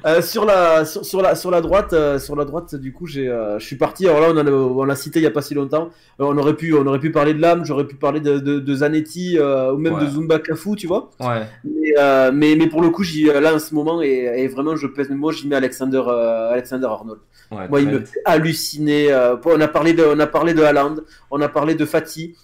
[0.07, 3.07] Euh, sur la sur, sur la sur la droite, euh, sur la droite, du coup,
[3.07, 4.09] j'ai, euh, je suis parti.
[4.09, 5.91] Alors là, on a- on l'a cité il y a pas si longtemps.
[6.19, 7.65] On aurait pu, on aurait pu parler de l'âme.
[7.65, 10.01] J'aurais pu parler de, de, de Zanetti ou même Ouais.
[10.05, 11.11] de Zumba Kafu, tu vois.
[11.21, 11.43] Ouais.
[11.65, 14.87] Mais, mais mais pour le coup, j'y là en ce moment et, et vraiment, je
[14.87, 15.11] pèse.
[15.11, 16.03] Moi, j'y mets Alexander
[16.51, 17.21] Alexander Arnold.
[17.51, 19.13] ouais Moi, il me fait halluciner.
[19.45, 20.97] on a parlé de, on a parlé de Haaland,
[21.31, 22.35] on a parlé de Fati.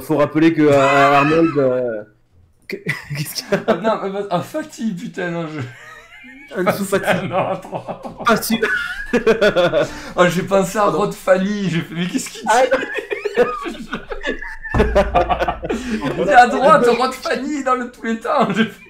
[0.00, 1.54] Faut rappeler que Arnold.
[2.68, 2.76] que-
[3.16, 5.60] Qu'est-ce qu'il y a Ah, non, ah, Fatih, putain, non, je.
[6.54, 6.86] Un dessous.
[8.26, 8.60] Ah, si.
[10.16, 12.46] Oh, j'ai pensé à Rod Fanny, j'ai fait, mais qu'est-ce qu'il dit
[14.74, 15.60] Ah,
[16.18, 18.48] Il est à droite, Rod Fanny dans le, tous les temps.
[18.54, 18.80] J'ai fait,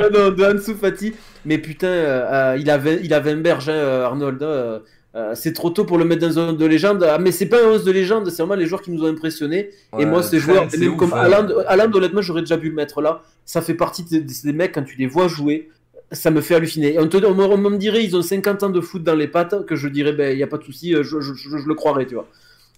[0.00, 1.14] non, non, de Ansu Fati.
[1.44, 4.42] Mais putain, euh, euh, il, a 20, il a 20 berges, hein, euh, Arnold.
[4.42, 4.80] euh,
[5.14, 7.02] euh, c'est trop tôt pour le mettre dans un 11 de légende.
[7.04, 9.08] Ah, mais c'est pas un 11 de légende, c'est vraiment les joueurs qui nous ont
[9.08, 9.70] impressionnés.
[9.98, 11.10] et moi, ces joueurs, même ouf, comme
[11.68, 13.22] Haaland, honnêtement, j'aurais déjà pu le mettre là.
[13.44, 15.68] Ça fait partie des, des mecs, quand tu les vois jouer,
[16.12, 16.94] ça me fait halluciner.
[16.94, 19.14] Et on, te, on, me, on me dirait, ils ont 50 ans de foot dans
[19.14, 21.34] les pattes, que je dirais, ben, il n'y a pas de souci, euh, je, je,
[21.34, 22.26] je- je le croirais, tu vois.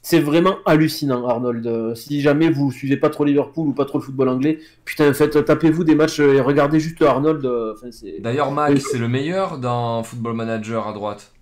[0.03, 1.67] C'est vraiment hallucinant, Arnold.
[1.67, 5.13] Euh, Si jamais vous suivez pas trop Liverpool ou pas trop le football anglais, putain,
[5.15, 7.45] faites, tapez-vous des matchs et regardez juste Arnold.
[7.47, 7.75] euh.
[8.21, 11.33] D'ailleurs, Mac, c'est le meilleur dans Football Manager à droite.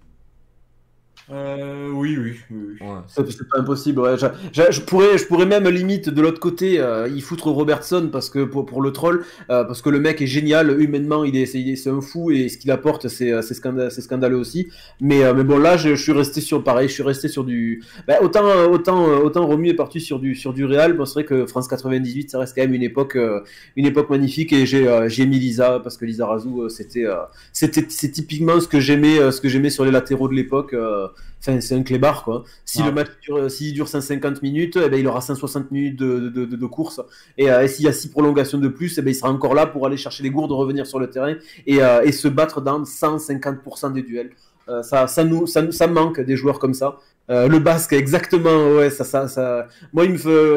[1.31, 2.57] Euh, oui, oui, oui.
[2.81, 2.86] oui.
[2.86, 2.99] Ouais.
[3.07, 4.01] C'est pas impossible.
[4.01, 4.17] ouais.
[4.18, 8.09] Je, je- je pourrais, je pourrais même limite de l'autre côté euh, y foutre Robertson
[8.10, 11.36] parce que pour, pour le troll, euh, parce que le mec est génial humainement, il
[11.36, 14.68] est, c'est, un fou et ce qu'il apporte c'est, euh, c'est, scanda- c'est scandaleux aussi.
[15.01, 17.44] Mais, euh, mais bon là, je, je suis resté sur pareil, je suis resté sur
[17.44, 17.83] du.
[18.09, 20.92] Ben, autant, euh, autant, autant Romu est parti sur du sur du Real.
[20.94, 23.41] Bon, c'est vrai que France 98, ça reste quand même une époque, euh,
[23.76, 27.15] une époque magnifique et j'ai, euh, j'ai mis Lisa parce que Lisa Razou, c'était, euh,
[27.52, 30.75] c'était, c'est typiquement ce que j'aimais, euh, ce que j'aimais sur les latéraux de l'époque.
[31.16, 32.44] Euh, Enfin, c'est un clébard, quoi.
[32.65, 32.86] Si Ah.
[32.86, 36.44] le match dure, s'il dure 150 minutes, eh ben, il aura 160 minutes de, de,
[36.44, 37.00] de, de course.
[37.36, 39.55] Et, euh, et s'il y a 6 prolongations de plus, eh ben, il sera encore
[39.55, 41.34] là pour aller chercher les gourdes, revenir sur le terrain
[41.66, 44.31] et, euh, et se battre dans 150% des duels.
[44.68, 46.99] Euh, ça, ça, nous, ça, nous- ça manque des joueurs comme ça.
[47.31, 49.66] Euh, le basque, exactement, ouais, ça, ça, ça.
[49.92, 50.55] Moi, il me fait,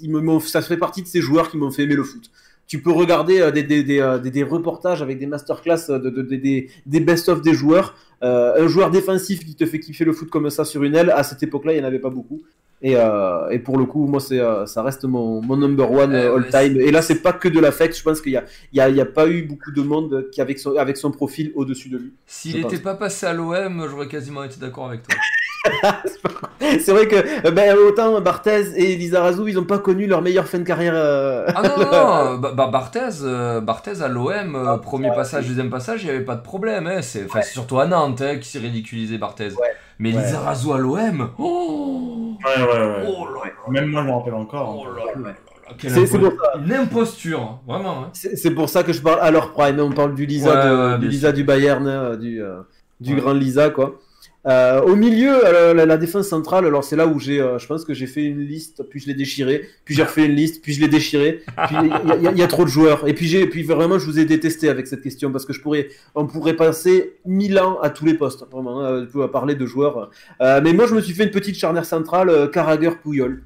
[0.00, 2.30] il me, ça fait partie de ces joueurs qui m'ont fait aimer le foot.
[2.66, 5.98] Tu peux regarder euh, des, des, des, euh, des, des reportages avec des masterclass de,
[5.98, 7.94] de, de- des, des best-of des joueurs.
[8.22, 11.10] Euh, un joueur défensif qui te fait kiffer le foot comme ça sur une aile,
[11.10, 12.40] à cette époque-là, il n'y en avait pas beaucoup.
[12.82, 16.14] Et, euh, et pour le coup, moi, c'est, euh, ça reste mon, mon number one
[16.14, 16.78] euh, all-time.
[16.80, 17.96] Et là, c'est pas que de l'affect.
[17.96, 20.28] Je pense qu'il n'y a, y a, il y a pas eu beaucoup de monde
[20.30, 22.12] qui, avec son, avec son profil au-dessus de lui.
[22.26, 25.16] S'il n'était pas passé à l'OM, j'aurais quasiment été d'accord avec toi.
[26.80, 30.46] c'est vrai que euh, ben, autant Barthez et Lizarazu, ils n'ont pas connu leur meilleure
[30.46, 30.94] fin de carrière.
[30.96, 31.84] euh, Ah non, non,
[32.34, 36.10] non, bah, bah, Barthez, euh, Barthez à l'OM, euh, premier passage, deuxième passage, il n'y
[36.16, 36.86] avait pas de problème.
[36.86, 37.02] Hein.
[37.02, 39.50] C'est surtout à Nantes hein, qui s'est ridiculisé Barthez.
[39.98, 40.22] Mais Ouais.
[40.22, 43.04] Lizarazu à l'OM, oh, Ouais, ouais, ouais.
[43.08, 44.76] oh là là, Même moi, je me rappelle encore.
[44.78, 45.20] oh hein.
[45.24, 45.32] là
[45.78, 46.58] C'est- pour ça.
[46.64, 48.04] Une imposture, vraiment.
[48.04, 48.10] hein.
[48.12, 49.80] C'est pour ça que je parle à leur prime.
[49.80, 52.60] On parle du Lisa, Ouais, de- ouais, du, Lisa du Bayern, hein, du, euh,
[53.00, 53.20] du Ouais.
[53.20, 53.98] grand Lisa, quoi.
[54.46, 55.32] Euh, au milieu,
[55.74, 58.22] la, la défense centrale, alors c'est là où j'ai, euh, je pense que j'ai fait
[58.24, 61.42] une liste, puis je l'ai déchiré, puis j'ai refait une liste, puis je l'ai déchiré,
[61.66, 63.08] puis il y, a- y y trop de joueurs.
[63.08, 65.60] Et puis j'ai, puis vraiment, je vous ai détesté avec cette question parce que je
[65.60, 69.66] pourrais, on pourrait passer mille ans à tous les postes, vraiment, hein, à parler de
[69.66, 70.10] joueurs.
[70.40, 73.42] Euh, mais moi, je me suis fait une petite charnière centrale, euh, Carragher-Pouillol.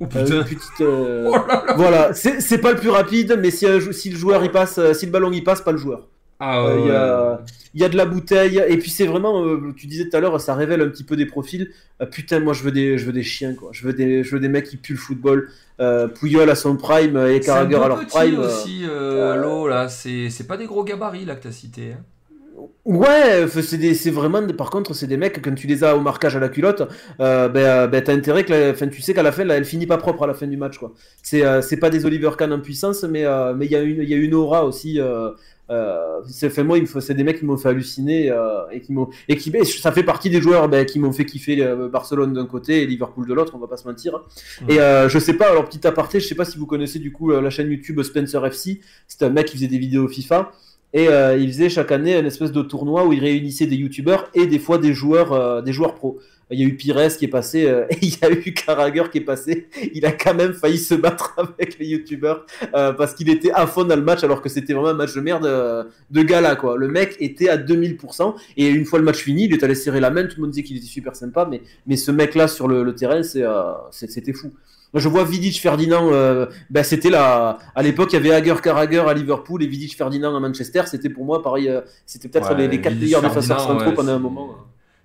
[0.00, 0.44] Oh putain.
[0.44, 1.74] petite, Oh là là.
[1.76, 5.10] voilà, c'est pas le plus rapide, mais si, si le joueur il passe, si le
[5.10, 6.06] ballon il passe, pas le joueur.
[6.40, 7.40] Ah Euh, ouais, Il y, a,
[7.74, 10.20] il y a de la bouteille, et puis c'est vraiment, euh, tu disais tout à
[10.20, 11.70] l'heure, ça révèle un petit peu des profils.
[12.00, 13.70] Euh, putain, moi je veux des, je veux des chiens, quoi.
[13.72, 15.48] Je veux des, je veux des mecs qui puent le football.
[15.80, 18.38] Euh, Pouillol à son prime et Carragher à leur petit prime.
[18.38, 19.88] aussi, euh, l'eau, là.
[19.88, 21.92] C'est c'est pas des gros gabarits, là, que t'as cité.
[21.92, 22.04] hein.
[22.84, 26.00] Ouais, c'est des- c'est vraiment, par contre, c'est des mecs, quand tu les as au
[26.00, 26.82] marquage à la culotte,
[27.20, 29.64] euh, ben, ben, t'as intérêt que, la, enfin, tu sais qu'à la fin, là, elle
[29.64, 30.92] finit pas propre à la fin du match, quoi.
[31.22, 33.82] C'est euh, c'est pas des Oliver Kahn en puissance, mais euh, mais il y, a
[33.82, 34.98] une- il y a une aura aussi.
[35.70, 38.62] Euh, c'est enfin, moi, il me faut- c'est des mecs qui m'ont fait halluciner euh,
[38.72, 41.62] et qui m'ont et qui, ça fait partie des joueurs ben, qui m'ont fait kiffer
[41.62, 44.22] euh, Barcelone d'un côté et Liverpool de l'autre, on va pas se mentir.
[44.68, 47.30] Et je sais pas, alors petit aparté, je sais pas si vous connaissez du coup
[47.30, 50.50] la chaîne YouTube Spencer FC, c'est un mec qui faisait des vidéos FIFA.
[50.94, 51.04] Et
[51.38, 54.58] il faisait chaque année une espèce de tournoi où il réunissait des youtubeurs et des
[54.58, 56.18] fois des joueurs, des joueurs pros.
[56.50, 59.04] Il y a eu Pires qui est passé, euh, et il y a eu Carragher
[59.10, 59.68] qui est passé.
[59.94, 63.66] Il a quand même failli se battre avec les youtubeurs euh, parce qu'il était à
[63.66, 66.56] fond dans le match alors que c'était vraiment un match de merde euh, de gala
[66.56, 66.76] quoi.
[66.76, 70.00] Le mec était à 2000% et une fois le match fini, il est allé serrer
[70.00, 70.24] la main.
[70.24, 72.82] Tout le monde disait qu'il était super sympa, mais mais ce mec là sur le,
[72.82, 74.52] le terrain, euh, c'était fou.
[74.94, 78.54] Moi, Je vois Vidic Ferdinand, euh, ben c'était la, à l'époque il y avait Hager
[78.62, 80.82] Carragher à Liverpool et Vidic Ferdinand à Manchester.
[80.86, 84.12] C'était pour moi pareil, euh, c'était peut-être Ouais, les, les quatre meilleurs défenseurs centraux pendant
[84.12, 84.56] un moment.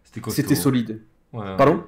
[0.05, 0.41] C'était costaud.
[0.41, 1.01] C'était solide.
[1.33, 1.55] Ouais.
[1.57, 1.83] Pardon?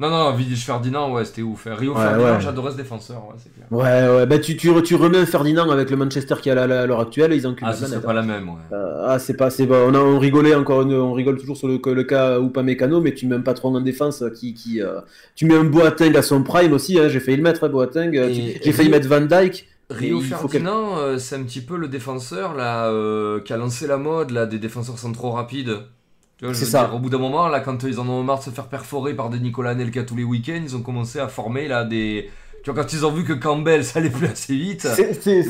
[0.00, 1.66] Non, non, Vidic Ferdinand, ouais, c'était ouf.
[1.68, 2.40] Rio Ouais, Ferdinand, ouais.
[2.40, 3.66] j'adorais ce défenseur, ouais, c'est clair.
[3.72, 6.66] Ouais, ouais, bah tu, tu, tu remets un Ferdinand avec le Manchester qui est à
[6.86, 8.14] l'heure actuelle, ils enculent Ah, la ce serait planète, pas hein.
[8.14, 8.60] la même, ouais.
[8.72, 11.56] Euh, ah, c'est pas, c'est pas, on, a, on rigolait encore, une- on rigole toujours
[11.56, 14.54] sur le, le cas ou pas mécano, mais tu mets un patron en défense qui,
[14.54, 15.00] qui euh,
[15.34, 18.12] tu mets un Boateng à son prime aussi, hein, j'ai failli le mettre, hein, Boateng,
[18.12, 19.66] j'ai failli Rio- mettre Van Dyke.
[19.90, 22.88] Rio Ferdinand, euh, c'est un petit peu le défenseur là
[23.40, 25.78] qui a lancé la mode là des défenseurs centraux rapides.
[26.38, 26.84] Tu vois, je C'est veux ça.
[26.86, 29.14] dire, au bout d'un moment, là, quand ils en ont marre de se faire perforer
[29.14, 32.30] par des Nicolas Anelka tous les week-ends, ils ont commencé à former là des.
[32.62, 34.86] Tu vois, quand ils ont vu que Campbell ça allait plus assez vite,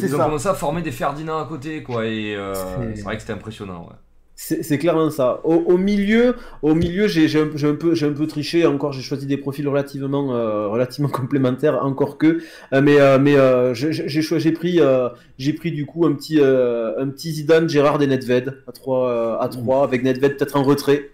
[0.04, 0.24] ils ont ça.
[0.24, 2.06] commencé à former des Ferdinand à côté, quoi.
[2.06, 3.96] Et euh, C'est- c'est vrai que c'était impressionnant, ouais.
[4.40, 5.40] C'est clairement ça.
[5.42, 8.64] Au, milieu, au milieu, j'ai un, peu, un peu triché.
[8.66, 12.38] Encore, j'ai choisi des profils relativement, euh, relativement complémentaires, encore que.
[12.72, 14.80] Euh, mais, euh, j'ai pris,
[15.56, 19.82] pris du coup un petit, un petit Zidane, Gérard et Nedved à 3 à 3
[19.82, 21.10] avec Nedved peut-être en retrait.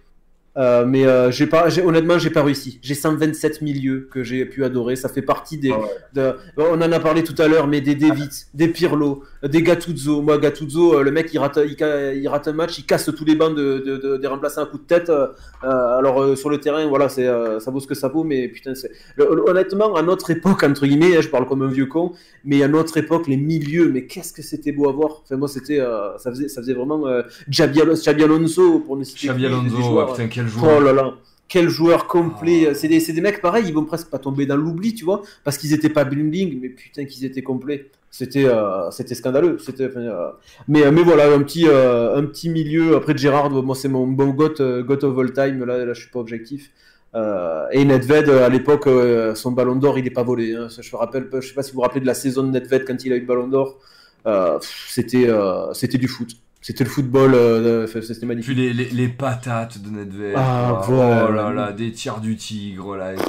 [0.56, 2.78] Euh, mais euh, j'ai pas, j'ai- honnêtement, j'ai pas réussi.
[2.80, 4.94] J'ai 127 milieux que j'ai pu adorer.
[4.94, 5.72] Ça fait partie des.
[5.72, 5.86] Ah ouais.
[6.14, 10.22] de- on en a parlé tout à l'heure, mais des Davids, des Pirlo, des Gattuso.
[10.22, 13.34] Moi, Gattuso, euh, le mec, il rate, il, rate un match, il casse tous les
[13.34, 15.10] bancs de, de- de- des remplaçants à coup de tête.
[15.10, 15.26] Euh,
[15.64, 15.68] euh,
[15.98, 18.46] alors euh, sur le terrain, voilà, c'est, euh, ça vaut ce que ça vaut, mais
[18.48, 22.12] putain, c'est honnêtement, à notre époque entre guillemets, hein, je parle comme un vieux con,
[22.44, 25.22] mais à notre époque, les milieux, mais qu'est-ce que c'était beau à voir.
[25.24, 27.80] Enfin, moi, c'était, euh, ça faisait, ça faisait vraiment euh, Xabi
[28.22, 30.80] Alonso pour ne citer des- des Alonso, joueurs, ouais, putain, quel Oh joueur.
[30.80, 31.14] là là,
[31.48, 32.68] quel joueur complet.
[32.70, 32.74] Ah.
[32.74, 35.58] C'est des, des mecs pareils, ils vont presque pas tomber dans l'oubli, tu vois, parce
[35.58, 37.90] qu'ils étaient pas bling bling, mais putain qu'ils étaient complets.
[38.10, 39.58] C'était, euh, c'était scandaleux.
[39.58, 40.28] C'était, euh,
[40.68, 42.94] mais, mais voilà, un petit, euh, un petit milieu.
[42.96, 45.64] Après Gérard, moi c'est mon bon goth, euh, goth of all time.
[45.64, 46.70] Là, là, je suis pas objectif.
[47.16, 50.54] Euh, et Nedved, euh, à l'époque, euh, son ballon d'or, il est pas volé.
[50.54, 50.68] hein.
[50.68, 52.84] Je me rappelle, je sais pas si vous vous rappelez de la saison de Nedved
[52.84, 53.78] quand il a eu le ballon d'or.
[54.26, 54.58] Euh,
[54.88, 56.30] c'était, euh, c'était du foot.
[56.66, 57.34] C'était le football.
[57.34, 58.54] euh, c'était magnifique.
[58.54, 60.32] Puis les, les, les patates de Nedved.
[60.34, 61.26] Ah, voilà.
[61.28, 63.22] Oh là là, des tirs du tigre là et tout.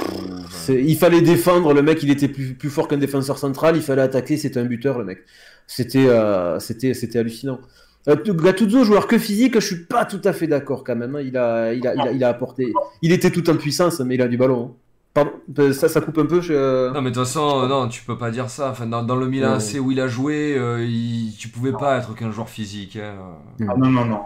[0.46, 3.82] Enfin, Il fallait défendre, le mec il était plus, plus fort qu'un défenseur central, il
[3.82, 5.18] fallait attaquer, c'était un buteur le mec.
[5.66, 7.60] C'était euh, c'était hallucinant.
[8.08, 11.14] Euh, Gattuso, joueur que physique, je suis pas tout à fait d'accord quand même.
[11.16, 11.20] hein.
[11.20, 12.72] Il, a, il, a, il, a, il a apporté.
[13.02, 14.62] Il était tout en puissance, mais il a du ballon.
[14.64, 14.74] hein.
[15.16, 16.42] Pardon, euh, ça, ça coupe un peu.
[16.42, 18.70] je- Non mais de toute façon, euh, non, tu peux pas dire ça.
[18.70, 19.54] Enfin, dans, dans le Milan.
[19.54, 22.96] AC où il a joué, euh, il- tu pouvais pas être qu'un joueur physique.
[22.96, 23.14] Hein.
[23.66, 24.20] Ah non, non, non,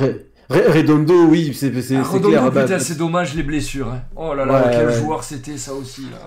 [0.00, 0.26] Ouais.
[0.50, 2.48] Redondo, oui, c'est Ah, Redondo, clair.
[2.50, 3.86] putain, bah, c'est dommage les blessures.
[3.88, 4.02] hein.
[4.16, 4.92] Oh là là, Ouais, quel ouais.
[4.92, 6.02] joueur c'était ça aussi.
[6.10, 6.18] Là.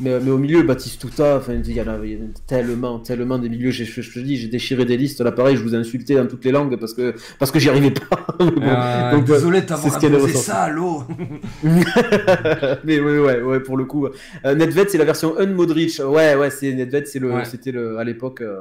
[0.00, 2.98] Mais, mais au milieu, Batistuta, enfin, il y en a il y en a tellement,
[2.98, 3.70] tellement des milieux.
[3.70, 5.22] J'ai- Je, je te dis, j'ai déchiré des listes.
[5.22, 7.70] Là, pareil, je vous ai insulté dans toutes les langues parce que, parce que j'y
[7.70, 8.26] arrivais pas.
[8.38, 11.04] Bon, Euh, donc, désolé de t'avoir imposé ça, allô
[12.84, 14.06] mais ouais, ouais, ouais, pour le coup.
[14.44, 16.00] Euh, Nedved, c'est la version Unmodric.
[16.06, 17.44] Ouais, ouais, c'est Nedved, c'est le, Ouais.
[17.44, 18.40] c'était le, à l'époque.
[18.42, 18.60] euh,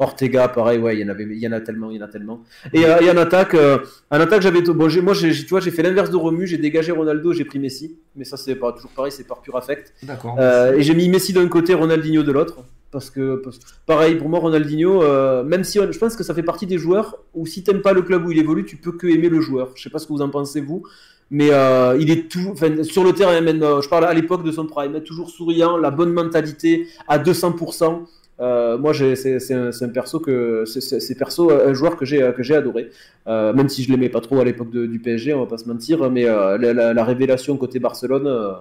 [0.00, 2.06] Ortega, pareil, ouais, il y en avait, il y en a tellement, il y en
[2.06, 2.40] a tellement.
[2.72, 3.78] Et, euh, et en attaque, euh,
[4.10, 7.32] en attaque, j'avais, bon, moi, tu vois, j'ai fait l'inverse de Romu, j'ai dégagé Ronaldo,
[7.34, 9.92] j'ai pris Messi, mais ça c'est pas toujours pareil, c'est par pur affect.
[10.02, 10.36] D'accord.
[10.40, 12.58] Euh, et j'ai mis Messi d'un côté, Ronaldinho de l'autre.
[12.92, 16.24] Parce que, parce que- pareil, pour moi, Ronaldinho, euh, même si on- je pense que
[16.24, 18.76] ça fait partie des joueurs où si t'aimes pas le club où il évolue, tu
[18.76, 19.70] peux que aimer le joueur.
[19.76, 20.82] Je sais pas ce que vous en pensez, vous.
[21.30, 24.50] Mais euh, il est enfin, sur le terrain, même, euh, je parle à l'époque de
[24.50, 28.06] son prime, toujours souriant, la bonne mentalité à 200%.
[28.40, 32.90] Euh, moi, c'est un, perso que c'est- perso un joueur que j'ai que j'ai adoré,
[33.26, 35.68] Euh, même si je l'aimais pas trop à l'époque du PSG, on va pas se
[35.68, 38.52] mentir, mais euh, la, la- la révélation côté Barcelone euh,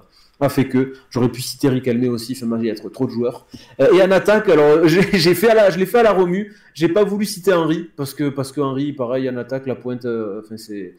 [0.41, 3.45] a fait que j'aurais pu citer Riquelme aussi, enfin, il y a trop, de joueurs.
[3.81, 5.01] Euh, et en attaque, alors j'ai
[5.35, 8.51] fait je l'ai fait à la Romu, j'ai pas voulu citer Henry parce que parce
[8.51, 10.95] que Henry, pareil en attaque, la pointe, euh, enfin c'est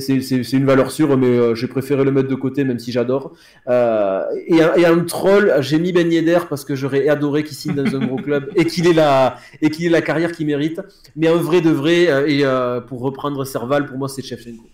[0.00, 3.32] c'est- une valeur sûre, mais euh, j'ai préféré le mettre de côté, même si j'adore.
[3.68, 4.74] Euh, et, un-
[5.04, 8.50] troll, j'ai mis Ben Yedder parce que j'aurais adoré qu'il signe dans un gros club
[8.56, 10.80] et qu'il ait la et qu'il la carrière qu'il mérite.
[11.14, 14.64] Mais un vrai de vrai, euh, et pour reprendre Serval, pour moi c'est Shevchenko.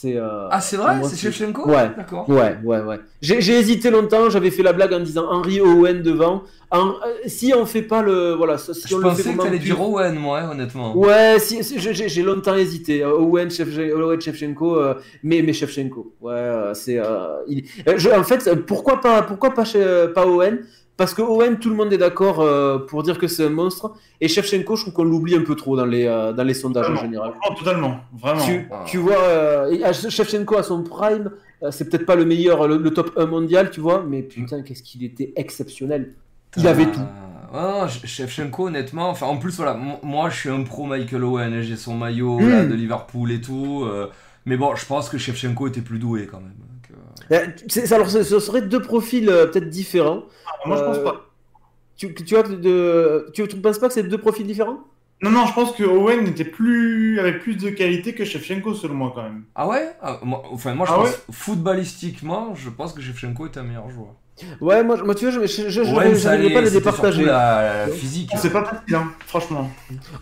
[0.00, 0.96] C'est euh, Ah, c'est vrai?
[1.04, 1.68] C'est Shevchenko?
[1.68, 1.90] Ouais.
[1.94, 2.26] D'accord.
[2.26, 3.00] Ouais, ouais, ouais.
[3.20, 6.42] J'ai hésité longtemps, j'avais fait la blague en disant Henry Owen devant.
[6.70, 6.92] En- euh,
[7.26, 8.32] si on fait pas le.
[8.32, 10.96] Voilà, si Je on le fait pensais que t'allais pur- dire Owen, moi, hein, honnêtement.
[10.96, 13.02] Ouais, si, si, j'ai- longtemps hésité.
[13.02, 16.14] Euh, Owen, Shevchenko, euh, mais, mais Shevchenko.
[16.22, 16.98] Ouais, c'est.
[17.46, 17.64] il-
[17.96, 19.64] je- en fait, pourquoi pas, pourquoi pas
[20.26, 20.60] Owen?
[21.00, 23.94] Parce que Owen, tout le monde est d'accord euh, pour dire que c'est un monstre.
[24.20, 26.90] Et Shevchenko, je trouve qu'on l'oublie un peu trop dans les, euh, dans les sondages
[26.90, 27.32] en général.
[27.48, 28.44] Oh, totalement, vraiment.
[28.44, 28.84] Tu, Ah.
[28.86, 31.30] tu vois, euh, ah, Shevchenko à son prime,
[31.62, 34.60] euh, c'est peut-être pas le meilleur, le, le top 1 mondial, tu vois, mais putain,
[34.62, 36.12] qu'est-ce qu'il était exceptionnel.
[36.58, 37.00] Il avait tout.
[37.54, 41.24] Ah, non, Sh- Shevchenko, honnêtement, enfin en plus, voilà, moi je suis un pro Michael
[41.24, 42.48] Owen, hein, j'ai son maillot Mm.
[42.50, 43.84] là, de Liverpool et tout.
[43.86, 44.06] euh,
[44.46, 46.54] mais bon, je pense que Shevchenko était plus doué quand même.
[46.58, 50.24] donc, euh, Euh, c'est- alors, ce, ce serait deux profils euh, peut-être différents.
[50.46, 51.26] Ah, Moi, je pense Euh, pas.
[51.96, 54.78] Tu, tu vois, de, tu, tu ne penses pas que c'est deux profils différents?
[55.22, 58.94] Non, non, je pense que Owen était plus, avait plus de qualité que Shevchenko, selon
[58.94, 59.44] moi, quand même.
[59.54, 59.90] Ah ouais?
[60.00, 61.16] Ah, moi, Enfin, moi je Ah pense, ouais?
[61.30, 64.14] footballistiquement, je pense que Shevchenko est un meilleur joueur.
[64.62, 67.24] Ouais, moi, moi tu vois, je allait, pas à les départager.
[67.26, 68.30] la, la physique.
[68.38, 69.70] C'est pas facile, hein, franchement.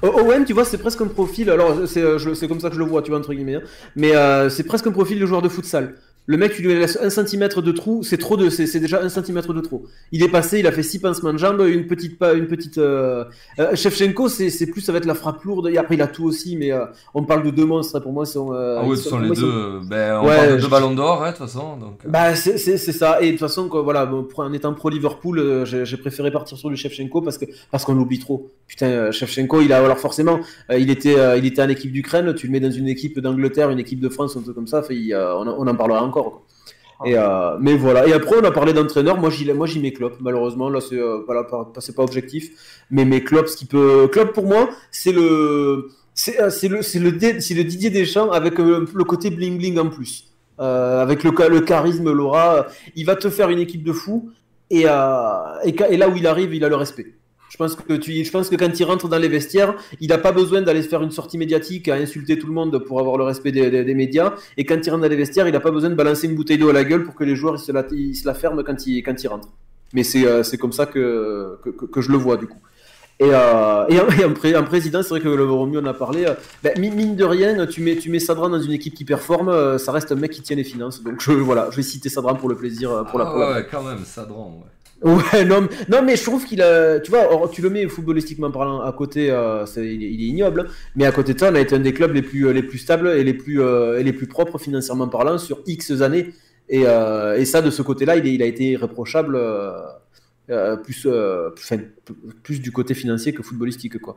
[0.03, 1.49] Owen, tu vois, c'est presque un profil.
[1.51, 3.57] Alors, c'est euh, comme ça que je le vois, tu vois, entre guillemets.
[3.57, 3.63] hein.
[3.95, 5.95] Mais euh, c'est presque un profil de joueur de futsal.
[6.31, 9.09] Le mec, tu lui laisses un centimètre de trou, c'est trop de, c'est déjà un
[9.09, 9.85] centimètre de trop.
[10.13, 12.77] Il est passé, il a fait six pincements de jambes, une petite, pas, une petite.
[12.79, 13.25] Euh...
[13.59, 15.69] euh, Shevchenko, c'est plus, ça va être la frappe lourde.
[15.73, 16.85] Et après, il a tout aussi, mais euh,
[17.15, 17.99] on parle de deux monstres.
[18.01, 18.53] Pour moi, ils sont.
[18.53, 19.81] Ah ils ce sont- les moi, ils sont- deux.
[19.89, 21.77] Ben, on Ouais, parle de je- deux ballons d'or, hein, de toute façon.
[21.79, 22.01] Donc.
[22.07, 25.97] Bah c'est ça et de toute façon quoi, voilà bon, en étant pro Liverpool j'ai
[25.97, 29.79] préféré partir sur du Shevchenko parce que parce qu'on l'oublie trop putain Shevchenko il a
[29.79, 30.41] alors forcément
[30.77, 33.79] il était il était en équipe d'Ukraine tu le mets dans une équipe d'Angleterre une
[33.79, 36.18] équipe de France un truc comme ça fait, il, on, en- on en parlera encore
[36.25, 36.43] quoi.
[37.07, 38.07] Et, euh, mais voilà.
[38.09, 39.19] Et après on a parlé d'entraîneur.
[39.19, 40.69] Moi j'y moi j'y mets Klopp malheureusement.
[40.69, 42.51] Là c'est euh, voilà pas, pas- c'est pas objectif.
[42.91, 46.83] Mais mais Klopp ce qui peut Klopp pour moi c'est le c'est euh, c'est le
[46.83, 47.13] c'est le
[47.65, 50.25] Didier Deschamps avec euh, le côté bling bling en plus.
[50.61, 52.67] Avec le, le charisme, l'aura,
[52.97, 54.33] il va te faire une équipe de fous
[54.71, 57.15] et, et là où il arrive, il a le respect.
[57.51, 60.19] Je pense que tu, je pense que quand il rentre dans les vestiaires, il n'a
[60.19, 63.17] pas besoin d'aller se faire une sortie médiatique à insulter tout le monde pour avoir
[63.17, 64.35] le respect des, des- des médias.
[64.57, 66.59] Et quand il rentre dans les vestiaires, il n'a pas besoin de balancer une bouteille
[66.59, 68.63] d'eau à la gueule pour que les joueurs ils se la, ils se la ferment
[68.65, 69.49] quand il, quand il rentre.
[69.95, 71.59] Mais c'est euh, c'est comme ça que,
[71.91, 72.59] que, je le vois du coup.
[73.21, 75.87] Et, euh, et, un, et un pré- un président, c'est vrai que le Romu en
[75.87, 76.25] a parlé.
[76.27, 79.05] euh, ben, mi- mine de rien, tu mets, tu mets Sadran dans une équipe qui
[79.05, 81.03] performe, euh, ça reste un mec qui tient les finances.
[81.03, 83.49] Donc je, voilà, je vais citer Sadran pour le plaisir, pour la, Ah pour la-
[83.49, 84.61] ouais, ouais, quand même, Sadran.
[84.63, 84.71] Ouais.
[85.03, 86.99] Ouais, non, mais- non, mais je trouve qu'il a.
[86.99, 90.69] Tu vois, tu le mets footballistiquement parlant à côté, euh, il, est, il est ignoble,
[90.97, 92.65] mais à côté de ça, on a été un des clubs les plus, euh, les
[92.65, 96.35] plus stables et les plus, euh, et les plus propres financièrement parlant sur X années.
[96.69, 101.11] Et, euh, et ça, de ce côté-là, il, a été irréprochable, euh, plus, plus,
[101.59, 101.77] enfin,
[102.43, 104.17] plus du côté financier que footballistique, quoi.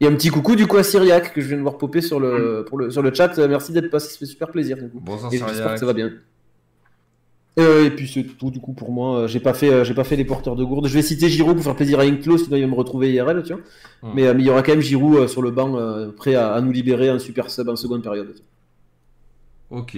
[0.00, 2.18] Et un petit coucou du coup à Syriac que je viens de voir popper sur
[2.18, 3.38] le, pour le, sur le chat.
[3.46, 4.76] Merci d'être passé, ça fait super plaisir.
[4.92, 5.74] Bonsoir, Et j'espère Syriac.
[5.74, 6.10] que ça va bien.
[7.56, 9.20] Euh, et puis c'est tout du coup pour moi.
[9.20, 10.88] Euh, J'ai pas fait, euh, j'ai pas fait les porteurs de gourde.
[10.88, 13.42] Je vais citer Giroud pour faire plaisir à Inklo, sinon il va me retrouver IRL,
[13.44, 13.62] tu vois.
[14.02, 14.12] Hmm.
[14.14, 15.76] Mais, euh, mais il y aura quand même Giroud sur le banc,
[16.16, 18.34] prêt à, à nous libérer un super sub en seconde période.
[18.34, 18.42] tu
[19.70, 19.80] vois.
[19.80, 19.96] Ok.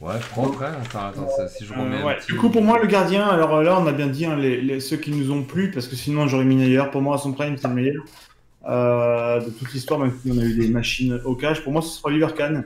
[0.00, 0.72] Ouais, propre, hein.
[0.84, 1.96] Attends, attends, ça, si je remets.
[1.96, 2.16] Euh, un ouais.
[2.16, 4.60] petit- Du coup, pour moi, le gardien, alors là, on a bien dit hein, les,
[4.60, 6.90] les- ceux qui nous ont plu, parce que sinon, j'aurais mis ailleurs.
[6.92, 8.04] Pour moi, à son prime, c'est le meilleur
[8.68, 11.62] euh, de toute l'histoire, même si on a eu des machines au cage.
[11.64, 12.64] Pour moi, ce sera Oliver Kahn.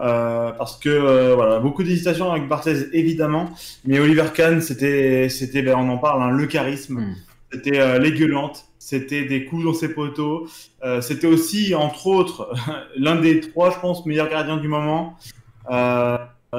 [0.00, 3.50] Euh, parce que euh, voilà, beaucoup d'hésitations avec Barthez évidemment,
[3.84, 7.14] mais Oliver Kahn, c'était, c'était, ben, on en parle, hein, le charisme, Mm.
[7.52, 10.46] c'était euh, les gueulantes, c'était des coups dans ses poteaux,
[11.00, 12.50] c'était aussi entre autres
[12.96, 15.16] l'un des trois, je pense, meilleurs gardiens du moment.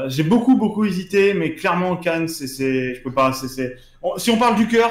[0.08, 3.76] J'ai beaucoup, beaucoup hésité, mais clairement, Cannes, c'est, c'est, je peux pas, c'est, c'est...
[4.04, 4.90] on- si on parle du cœur,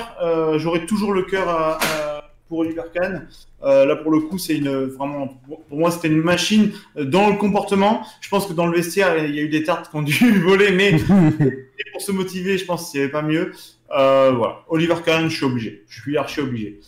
[0.56, 2.07] j'aurais toujours le cœur à- à-
[2.48, 3.28] pour Oliver Kahn.
[3.62, 7.36] Euh, là, pour le coup, c'est une, vraiment, pour moi, c'était une machine dans le
[7.36, 8.06] comportement.
[8.20, 10.40] Je pense que dans le vestiaire, il y a eu des tartes qui ont dû
[10.40, 10.96] voler, mais
[11.92, 13.52] pour se motiver, je pense qu'il n'y avait pas mieux.
[13.96, 15.84] Euh, voilà, Oliver Kahn, je suis obligé.
[15.88, 16.80] Je suis archi obligé.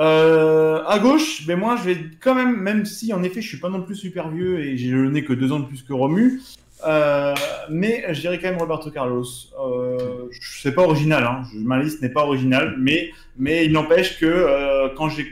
[0.00, 3.58] Euh, à gauche, ben moi, je vais quand même, même si en effet, je suis
[3.58, 5.92] pas non plus super vieux et j'ai le nez que deux ans de plus que
[5.92, 6.40] Romu,
[6.86, 7.34] euh,
[7.68, 9.24] mais je dirais quand même Roberto Carlos.
[9.58, 11.42] Euh, c'est pas original, hein.
[11.54, 15.26] Ma liste n'est pas originale, mais mais il n'empêche que euh, quand j'ai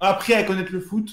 [0.00, 1.10] appris à connaître le foot,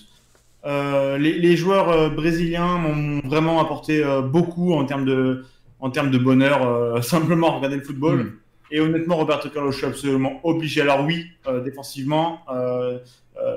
[0.65, 5.45] euh, les, les joueurs brésiliens m'ont vraiment apporté beaucoup en termes de
[5.79, 8.17] en termes de bonheur, simplement regarder le football.
[8.17, 8.33] Mm.
[8.71, 10.81] Et honnêtement, Roberto Carlos, je suis absolument obligé.
[10.81, 11.27] Alors oui,
[11.63, 12.39] défensivement,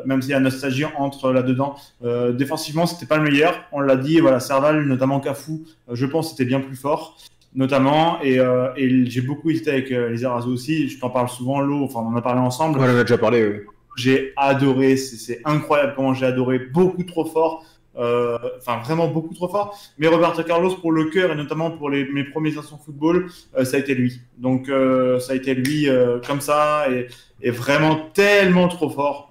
[0.04, 3.54] même s'il y a nostalgie entre là-dedans, euh, défensivement, c'était pas le meilleur.
[3.72, 5.52] On l'a dit, voilà, Serval, notamment Cafu,
[5.88, 7.16] euh, je pense, c'était bien plus fort,
[7.54, 8.20] notamment.
[8.22, 10.88] Et, euh, et j'ai beaucoup hésité avec euh, les Arazo aussi.
[10.88, 12.78] Je t'en parle souvent, Lo, enfin, on en a parlé ensemble.
[12.78, 13.46] on en a déjà parlé.
[13.46, 13.56] oui.
[13.96, 17.64] J'ai adoré, c'est c'est incroyable comment j'ai adoré, beaucoup trop fort.
[17.98, 19.78] Euh, Enfin, vraiment beaucoup trop fort.
[19.98, 23.64] Mais Roberto Carlos, pour le cœur et notamment pour les, mes premiers instants football, euh,
[23.64, 24.20] ça a été lui.
[24.36, 25.88] Donc, euh, ça a été lui
[26.26, 27.08] comme ça et,
[27.42, 29.30] et vraiment tellement trop fort.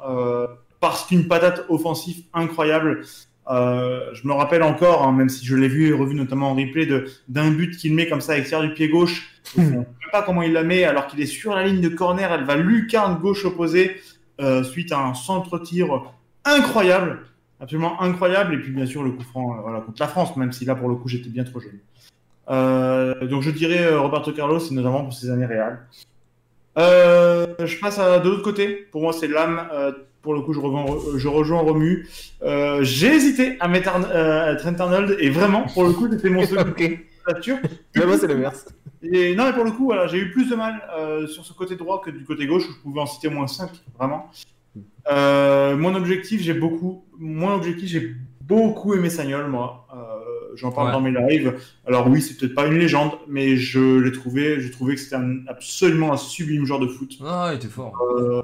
[0.80, 3.02] Parce qu'une patate offensive incroyable.
[3.50, 6.56] Euh, je me rappelle encore, hein, même si je l'ai vu et revu notamment en
[6.56, 6.88] replay,
[7.28, 9.30] d'un but qu'il met comme ça avec du pied gauche.
[9.56, 11.90] Je ne sais pas comment il la met alors qu'il est sur la ligne de
[11.90, 12.32] corner.
[12.32, 13.96] Elle va lucarne gauche opposée
[14.42, 16.12] euh, suite à un centre-tir
[16.44, 17.20] incroyable,
[17.60, 18.54] absolument incroyable.
[18.54, 20.76] Et puis bien sûr le coup franc euh, voilà, contre la France, même si là
[20.76, 21.80] pour le coup j'étais bien trop jeune.
[22.50, 25.80] Euh, donc je dirais euh, Roberto Carlos, et notamment pour ses années réelles.
[26.78, 28.88] Euh, je passe à, de l'autre côté.
[28.92, 29.68] Pour moi, c'est l'âme.
[29.74, 32.08] Euh, pour le coup, je, rejoins, je rejoins Romu.
[32.82, 33.92] J'ai hésité à mettre
[34.58, 36.74] Trent Arnold et vraiment, pour le coup, c'était mon second.
[37.96, 38.66] Mais moi, c'est l'inverse.
[39.02, 41.54] Et non, mais pour le coup, voilà, j'ai eu plus de mal euh, sur ce
[41.54, 44.32] côté droit que du côté gauche où je pouvais en citer au moins 5, vraiment.
[45.12, 49.88] Euh, mon objectif, j'ai beaucoup, mon objectif, j'ai beaucoup aimé Sagnol, moi.
[49.96, 49.98] Euh,
[50.56, 50.94] J'en parle Ouais.
[50.94, 51.54] dans mes lives.
[51.86, 55.18] Alors oui, c'est peut-être pas une légende, mais je l'ai trouvé, j'ai trouvé que c'était
[55.18, 57.16] un- absolument un sublime joueur de foot.
[57.24, 57.94] Ah, il était fort.
[58.20, 58.42] Euh,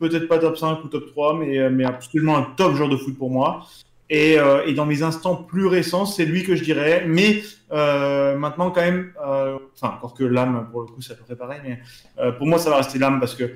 [0.00, 3.16] Peut-être pas top 5 ou top 3, mais, mais absolument un top joueur de foot
[3.16, 3.64] pour moi.
[4.08, 7.04] Et, euh, et dans mes instants plus récents, c'est lui que je dirais.
[7.06, 11.36] Mais euh, maintenant, quand même, euh, enfin, encore que l'âme, pour le coup, ça peut
[11.36, 11.78] pareil, mais
[12.18, 13.52] euh, pour moi, ça va rester l'âme parce que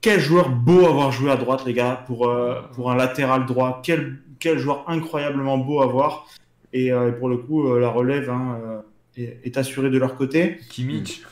[0.00, 3.80] quel joueur beau avoir joué à droite, les gars, pour, euh, pour un latéral droit.
[3.82, 6.26] Quel, quel joueur incroyablement beau à voir.
[6.72, 8.80] Et, euh, et pour le coup, euh, la relève hein, euh,
[9.16, 10.58] est, est assurée de leur côté.
[10.70, 11.22] Kimmich,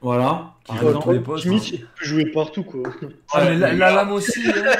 [0.00, 0.52] Voilà.
[0.64, 1.04] qui Par joue à exemple.
[1.06, 1.42] tous les postes.
[1.44, 2.82] Kimmich, il peut jouer partout, quoi.
[3.32, 4.40] Ah, mais la, la lame aussi.
[4.46, 4.72] hein.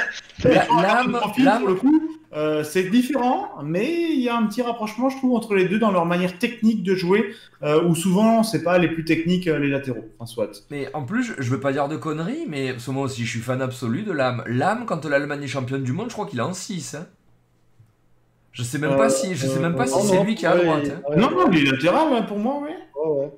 [0.43, 4.35] La- L'âme, Le profil, l'âme, pour le coup, euh, c'est différent, mais il y a
[4.37, 7.33] un petit rapprochement, je trouve, entre les deux dans leur manière technique de jouer,
[7.63, 10.05] euh, où souvent, c'est pas les plus techniques, euh, les latéraux.
[10.19, 10.63] Enfin, soit.
[10.69, 13.29] Mais en plus, je- veux pas dire de conneries, mais parce que moi aussi, je
[13.29, 14.43] suis fan absolu de l'âme.
[14.47, 16.95] L'âme, quand l'Allemagne est championne du monde, je crois qu'il est en 6.
[16.95, 17.07] Hein.
[18.51, 20.45] Je sais même Euh, pas si, je sais même pas euh, si c'est lui qui
[20.45, 20.83] est à droite.
[20.83, 21.01] ouais, hein.
[21.09, 22.69] ouais, Non, non, il est latéral, hein, pour moi, oui.
[22.95, 23.31] ouais, ouais.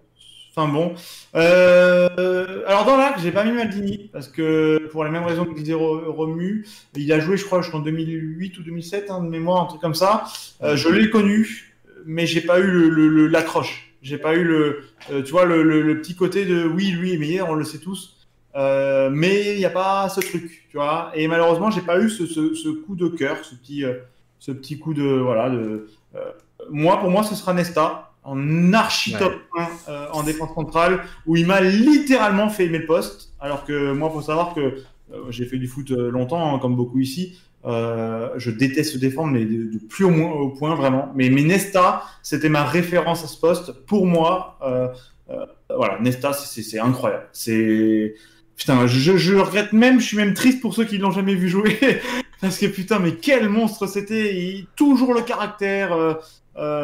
[0.68, 0.94] Bon.
[1.36, 5.54] Euh, alors dans l'arc, j'ai pas mis Maldini parce que pour les mêmes raisons que
[5.54, 6.66] disait Ro- Romu,
[6.96, 9.96] il a joué, je crois, jusqu'en 2008 ou 2007, hein, de mémoire, un truc comme
[9.96, 10.26] ça.
[10.62, 11.74] Euh, je l'ai connu,
[12.06, 13.94] mais j'ai pas eu l'accroche.
[14.02, 14.82] J'ai pas eu le,
[15.12, 18.18] euh, tu vois, le, petit côté de oui, lui est meilleur, on le sait tous.
[18.56, 21.12] Mais il n'y a pas ce truc, tu vois.
[21.16, 23.84] Et malheureusement, j'ai pas eu ce, coup de cœur, ce petit,
[24.40, 25.50] ce petit coup de voilà.
[25.50, 25.88] De,
[26.70, 29.20] moi, pour moi, ce sera Nesta en archi Ouais.
[29.20, 33.34] top 1 euh, en défense centrale où il m'a littéralement fait aimer le poste.
[33.40, 34.76] Alors que moi, faut savoir que euh,
[35.30, 37.40] j'ai fait du foot euh, longtemps, hein, comme beaucoup ici.
[37.66, 41.12] Euh, je déteste se défendre, mais de, de plus au, moins, au point vraiment.
[41.16, 43.72] Mais, mais Nesta, c'était ma référence à ce poste.
[43.86, 44.58] Pour moi,
[45.76, 47.28] voilà, Nesta, c'est- incroyable.
[47.34, 48.16] C'est
[48.56, 51.48] putain, je, je regrette même, je suis même triste pour ceux qui l'ont jamais vu
[51.48, 51.78] jouer,
[52.42, 54.36] parce que putain, mais quel monstre c'était.
[54.36, 56.14] Il- Toujours le caractère, euh,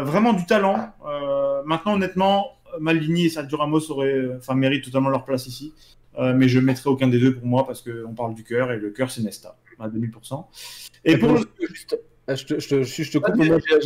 [0.04, 0.94] vraiment du talent.
[1.08, 2.48] Euh, maintenant, honnêtement,
[2.80, 5.74] Maldini et Sergio Ramos auraient, enfin, méritent totalement leur place ici.
[6.18, 8.78] Euh, mais je mettrai aucun des deux pour moi parce qu'on parle du cœur et
[8.78, 10.46] le cœur c'est Nesta à 2000%.
[11.04, 11.40] Et pour le...
[11.60, 13.36] Juste- Je te, je te- je te coupe,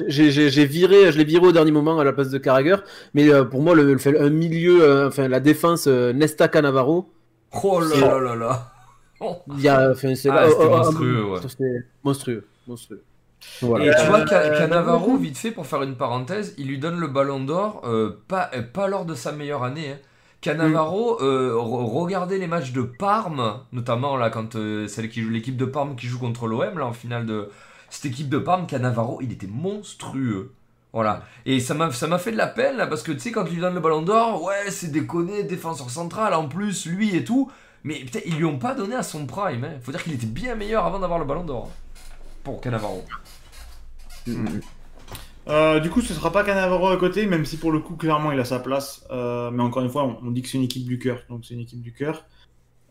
[0.07, 2.77] j'ai- viré, je l'ai viré au dernier moment à la place de Carragher,
[3.13, 7.11] mais euh, pour moi, le, le- un milieu, euh, enfin la défense euh, Nesta Canavaro,
[7.63, 8.71] Oh là là là là.
[9.57, 11.39] Il y a, enfin c'est Ah, monstrueux, ouais.
[11.49, 12.47] c'était monstrueux,
[13.81, 16.77] Et tu vois, Euh, Ca- Cannavaro, non, vite fait, pour faire une parenthèse, il lui
[16.77, 19.91] donne le ballon d'or, euh, pas, euh, pas lors de sa meilleure année.
[19.91, 19.97] hein.
[20.41, 25.29] Cannavaro, euh, re- regardez les matchs de Parme, notamment là, quand euh, celle qui joue
[25.29, 27.49] l'équipe de Parme qui joue contre l'OM, là, en finale de
[27.89, 30.53] cette équipe de Parme, Cannavaro, il était monstrueux.
[30.93, 31.23] Voilà.
[31.45, 33.45] Et ça m'a ça m'a fait de la peine, là, parce que tu sais, quand
[33.47, 37.23] il lui donne le ballon d'or, ouais, c'est déconné, défenseur central, en plus, lui et
[37.25, 37.51] tout.
[37.83, 39.63] Mais putain, ils lui ont pas donné à son prime.
[39.65, 39.73] Hein.
[39.83, 41.69] Faut dire qu'il était bien meilleur avant d'avoir le ballon d'or.
[42.43, 43.03] Pour Cannavaro.
[45.47, 48.31] Euh, du coup, ce sera pas Cannavaro à côté, même si pour le coup, clairement,
[48.31, 49.05] il a sa place.
[49.09, 51.43] Euh, mais encore une fois, on, on dit que c'est une équipe du cœur, donc
[51.45, 52.25] c'est une équipe du cœur.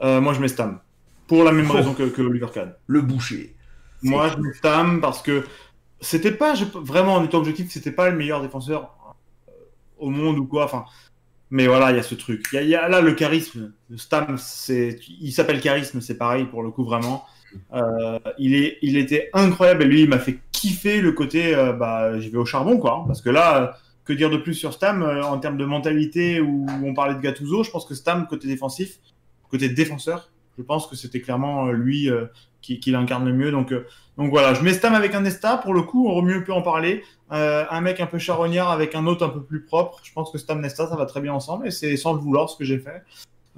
[0.03, 0.81] Euh, moi, je mets Stam.
[1.29, 1.75] Pour la même Oh.
[1.75, 2.75] raison que, que Oliver Kahn.
[2.87, 3.55] Le boucher.
[4.03, 5.45] Moi, je mets Stam parce que
[6.01, 8.95] c'était pas, je- vraiment, en étant objectif, c'était pas le meilleur défenseur
[9.99, 10.65] au monde ou quoi.
[10.65, 10.85] Enfin,
[11.51, 12.47] mais voilà, il y a ce truc.
[12.53, 13.73] Il y a, il y a là le charisme.
[13.91, 17.25] Le Stam, c'est, il s'appelle charisme, c'est pareil pour le coup vraiment.
[17.73, 21.73] Euh, il est, il était incroyable et lui, il m'a fait kiffer le côté, euh,
[21.73, 23.05] bah, j'y vais au charbon quoi.
[23.07, 26.67] Parce que là, que dire de plus sur Stam euh, en termes de mentalité où
[26.85, 28.99] on parlait de Gattuso, je pense que Stam côté défensif,
[29.51, 32.11] côté défenseur, je pense que c'était clairement lui
[32.61, 33.53] qui, l'incarne le mieux.
[33.53, 33.73] Donc,
[34.17, 35.57] donc voilà, je mets Stam avec un Nesta.
[35.59, 37.05] Pour le coup, on mieux peut en parler.
[37.31, 40.01] Un mec un peu charognard avec un autre un peu plus propre.
[40.03, 42.51] Je pense que Stam Nesta, ça va très bien ensemble et c'est sans le vouloir
[42.51, 43.05] ce que j'ai fait.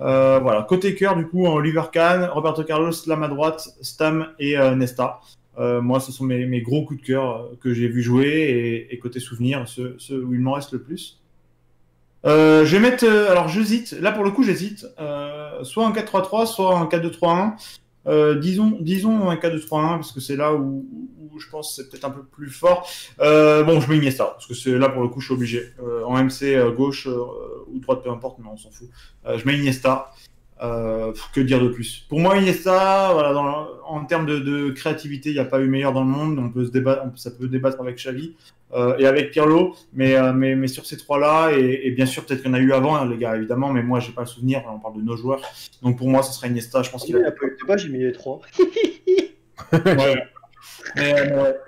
[0.00, 4.56] Euh, voilà, côté cœur, du coup, Oliver Kahn, Roberto Carlos, Slam à droite, Stam et
[4.56, 5.20] euh, Nesta.
[5.58, 8.98] Euh, moi, ce sont mes, gros coups de cœur euh, que j'ai vu jouer et,
[8.98, 11.20] côté souvenir, ceux, ceux où il m'en reste le plus.
[12.24, 13.06] Je vais mettre.
[13.06, 13.92] alors, j'hésite.
[13.92, 14.86] Là, pour le coup, j'hésite.
[15.62, 17.54] Soit en 4-3-3, soit en 4-2-3-1.
[18.06, 20.86] Euh, disons, disons un 4-2-3-1 parce que c'est là où,
[21.38, 22.88] je pense c'est peut-être un peu plus fort.
[23.18, 25.64] Bon, je mets Iniesta, parce que c'est là pour le coup, je suis obligé.
[26.06, 27.08] En MC, gauche
[27.74, 28.88] ou droite, peu importe, mais on s'en fout.
[29.26, 30.10] Euh, je mets Iniesta.
[30.62, 32.04] Euh, que dire de plus?
[32.10, 35.68] Pour moi, Iniesta, voilà, dans- en termes de, de créativité, il n'y a pas eu
[35.68, 36.38] meilleur dans le monde.
[36.38, 38.34] On peut se débattre, on- ça peut débattre avec Xavi
[38.74, 42.26] euh, et avec Pirlo, mais, euh, mais, mais sur ces trois-là, et, et bien sûr,
[42.26, 44.20] peut-être qu'il y en a eu avant, hein, les gars, évidemment, mais moi, j'ai pas
[44.20, 44.62] le souvenir.
[44.70, 45.40] On parle de nos joueurs,
[45.82, 46.82] donc pour moi, ce serait Iniesta.
[46.82, 48.40] Je pense Il qu'il n'y a a pas eu de débat, j'ai mis les trois.
[49.72, 50.22] Ouais.
[50.96, 51.14] Mais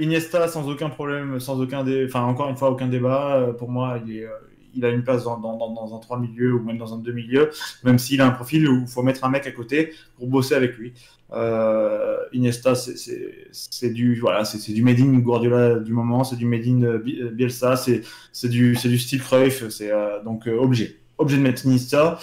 [0.01, 2.05] Iniesta sans aucun problème, sans aucun dé...
[2.07, 3.55] enfin encore une fois aucun débat.
[3.59, 4.29] pour moi, il, est,
[4.75, 6.99] il a une place dans, dans, dans, dans un 3 milieu ou même dans un
[6.99, 7.51] 2 milieu,
[7.85, 10.55] même s'il a un profil où il faut mettre un mec à côté pour bosser
[10.55, 10.93] avec lui.
[11.33, 16.67] Euh, Iniesta, c'est- du voilà, c'est du made in Guardiola du moment, c'est du made
[16.67, 20.99] in euh, euh, Bielsa, c'est du c'est du style Cruyff, c'est euh, donc euh, obligé.
[21.19, 22.19] Obligé de mettre Iniesta.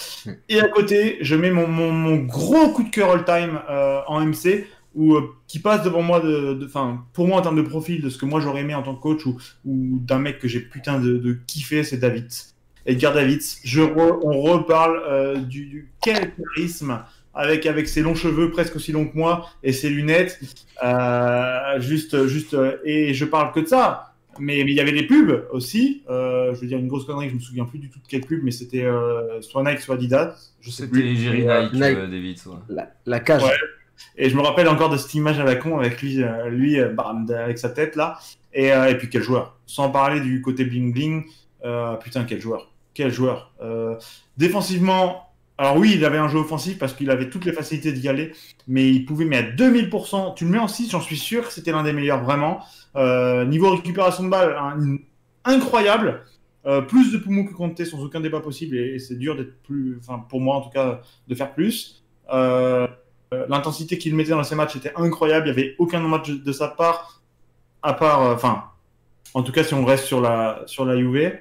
[0.50, 4.20] Et à côté, je mets mon, mon, mon gros coup de cœur all-time euh, en
[4.26, 7.68] MC, ou euh, qui passe devant moi, de, de- enfin, pour moi en termes de
[7.68, 10.40] profil, de ce que moi j'aurais aimé en tant que coach, ou, ou d'un mec
[10.40, 12.28] que j'ai putain de, de kiffé, c'est David.
[12.86, 13.58] Edgar Davids.
[13.64, 17.04] Je re- on reparle euh, du, du quel charisme
[17.36, 20.40] avec, avec ses longs cheveux presque aussi longs que moi et ses lunettes.
[20.84, 24.06] Euh, juste, juste, et je parle que de ça.
[24.42, 26.04] Mais mais il y avait des pubs aussi.
[26.10, 28.22] Euh, je veux dire une grosse connerie, je me souviens plus du tout de quelle
[28.22, 30.54] pub, mais c'était euh, soit Nike, soit Adidas.
[30.62, 31.18] Je sais plus.
[31.18, 31.84] C'était Nike, Nike.
[31.84, 32.38] euh, David.
[32.46, 32.54] ouais.
[32.70, 33.44] La, la cage.
[33.44, 33.50] Ouais.
[34.18, 36.80] Et je me rappelle encore de cette image à la con avec lui, euh, lui
[36.80, 38.20] euh, bam, avec sa tête là.
[38.54, 39.58] Et, euh, et puis quel joueur.
[39.66, 41.24] Sans parler du côté bling bling.
[42.02, 42.72] putain, quel joueur.
[42.94, 43.54] Quel joueur.
[44.38, 48.08] Défensivement, alors oui, il avait un jeu offensif parce qu'il avait toutes les facilités d'y
[48.10, 48.34] aller.
[48.68, 51.72] Mais il pouvait, mais à 2000%, tu le mets en 6, j'en suis sûr c'était
[51.72, 52.60] l'un des meilleurs vraiment.
[52.96, 54.98] Niveau récupération de balle, un-
[55.46, 56.24] incroyable.
[56.88, 58.76] Plus de poumons que Conte sans aucun débat possible.
[58.78, 62.04] Et, et c'est dur d'être plus, enfin pour moi en tout cas, de faire plus.
[62.34, 62.88] Euh,
[63.32, 65.48] L'intensité qu'il mettait dans ces matchs était incroyable.
[65.48, 67.22] Il n'y avait aucun match de sa part,
[67.84, 68.64] à part, euh, enfin,
[69.34, 71.40] en tout cas, si on reste sur la, sur la UV.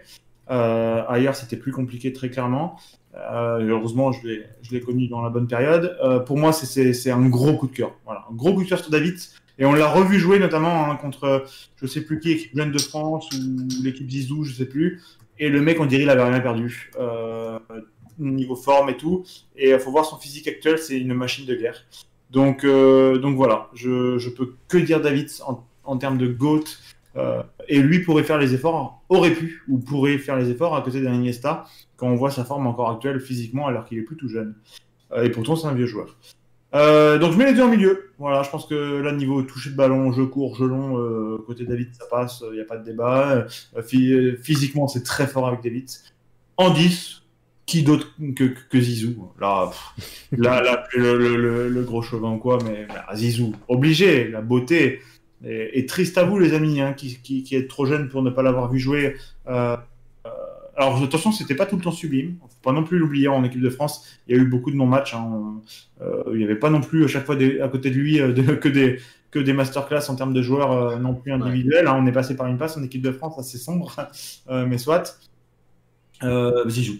[0.51, 2.79] Euh, ailleurs, c'était plus compliqué, très clairement.
[3.15, 5.97] Euh, heureusement, je l'ai connu dans la bonne période.
[6.03, 7.93] Euh, pour moi, c'est un gros coup de cœur.
[8.05, 9.19] Voilà, un gros coup de cœur sur David.
[9.59, 11.45] Et on l'a revu jouer notamment hein, contre,
[11.77, 15.03] je sais plus qui, l'équipe jeune de France ou l'équipe Zizou, je sais plus.
[15.41, 16.93] Et le mec, on dirait, il avait rien perdu.
[18.21, 19.25] Euh, niveau forme et tout.
[19.57, 21.85] Et il faut voir son physique actuel, c'est une machine de guerre.
[22.31, 26.65] Donc, euh, donc voilà, je, je peux que dire David en, en termes de GOAT.
[27.17, 30.83] Euh, et lui pourrait faire les efforts, aurait pu, ou pourrait faire les efforts à
[30.83, 31.25] côté d'un
[31.97, 34.55] quand on voit sa forme encore actuelle physiquement, alors qu'il est plus tout jeune.
[35.13, 36.17] Euh, et pourtant, c'est un vieux joueur.
[36.75, 38.11] Euh, donc je mets les deux en milieu.
[38.19, 41.65] Voilà, je pense que là, niveau toucher de ballon, jeu court, jeu long, euh, côté
[41.65, 43.47] David, ça passe, il n'y a pas de débat.
[43.77, 45.89] Euh, phy- physiquement, c'est très fort avec David.
[46.57, 47.23] En 10,
[47.69, 52.03] qui d'autre que, que, que Zizou Là, pff, là, là le, le, le, le gros
[52.03, 55.01] chevin ou quoi, mais bah, Zizou, obligé, la beauté.
[55.45, 58.23] Et, et triste à vous, les amis, hein, qui, qui, qui êtes trop jeunes pour
[58.23, 59.17] ne pas l'avoir vu jouer.
[59.49, 59.77] Euh,
[60.27, 60.31] euh,
[60.77, 62.39] alors, attention, c'était pas tout le temps sublime.
[62.41, 64.19] Faut pas non plus l'oublier en équipe de France.
[64.27, 65.15] Il y a eu beaucoup de non-matchs.
[65.15, 65.61] Hein.
[66.01, 68.21] Euh, il n'y avait pas non plus à chaque fois des, à côté de lui
[68.21, 68.99] euh, de, que des
[69.31, 71.87] que des masterclass en termes de joueurs euh, non plus individuels.
[71.87, 71.99] Hein.
[72.01, 73.95] On est passé par une passe en équipe de France assez sombre,
[74.51, 75.19] mais soit.
[76.67, 76.95] Zizou.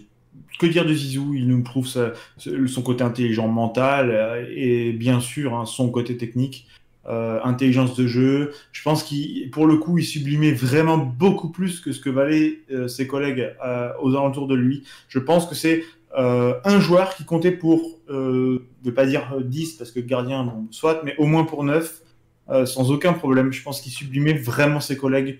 [0.59, 1.33] Que dire de Zizou?
[1.33, 6.67] Il nous prouve son côté intelligent mental euh, et bien sûr hein, son côté technique.
[7.09, 8.51] Euh, intelligence de jeu.
[8.71, 12.59] Je pense qu'il, pour le coup, il sublimait vraiment beaucoup plus que ce que valaient
[12.71, 13.51] euh, ses collègues
[13.99, 14.83] aux alentours de lui.
[15.07, 15.85] Je pense que c'est
[16.15, 21.01] un joueur qui comptait pour, je ne pas dire 10 parce que gardien, bon, soit,
[21.03, 22.01] mais au moins pour 9,
[22.49, 23.51] euh, sans aucun problème.
[23.51, 25.39] Je pense qu'il sublimait vraiment ses collègues.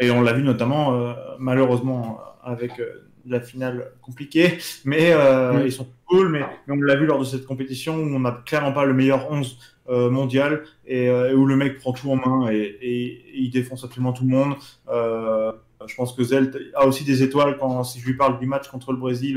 [0.00, 2.72] Et on l'a vu notamment, malheureusement, avec
[3.26, 5.62] la finale compliquée, mais euh, Oui.
[5.66, 8.32] ils sont cool, mais, mais on l'a vu lors de cette compétition où on n'a
[8.46, 9.58] clairement pas le meilleur 11
[9.90, 13.38] euh, mondial et, euh, et où le mec prend tout en main et, et- et
[13.38, 14.54] il défonce absolument tout le monde.
[15.86, 18.68] Je pense que Zelt a aussi des étoiles quand si je lui parle du match
[18.68, 19.34] contre le Brésil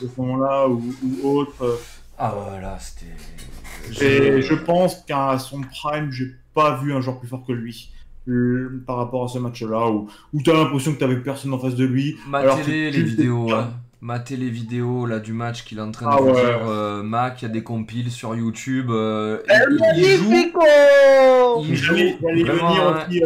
[0.00, 0.82] de ce moment-là ou,
[1.22, 1.78] ou autre.
[2.16, 4.04] Ah voilà, c'était.
[4.04, 7.92] et je pense qu'à son prime, j'ai pas vu un joueur plus fort que lui.
[8.28, 11.52] Euh, Par rapport à ce match-là, où, où tu as l'impression que tu avais personne
[11.52, 12.16] en face de lui.
[12.30, 13.70] que les, vidéos, hein.
[14.02, 16.32] Matez les vidéos là, du match qu'il est en train de Ah ouais.
[16.32, 16.60] dire.
[16.66, 18.86] euh, Mac, il y a des compiles sur YouTube.
[18.90, 20.30] euh, il, il joue.
[20.30, 20.60] Magnifico
[21.68, 23.22] Il joue J'allais venir il-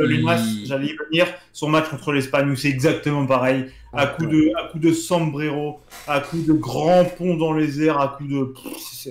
[1.10, 1.26] venir.
[1.52, 3.66] Son match contre l'Espagne, où c'est exactement pareil.
[3.92, 8.00] À coup, de, à coup de sombrero, à coup de grand pont dans les airs,
[8.00, 8.42] à coup de.
[8.44, 9.08] Pff,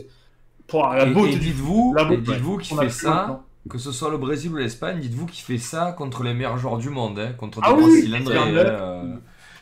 [0.68, 3.42] Pouah, la Et, beauté et du- dites-vous, la et beauté, dites-vous qu'il fait ça.
[3.70, 6.78] Que ce soit le Brésil ou l'Espagne, dites-vous qu'il fait ça contre les meilleurs joueurs
[6.78, 9.16] du monde, hein, contre des Ah oui, euh,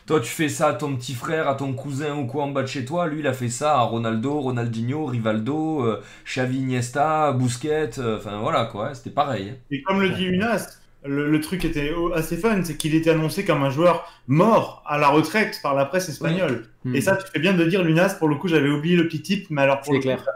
[0.06, 2.62] toi, tu fais ça à ton petit frère, à ton cousin ou quoi en bas
[2.62, 3.06] de chez toi.
[3.06, 7.98] Lui, il a fait ça à Ronaldo, Ronaldinho, Rivaldo, euh, Xavi, Iniesta, Busquets.
[7.98, 8.94] euh, Enfin, voilà, quoi.
[8.94, 9.54] C'était pareil.
[9.70, 13.44] Et comme le dit Unas, le, le truc était assez fun, c'est qu'il était annoncé
[13.44, 16.68] comme un joueur mort à la retraite par la presse espagnole.
[16.84, 16.94] Hmm.
[16.94, 19.22] Et ça, tu fais bien de dire, Lunas, pour le coup, j'avais oublié le petit
[19.22, 20.28] type, mais alors pour C'est le coup, clair.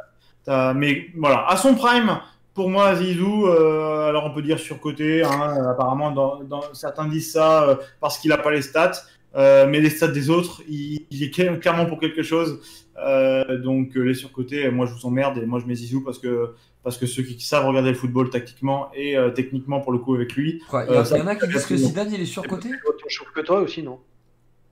[0.75, 2.19] mais voilà, à son prime,
[2.57, 7.31] pour moi, Zizou, euh, alors on peut dire surcoté, hein, apparemment, dans, dans- certains disent
[7.31, 9.03] ça euh, parce qu'il n'a pas les stats,
[9.37, 12.61] euh, mais les stats des autres, il, il est cla- clairement pour quelque chose.
[13.07, 16.19] Euh, donc euh, les surcotés, moi je vous emmerde et moi je mets Zizou parce
[16.19, 19.99] que, parce que ceux qui savent regarder le football tactiquement et euh, techniquement pour le
[19.99, 20.63] coup avec lui.
[20.73, 23.27] Il y, Euh, il en a qui disent que Zidane, il est surcoté Autant chaud
[23.35, 23.99] que toi aussi, non?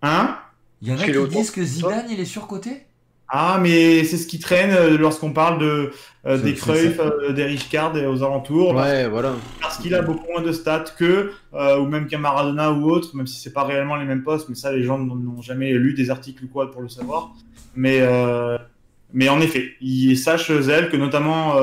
[0.02, 0.38] Hein?
[0.80, 1.62] Il y en a est qui autant disent que.
[1.62, 2.86] Zidane, il est surcoté?
[3.36, 5.90] Ah, mais c'est ce qui traîne euh, lorsqu'on parle de,
[6.24, 8.76] euh, des Cruyff, euh, des Richcard et aux alentours.
[8.76, 9.32] Ouais, voilà.
[9.60, 13.16] parce qu'il a beaucoup moins de stats que, euh, ou même qu'un Maradona ou autre,
[13.16, 15.94] même si c'est pas réellement les mêmes postes, mais ça, les gens n'ont jamais lu
[15.94, 17.32] des articles ou quoi pour le savoir.
[17.74, 18.00] Mais,
[19.12, 21.54] mais en effet, il sache, Zel, que notamment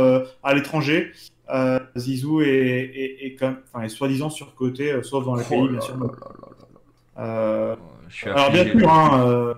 [0.43, 1.11] à l'étranger,
[1.95, 5.79] Zizou est, est, est comme, enfin, est soi-disant surcoté, sauf dans les Oh pays, bien
[5.81, 5.95] sûr.
[5.97, 7.23] là là là là là.
[7.23, 7.75] Euh,
[8.09, 8.79] Je suis alors bien affligé.
[8.79, 9.53] sûr, hein, euh,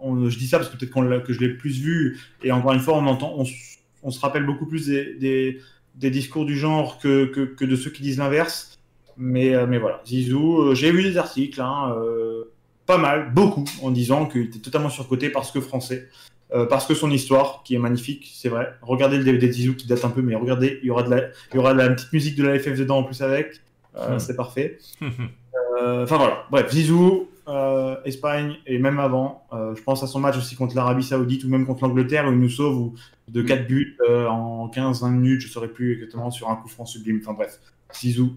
[0.00, 2.80] on- je dis ça parce que peut-être que je l'ai plus vu, et encore une
[2.80, 3.34] fois, on entend,
[4.02, 5.60] on, se rappelle beaucoup plus des, des,
[5.96, 8.78] des discours du genre que, que, que de ceux qui disent l'inverse.
[9.16, 12.44] Mais, euh, mais voilà, Zizou, euh, j'ai vu des articles, hein, euh,
[12.86, 16.08] pas mal, beaucoup, en disant qu'il était totalement surcoté parce que français,
[16.54, 18.72] euh, parce que son histoire, qui est magnifique, c'est vrai.
[18.80, 21.10] Regardez le DVD de Zizou qui date un peu, mais regardez, il y aura de
[21.10, 23.60] la, il y aura de la petite musique de la FF dedans en plus avec,
[23.96, 24.18] Euh, Hmm.
[24.20, 24.78] c'est parfait.
[25.80, 30.36] Enfin voilà, bref, Zizou, euh, Espagne et même avant, euh, je pense à son match
[30.36, 32.94] aussi contre l'Arabie Saoudite ou même contre l'Angleterre où il nous sauve ou,
[33.28, 36.86] de 4 buts euh, en 15-20 minutes, je saurais plus exactement sur un coup franc
[36.86, 37.20] sublime.
[37.22, 37.58] Enfin bref,
[37.94, 38.36] Zizou.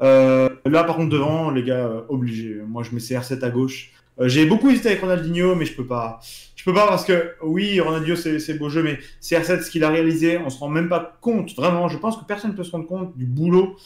[0.00, 2.56] Là par contre devant, les gars, euh, obligé.
[2.66, 3.92] Moi je mets CR7 à gauche.
[4.20, 6.20] J'ai beaucoup hésité avec Ronaldinho, mais je peux pas.
[6.54, 9.90] Je peux pas parce que oui, Ronaldinho c'est beau jeu, mais CR7 ce qu'il a
[9.90, 11.54] réalisé, on se rend même pas compte.
[11.56, 13.76] Vraiment, je pense que personne ne peut se rendre compte du boulot,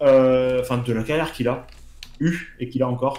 [0.00, 1.66] enfin de la carrière qu'il a
[2.20, 3.18] eu et qu'il a encore.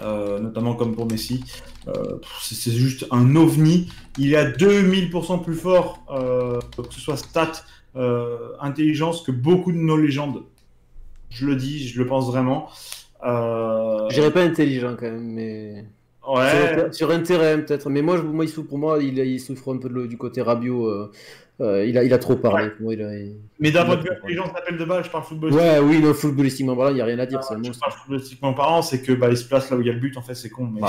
[0.00, 1.44] Euh, notamment comme pour Messi.
[1.88, 3.90] Euh, c'est juste un ovni.
[4.18, 7.52] Il est à 2000% plus fort, euh, que ce soit stat,
[8.60, 10.42] intelligence, que beaucoup de nos légendes.
[11.28, 12.68] Je le dis, je le pense vraiment.
[13.24, 15.84] Euh, Je dirais pas intelligent quand même, mais.
[16.26, 17.88] ouais, Sur, sur un terrain peut-être.
[17.90, 20.16] Mais moi, je, moi il souffre, pour moi, il, il souffre un peu de du
[20.16, 20.86] côté Rabiot.
[20.86, 21.12] euh,
[21.60, 22.70] euh, il, a, il a trop parlé.
[22.70, 24.16] Pour moi, il a- il- mais d'un point de vue Ouais.
[24.16, 25.52] intelligence, appel de balle, je parle football.
[25.52, 27.40] Ouais, oui, non, footballistiquement parlant, il n'y a rien à dire.
[27.40, 29.90] un Je parle footballistiquement parlant, c'est que bah, il se place là où il y
[29.90, 30.68] a le but, en fait, c'est con.
[30.72, 30.88] Mais Bah,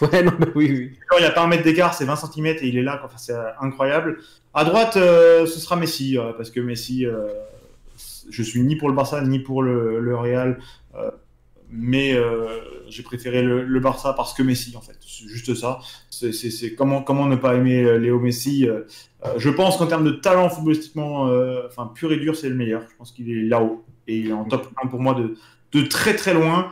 [0.12, 0.98] ouais, non, mais oui, oui.
[1.08, 3.00] Quand il n'y a pas un mètre d'écart, c'est 20 cm et il est là.
[3.04, 4.18] Enfin, c'est euh, incroyable.
[4.54, 7.06] À droite, euh, ce sera Messi, euh, parce que Messi,
[8.30, 10.58] je suis ni pour le Barça ni pour le, le Real,
[11.72, 14.96] mais euh, j'ai préféré le, le Barça parce que Messi, en fait.
[15.00, 15.80] C'est juste ça.
[16.10, 18.82] C'est, comment, comment ne pas aimer euh, Léo Messi euh,
[19.38, 21.30] Je pense qu'en termes de talent footballistiquement,
[21.66, 22.82] enfin pur et dur, c'est le meilleur.
[22.88, 25.34] Je pense qu'il est là-haut et il est en top 1 pour moi de,
[25.72, 26.70] de très très loin.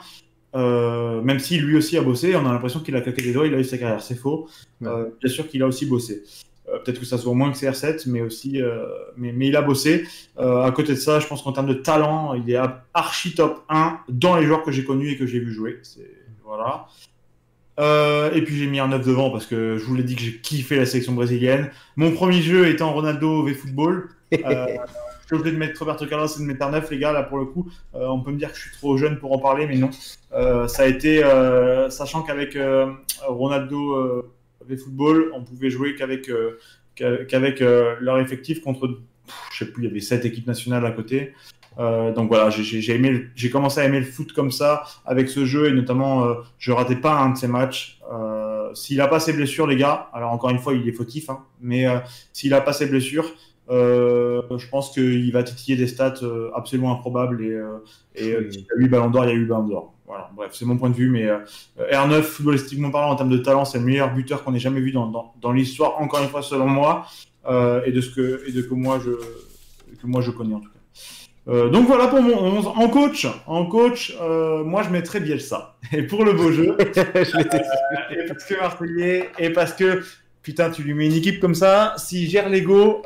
[0.55, 3.47] Euh, même si lui aussi a bossé, on a l'impression qu'il a claqué des doigts,
[3.47, 4.49] il a eu sa carrière, c'est faux.
[4.83, 6.23] Euh, bien sûr qu'il a aussi bossé.
[6.73, 9.63] Euh, Peut-être que ça soit moins que CR7, mais aussi, euh, mais, mais il a
[9.63, 10.07] bossé.
[10.39, 12.59] Euh, à côté de ça, je pense qu'en termes de talent, il est
[12.95, 15.81] archi top 1 dans les joueurs que j'ai connus et que j'ai vu jouer.
[16.45, 16.87] Voilà.
[17.79, 20.21] Euh, et puis j'ai mis un 9 devant parce que je vous l'ai dit que
[20.21, 21.71] j'ai kiffé la sélection brésilienne.
[21.97, 24.11] Mon premier jeu étant Ronaldo V Football.
[24.35, 24.39] Euh,
[25.23, 27.23] je suis obligé de mettre Roberto Carlos et de mettre un 9, les gars, là
[27.23, 27.71] pour le coup.
[27.95, 29.91] Euh, on peut me dire que je suis trop jeune pour en parler, mais non.
[30.69, 31.23] Ça a été,
[31.89, 32.59] sachant qu'avec
[33.27, 34.25] Ronaldo
[34.71, 36.59] V Football, on pouvait jouer qu'avec euh,
[36.95, 39.01] qu'a- qu'avec euh, leur effectif contre,
[39.53, 41.33] je sais plus, il y avait sept équipes nationales à côté.
[41.79, 45.45] Euh, donc voilà, j'ai- le- j'ai commencé à aimer le foot comme ça avec ce
[45.45, 48.01] jeu et notamment euh, je ratais pas un de ces matchs.
[48.13, 51.31] Euh, s'il a pas ses blessures, les gars, alors encore une fois il est fautif,
[51.31, 51.87] hein, mais
[52.33, 53.33] s'il a pas ses blessures,
[53.69, 56.21] je pense qu'il va titiller des stats
[56.55, 57.57] absolument improbables et,
[58.17, 58.53] et Oui.
[58.53, 59.95] s'il y a eu Ballon d'Or, il y a eu Ballon d'Or.
[60.11, 61.39] Voilà, bref, c'est mon point de vue, mais euh,
[61.79, 64.91] R9, footballistiquement parlant, en termes de talent, c'est le meilleur buteur qu'on ait jamais vu
[64.91, 67.07] dans, dans, dans l'histoire, encore une fois, selon moi,
[67.47, 70.59] euh, et de ce que, et de que moi je, que moi je connais en
[70.59, 70.79] tout cas.
[71.49, 72.67] Euh, donc voilà pour mon 11.
[72.67, 75.77] En coach, en coach euh, moi je mettrais Bielsa.
[75.93, 80.03] Et pour le beau jeu, Je et parce que Marseillais, et parce que
[80.43, 83.03] putain, tu lui mets une équipe comme ça, s'il gère l'ego,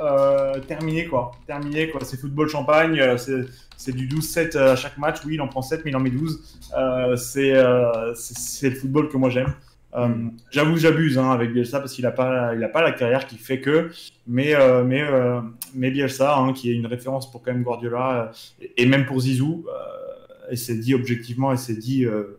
[0.66, 1.32] terminé quoi.
[1.46, 2.00] Terminé quoi.
[2.02, 3.44] C'est football champagne, c'est,
[3.76, 5.18] c'est du 12-7 à chaque match.
[5.24, 6.40] Oui, il en prend 7, mais il en met 12.
[6.76, 9.54] Euh, c'est, euh, c'est, le football que moi j'aime.
[9.96, 10.08] Euh,
[10.50, 13.90] J'avoue, j'abuse hein, avec Bielsa parce qu'il n'a pas, pas la carrière qui fait que,
[14.26, 15.40] mais, euh, mais, euh,
[15.74, 19.20] mais Bielsa, hein, qui est une référence pour quand même Guardiola euh, et, même pour
[19.20, 22.36] Zizou, euh, et c'est dit objectivement et c'est dit euh,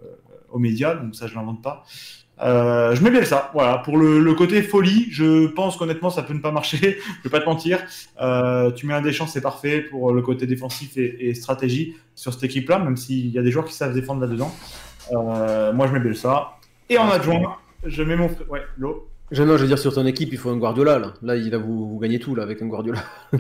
[0.51, 1.85] aux médias, donc ça je l'invente pas.
[2.41, 3.51] Euh, je mets bien ça.
[3.53, 6.77] Voilà, pour le, le, côté folie, je pense qu'honnêtement ça peut ne pas marcher.
[7.23, 7.79] je vais pas te mentir.
[8.21, 12.33] Euh, tu mets un Deschamps, c'est parfait pour le côté défensif et, et stratégie sur
[12.33, 14.53] cette équipe-là, même s'il y a des joueurs qui savent défendre là-dedans.
[15.13, 16.57] Euh, moi je mets bien ça.
[16.89, 19.07] Et en adjoint, je mets mon ouais l'eau.
[19.31, 20.99] Je, non, je veux dire, sur ton équipe, il faut un Guardiola.
[20.99, 22.99] Là, là il a, vous, vous gagnez tout là, avec un Guardiola.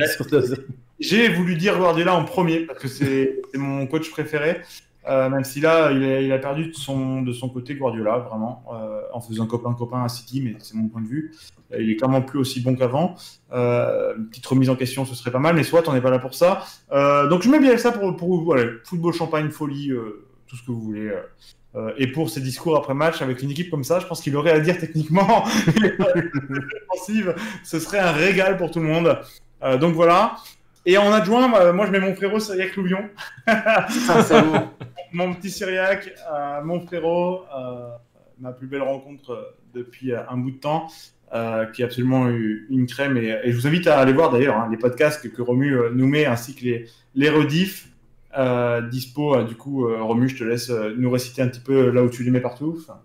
[0.99, 4.61] J'ai voulu dire Guardiola en premier parce que c'est mon coach préféré.
[5.07, 9.45] Euh, même si là, il a, perdu de son, côté Guardiola, vraiment, euh, en faisant
[9.45, 11.33] copain-copain à City, mais c'est mon point de vue.
[11.77, 13.15] Il est clairement plus aussi bon qu'avant.
[13.51, 16.11] Euh, une petite remise en question, ce serait pas mal, mais soit on n'est pas
[16.11, 16.63] là pour ça.
[16.91, 20.63] Euh, donc je mets bien ça pour, pour voilà, football, champagne, folie, euh, tout ce
[20.63, 21.11] que vous voulez.
[21.75, 24.35] Euh, et pour ses discours après match avec une équipe comme ça, je pense qu'il
[24.37, 25.43] aurait à dire techniquement
[27.63, 29.19] ce serait un régal pour tout le monde.
[29.63, 30.37] Euh, donc voilà.
[30.85, 33.09] Et en adjoint, moi je mets mon frérot Cyriac Louvion.
[35.13, 37.89] mon petit Cyriac, euh, mon frérot, euh,
[38.39, 40.87] ma plus belle rencontre depuis un bout de temps,
[41.33, 43.17] euh, qui est absolument une crème.
[43.17, 45.75] Et, et, je vous invite à aller voir d'ailleurs hein, les podcasts que, que Romu
[45.93, 47.89] nous met ainsi que les, les rediffs.
[48.37, 51.89] Euh, dispo, euh, du coup, euh, Romu, je te laisse nous réciter un petit peu
[51.89, 52.77] là où tu les mets partout.
[52.81, 52.99] Enfin...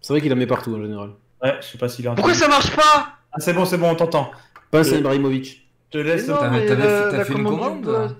[0.00, 1.10] C'est vrai qu'il en met partout en général.
[1.42, 3.16] Ouais, je sais pas s'il est Pourquoi ça marche pas?
[3.32, 4.30] Ah, C'est bon, c'est bon, on t'entend.
[4.70, 5.68] Pas Ibrahimovic.
[5.92, 6.26] Je te laisse.
[6.26, 8.16] T'as fait une commande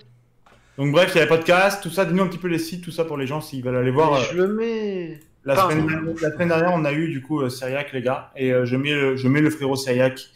[0.79, 2.05] Donc, bref, il y a les podcasts, tout ça.
[2.05, 4.21] Dis-nous un petit peu les sites, tout ça pour les gens s'ils veulent aller voir.
[4.21, 5.21] Je le mets.
[5.45, 8.53] La, enfin, semaine, la semaine dernière, on a eu du coup Syriac, les gars, et
[8.65, 10.29] je, mets le, je mets le frérot Syriac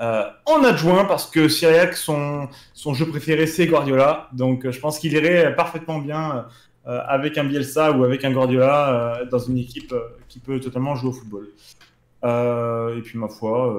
[0.00, 4.28] euh, en adjoint parce que Syriac, son, son jeu préféré, c'est Guardiola.
[4.32, 6.46] Donc je pense qu'il irait parfaitement bien
[6.86, 9.94] euh, avec un Bielsa ou avec un Guardiola euh, dans une équipe
[10.28, 11.48] qui peut totalement jouer au football.
[12.24, 13.76] et puis ma foi,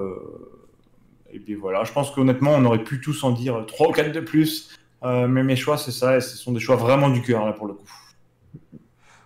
[1.34, 4.12] et puis voilà, je pense qu'honnêtement, on aurait pu tous en dire 3 ou 4
[4.12, 4.70] de plus.
[5.04, 7.68] mais mes choix, c'est ça, et ce sont des choix vraiment du cœur là pour
[7.68, 7.88] le coup.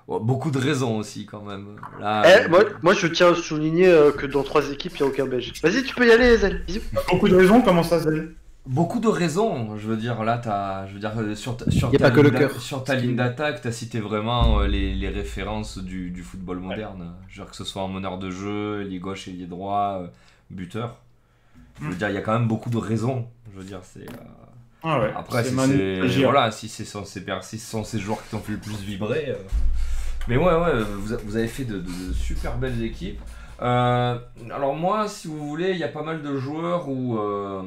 [0.07, 1.77] Bon, beaucoup de raisons aussi quand même.
[1.99, 2.49] Là, eh, euh...
[2.49, 5.25] moi, moi, je tiens à souligner euh, que dans trois équipes, il n'y a aucun
[5.25, 5.53] Belge.
[5.63, 6.63] Vas-y, tu peux y aller, Zel.
[6.65, 6.81] Bisous.
[7.09, 8.35] Beaucoup de raisons, comment ça, Zel
[8.67, 12.09] Beaucoup de raisons, je veux dire, là, as, je veux dire, sur ta, sur ta,
[12.09, 12.59] ligne, le cœur.
[12.59, 16.59] Sur ta ligne d'attaque, tu as cité vraiment euh, les, les, références du, du football
[16.59, 17.01] moderne.
[17.01, 17.25] Ouais.
[17.27, 20.01] Je veux dire, que ce soit en meneur de jeu, lié gauche et lié droit,
[20.01, 20.07] euh,
[20.49, 20.97] buteur.
[21.81, 23.27] Je veux dire, il y a quand même beaucoup de raisons.
[23.53, 24.05] Je veux dire, c'est.
[24.83, 28.39] Ah ouais, Après, si c'est voilà, si c'est si ce sont ces joueurs qui t'ont
[28.39, 29.29] fait le plus vibrer.
[29.29, 29.35] Euh...
[30.27, 33.19] Mais ouais, ouais, vous, vous avez fait de, de, de super belles équipes.
[33.61, 34.17] Euh,
[34.53, 37.61] alors moi, si vous voulez, il y a pas mal de joueurs où, euh,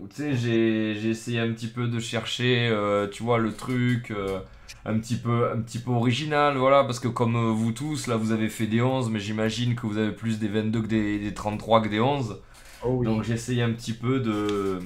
[0.00, 4.10] où tu sais, j'ai essayé un petit peu de chercher, euh, tu vois, le truc
[4.10, 4.40] euh,
[4.84, 8.32] un petit peu, un petit peu original, voilà, parce que comme vous tous, là, vous
[8.32, 11.34] avez fait des 11, mais j'imagine que vous avez plus des 22 que des, des
[11.34, 12.38] 33 que des 11.
[12.82, 13.04] Oh.
[13.04, 14.78] Donc j'essaye un petit peu de,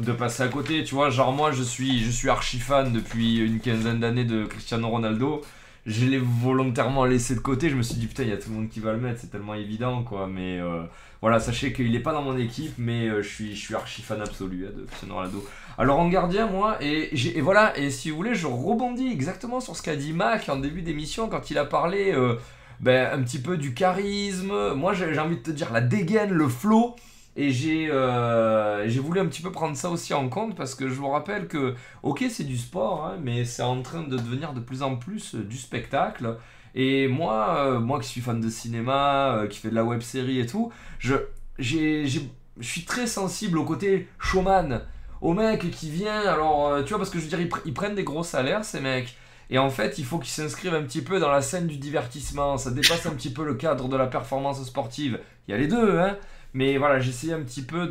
[0.00, 3.38] de passer à côté, tu vois, genre moi je suis, je suis archi fan depuis
[3.38, 5.42] une quinzaine d'années de Cristiano Ronaldo
[5.86, 7.70] je l'ai volontairement laissé de côté.
[7.70, 9.20] Je me suis dit, putain, il y a tout le monde qui va le mettre,
[9.20, 10.26] c'est tellement évident, quoi.
[10.26, 10.82] Mais euh,
[11.22, 14.02] voilà, sachez qu'il n'est pas dans mon équipe, mais euh, je, suis, je suis archi
[14.02, 15.46] fan absolu hein, de Cristiano Ronaldo.
[15.78, 19.76] Alors en gardien, moi, et, et, voilà, et si vous voulez, je rebondis exactement sur
[19.76, 22.34] ce qu'a dit Mac en début d'émission quand il a parlé euh,
[22.80, 24.72] ben, un petit peu du charisme.
[24.74, 26.96] Moi, j'ai envie de te dire la dégaine, le flow.
[27.36, 30.94] Et j'ai euh, voulu un petit peu prendre ça aussi en compte parce que je
[30.94, 34.60] vous rappelle que, ok, c'est du sport, hein, mais c'est en train de devenir de
[34.60, 36.38] plus en plus du spectacle.
[36.74, 40.00] Et moi, euh, moi qui suis fan de cinéma, euh, qui fait de la web
[40.00, 41.14] série et tout, je,
[41.58, 42.20] je
[42.60, 44.82] suis très sensible au côté showman,
[45.20, 46.20] au mec qui vient.
[46.20, 48.80] Alors, euh, tu vois, parce que je veux dire, ils prennent des gros salaires, ces
[48.80, 49.16] mecs.
[49.48, 52.56] Et en fait, il faut qu'ils s'inscrivent un petit peu dans la scène du divertissement.
[52.56, 55.20] Ça dépasse un petit peu le cadre de la performance sportive.
[55.46, 56.16] Il y a les deux, hein.
[56.56, 57.86] Mais voilà, j'essayais un petit peu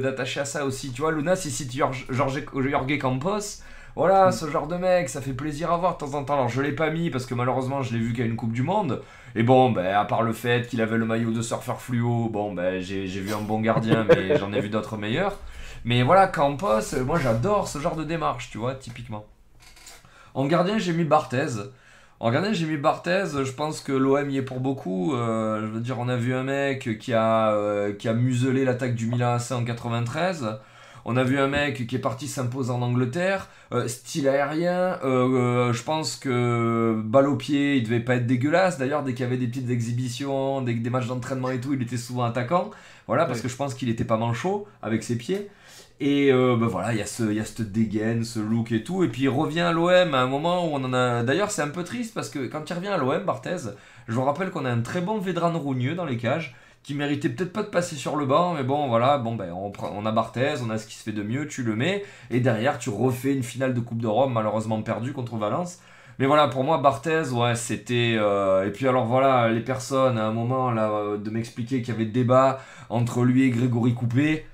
[0.00, 0.92] d'attacher à ça aussi.
[0.92, 2.44] Tu vois, Luna, si cite Jorge, Jorge
[3.00, 3.60] Campos.
[3.96, 4.32] Voilà, mm.
[4.32, 6.34] ce genre de mec, ça fait plaisir à voir de temps en temps.
[6.34, 8.62] Alors, je l'ai pas mis parce que malheureusement, je l'ai vu qu'à une Coupe du
[8.62, 9.02] Monde.
[9.34, 12.54] Et bon, ben, à part le fait qu'il avait le maillot de surfeur fluo, bon,
[12.54, 15.40] ben, j'ai vu un bon gardien, mais j'en ai vu d'autres meilleurs.
[15.84, 19.26] Mais voilà, Campos, moi j'adore ce genre de démarche, tu vois, typiquement.
[20.34, 21.64] En gardien, j'ai mis Barthez.
[22.20, 23.44] En j'ai mis Barthez.
[23.44, 25.14] Je pense que l'OM y est pour beaucoup.
[25.14, 28.64] Euh, je veux dire, on a vu un mec qui a, euh, qui a muselé
[28.64, 30.58] l'attaque du Milan AC en 93.
[31.06, 33.48] On a vu un mec qui est parti s'imposer en Angleterre.
[33.72, 38.78] Euh, style aérien, je pense que balle au pied, il devait pas être dégueulasse.
[38.78, 41.82] D'ailleurs, dès qu'il y avait des petites exhibitions, des, des matchs d'entraînement et tout, il
[41.82, 42.70] était souvent attaquant.
[43.06, 45.50] Voilà, parce que je pense qu'il était pas manchot avec ses pieds.
[46.00, 49.04] Et euh, ben voilà, il y, a ce, dégaine, ce look et tout.
[49.04, 51.22] Et puis il revient à l'OM à un moment où on en a.
[51.22, 53.56] D'ailleurs, c'est un peu triste parce que quand il revient à l'OM, Barthez,
[54.08, 57.30] je vous rappelle qu'on a un très bon Vedran Rougneux dans les cages qui méritait
[57.30, 60.12] peut-être pas de passer sur le banc, mais bon, voilà, bon, ben, on, on a
[60.12, 62.90] Barthez, on a ce qui se fait de mieux, tu le mets, et derrière, tu
[62.90, 65.78] refais une finale de Coupe de Rome, malheureusement perdue contre Valence.
[66.18, 68.16] Mais voilà, pour moi, Barthez, ouais, c'était.
[68.18, 71.94] euh, Et puis alors voilà, les personnes, à un moment, là, euh, de m'expliquer qu'il
[71.94, 74.46] y avait débat entre lui et Grégory Coupé.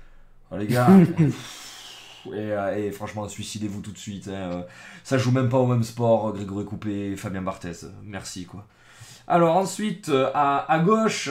[0.51, 0.87] Oh, les gars.
[2.27, 4.27] et, euh, et franchement, suicidez-vous tout de suite.
[4.27, 4.61] hein, euh.
[5.03, 7.87] Ça joue même pas au même sport, euh, Grégory Coupé et Fabien Barthez.
[8.03, 8.65] Merci, quoi.
[9.27, 11.29] Alors ensuite, à, à gauche,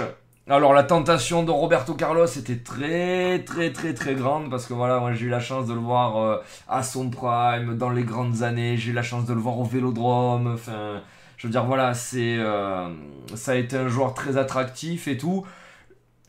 [0.49, 4.99] alors la tentation de Roberto Carlos était très très très très grande parce que voilà,
[4.99, 8.42] moi j'ai eu la chance de le voir euh, à son prime, dans les grandes
[8.42, 11.02] années, j'ai eu la chance de le voir au Vélodrome, enfin,
[11.36, 12.89] je veux dire voilà, c'est euh,
[13.34, 15.44] ça a été un joueur très attractif et tout.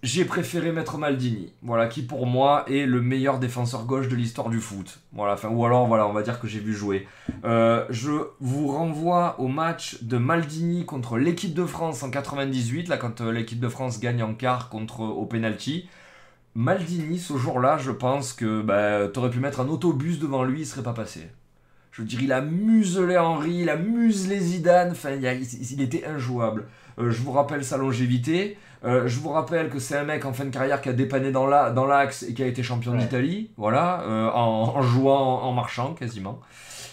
[0.03, 4.49] J'ai préféré mettre Maldini, voilà, qui pour moi est le meilleur défenseur gauche de l'histoire
[4.49, 4.99] du foot.
[5.13, 7.07] Voilà, ou alors voilà, on va dire que j'ai vu jouer.
[7.45, 12.97] Euh, je vous renvoie au match de Maldini contre l'équipe de France en 98, là
[12.97, 15.87] quand euh, l'équipe de France gagne en quart contre au penalty.
[16.55, 20.65] Maldini, ce jour-là, je pense que bah, t'aurais pu mettre un autobus devant lui, il
[20.65, 21.29] serait pas passé.
[21.91, 26.65] Je veux dire, il a muselé Henry, il a muselé Zidane, enfin, il était injouable.
[26.97, 28.57] Euh, je vous rappelle sa longévité.
[28.83, 31.31] Euh, je vous rappelle que c'est un mec en fin de carrière qui a dépanné
[31.31, 32.97] dans la- dans l'axe et qui a été champion Ouais.
[32.97, 36.39] d'Italie, voilà, euh, en, en jouant, en marchant quasiment.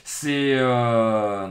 [0.05, 0.53] C'est.
[0.55, 1.49] euh,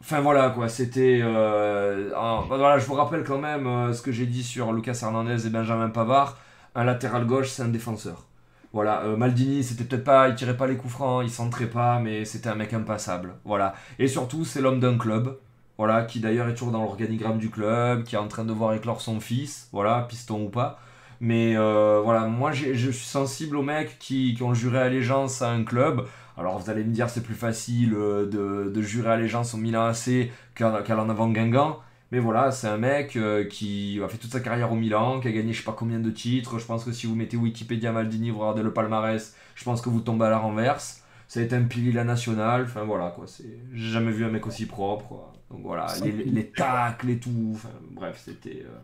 [0.00, 1.20] Enfin voilà quoi, c'était.
[1.22, 5.50] un- voilà, je vous rappelle quand même ce que j'ai dit sur Lucas Hernandez et
[5.50, 6.38] Benjamin Pavard.
[6.74, 8.24] Un latéral gauche, c'est un défenseur.
[8.72, 11.98] Voilà, euh, Maldini, c'était peut-être pas, il tirait pas les coups francs, il centrait pas,
[11.98, 13.34] mais c'était un mec impassable.
[13.44, 13.74] Voilà.
[13.98, 15.38] Et surtout, c'est l'homme d'un club.
[15.78, 18.74] Voilà, qui d'ailleurs est toujours dans l'organigramme du club, qui est en train de voir
[18.74, 20.80] éclore son fils, voilà, piston ou pas.
[21.20, 25.50] Mais euh, voilà, moi je suis sensible aux mecs qui, qui ont juré allégeance à
[25.50, 26.06] un club.
[26.36, 29.86] Alors vous allez me dire c'est plus facile euh, de, de jurer allégeance au Milan
[29.86, 31.80] AC qu'à qu'à l'en avant Guingamp.
[32.10, 35.28] Mais voilà, c'est un mec euh, qui a fait toute sa carrière au Milan, qui
[35.28, 36.58] a gagné je sais pas combien de titres.
[36.58, 39.90] Je pense que si vous mettez Wikipédia Maldini, vous regardez le palmarès, je pense que
[39.90, 41.02] vous tombez à la renverse.
[41.28, 43.26] Ça a été un pilier de la nationale, enfin voilà quoi.
[43.74, 45.37] J'ai jamais vu un mec aussi propre.
[45.50, 47.52] Donc voilà, les, les- les tacles et tout.
[47.54, 48.78] Enfin bref, c'était euh,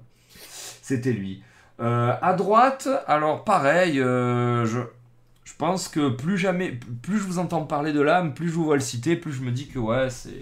[0.82, 1.42] c'était lui.
[1.80, 4.80] Euh, à droite, alors pareil, euh, je,
[5.44, 8.64] je pense que plus jamais, plus je vous entends parler de l'âme, plus je vous
[8.64, 10.40] vois le citer, plus je me dis que ouais, c'est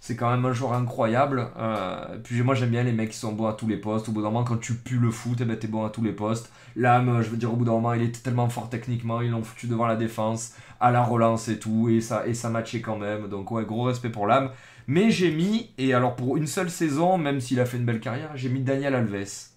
[0.00, 1.48] c'est quand même un joueur incroyable.
[1.58, 4.08] Euh, puis moi j'aime bien les mecs qui sont bons à tous les postes.
[4.08, 6.02] Au bout d'un moment, quand tu pues le foot, eh ben, t'es bon à tous
[6.02, 6.50] les postes.
[6.76, 9.42] L'âme, je veux dire, au bout d'un moment, il était tellement fort techniquement, ils l'ont
[9.42, 12.96] foutu devant la défense, à la relance et tout, et ça, et ça matchait quand
[12.96, 13.28] même.
[13.28, 14.50] Donc ouais, gros respect pour l'âme.
[14.88, 18.00] Mais j'ai mis, et alors pour une seule saison, même s'il a fait une belle
[18.00, 19.50] carrière, j'ai mis Daniel Alves.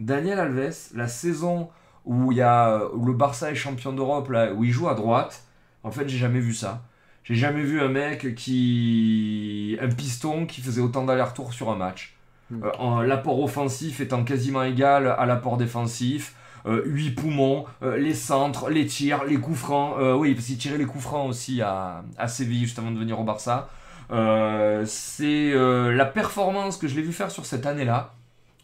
[0.00, 1.68] Daniel Alves, la saison
[2.06, 4.94] où, il y a, où le Barça est champion d'Europe, là, où il joue à
[4.94, 5.44] droite,
[5.82, 6.82] en fait, j'ai jamais vu ça.
[7.24, 9.78] J'ai jamais vu un mec qui.
[9.80, 12.16] un piston qui faisait autant d'allers-retours sur un match.
[12.50, 12.64] Mm.
[12.64, 16.34] Euh, L'apport offensif étant quasiment égal à l'apport défensif.
[16.66, 19.96] 8 poumons, euh, les centres, les tirs, les coups francs.
[19.98, 22.98] Euh, oui, parce qu'il tirait les coups francs aussi à, à Séville juste avant de
[22.98, 23.68] venir au Barça.
[24.10, 28.14] Euh, c'est euh, la performance que je l'ai vu faire sur cette année-là.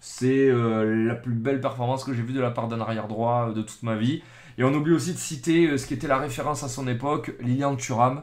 [0.01, 3.53] C'est euh, la plus belle performance que j'ai vue de la part d'un arrière-droit euh,
[3.53, 4.23] de toute ma vie.
[4.59, 7.33] Et on oublie aussi de citer euh, ce qui était la référence à son époque,
[7.41, 8.23] Lilian Thuram.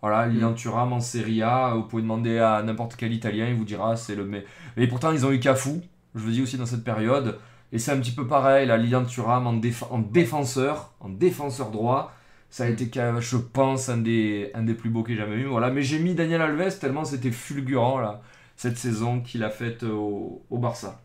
[0.00, 3.64] Voilà, Lilian Thuram en Serie A, vous pouvez demander à n'importe quel Italien, il vous
[3.64, 4.46] dira c'est le meilleur.
[4.76, 5.80] Et pourtant, ils ont eu Cafu,
[6.16, 7.38] je le dis aussi dans cette période.
[7.70, 11.70] Et c'est un petit peu pareil, là, Lilian Thuram en, déf- en défenseur, en défenseur
[11.70, 12.12] droit.
[12.52, 15.46] Ça a été, je pense, un des, un des plus beaux que j'ai jamais eu.
[15.46, 15.70] Voilà.
[15.70, 18.20] Mais j'ai mis Daniel Alves tellement c'était fulgurant, là,
[18.56, 21.00] cette saison qu'il a faite au, au Barça.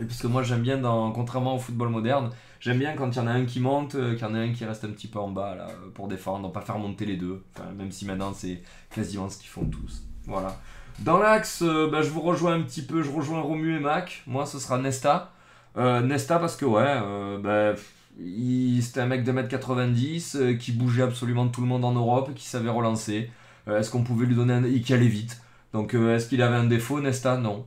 [0.00, 0.80] Et puisque moi, j'aime bien,
[1.14, 4.14] contrairement au football moderne, j'aime bien quand il y en a un qui monte, euh,
[4.14, 6.50] qu'il y en a un qui reste un petit peu en bas, là, pour défendre,
[6.50, 7.44] pas faire monter les deux.
[7.54, 10.02] Enfin, même si maintenant, c'est quasiment ce qu'ils font tous.
[10.24, 10.56] Voilà.
[11.00, 14.22] Dans l'axe, euh, bah, je vous rejoins un petit peu, je rejoins Romu et Mac.
[14.26, 15.32] Moi, ce sera Nesta.
[15.76, 17.78] Euh, Nesta parce que, ouais, euh, bah,
[18.18, 22.46] c'était un mec de 1m90 euh, qui bougeait absolument tout le monde en Europe, qui
[22.46, 23.30] savait relancer.
[23.68, 24.64] Euh, est-ce qu'on pouvait lui donner un...
[24.64, 25.40] et qui allait vite
[25.72, 27.36] donc euh, est-ce qu'il avait un défaut, Nesta?
[27.36, 27.64] Non.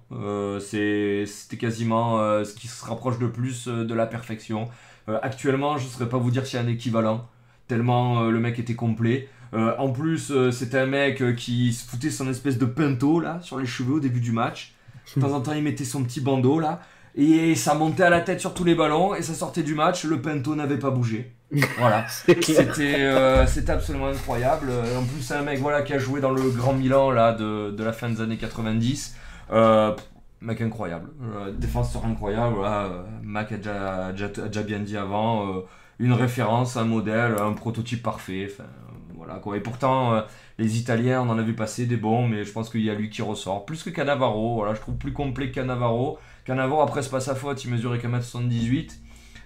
[0.60, 4.68] C'était quasiment ce qui se rapproche le plus de la perfection.
[5.08, 7.30] Actuellement, je ne saurais pas vous dire s'il y a un équivalent,
[7.70, 9.30] tellement le mec était complet.
[9.54, 13.66] En plus, c'était un mec qui se foutait son espèce de pinto là sur les
[13.66, 14.74] cheveux au début du match.
[15.16, 16.82] De temps en temps, il mettait son petit bandeau là.
[17.16, 20.04] Et ça montait à la tête sur tous les ballons et ça sortait du match,
[20.06, 21.36] le pinto n'avait pas bougé.
[21.78, 22.08] Voilà.
[22.10, 24.72] C'était euh, absolument incroyable.
[24.98, 27.70] En plus, c'est un mec voilà, qui a joué dans le Grand Milan là, de,
[27.70, 29.16] de la fin des années 90.
[29.52, 29.96] Euh,
[30.42, 31.10] mec incroyable.
[31.22, 32.56] Euh, défenseur incroyable.
[32.56, 32.84] Voilà.
[32.86, 35.48] Euh, Mac a déjà, a déjà, bien dit avant.
[35.48, 35.62] euh,
[36.00, 38.50] une référence, un modèle, un prototype parfait.
[38.52, 38.68] Enfin,
[39.16, 39.56] voilà, quoi.
[39.56, 40.24] Et pourtant,
[40.58, 42.96] les Italiens, on en a vu passer des bons, mais je pense qu'il y a
[42.96, 43.66] lui qui ressort.
[43.66, 44.56] Plus que Cannavaro.
[44.56, 46.18] Voilà, je trouve plus complet que Cannavaro.
[46.46, 47.64] Cannavaro, après, c'est pas sa faute.
[47.64, 48.92] Il mesurait qu'à 1m78.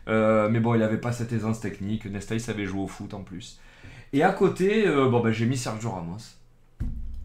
[0.08, 2.06] Euh, mais bon, il avait pas cette aisance technique.
[2.06, 3.60] Nesta, savait jouer au foot en plus.
[4.14, 6.18] Et à côté, euh, bah, j'ai mis Sergio Ramos.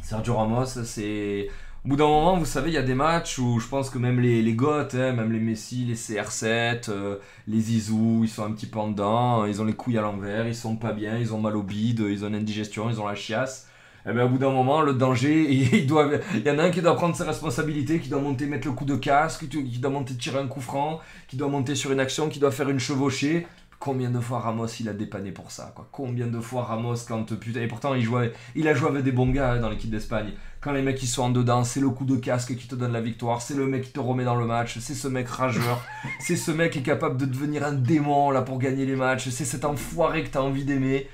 [0.00, 1.48] Sergio Ramos, c'est.
[1.84, 3.98] Au bout d'un moment, vous savez, il y a des matchs où je pense que
[3.98, 7.16] même les, les goths, hein, même les Messi, les CR7, euh,
[7.48, 10.46] les Zizou, ils sont un petit peu en dedans, ils ont les couilles à l'envers,
[10.46, 13.06] ils sont pas bien, ils ont mal au bide, ils ont une indigestion, ils ont
[13.08, 13.68] la chiasse.
[14.04, 16.96] Et bien, au bout d'un moment, le danger, il, y en a un qui doit
[16.96, 20.38] prendre ses responsabilités, qui doit monter, mettre le coup de casque, qui doit monter, tirer
[20.38, 23.46] un coup franc, qui doit monter sur une action, qui doit faire une chevauchée.
[23.78, 27.62] Combien de fois Ramos il a dépanné pour ça Combien de fois Ramos quand putain
[27.62, 30.34] et pourtant il jouait il a joué avec des bons gars hein, dans l'équipe d'Espagne.
[30.60, 32.92] Quand les mecs ils sont en dedans, c'est le coup de casque qui te donne
[32.92, 35.82] la victoire, c'est le mec qui te remet dans le match, c'est ce mec rageur,
[36.20, 39.30] c'est ce mec qui est capable de devenir un démon là pour gagner les matchs,
[39.30, 41.08] c'est cet enfoiré que t'as envie d'aimer.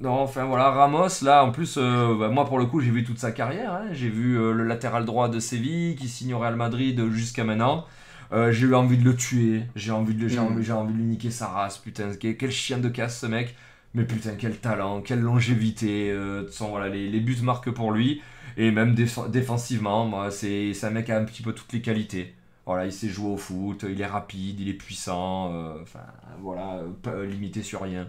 [0.00, 3.04] Non, enfin voilà, Ramos, là, en plus, euh, bah, moi pour le coup, j'ai vu
[3.04, 3.72] toute sa carrière.
[3.72, 3.86] hein.
[3.92, 7.84] J'ai vu euh, le latéral droit de Séville qui signe au Real Madrid jusqu'à maintenant.
[8.32, 10.44] Euh, j'ai eu envie de le tuer, j'ai envie de, j'ai Mm.
[10.46, 13.26] envie, j'ai envie de lui niquer sa race, putain, quel, quel chien de casse ce
[13.26, 13.56] mec.
[13.94, 16.14] Mais putain, quel talent, quelle longévité.
[16.46, 18.20] façon, voilà, les, les buts marquent pour lui.
[18.56, 21.80] Et même déf- défensivement, moi, c'est un mec qui a un petit peu toutes les
[21.80, 22.34] qualités.
[22.66, 25.46] Voilà, il sait jouer au foot, il est rapide, il est puissant,
[25.80, 26.00] enfin
[26.42, 28.08] voilà, pas limité sur rien.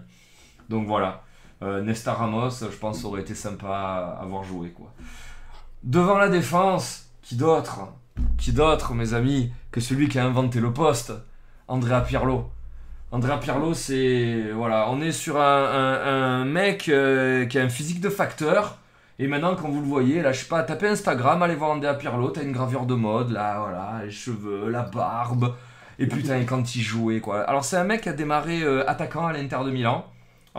[0.70, 1.24] Donc voilà,
[1.62, 4.92] euh, Nesta Ramos, je pense, aurait été sympa à avoir joué quoi.
[5.84, 7.80] Devant la défense, qui d'autre
[8.38, 11.14] Qui d'autre, mes amis, que celui qui a inventé le poste
[11.68, 12.50] Andrea Pirlo.
[13.12, 14.52] Andrea Pirlo, c'est.
[14.54, 18.78] Voilà, on est sur un mec euh, qui a un physique de facteur.
[19.22, 21.94] Et maintenant, quand vous le voyez, là, je sais pas, tapez Instagram, allez voir Andrea
[21.94, 25.56] Pirlo, t'as une gravure de mode, là, voilà, les cheveux, la barbe.
[26.00, 27.42] Et putain, quand il jouait, quoi.
[27.42, 30.06] Alors, c'est un mec qui a démarré euh, attaquant à l'Inter de Milan.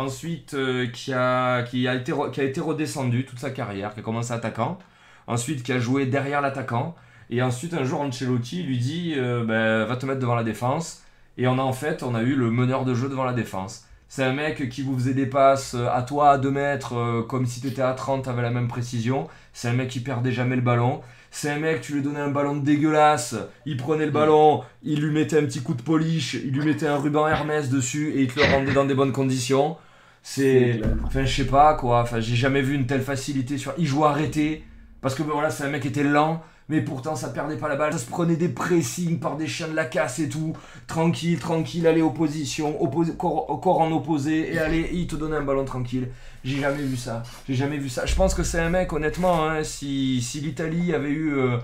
[0.00, 4.00] Ensuite, euh, qui, a, qui, a été, qui a été redescendu toute sa carrière, qui
[4.00, 4.78] a commencé attaquant.
[5.26, 6.94] Ensuite, qui a joué derrière l'attaquant.
[7.28, 11.02] Et ensuite, un jour, Ancelotti lui dit euh, ben, va te mettre devant la défense.
[11.36, 13.84] Et on a en fait, on a eu le meneur de jeu devant la défense.
[14.08, 17.22] C'est un mec qui vous faisait des passes euh, à toi à 2 mètres, euh,
[17.22, 19.28] comme si tu étais à 30 avec la même précision.
[19.52, 21.02] C'est un mec qui perdait jamais le ballon.
[21.30, 25.12] C'est un mec, tu lui donnais un ballon dégueulasse, il prenait le ballon, il lui
[25.12, 28.32] mettait un petit coup de polish, il lui mettait un ruban Hermès dessus et il
[28.32, 29.76] te le rendait dans des bonnes conditions.
[30.22, 30.80] C'est.
[31.04, 33.72] Enfin, je sais pas quoi, enfin, j'ai jamais vu une telle facilité sur.
[33.78, 34.64] Il jouait arrêté,
[35.00, 37.76] parce que voilà, c'est un mec qui était lent, mais pourtant ça perdait pas la
[37.76, 40.54] balle, ça se prenait des pressings par des chiens de la casse et tout.
[40.86, 45.42] Tranquille, tranquille, aller opposition, oppos- corps, corps en opposé, et allez, il te donnait un
[45.42, 46.08] ballon tranquille.
[46.44, 48.06] J'ai jamais vu ça, j'ai jamais vu ça.
[48.06, 51.34] Je pense que c'est un mec, honnêtement, hein, si, si l'Italie avait eu.
[51.34, 51.56] euh,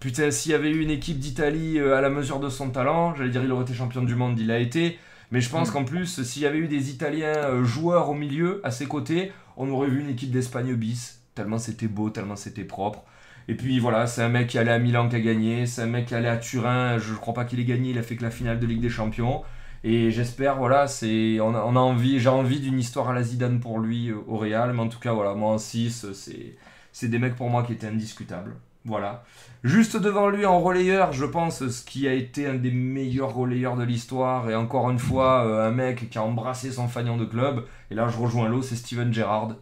[0.00, 3.14] Putain, s'il y avait eu une équipe d'Italie euh, à la mesure de son talent,
[3.14, 4.98] j'allais dire il aurait été champion du monde, il l'a été.
[5.34, 8.60] Mais je pense qu'en plus, s'il y avait eu des Italiens euh, joueurs au milieu,
[8.62, 11.22] à ses côtés, on aurait vu une équipe d'Espagne bis.
[11.34, 13.02] Tellement c'était beau, tellement c'était propre.
[13.48, 15.86] Et puis voilà, c'est un mec qui allait à Milan qui a gagné, c'est un
[15.86, 18.22] mec qui allait à Turin, je crois pas qu'il ait gagné, il a fait que
[18.22, 19.42] la finale de Ligue des Champions.
[19.82, 23.24] Et j'espère, voilà, c'est, on a, on a envie, j'ai envie d'une histoire à la
[23.24, 26.54] Zidane pour lui euh, au Real, mais en tout cas, voilà, moi en 6, c'est,
[26.92, 28.54] c'est des mecs pour moi qui étaient indiscutables.
[28.84, 29.24] Voilà.
[29.64, 33.76] Juste devant lui en relayeur, je pense, ce qui a été un des meilleurs relayeurs
[33.76, 37.24] de l'histoire, et encore une fois, euh, un mec qui a embrassé son fanion de
[37.24, 39.54] club, et là je rejoins l'eau, c'est Steven Gerrard.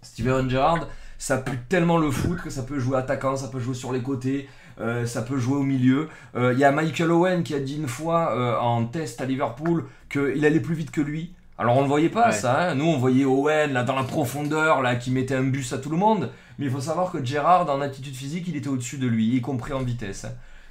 [0.00, 0.86] Steven Gerrard,
[1.18, 4.00] ça pue tellement le foot que ça peut jouer attaquant, ça peut jouer sur les
[4.00, 4.48] côtés,
[4.80, 6.08] euh, ça peut jouer au milieu.
[6.36, 9.24] Euh, Il y a Michael Owen qui a dit une fois euh, en test à
[9.24, 11.32] Liverpool qu'il allait plus vite que lui.
[11.58, 12.32] Alors on ne voyait pas Ouais.
[12.32, 12.74] ça, hein.
[12.74, 15.88] nous on voyait Owen là dans la profondeur là qui mettait un bus à tout
[15.88, 19.06] le monde, mais il faut savoir que Gerrard en attitude physique il était au-dessus de
[19.06, 20.26] lui, y compris en vitesse.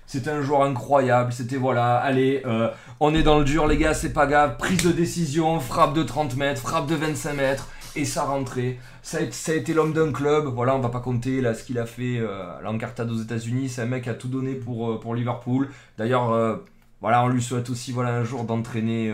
[0.07, 3.95] C'était un joueur incroyable, c'était voilà, allez, euh, on est dans le dur les gars,
[3.95, 8.05] c'est pas grave, prise de décision, frappe de 30 mètres, frappe de 25 mètres, et
[8.05, 8.77] ça rentrait.
[9.01, 9.21] Ça a,
[9.53, 12.57] été- l'homme d'un club, voilà, on va pas compter là ce qu'il a fait euh,
[12.57, 15.69] à l'Encartade aux États-Unis, c'est un mec qui a tout donné pour, euh, pour Liverpool.
[15.97, 16.57] D'ailleurs, euh,
[17.01, 19.11] voilà, on lui souhaite aussi voilà, un jour d'entraîner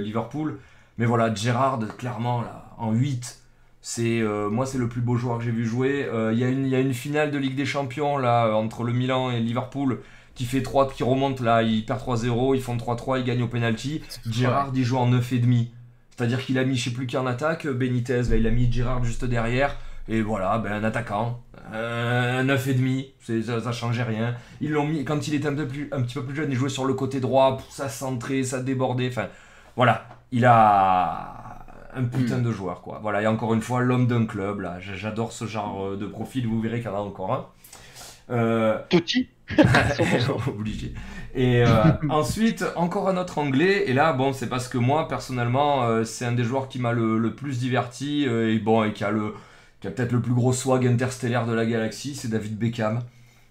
[0.00, 0.58] Liverpool.
[0.98, 3.41] Mais voilà, Gerrard, clairement, là, en 8,
[3.82, 6.06] c'est euh, moi c'est le plus beau joueur que j'ai vu jouer.
[6.10, 8.46] Euh, Il y, a une- il y a une finale de Ligue des Champions là
[8.46, 10.00] euh, entre le Milan et Liverpool
[10.34, 13.48] qui fait 3 qui remonte là, ils perdent 3-0, ils font 3-3, ils gagnent au
[13.48, 14.00] penalty.
[14.30, 15.68] Gerrard il joue en 9,5.
[16.16, 18.70] C'est-à-dire qu'il a mis je sais plus qui en attaque, Benitez, là il a mis
[18.72, 19.76] Gerrard juste derrière.
[20.08, 21.40] Et voilà, ben, un attaquant,
[21.72, 24.34] euh, un 9,5, c'est- ça, ça changeait rien.
[24.60, 26.56] Ils l'ont mis, quand il était un, peu plus, un petit peu plus jeune, il
[26.56, 29.08] jouait sur le côté droit, ça centrait, ça débordait.
[29.08, 29.28] Enfin,
[29.76, 31.41] voilà, il a
[31.94, 32.98] un putain de joueur, quoi.
[33.02, 34.78] Voilà, et encore une fois, l'homme d'un club, là.
[34.80, 37.46] J'adore ce genre euh, de profil, vous verrez qu'il y en a encore un.
[38.30, 40.40] Euh, Totti 100%.
[40.48, 40.94] obligé.
[41.34, 43.84] Et euh, ensuite, encore un autre anglais.
[43.88, 46.92] Et là, bon, c'est parce que moi, personnellement, euh, c'est un des joueurs qui m'a
[46.92, 49.34] le, le plus diverti euh, et bon, et qui a le,
[49.80, 53.00] qui a peut-être le plus gros swag interstellaire de la galaxie, c'est David Beckham.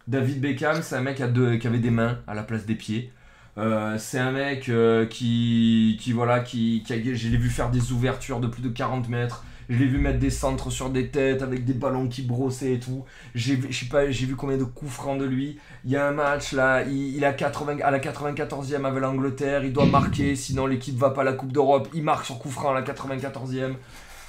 [0.07, 2.65] David Beckham, c'est un mec qui, a deux- qui avait des mains à la place
[2.65, 3.11] des pieds.
[3.57, 7.69] Euh, c'est un mec euh, qui, qui voilà, qui, qui a- je l'ai vu faire
[7.69, 9.43] des ouvertures de plus de 40 mètres.
[9.69, 12.79] Je l'ai vu mettre des centres sur des têtes avec des ballons qui brossaient et
[12.79, 13.05] tout.
[13.35, 15.59] J'ai vu- combien de coups francs de lui.
[15.85, 19.63] Il y a un match là, il, il a 80, à la 94e avec l'Angleterre,
[19.63, 21.87] il doit marquer, sinon l'équipe va pas à la Coupe d'Europe.
[21.93, 23.73] Il marque sur coup franc à la 94e.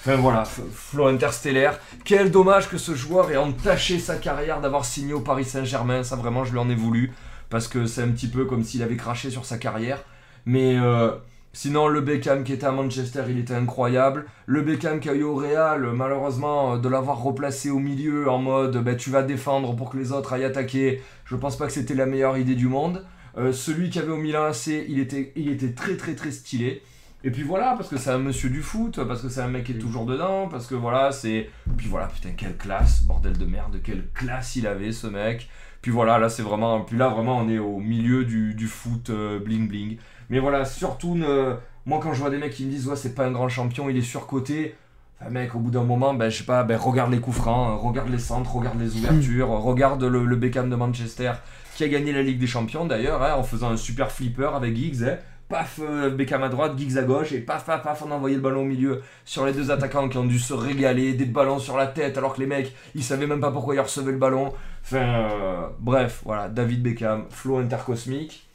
[0.01, 1.78] Enfin voilà, f- flow interstellaire.
[2.05, 6.02] Quel dommage que ce joueur ait entaché sa carrière d'avoir signé au Paris Saint-Germain.
[6.02, 7.12] Ça vraiment, je lui en ai voulu.
[7.52, 10.02] Parce que c'est un petit peu comme s'il avait craché sur sa carrière.
[10.47, 11.10] Mais euh,
[11.52, 14.24] sinon, le Beckham qui était à Manchester, il était incroyable.
[14.47, 18.39] Le Beckham qui a eu au Real, malheureusement, euh, de l'avoir replacé au milieu en
[18.39, 21.74] mode ben, tu vas défendre pour que les autres aillent attaquer, je pense pas que
[21.74, 23.05] c'était la meilleure idée du monde.
[23.36, 26.81] Euh, celui qui avait au Milan AC, il était, il était très très très stylé.
[27.22, 29.64] Et puis voilà, parce que c'est un monsieur du foot, parce que c'est un mec
[29.64, 31.50] qui est toujours dedans, parce que voilà, c'est.
[31.76, 35.50] Puis voilà, putain, quelle classe, bordel de merde, quelle classe il avait ce mec.
[35.83, 36.81] Puis voilà, là c'est vraiment.
[36.81, 39.99] Puis là vraiment, on est au milieu du, du foot euh, bling bling.
[40.31, 41.57] Mais voilà, surtout, ne...
[41.85, 43.91] moi quand je vois des mecs qui me disent, ouais, c'est pas un grand champion,
[43.91, 44.75] il est surcoté.
[45.20, 47.69] Enfin, mec, au bout d'un moment, ben, je sais pas, ben, regarde les coups francs,
[47.69, 51.33] hein, regarde les centres, regarde les ouvertures, regarde le, le Beckham de Manchester,
[51.75, 54.75] qui a gagné la Ligue des Champions d'ailleurs, hein, en faisant un super flipper avec
[54.75, 55.05] Giggs.
[55.05, 55.19] hein.
[55.49, 58.36] Paf, euh, Beckham à droite, Giggs à gauche, et paf, paf, paf, on a envoyé
[58.36, 61.59] le ballon au milieu sur les deux attaquants qui ont dû se régaler, des ballons
[61.59, 64.19] sur la tête, alors que les mecs, ils savaient même pas pourquoi ils recevaient le
[64.19, 64.55] ballon.
[64.85, 68.49] Enfin, euh, bref, voilà, David Beckham, flow intercosmique.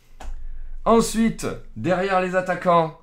[0.86, 3.00] Ensuite, derrière les attaquants,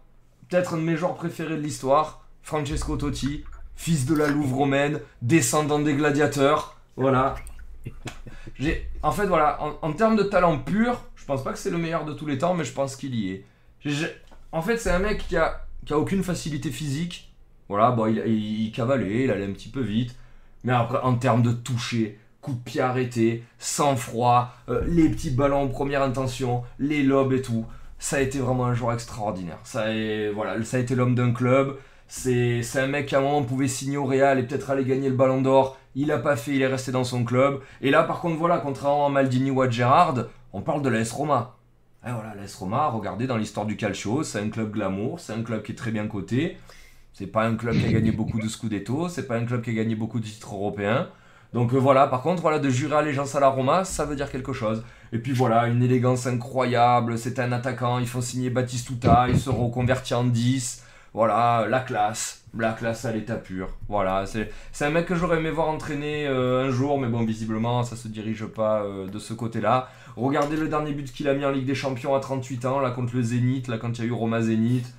[0.48, 3.44] peut-être un de mes joueurs préférés de l'histoire, Francesco Totti,
[3.76, 6.78] fils de la Louve romaine, descendant des gladiateurs.
[6.96, 7.34] Voilà.
[8.58, 11.70] J'ai, en fait, voilà, en, en termes de talent pur, je pense pas que c'est
[11.70, 13.44] le meilleur de tous les temps, mais je pense qu'il y est.
[14.52, 17.34] En fait, c'est un mec qui a, qui a aucune facilité physique.
[17.68, 20.14] Voilà, bon, il, il cavalait, il allait un petit peu vite.
[20.62, 25.62] Mais après, en termes de toucher, coup de pied arrêté, sang-froid, euh, les petits ballons
[25.62, 27.64] en première intention, les lobes et tout,
[27.98, 29.58] ça a été vraiment un joueur extraordinaire.
[29.64, 31.78] Ça a, voilà, ça a été l'homme d'un club.
[32.06, 35.08] C'est un mec qui à un moment pouvait signer au Real et peut-être aller gagner
[35.08, 35.78] le ballon d'or.
[35.94, 37.60] Il a pas fait, il est resté dans son club.
[37.80, 41.10] Et là, par contre, voilà, contrairement à Maldini ou à Gerrard, on parle de l'AS
[41.12, 41.56] Roma.
[42.06, 45.42] Et voilà, l'AS Roma, regardez dans l'histoire du calcio, c'est un club glamour, c'est un
[45.42, 46.58] club qui est très bien coté.
[47.14, 49.70] C'est pas un club qui a gagné beaucoup de Scudetto, c'est pas un club qui
[49.70, 51.08] a gagné beaucoup de titres européens.
[51.54, 54.30] Donc euh, voilà, par contre, voilà, de jurer allégeance à la Roma, ça veut dire
[54.30, 54.82] quelque chose.
[55.12, 59.50] Et puis voilà, une élégance incroyable, c'était un attaquant, ils font signer Batistuta, il se
[59.50, 60.82] reconvertit en 10.
[61.14, 63.68] Voilà, la classe, la classe à l'état pur.
[63.88, 67.24] Voilà, c'est c'est un mec que j'aurais aimé voir entraîner euh, un jour, mais bon,
[67.24, 69.88] visiblement, ça se dirige pas euh, de ce côté-là.
[70.16, 72.90] Regardez le dernier but qu'il a mis en Ligue des Champions à 38 ans, là,
[72.90, 74.92] contre le Zénith, là, quand il y a eu Roma Zénith.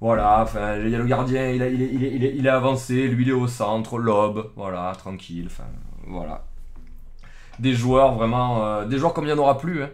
[0.00, 3.98] Voilà, enfin, il y a le gardien, il est avancé, lui, il est au centre,
[3.98, 5.68] lobe, voilà, tranquille, enfin,
[6.10, 6.44] voilà.
[7.58, 9.90] Des joueurs vraiment, euh, des joueurs comme il n'y en aura plus, hein.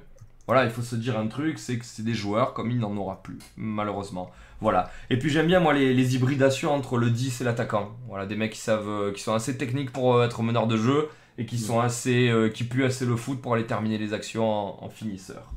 [0.47, 2.97] Voilà, il faut se dire un truc, c'est que c'est des joueurs comme il n'en
[2.97, 4.31] aura plus, malheureusement.
[4.61, 4.91] Voilà.
[5.11, 7.97] Et puis j'aime bien moi les, les hybridations entre le 10 et l'attaquant.
[8.09, 10.77] Voilà, des mecs qui savent, euh, qui sont assez techniques pour euh, être meneurs de
[10.77, 14.15] jeu et qui sont assez, euh, qui puent assez le foot pour aller terminer les
[14.15, 15.53] actions en, en finisseur.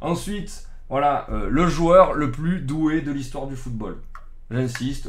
[0.00, 3.96] Ensuite, voilà, le joueur le plus doué de l'histoire du football.
[4.52, 5.08] J'insiste.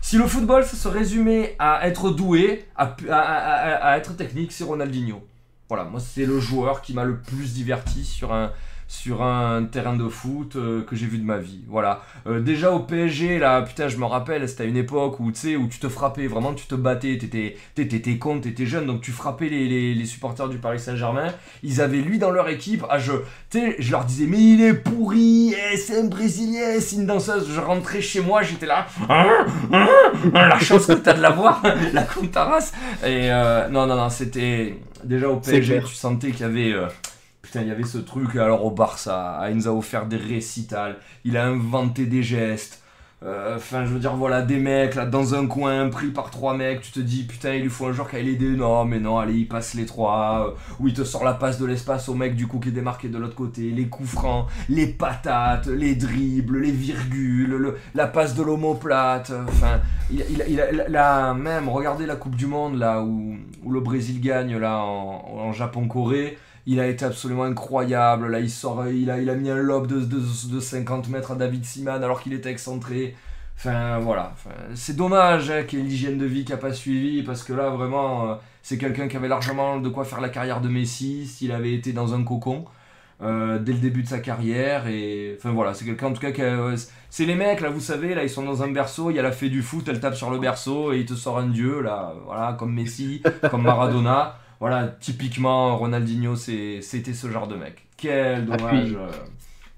[0.00, 5.22] Si le football se résumait à être doué, à- à être technique, c'est Ronaldinho.
[5.68, 8.50] Voilà, moi c'est le joueur qui m'a le plus diverti sur un,
[8.90, 11.60] sur un terrain de foot euh, que j'ai vu de ma vie.
[11.68, 12.02] Voilà.
[12.26, 15.38] Euh, déjà au PSG, là, putain, je me rappelle, c'était à une époque où, tu
[15.38, 19.00] sais, où tu te frappais, vraiment, tu te battais, t'étais, t'étais, con, t'étais jeune, donc
[19.00, 21.28] tu frappais les, les, les supporters du Paris Saint-Germain.
[21.62, 22.84] Ils avaient lui dans leur équipe.
[22.90, 23.12] Ah, je,
[23.48, 27.06] tu sais, je leur disais, mais il est pourri, eh, c'est un Brésilien, c'est une
[27.06, 27.48] danseuse.
[27.48, 29.88] Je rentrais chez moi, j'étais là, Hein Hein
[30.34, 31.62] la chance que t'as de la voir,
[31.92, 32.72] la Contaras.
[33.04, 36.74] Et euh, non, non, non, c'était déjà au PSG, tu sentais qu'il y avait.
[37.56, 39.40] Euh, Putain, il y avait ce truc alors au Barça.
[39.54, 40.96] Nous a offert des récitals.
[41.24, 42.76] Il a inventé des gestes.
[43.22, 46.56] Euh, Enfin, je veux dire, voilà, des mecs là dans un coin pris par trois
[46.56, 46.80] mecs.
[46.80, 48.48] Tu te dis, putain, il lui faut un joueur qui aille l'aider.
[48.56, 50.46] Non, mais non, allez, il passe les trois.
[50.48, 52.72] euh, Ou il te sort la passe de l'espace au mec du coup qui est
[52.72, 53.70] démarqué de l'autre côté.
[53.72, 59.32] Les coups francs, les patates, les dribbles, les virgules, le- la passe de l'omoplate.
[59.48, 59.80] Enfin,
[60.10, 64.56] il, il, a- même, regardez la Coupe du Monde là où, où le Brésil gagne
[64.56, 66.38] là en, en Japon-Corée.
[66.66, 68.28] Il a été absolument incroyable.
[68.30, 70.20] Là, il sort, il a, il a mis un lob de, de,
[70.52, 73.16] de 50 mètres à David Siman alors qu'il était excentré.
[73.56, 74.34] Enfin, voilà.
[74.74, 77.52] C'est dommage hein, qu'il y ait l'hygiène de vie qui n'a pas suivi parce que
[77.52, 81.26] là, vraiment, euh, c'est quelqu'un qui avait largement de quoi faire la carrière de Messi
[81.26, 82.64] s'il avait été dans un cocon.
[83.22, 86.32] euh, dès le début de sa carrière et enfin voilà c'est quelqu'un en tout cas
[86.32, 86.42] qui
[87.10, 89.22] c'est les mecs là vous savez là ils sont dans un berceau il y a
[89.22, 91.82] la fée du foot elle tape sur le berceau et il te sort un dieu
[91.82, 98.44] là voilà comme Messi comme Maradona voilà typiquement Ronaldinho c'était ce genre de mec quel
[98.46, 99.06] dommage puis- euh,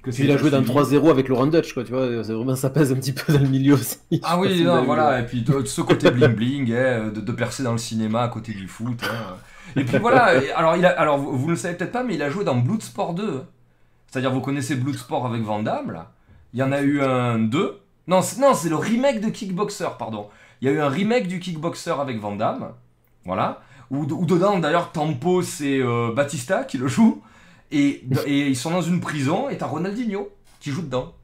[0.02, 0.72] que Puis il a joué dans suivi.
[0.72, 3.46] 3-0 avec Laurent Dutch, quoi, tu vois, vraiment ça pèse un petit peu dans le
[3.48, 3.98] milieu aussi.
[4.24, 7.32] Ah oui, non, voilà, et puis de, de ce côté bling bling, hein, de, de
[7.32, 9.00] percer dans le cinéma à côté du foot.
[9.04, 9.36] hein.
[9.76, 12.22] Et puis voilà, alors, il a, alors vous, ne le savez peut-être pas, mais il
[12.24, 13.22] a joué dans Bloodsport 2.
[13.22, 13.46] hein.
[14.08, 16.10] C'est-à-dire, vous connaissez Bloodsport avec Van Damme, là?
[16.52, 17.78] Il y en a eu un 2.
[18.08, 20.26] Non, c'est, non, c'est le remake de Kickboxer, pardon.
[20.60, 22.72] Il y a eu un remake du Kickboxer avec Van Damme.
[23.24, 23.60] Voilà.
[23.92, 27.22] Où dedans, d'ailleurs, Tampo, c'est euh, Batista qui le joue.
[27.70, 30.28] Et, et ils sont dans une prison, et t'as Ronaldinho
[30.60, 31.14] qui joue dedans.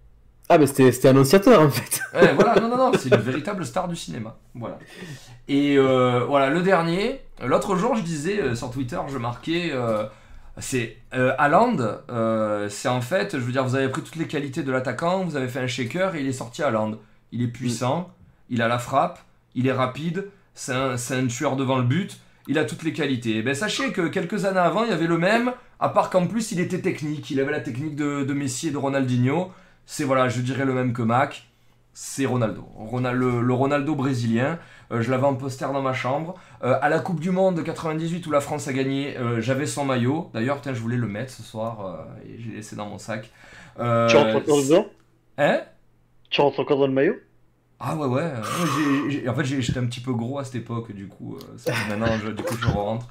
[0.48, 2.00] Ah, mais c'était annonciateur en fait.
[2.14, 4.38] Ouais, voilà, non, non, non, c'est une véritable star du cinéma.
[4.54, 4.78] Voilà.
[5.46, 10.06] Et euh, voilà, le dernier, l'autre jour, je disais euh, sur Twitter, je marquais, euh,
[10.56, 11.76] c'est Haaland,
[12.70, 15.36] c'est en fait, je veux dire, vous avez pris toutes les qualités de l'attaquant, vous
[15.36, 16.96] avez fait un shaker et il est sorti Haaland.
[17.30, 18.08] Il est puissant,
[18.48, 19.18] il a la frappe,
[19.54, 22.92] il est rapide, c'est un, c'est un tueur devant le but, il a toutes les
[22.92, 23.36] qualités.
[23.36, 26.26] Et ben sachez que quelques années avant, il y avait le même, à part qu'en
[26.26, 29.50] plus, il était technique, il avait la technique de, de Messi et de Ronaldinho.
[29.86, 31.44] C'est voilà, je dirais le même que Mac
[32.00, 32.64] c'est Ronaldo.
[32.76, 34.60] Ronal- le, le Ronaldo brésilien.
[34.92, 36.36] Euh, je l'avais en poster dans ma chambre.
[36.62, 39.66] Euh, à la Coupe du Monde de 98 où la France a gagné, euh, j'avais
[39.66, 40.30] son maillot.
[40.32, 43.30] D'ailleurs, je voulais le mettre ce soir et j'ai laissé dans mon sac.
[43.76, 44.86] Tu rentres encore dedans?
[45.38, 45.60] Hein?
[46.30, 47.16] Tu rentres encore dans le maillot?
[47.80, 49.28] Ah ouais, ouais.
[49.28, 52.30] en fait, j'étais un petit peu gros à cette époque, du coup, euh, maintenant, je,
[52.30, 53.06] du coup, je rentre.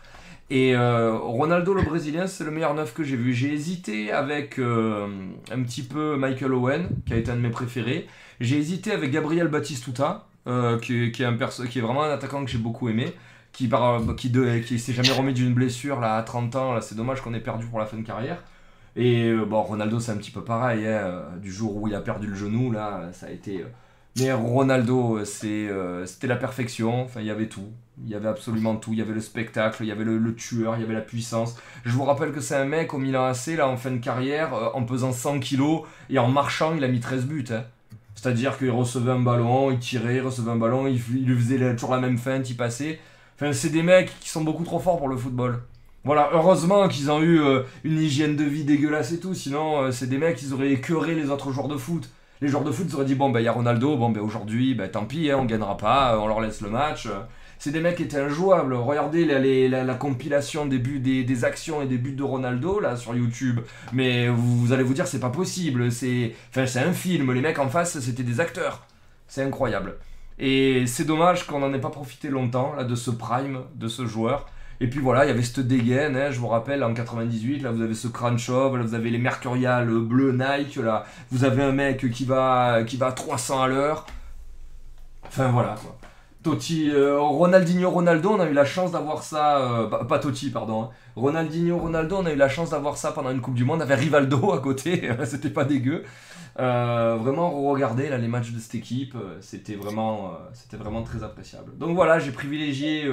[0.49, 3.33] Et euh, Ronaldo, le Brésilien, c'est le meilleur neuf que j'ai vu.
[3.33, 5.07] J'ai hésité avec euh,
[5.51, 8.07] un petit peu Michael Owen, qui a été un de mes préférés.
[8.41, 10.27] J'ai hésité avec Gabriel Batistuta,
[10.81, 13.13] qui, est un perso qui est vraiment un attaquant que j'ai beaucoup aimé,
[13.53, 16.81] qui, par, qui, s'est jamais remis d'une blessure là, à 30 ans.
[16.81, 18.43] C'est dommage qu'on ait perdu pour la fin de carrière.
[18.97, 20.87] Et bon, Ronaldo, c'est un petit peu pareil.
[20.87, 23.63] hein, du jour où il a perdu le genou, là, ça a été.
[24.21, 27.03] Euh, Ronaldo, c'est, euh, c'était la perfection.
[27.03, 27.69] Enfin, il y avait tout.
[28.03, 28.93] Il y avait absolument tout.
[28.93, 31.55] Il y avait le spectacle, il y avait le, tueur, il y avait la puissance.
[31.85, 34.53] Je vous rappelle que c'est un mec au Milan AC, là, en fin de carrière,
[34.53, 37.45] euh, en pesant 100 kilos et en marchant, il a mis 13 buts.
[37.51, 37.63] hein.
[38.15, 41.93] C'est-à-dire qu'il recevait un ballon, il tirait, il recevait un ballon, il, lui faisait toujours
[41.93, 42.99] la même feinte, il passait.
[43.35, 45.61] Enfin, c'est des mecs qui sont beaucoup trop forts pour le football.
[46.03, 49.91] Voilà, heureusement qu'ils ont eu euh, une hygiène de vie dégueulasse et tout, sinon euh,
[49.91, 52.09] c'est des mecs qui auraient écœuré les autres joueurs de foot.
[52.39, 54.75] Les joueurs de foot auraient dit bon ben il y a Ronaldo, bon ben aujourd'hui
[54.75, 57.07] ben tant pis, hein, on gagnera pas, euh, on leur laisse le match.
[57.59, 58.75] C'est des mecs qui étaient injouables.
[58.75, 63.61] Regardez la, compilation des buts, des, actions et des buts de Ronaldo là sur YouTube.
[63.93, 67.33] Mais vous, vous allez vous dire c'est pas possible, c'est enfin c'est un film.
[67.33, 68.85] Les mecs en face c'était des acteurs.
[69.27, 69.95] C'est incroyable.
[70.39, 74.05] Et c'est dommage qu'on n'en ait pas profité longtemps là de ce prime de ce
[74.05, 74.47] joueur.
[74.79, 77.71] Et puis voilà, il y avait cette dégaine, hein, je vous rappelle, en 98, là
[77.71, 81.63] vous avez ce crâne chauve, là vous avez les Mercurial bleu Nike, là vous avez
[81.63, 84.05] un mec qui va, qui va à 300 à l'heure.
[85.25, 85.97] Enfin voilà quoi.
[86.43, 90.49] Totti, euh, Ronaldinho, Ronaldo, on a eu la chance d'avoir ça, euh, pas, pas Totti,
[90.51, 90.83] pardon.
[90.83, 90.89] hein.
[91.15, 93.99] Ronaldinho, Ronaldo, on a eu la chance d'avoir ça pendant une Coupe du Monde, avec
[93.99, 96.03] Rivaldo à côté, c'était pas dégueu.
[96.59, 101.75] Euh, vraiment, regardez là, les matchs de cette équipe, c'était vraiment, c'était vraiment très appréciable.
[101.77, 103.11] Donc voilà, j'ai privilégié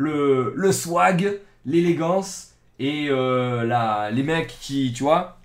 [0.00, 5.36] le, le swag, l'élégance et euh, la, les mecs qui, tu vois,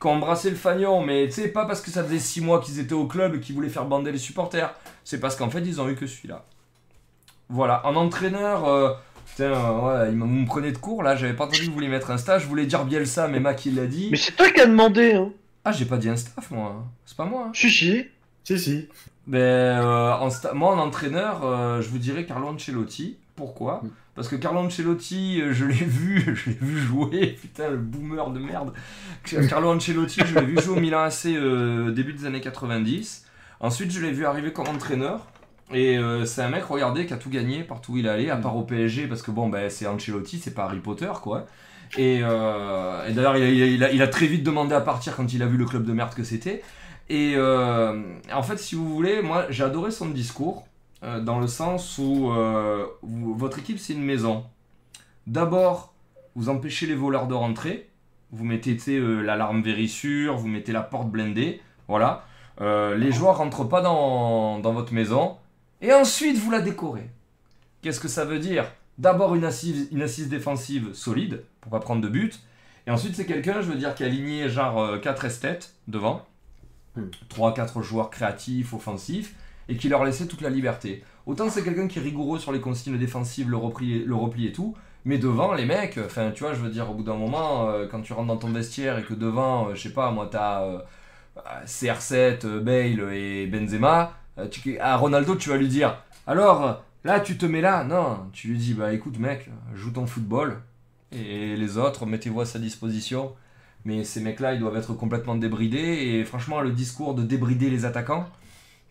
[0.00, 2.60] qui ont embrassé le fagnon, mais tu sais, pas parce que ça faisait 6 mois
[2.60, 4.74] qu'ils étaient au club et qu'ils voulaient faire bander les supporters,
[5.04, 6.44] c'est parce qu'en fait, ils ont eu que celui-là.
[7.48, 8.90] Voilà, en entraîneur, euh,
[9.28, 11.88] putain, euh, ouais, vous me prenez de court là, j'avais pas entendu que vous vouliez
[11.88, 14.08] mettre un stage, je voulais dire Bielsa, mais Mac il l'a dit.
[14.10, 15.30] Mais c'est toi qui as demandé, hein.
[15.64, 17.44] Ah, j'ai pas dit un staff, moi, c'est pas moi.
[17.48, 17.52] hein.
[17.54, 18.04] Si, si.
[18.42, 18.88] Si, si.
[19.28, 23.18] Ben, euh, en sta- moi, en entraîneur, euh, je vous dirais Carlo Ancelotti.
[23.42, 23.88] Pourquoi Mm.
[24.14, 28.30] Parce que Carlo Ancelotti, euh, je l'ai vu, je l'ai vu jouer, putain, le boomer
[28.30, 28.72] de merde.
[29.48, 33.24] Carlo Ancelotti, je l'ai vu jouer au Milan AC euh, début des années 90.
[33.60, 35.26] Ensuite, je l'ai vu arriver comme entraîneur.
[35.72, 38.28] Et euh, c'est un mec, regardez, qui a tout gagné partout où il est allé,
[38.30, 41.46] à part au PSG, parce que bon, ben, c'est Ancelotti, c'est pas Harry Potter, quoi.
[41.98, 44.74] Et, euh, et d'ailleurs, il a, il a- il a- il a très vite demandé
[44.74, 46.62] à partir quand il a vu le club de merde que c'était.
[47.08, 50.66] Et en fait, si vous voulez, moi j'ai adoré son discours,
[51.02, 54.44] euh, dans le sens où euh, vous- votre équipe c'est une maison.
[55.26, 55.94] D'abord,
[56.34, 57.90] vous empêchez les voleurs de rentrer,
[58.32, 62.24] vous mettez euh, l'alarme vérissure, vous mettez la porte blindée, voilà.
[62.60, 65.36] Les joueurs rentrent pas dans, dans votre maison,
[65.80, 67.10] et ensuite vous la décorez.
[67.80, 68.66] Qu'est-ce que ça veut dire?
[68.98, 72.38] D'abord une assise, une assise défensive solide, pour pas prendre de but,
[72.86, 76.24] et ensuite c'est quelqu'un, je veux dire, qui a aligné genre 4 esthètes devant.
[77.30, 79.34] 3-4 joueurs créatifs, offensifs,
[79.68, 81.04] et qui leur laissait toute la liberté.
[81.26, 84.52] Autant c'est quelqu'un qui est rigoureux sur les consignes défensives, le repli, le repli et
[84.52, 84.74] tout,
[85.04, 87.86] mais devant les mecs, enfin tu vois, je veux dire, au bout d'un moment, euh,
[87.90, 90.62] quand tu rentres dans ton vestiaire et que devant, euh, je sais pas, moi t'as
[90.62, 90.78] euh,
[91.66, 94.12] CR7, euh, Bale et Benzema,
[94.80, 98.58] à Ronaldo tu vas lui dire, alors là tu te mets là, non, tu lui
[98.58, 100.60] dis, bah écoute mec, joue ton football,
[101.12, 103.32] et les autres, mettez-vous à sa disposition.
[103.84, 105.78] Mais ces mecs-là, ils doivent être complètement débridés.
[105.78, 108.26] Et franchement, le discours de débrider les attaquants,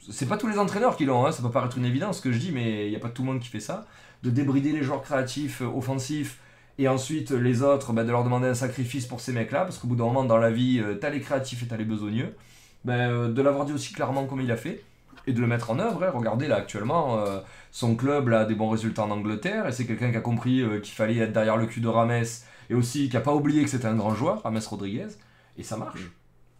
[0.09, 2.31] c'est pas tous les entraîneurs qui l'ont, hein, ça peut paraître une évidence ce que
[2.31, 3.85] je dis, mais il n'y a pas tout le monde qui fait ça.
[4.23, 6.39] De débrider les joueurs créatifs, euh, offensifs,
[6.77, 9.87] et ensuite les autres, bah, de leur demander un sacrifice pour ces mecs-là, parce qu'au
[9.87, 12.35] bout d'un moment dans la vie, euh, t'as les créatifs et t'as les besogneux.
[12.83, 14.83] Ben, euh, de l'avoir dit aussi clairement comme il a fait,
[15.27, 16.03] et de le mettre en œuvre.
[16.03, 16.11] hein.
[16.13, 17.39] Regardez là actuellement, euh,
[17.71, 20.61] son club là, a des bons résultats en Angleterre, et c'est quelqu'un qui a compris
[20.61, 22.23] euh, qu'il fallait être derrière le cul de Rames,
[22.69, 25.09] et aussi qui a pas oublié que c'était un grand joueur, Rames Rodriguez,
[25.57, 26.09] et ça marche.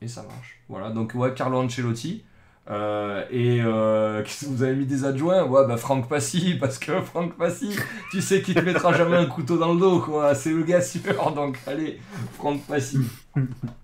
[0.01, 0.59] Et ça marche.
[0.69, 2.23] Voilà, donc ouais, Carlo Ancelotti.
[2.69, 5.43] Euh, et euh, qu'est-ce que vous avez mis des adjoints?
[5.43, 7.75] Ouais, bah Franck Passy, parce que Franck Passy,
[8.11, 10.35] tu sais qu'il te mettra jamais un couteau dans le dos, quoi.
[10.35, 11.99] C'est le gars sûr, donc allez,
[12.33, 12.99] Franck Passy.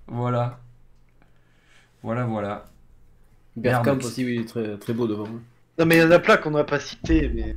[0.08, 0.60] Voilà.
[2.04, 2.66] Voilà, voilà.
[3.56, 5.28] Bergkamp aussi, oui, très, très beau devant.
[5.80, 7.56] Non, mais il y en a plein qu'on n'a pas cité, mais.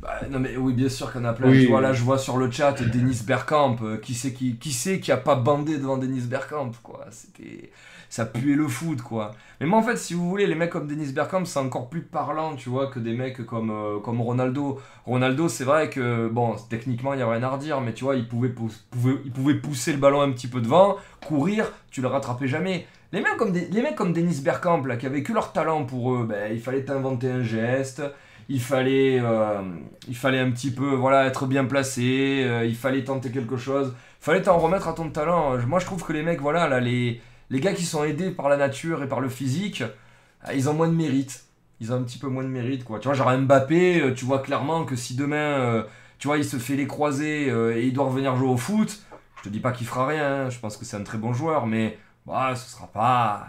[0.00, 1.48] Bah, non mais oui bien sûr qu'il y en a plein.
[1.50, 1.62] Oui.
[1.62, 3.78] Je vois, là je vois sur le chat Denis Bergkamp.
[3.82, 7.06] euh, qui c'est qui, qui c'est qui a pas bandé devant Denis Bergkamp quoi?
[7.10, 7.70] C'était
[8.08, 9.32] ça puait le foot quoi.
[9.60, 12.02] Mais moi en fait si vous voulez les mecs comme Denis Bergkamp c'est encore plus
[12.02, 14.80] parlant tu vois que des mecs comme euh, comme Ronaldo.
[15.06, 18.16] Ronaldo c'est vrai que bon techniquement il y a rien à redire mais tu vois
[18.16, 20.96] il pouvait, pou- pouvait il pouvait pousser le ballon un petit peu devant,
[21.26, 22.86] courir, tu le rattrapais jamais.
[23.12, 25.84] Les mecs comme des- les mecs comme Denis Bergkamp là qui avaient que leur talent
[25.84, 28.02] pour eux, ben, il fallait t'inventer un geste
[28.50, 29.60] il fallait, euh,
[30.08, 33.94] il fallait un petit peu voilà, être bien placé, euh, il fallait tenter quelque chose,
[34.20, 35.58] fallait t'en remettre à ton talent.
[35.66, 37.20] Moi je trouve que les mecs, voilà, là, les,
[37.50, 40.74] les gars qui sont aidés par la nature et par le physique, euh, ils ont
[40.74, 41.44] moins de mérite.
[41.80, 42.98] Ils ont un petit peu moins de mérite, quoi.
[42.98, 45.84] Tu vois, genre Mbappé, euh, tu vois clairement que si demain, euh,
[46.18, 49.00] tu vois, il se fait les croisés euh, et il doit revenir jouer au foot,
[49.36, 51.32] je te dis pas qu'il fera rien, hein, je pense que c'est un très bon
[51.32, 51.96] joueur, mais
[52.26, 53.46] bah, ce sera pas,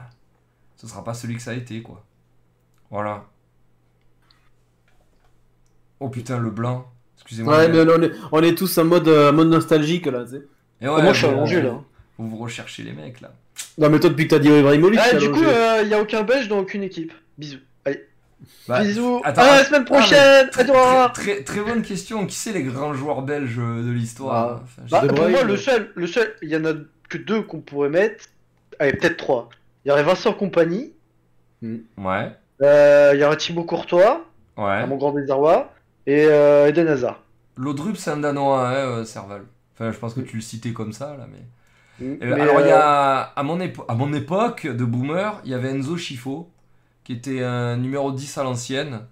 [0.76, 2.06] ce sera pas celui que ça a été, quoi.
[2.92, 3.26] Voilà.
[6.00, 6.90] Oh putain, le blanc.
[7.18, 7.58] Excusez-moi.
[7.58, 10.48] Ouais, mais on est, on est tous en mode, euh, mode nostalgique là, tu sais.
[10.82, 11.82] Et ouais, moi, je suis allongé là.
[12.18, 13.34] Vous vous recherchez les mecs là.
[13.78, 15.42] Non, mais toi, depuis que t'as dit Ibrahimovic, Ah, t'es du coup,
[15.82, 17.14] il n'y a aucun belge dans aucune équipe.
[17.38, 17.60] Bisous.
[17.86, 18.06] Allez.
[18.68, 19.22] Bah, Bisous.
[19.24, 20.50] attends, à la semaine ah, prochaine.
[20.50, 21.12] Très, à toi.
[21.14, 22.26] très, très, très bonne question.
[22.28, 24.64] Qui c'est les grands joueurs belges de l'histoire Ah.
[24.64, 26.74] Enfin, Bah, De pour moi, le seul, le seul, il y en a
[27.10, 28.26] que deux qu'on pourrait mettre.
[28.80, 29.50] Allez, peut-être trois.
[29.86, 30.94] Il y aurait Vincent Compagnie.
[31.62, 32.32] Ouais,
[32.62, 34.26] euh, Il y aurait Thibaut Courtois,
[34.58, 34.88] à ouais.
[34.88, 35.74] mon grand désarroi.
[36.08, 37.22] Et euh, Eden Hazard.
[37.58, 39.42] Laudrup, c'est un Danois, hein, euh, Serval.
[39.76, 41.40] Enfin, je pense que tu le citais comme ça là, mais.
[42.02, 45.42] Euh, Mais, alors, il y euh, a, à, mon épo- à mon époque de boomer,
[45.46, 46.52] il y avait Enzo Schifo,
[47.04, 49.08] qui était un numéro 10 à l'ancienne,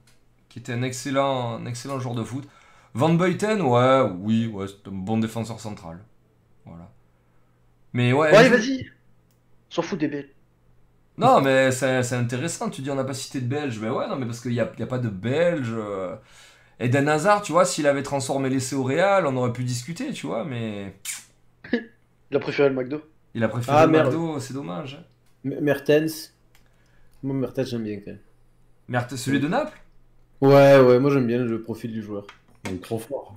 [0.49, 2.48] qui était un excellent, un excellent joueur de foot.
[2.95, 5.99] Van Beuten, ouais, oui, ouais, c'est un bon défenseur central.
[6.66, 6.91] Voilà.
[7.93, 8.32] Mais ouais.
[8.32, 8.90] Ouais, vas-y.
[9.69, 10.30] S'en fout des Belges.
[11.17, 12.69] Non, mais c'est c'est intéressant.
[12.69, 13.80] Tu dis, on n'a pas cité de Belges.
[13.80, 15.74] Mais ouais, non, mais parce qu'il n'y a, il y a pas de Belges.
[15.75, 16.16] euh.
[16.80, 20.27] Eden Hazard, tu vois, s'il avait transformé l'essai au Real, on aurait pu discuter, tu
[20.27, 20.95] vois, mais
[22.31, 23.01] Il a préféré le McDo.
[23.35, 24.14] il a préféré Ah, le merde.
[24.14, 24.99] McDo, c'est dommage.
[25.45, 26.33] M- Mertens.
[27.23, 28.19] Moi, Mertens, j'aime bien quand même.
[29.17, 29.77] Celui de Naples?
[30.41, 32.27] Ouais, ouais, moi j'aime bien le profil du joueur.
[32.65, 33.33] Il est trop fort.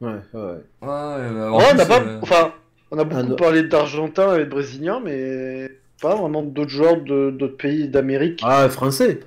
[0.00, 0.40] Ouais, ouais.
[0.82, 2.54] Ouais, en Ouais, on plus, a pas, euh, enfin,
[2.90, 5.70] on a beaucoup Ah, parlé d'Argentins et de Brésiliens, mais
[6.02, 8.40] pas vraiment d'autres joueurs de d'autres pays d'Amérique.
[8.44, 9.20] Ah, français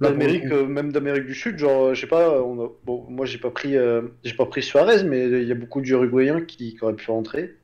[0.00, 3.26] D'Amérique, euh, même d'Amérique du Sud, genre, euh, je sais pas, on a- bon, moi
[3.26, 6.74] j'ai pas pris, euh, j'ai pas pris Suarez, mais il y a beaucoup d'Uruguayens qui,
[6.76, 7.54] qui auraient pu rentrer.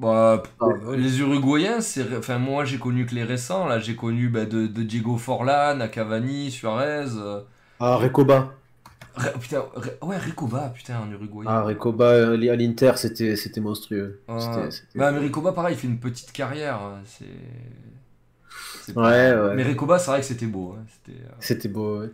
[0.00, 0.66] Bah, Ah.
[0.88, 3.66] euh, les Uruguayens, c'est, enfin, moi j'ai connu que les récents.
[3.66, 7.06] Là, j'ai connu bah, de, de Diego Forlan à Cavani, Suarez.
[7.16, 7.40] euh,
[7.80, 8.52] Ah, Recoba.
[9.40, 9.62] Putain,
[10.02, 11.50] ouais, Recoba, putain, en Uruguayen.
[11.50, 14.20] Ah, Recoba euh, à l'Inter, c'était c'était monstrueux.
[14.28, 14.38] Ouais.
[14.40, 16.76] C'était- c'était- Bah, mais Ricoba, pareil, il fait une petite carrière.
[16.82, 17.24] hein, C'est.
[18.82, 19.02] c'est Ouais,
[19.34, 19.54] ouais.
[19.54, 20.76] Mais Ricoba, c'est vrai que c'était beau.
[20.78, 21.18] hein, C'était.
[21.18, 22.10] euh, C'était beau, ouais.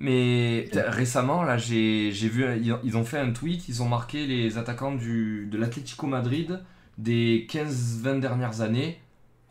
[0.00, 3.82] Mais putain, récemment, là, j'ai j'ai vu, ils ont- ils ont fait un tweet, ils
[3.82, 6.60] ont marqué les attaquants du, de l'Atlético Madrid
[6.98, 8.98] des 15-20 dernières années.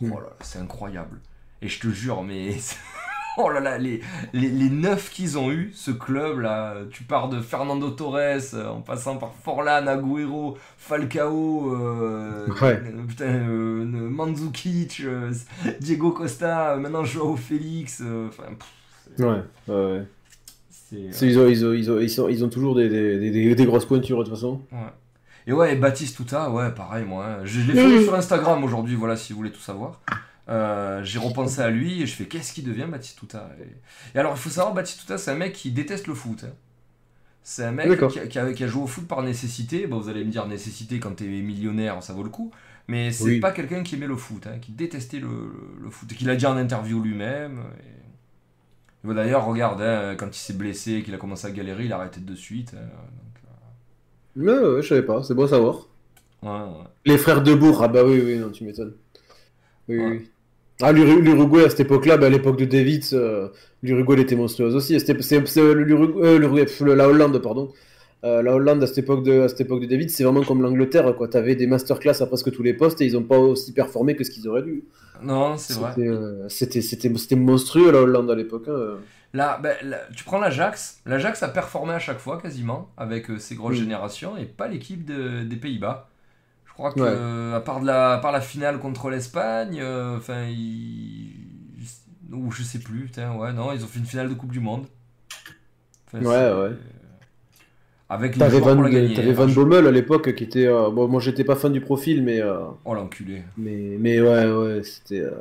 [0.02, 0.10] Oh Hmm.
[0.12, 1.20] là, là, c'est incroyable.
[1.62, 2.56] Et je te jure, mais.
[3.38, 4.02] Oh là là, les,
[4.34, 8.18] les, les neuf qu'ils ont eu, ce club là, tu pars de Fernando Torres
[8.54, 12.82] euh, en passant par Forlan, Agüero, Falcao, euh, Ouais.
[13.08, 15.32] putain, euh, Mandzukic, euh,
[15.80, 20.06] Diego Costa, maintenant Joao Félix, enfin, pff, c'est- Ouais, ouais, ouais.
[21.22, 23.66] Ils ont, ils, ont, ils, ont, ils, sont- ils ont toujours des, des, des, des
[23.66, 24.60] grosses pointures de toute façon.
[24.74, 24.78] Ouais.
[25.48, 27.26] Et ouais, et Baptiste Touta, ouais, pareil, moi.
[27.26, 27.40] hein.
[27.46, 30.00] Je, je l'ai fait sur Instagram aujourd'hui, voilà, si vous voulez tout savoir.
[30.50, 33.50] Euh, j'ai repensé à lui et je fais qu'est-ce qu'il devient Baptiste Touta?
[33.62, 34.18] Et...
[34.18, 36.54] et alors il faut savoir Baptiste Touta c'est un mec qui déteste le foot hein.
[37.44, 40.00] c'est un mec qui a, qui a- qui a joué au foot par nécessité bon
[40.00, 42.52] vous allez me dire nécessité quand t'es millionnaire ça vaut le coup
[42.88, 43.40] mais c'est Oui.
[43.40, 46.30] pas quelqu'un qui aimait le foot hein, qui détestait le, le- le foot et qu'il
[46.30, 47.62] a dit en interview lui-même
[49.06, 49.14] et...
[49.14, 52.20] D'ailleurs regarde hein, quand il s'est blessé qu'il a commencé à galérer il a arrêté
[52.20, 52.90] de suite hein.
[54.36, 55.88] Donc, Ouais, je savais pas, c'est bon à savoir.
[56.44, 56.86] Ouais, ouais.
[57.06, 58.94] Les frères Debourg, ah bah oui, oui, non, tu m'étonnes.
[59.90, 60.08] Oui, Ouais.
[60.10, 60.28] oui.
[60.84, 63.50] Ah, l'Uru- l'Uruguay à cette époque-là, bah, à l'époque de David, euh,
[63.84, 65.00] l'Uruguay était monstrueuse aussi.
[65.00, 67.72] C'était- C'est c'est l'Uruguay, euh, l'Uruguay, pff, la Hollande, pardon.
[68.24, 70.62] Euh, la Hollande à cette époque de, à cette époque de David, c'est vraiment comme
[70.62, 71.28] l'Angleterre, quoi.
[71.28, 74.24] T'avais des masterclass à presque tous les postes et ils ont pas aussi performé que
[74.24, 74.84] ce qu'ils auraient dû.
[75.24, 75.92] Non, c'est vrai.
[75.96, 78.66] C'était, euh, C'était c'était- c'était monstrueux la Hollande à l'époque.
[78.68, 78.98] hein.
[79.34, 81.02] Là, ben, là, tu prends l'Ajax.
[81.06, 83.80] L'Ajax a performé à chaque fois quasiment avec euh, ses grosses Mm.
[83.80, 86.10] générations et pas l'équipe de- des Pays-Bas.
[86.66, 87.08] Je crois que Ouais.
[87.10, 91.34] euh, à part de la, à part la finale contre l'Espagne, euh, enfin ils...
[92.34, 94.60] ou je sais plus, putain, ouais, non, ils ont fait une finale de Coupe du
[94.60, 94.86] Monde.
[96.08, 96.76] Enfin, Ouais, ouais.
[98.10, 99.48] Avec les T'avais Van, hein, Van.
[99.48, 100.68] Bommel à l'époque qui était.
[100.68, 104.52] euh, bon, moi j'étais pas fan du profil, mais, euh, Oh l'enculé, mais, mais ouais,
[104.52, 105.22] ouais, c'était.
[105.22, 105.32] euh,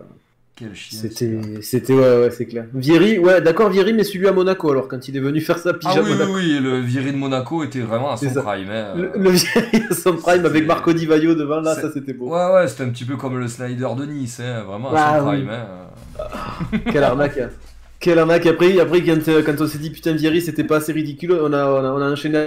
[0.60, 1.00] quel chien.
[1.00, 1.42] celui-là.
[1.42, 2.66] C'était, c'était, ouais, ouais, c'est clair.
[2.72, 5.72] Vieri, ouais, d'accord, Vieri, mais celui à Monaco, alors, quand il est venu faire sa
[5.74, 6.32] pige Ah à oui, oui, Monaco.
[6.36, 8.70] oui, le viré de Monaco était vraiment à son prime.
[8.70, 8.94] hein.
[8.94, 12.28] Le, le Vieri à son prime avec Marco Di Vaio devant, là, ça c'était beau.
[12.28, 15.18] Ouais, ouais, c'était un petit peu comme le Snyder de Nice, hein, vraiment à Ah,
[15.20, 15.36] son oui.
[15.38, 15.50] prime.
[15.50, 16.80] hein.
[16.92, 17.38] Quelle arnaque.
[17.38, 17.50] hein.
[17.98, 18.46] Quelle arnaque.
[18.46, 21.52] Après, après quand, euh, quand on s'est dit, putain, Vieri, c'était pas assez ridicule, on
[21.52, 22.38] a, on a, on a enchaîné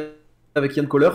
[0.56, 1.09] avec Yann Kohler.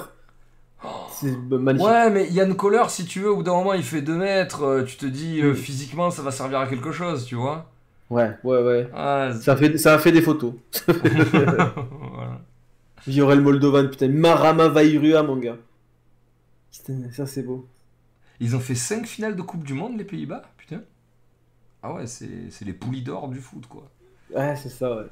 [1.20, 1.86] C'est magnifique.
[1.86, 4.62] Ouais, mais Yann Kohler, si tu veux, au bout d'un moment, il fait 2 mètres,
[4.64, 5.56] euh, tu te dis, euh, Mm.
[5.56, 7.70] physiquement, ça va servir à quelque chose, tu vois.
[8.10, 8.90] Ouais, ouais, ouais.
[8.94, 10.54] Ah, Ça a fait, ça a fait des photos.
[10.86, 11.74] voilà.
[13.06, 15.56] Viorel Moldovan, putain, Marama Vairua, mon gars.
[16.72, 17.66] Putain, ça c'est beau.
[18.40, 20.80] Ils ont fait 5 finales de Coupe du Monde, les Pays-Bas, putain.
[21.82, 23.88] Ah ouais, c'est c'est les poulies d'or du foot, quoi.
[24.34, 25.06] Ouais, c'est ça, ouais.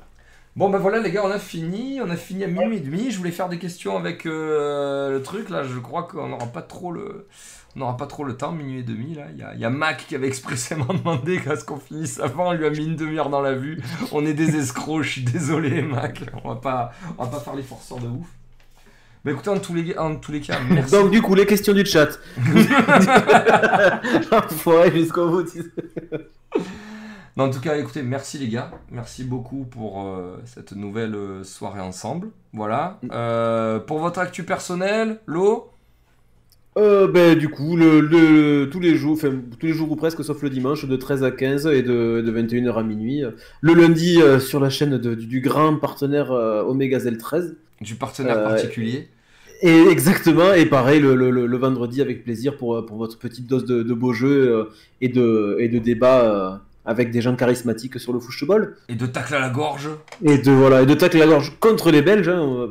[0.57, 2.01] Bon, ben voilà, les gars, on a fini.
[2.01, 3.11] On a fini à minuit et demi.
[3.11, 5.51] Je voulais faire des questions avec euh, le truc.
[5.51, 7.29] Là, je crois qu'on n'aura pas trop le.
[7.75, 9.27] On n'aura pas trop le temps, minuit et demi là.
[9.33, 12.21] Il y a, il y a Mac qui avait expressément demandé qu'à ce qu'on finisse
[12.21, 13.83] avant, on lui a mis une demi-heure dans la vue.
[14.13, 16.23] On est des escrocs, je suis désolé Mac.
[16.43, 18.27] On va pas, on va pas faire les forceurs de ouf.
[19.27, 20.93] Bah écoutez, en tous les, en tous les cas, merci.
[20.93, 22.19] Donc, du coup, les questions du chat.
[24.95, 25.45] Jusqu'au bout.
[27.37, 28.71] Non, en tout cas, écoutez, merci les gars.
[28.91, 32.29] Merci beaucoup pour euh, cette nouvelle euh, soirée ensemble.
[32.55, 32.99] Voilà.
[33.13, 35.71] Euh, pour votre actu personnel, l'eau
[36.79, 40.43] Euh, ben, du coup, le, le- tous les jours, tous les jours ou presque, sauf
[40.43, 43.23] le dimanche, de 13 à 15 et de, de 21h à minuit.
[43.63, 47.57] Le lundi, euh, sur la chaîne de- du, du grand partenaire euh, Omega Zel 13.
[47.83, 49.09] du partenaire particulier.
[49.63, 53.83] Et exactement, et pareil le, le- vendredi avec plaisir pour, pour votre petite dose de,
[53.83, 54.69] de beaux jeux
[55.01, 58.77] et de, et de débats avec des gens charismatiques sur le football.
[58.89, 59.89] Et de tacle à la gorge.
[60.23, 62.29] Et de, voilà, et de tacle la gorge contre les Belges.
[62.29, 62.69] hein,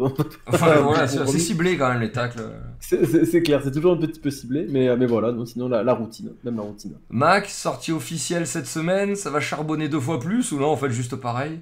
[0.48, 2.40] Enfin, voilà, c'est ciblé quand même les tacles.
[2.80, 5.94] c'est- clair, c'est toujours un petit peu ciblé, mais, mais voilà, non, sinon la, la
[5.94, 6.94] routine, même la routine.
[7.10, 10.90] Mac, sortie officielle cette semaine, ça va charbonner deux fois plus ou non, en fait
[10.92, 11.60] juste pareil?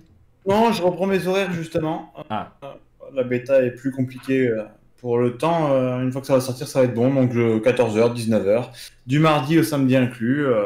[0.48, 2.14] Non, je reprends mes horaires justement.
[2.30, 2.51] Ah.
[2.64, 2.67] Euh,
[3.15, 4.64] La bêta est plus compliquée euh,
[4.99, 5.72] pour le temps.
[5.72, 7.14] euh, Une fois que ça va sortir, ça va être bon.
[7.14, 8.69] Donc 14h, 19h,
[9.07, 10.45] du mardi au samedi inclus.
[10.45, 10.65] euh,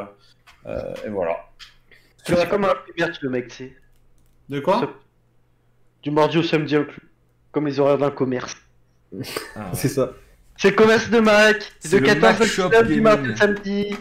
[0.66, 1.38] euh, et voilà.
[2.36, 3.76] C'est comme un commerce, le mec, tu sais.
[4.50, 4.94] De quoi
[6.04, 7.10] Du mardi au samedi inclus.
[7.52, 8.56] Comme les horaires d'un commerce.
[9.56, 9.70] Ah.
[9.74, 10.12] C'est ça.
[10.58, 11.72] C'est le commerce de Mac.
[11.80, 13.96] C'est De le 14 Mac à Shop 19 du mardi au samedi.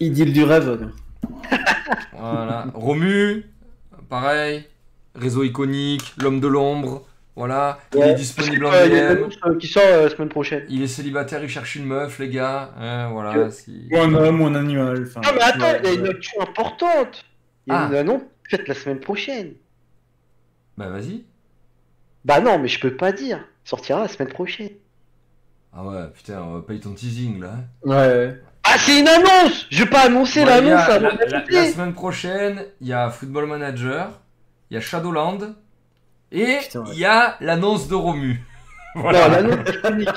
[0.00, 0.90] Idylle du rêve.
[2.18, 2.66] Voilà.
[2.74, 3.44] Romu,
[4.08, 4.64] pareil.
[5.14, 7.04] Réseau iconique, l'homme de l'ombre.
[7.34, 7.78] Voilà.
[7.94, 9.18] Il est disponible en Euh, Il y a une DM.
[9.22, 10.64] annonce euh, qui sort euh, la semaine prochaine.
[10.68, 12.72] Il est célibataire, il cherche une meuf, les gars.
[12.78, 13.48] Hein, voilà.
[13.90, 15.04] Ou un homme ou un animal.
[15.06, 17.24] enfin, Ah, mais attends, il y a une actu importante.
[17.66, 17.88] Il y a Ah.
[17.88, 19.52] une annonce faite la semaine prochaine.
[20.76, 21.24] Bah vas-y.
[22.24, 23.44] Bah non, mais je peux pas dire.
[23.64, 24.70] Sortira la semaine prochaine.
[25.72, 27.52] Ah ouais, putain, on va payer ton teasing là.
[27.54, 27.64] hein.
[27.88, 28.40] Ouais.
[28.64, 32.64] Ah, c'est une annonce Je vais pas annoncer l'annonce avant la, la- la semaine prochaine,
[32.80, 34.10] il y a Football Manager,
[34.70, 35.54] il y a Shadowland
[36.30, 36.68] et ouais.
[36.92, 38.40] il y a l'annonce de Romu.
[38.94, 39.28] Voilà.
[39.28, 40.08] l'annonce iconique.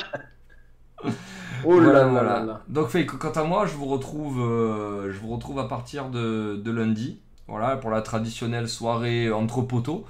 [1.67, 2.29] Oh là Voilà, là voilà.
[2.39, 2.61] là là.
[2.67, 6.09] Donc, fait, que- quant à moi, je vous retrouve, euh, je vous retrouve à partir
[6.09, 10.05] de, de lundi, voilà, pour la traditionnelle soirée entre poteaux.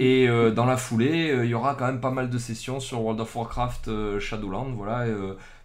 [0.00, 2.80] Et euh, dans la foulée, euh, il y aura quand même pas mal de sessions
[2.80, 5.04] sur World of Warcraft euh, Shadowland, voilà.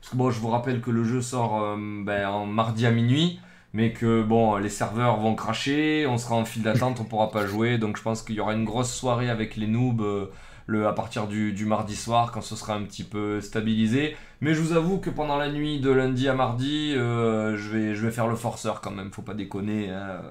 [0.01, 3.39] parce que bon, je vous rappelle que le jeu sort ben, en mardi à minuit,
[3.71, 7.45] mais que bon, les serveurs vont cracher, on sera en file d'attente, on pourra pas
[7.45, 10.29] jouer, donc je pense qu'il y aura une grosse soirée avec les noobs.
[10.69, 14.17] à partir du mardi soir quand ce sera un petit peu stabilisé.
[14.45, 17.95] Mais je vous avoue que pendant la nuit de lundi à mardi, euh, je, vais,
[17.95, 19.89] je vais faire le forceur quand même, faut pas déconner.
[19.89, 20.21] hein.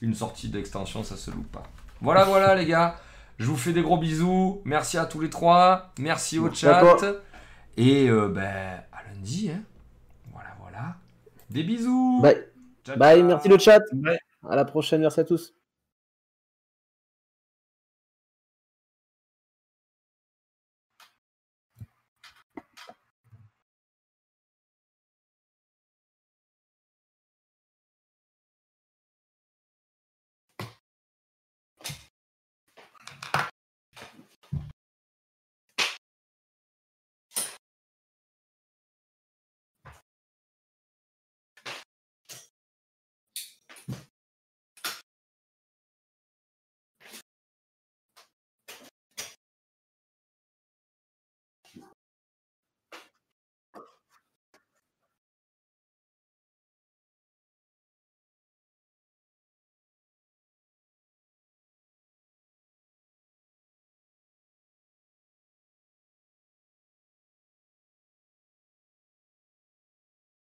[0.00, 1.64] Une sortie d'extension, ça se loupe pas.
[2.00, 2.94] Voilà, voilà les gars.
[3.36, 4.62] Je vous fais des gros bisous.
[4.64, 5.90] Merci à tous les trois.
[5.98, 6.84] Merci au chat.
[7.76, 9.50] Et euh, ben, à lundi.
[9.52, 9.62] Hein.
[10.32, 10.94] Voilà, voilà.
[11.50, 12.20] Des bisous.
[12.22, 12.44] Bye.
[12.86, 13.26] Ciao, Bye, ciao.
[13.26, 13.80] merci le chat.
[14.04, 14.18] Ouais.
[14.48, 15.52] À la prochaine, merci à tous.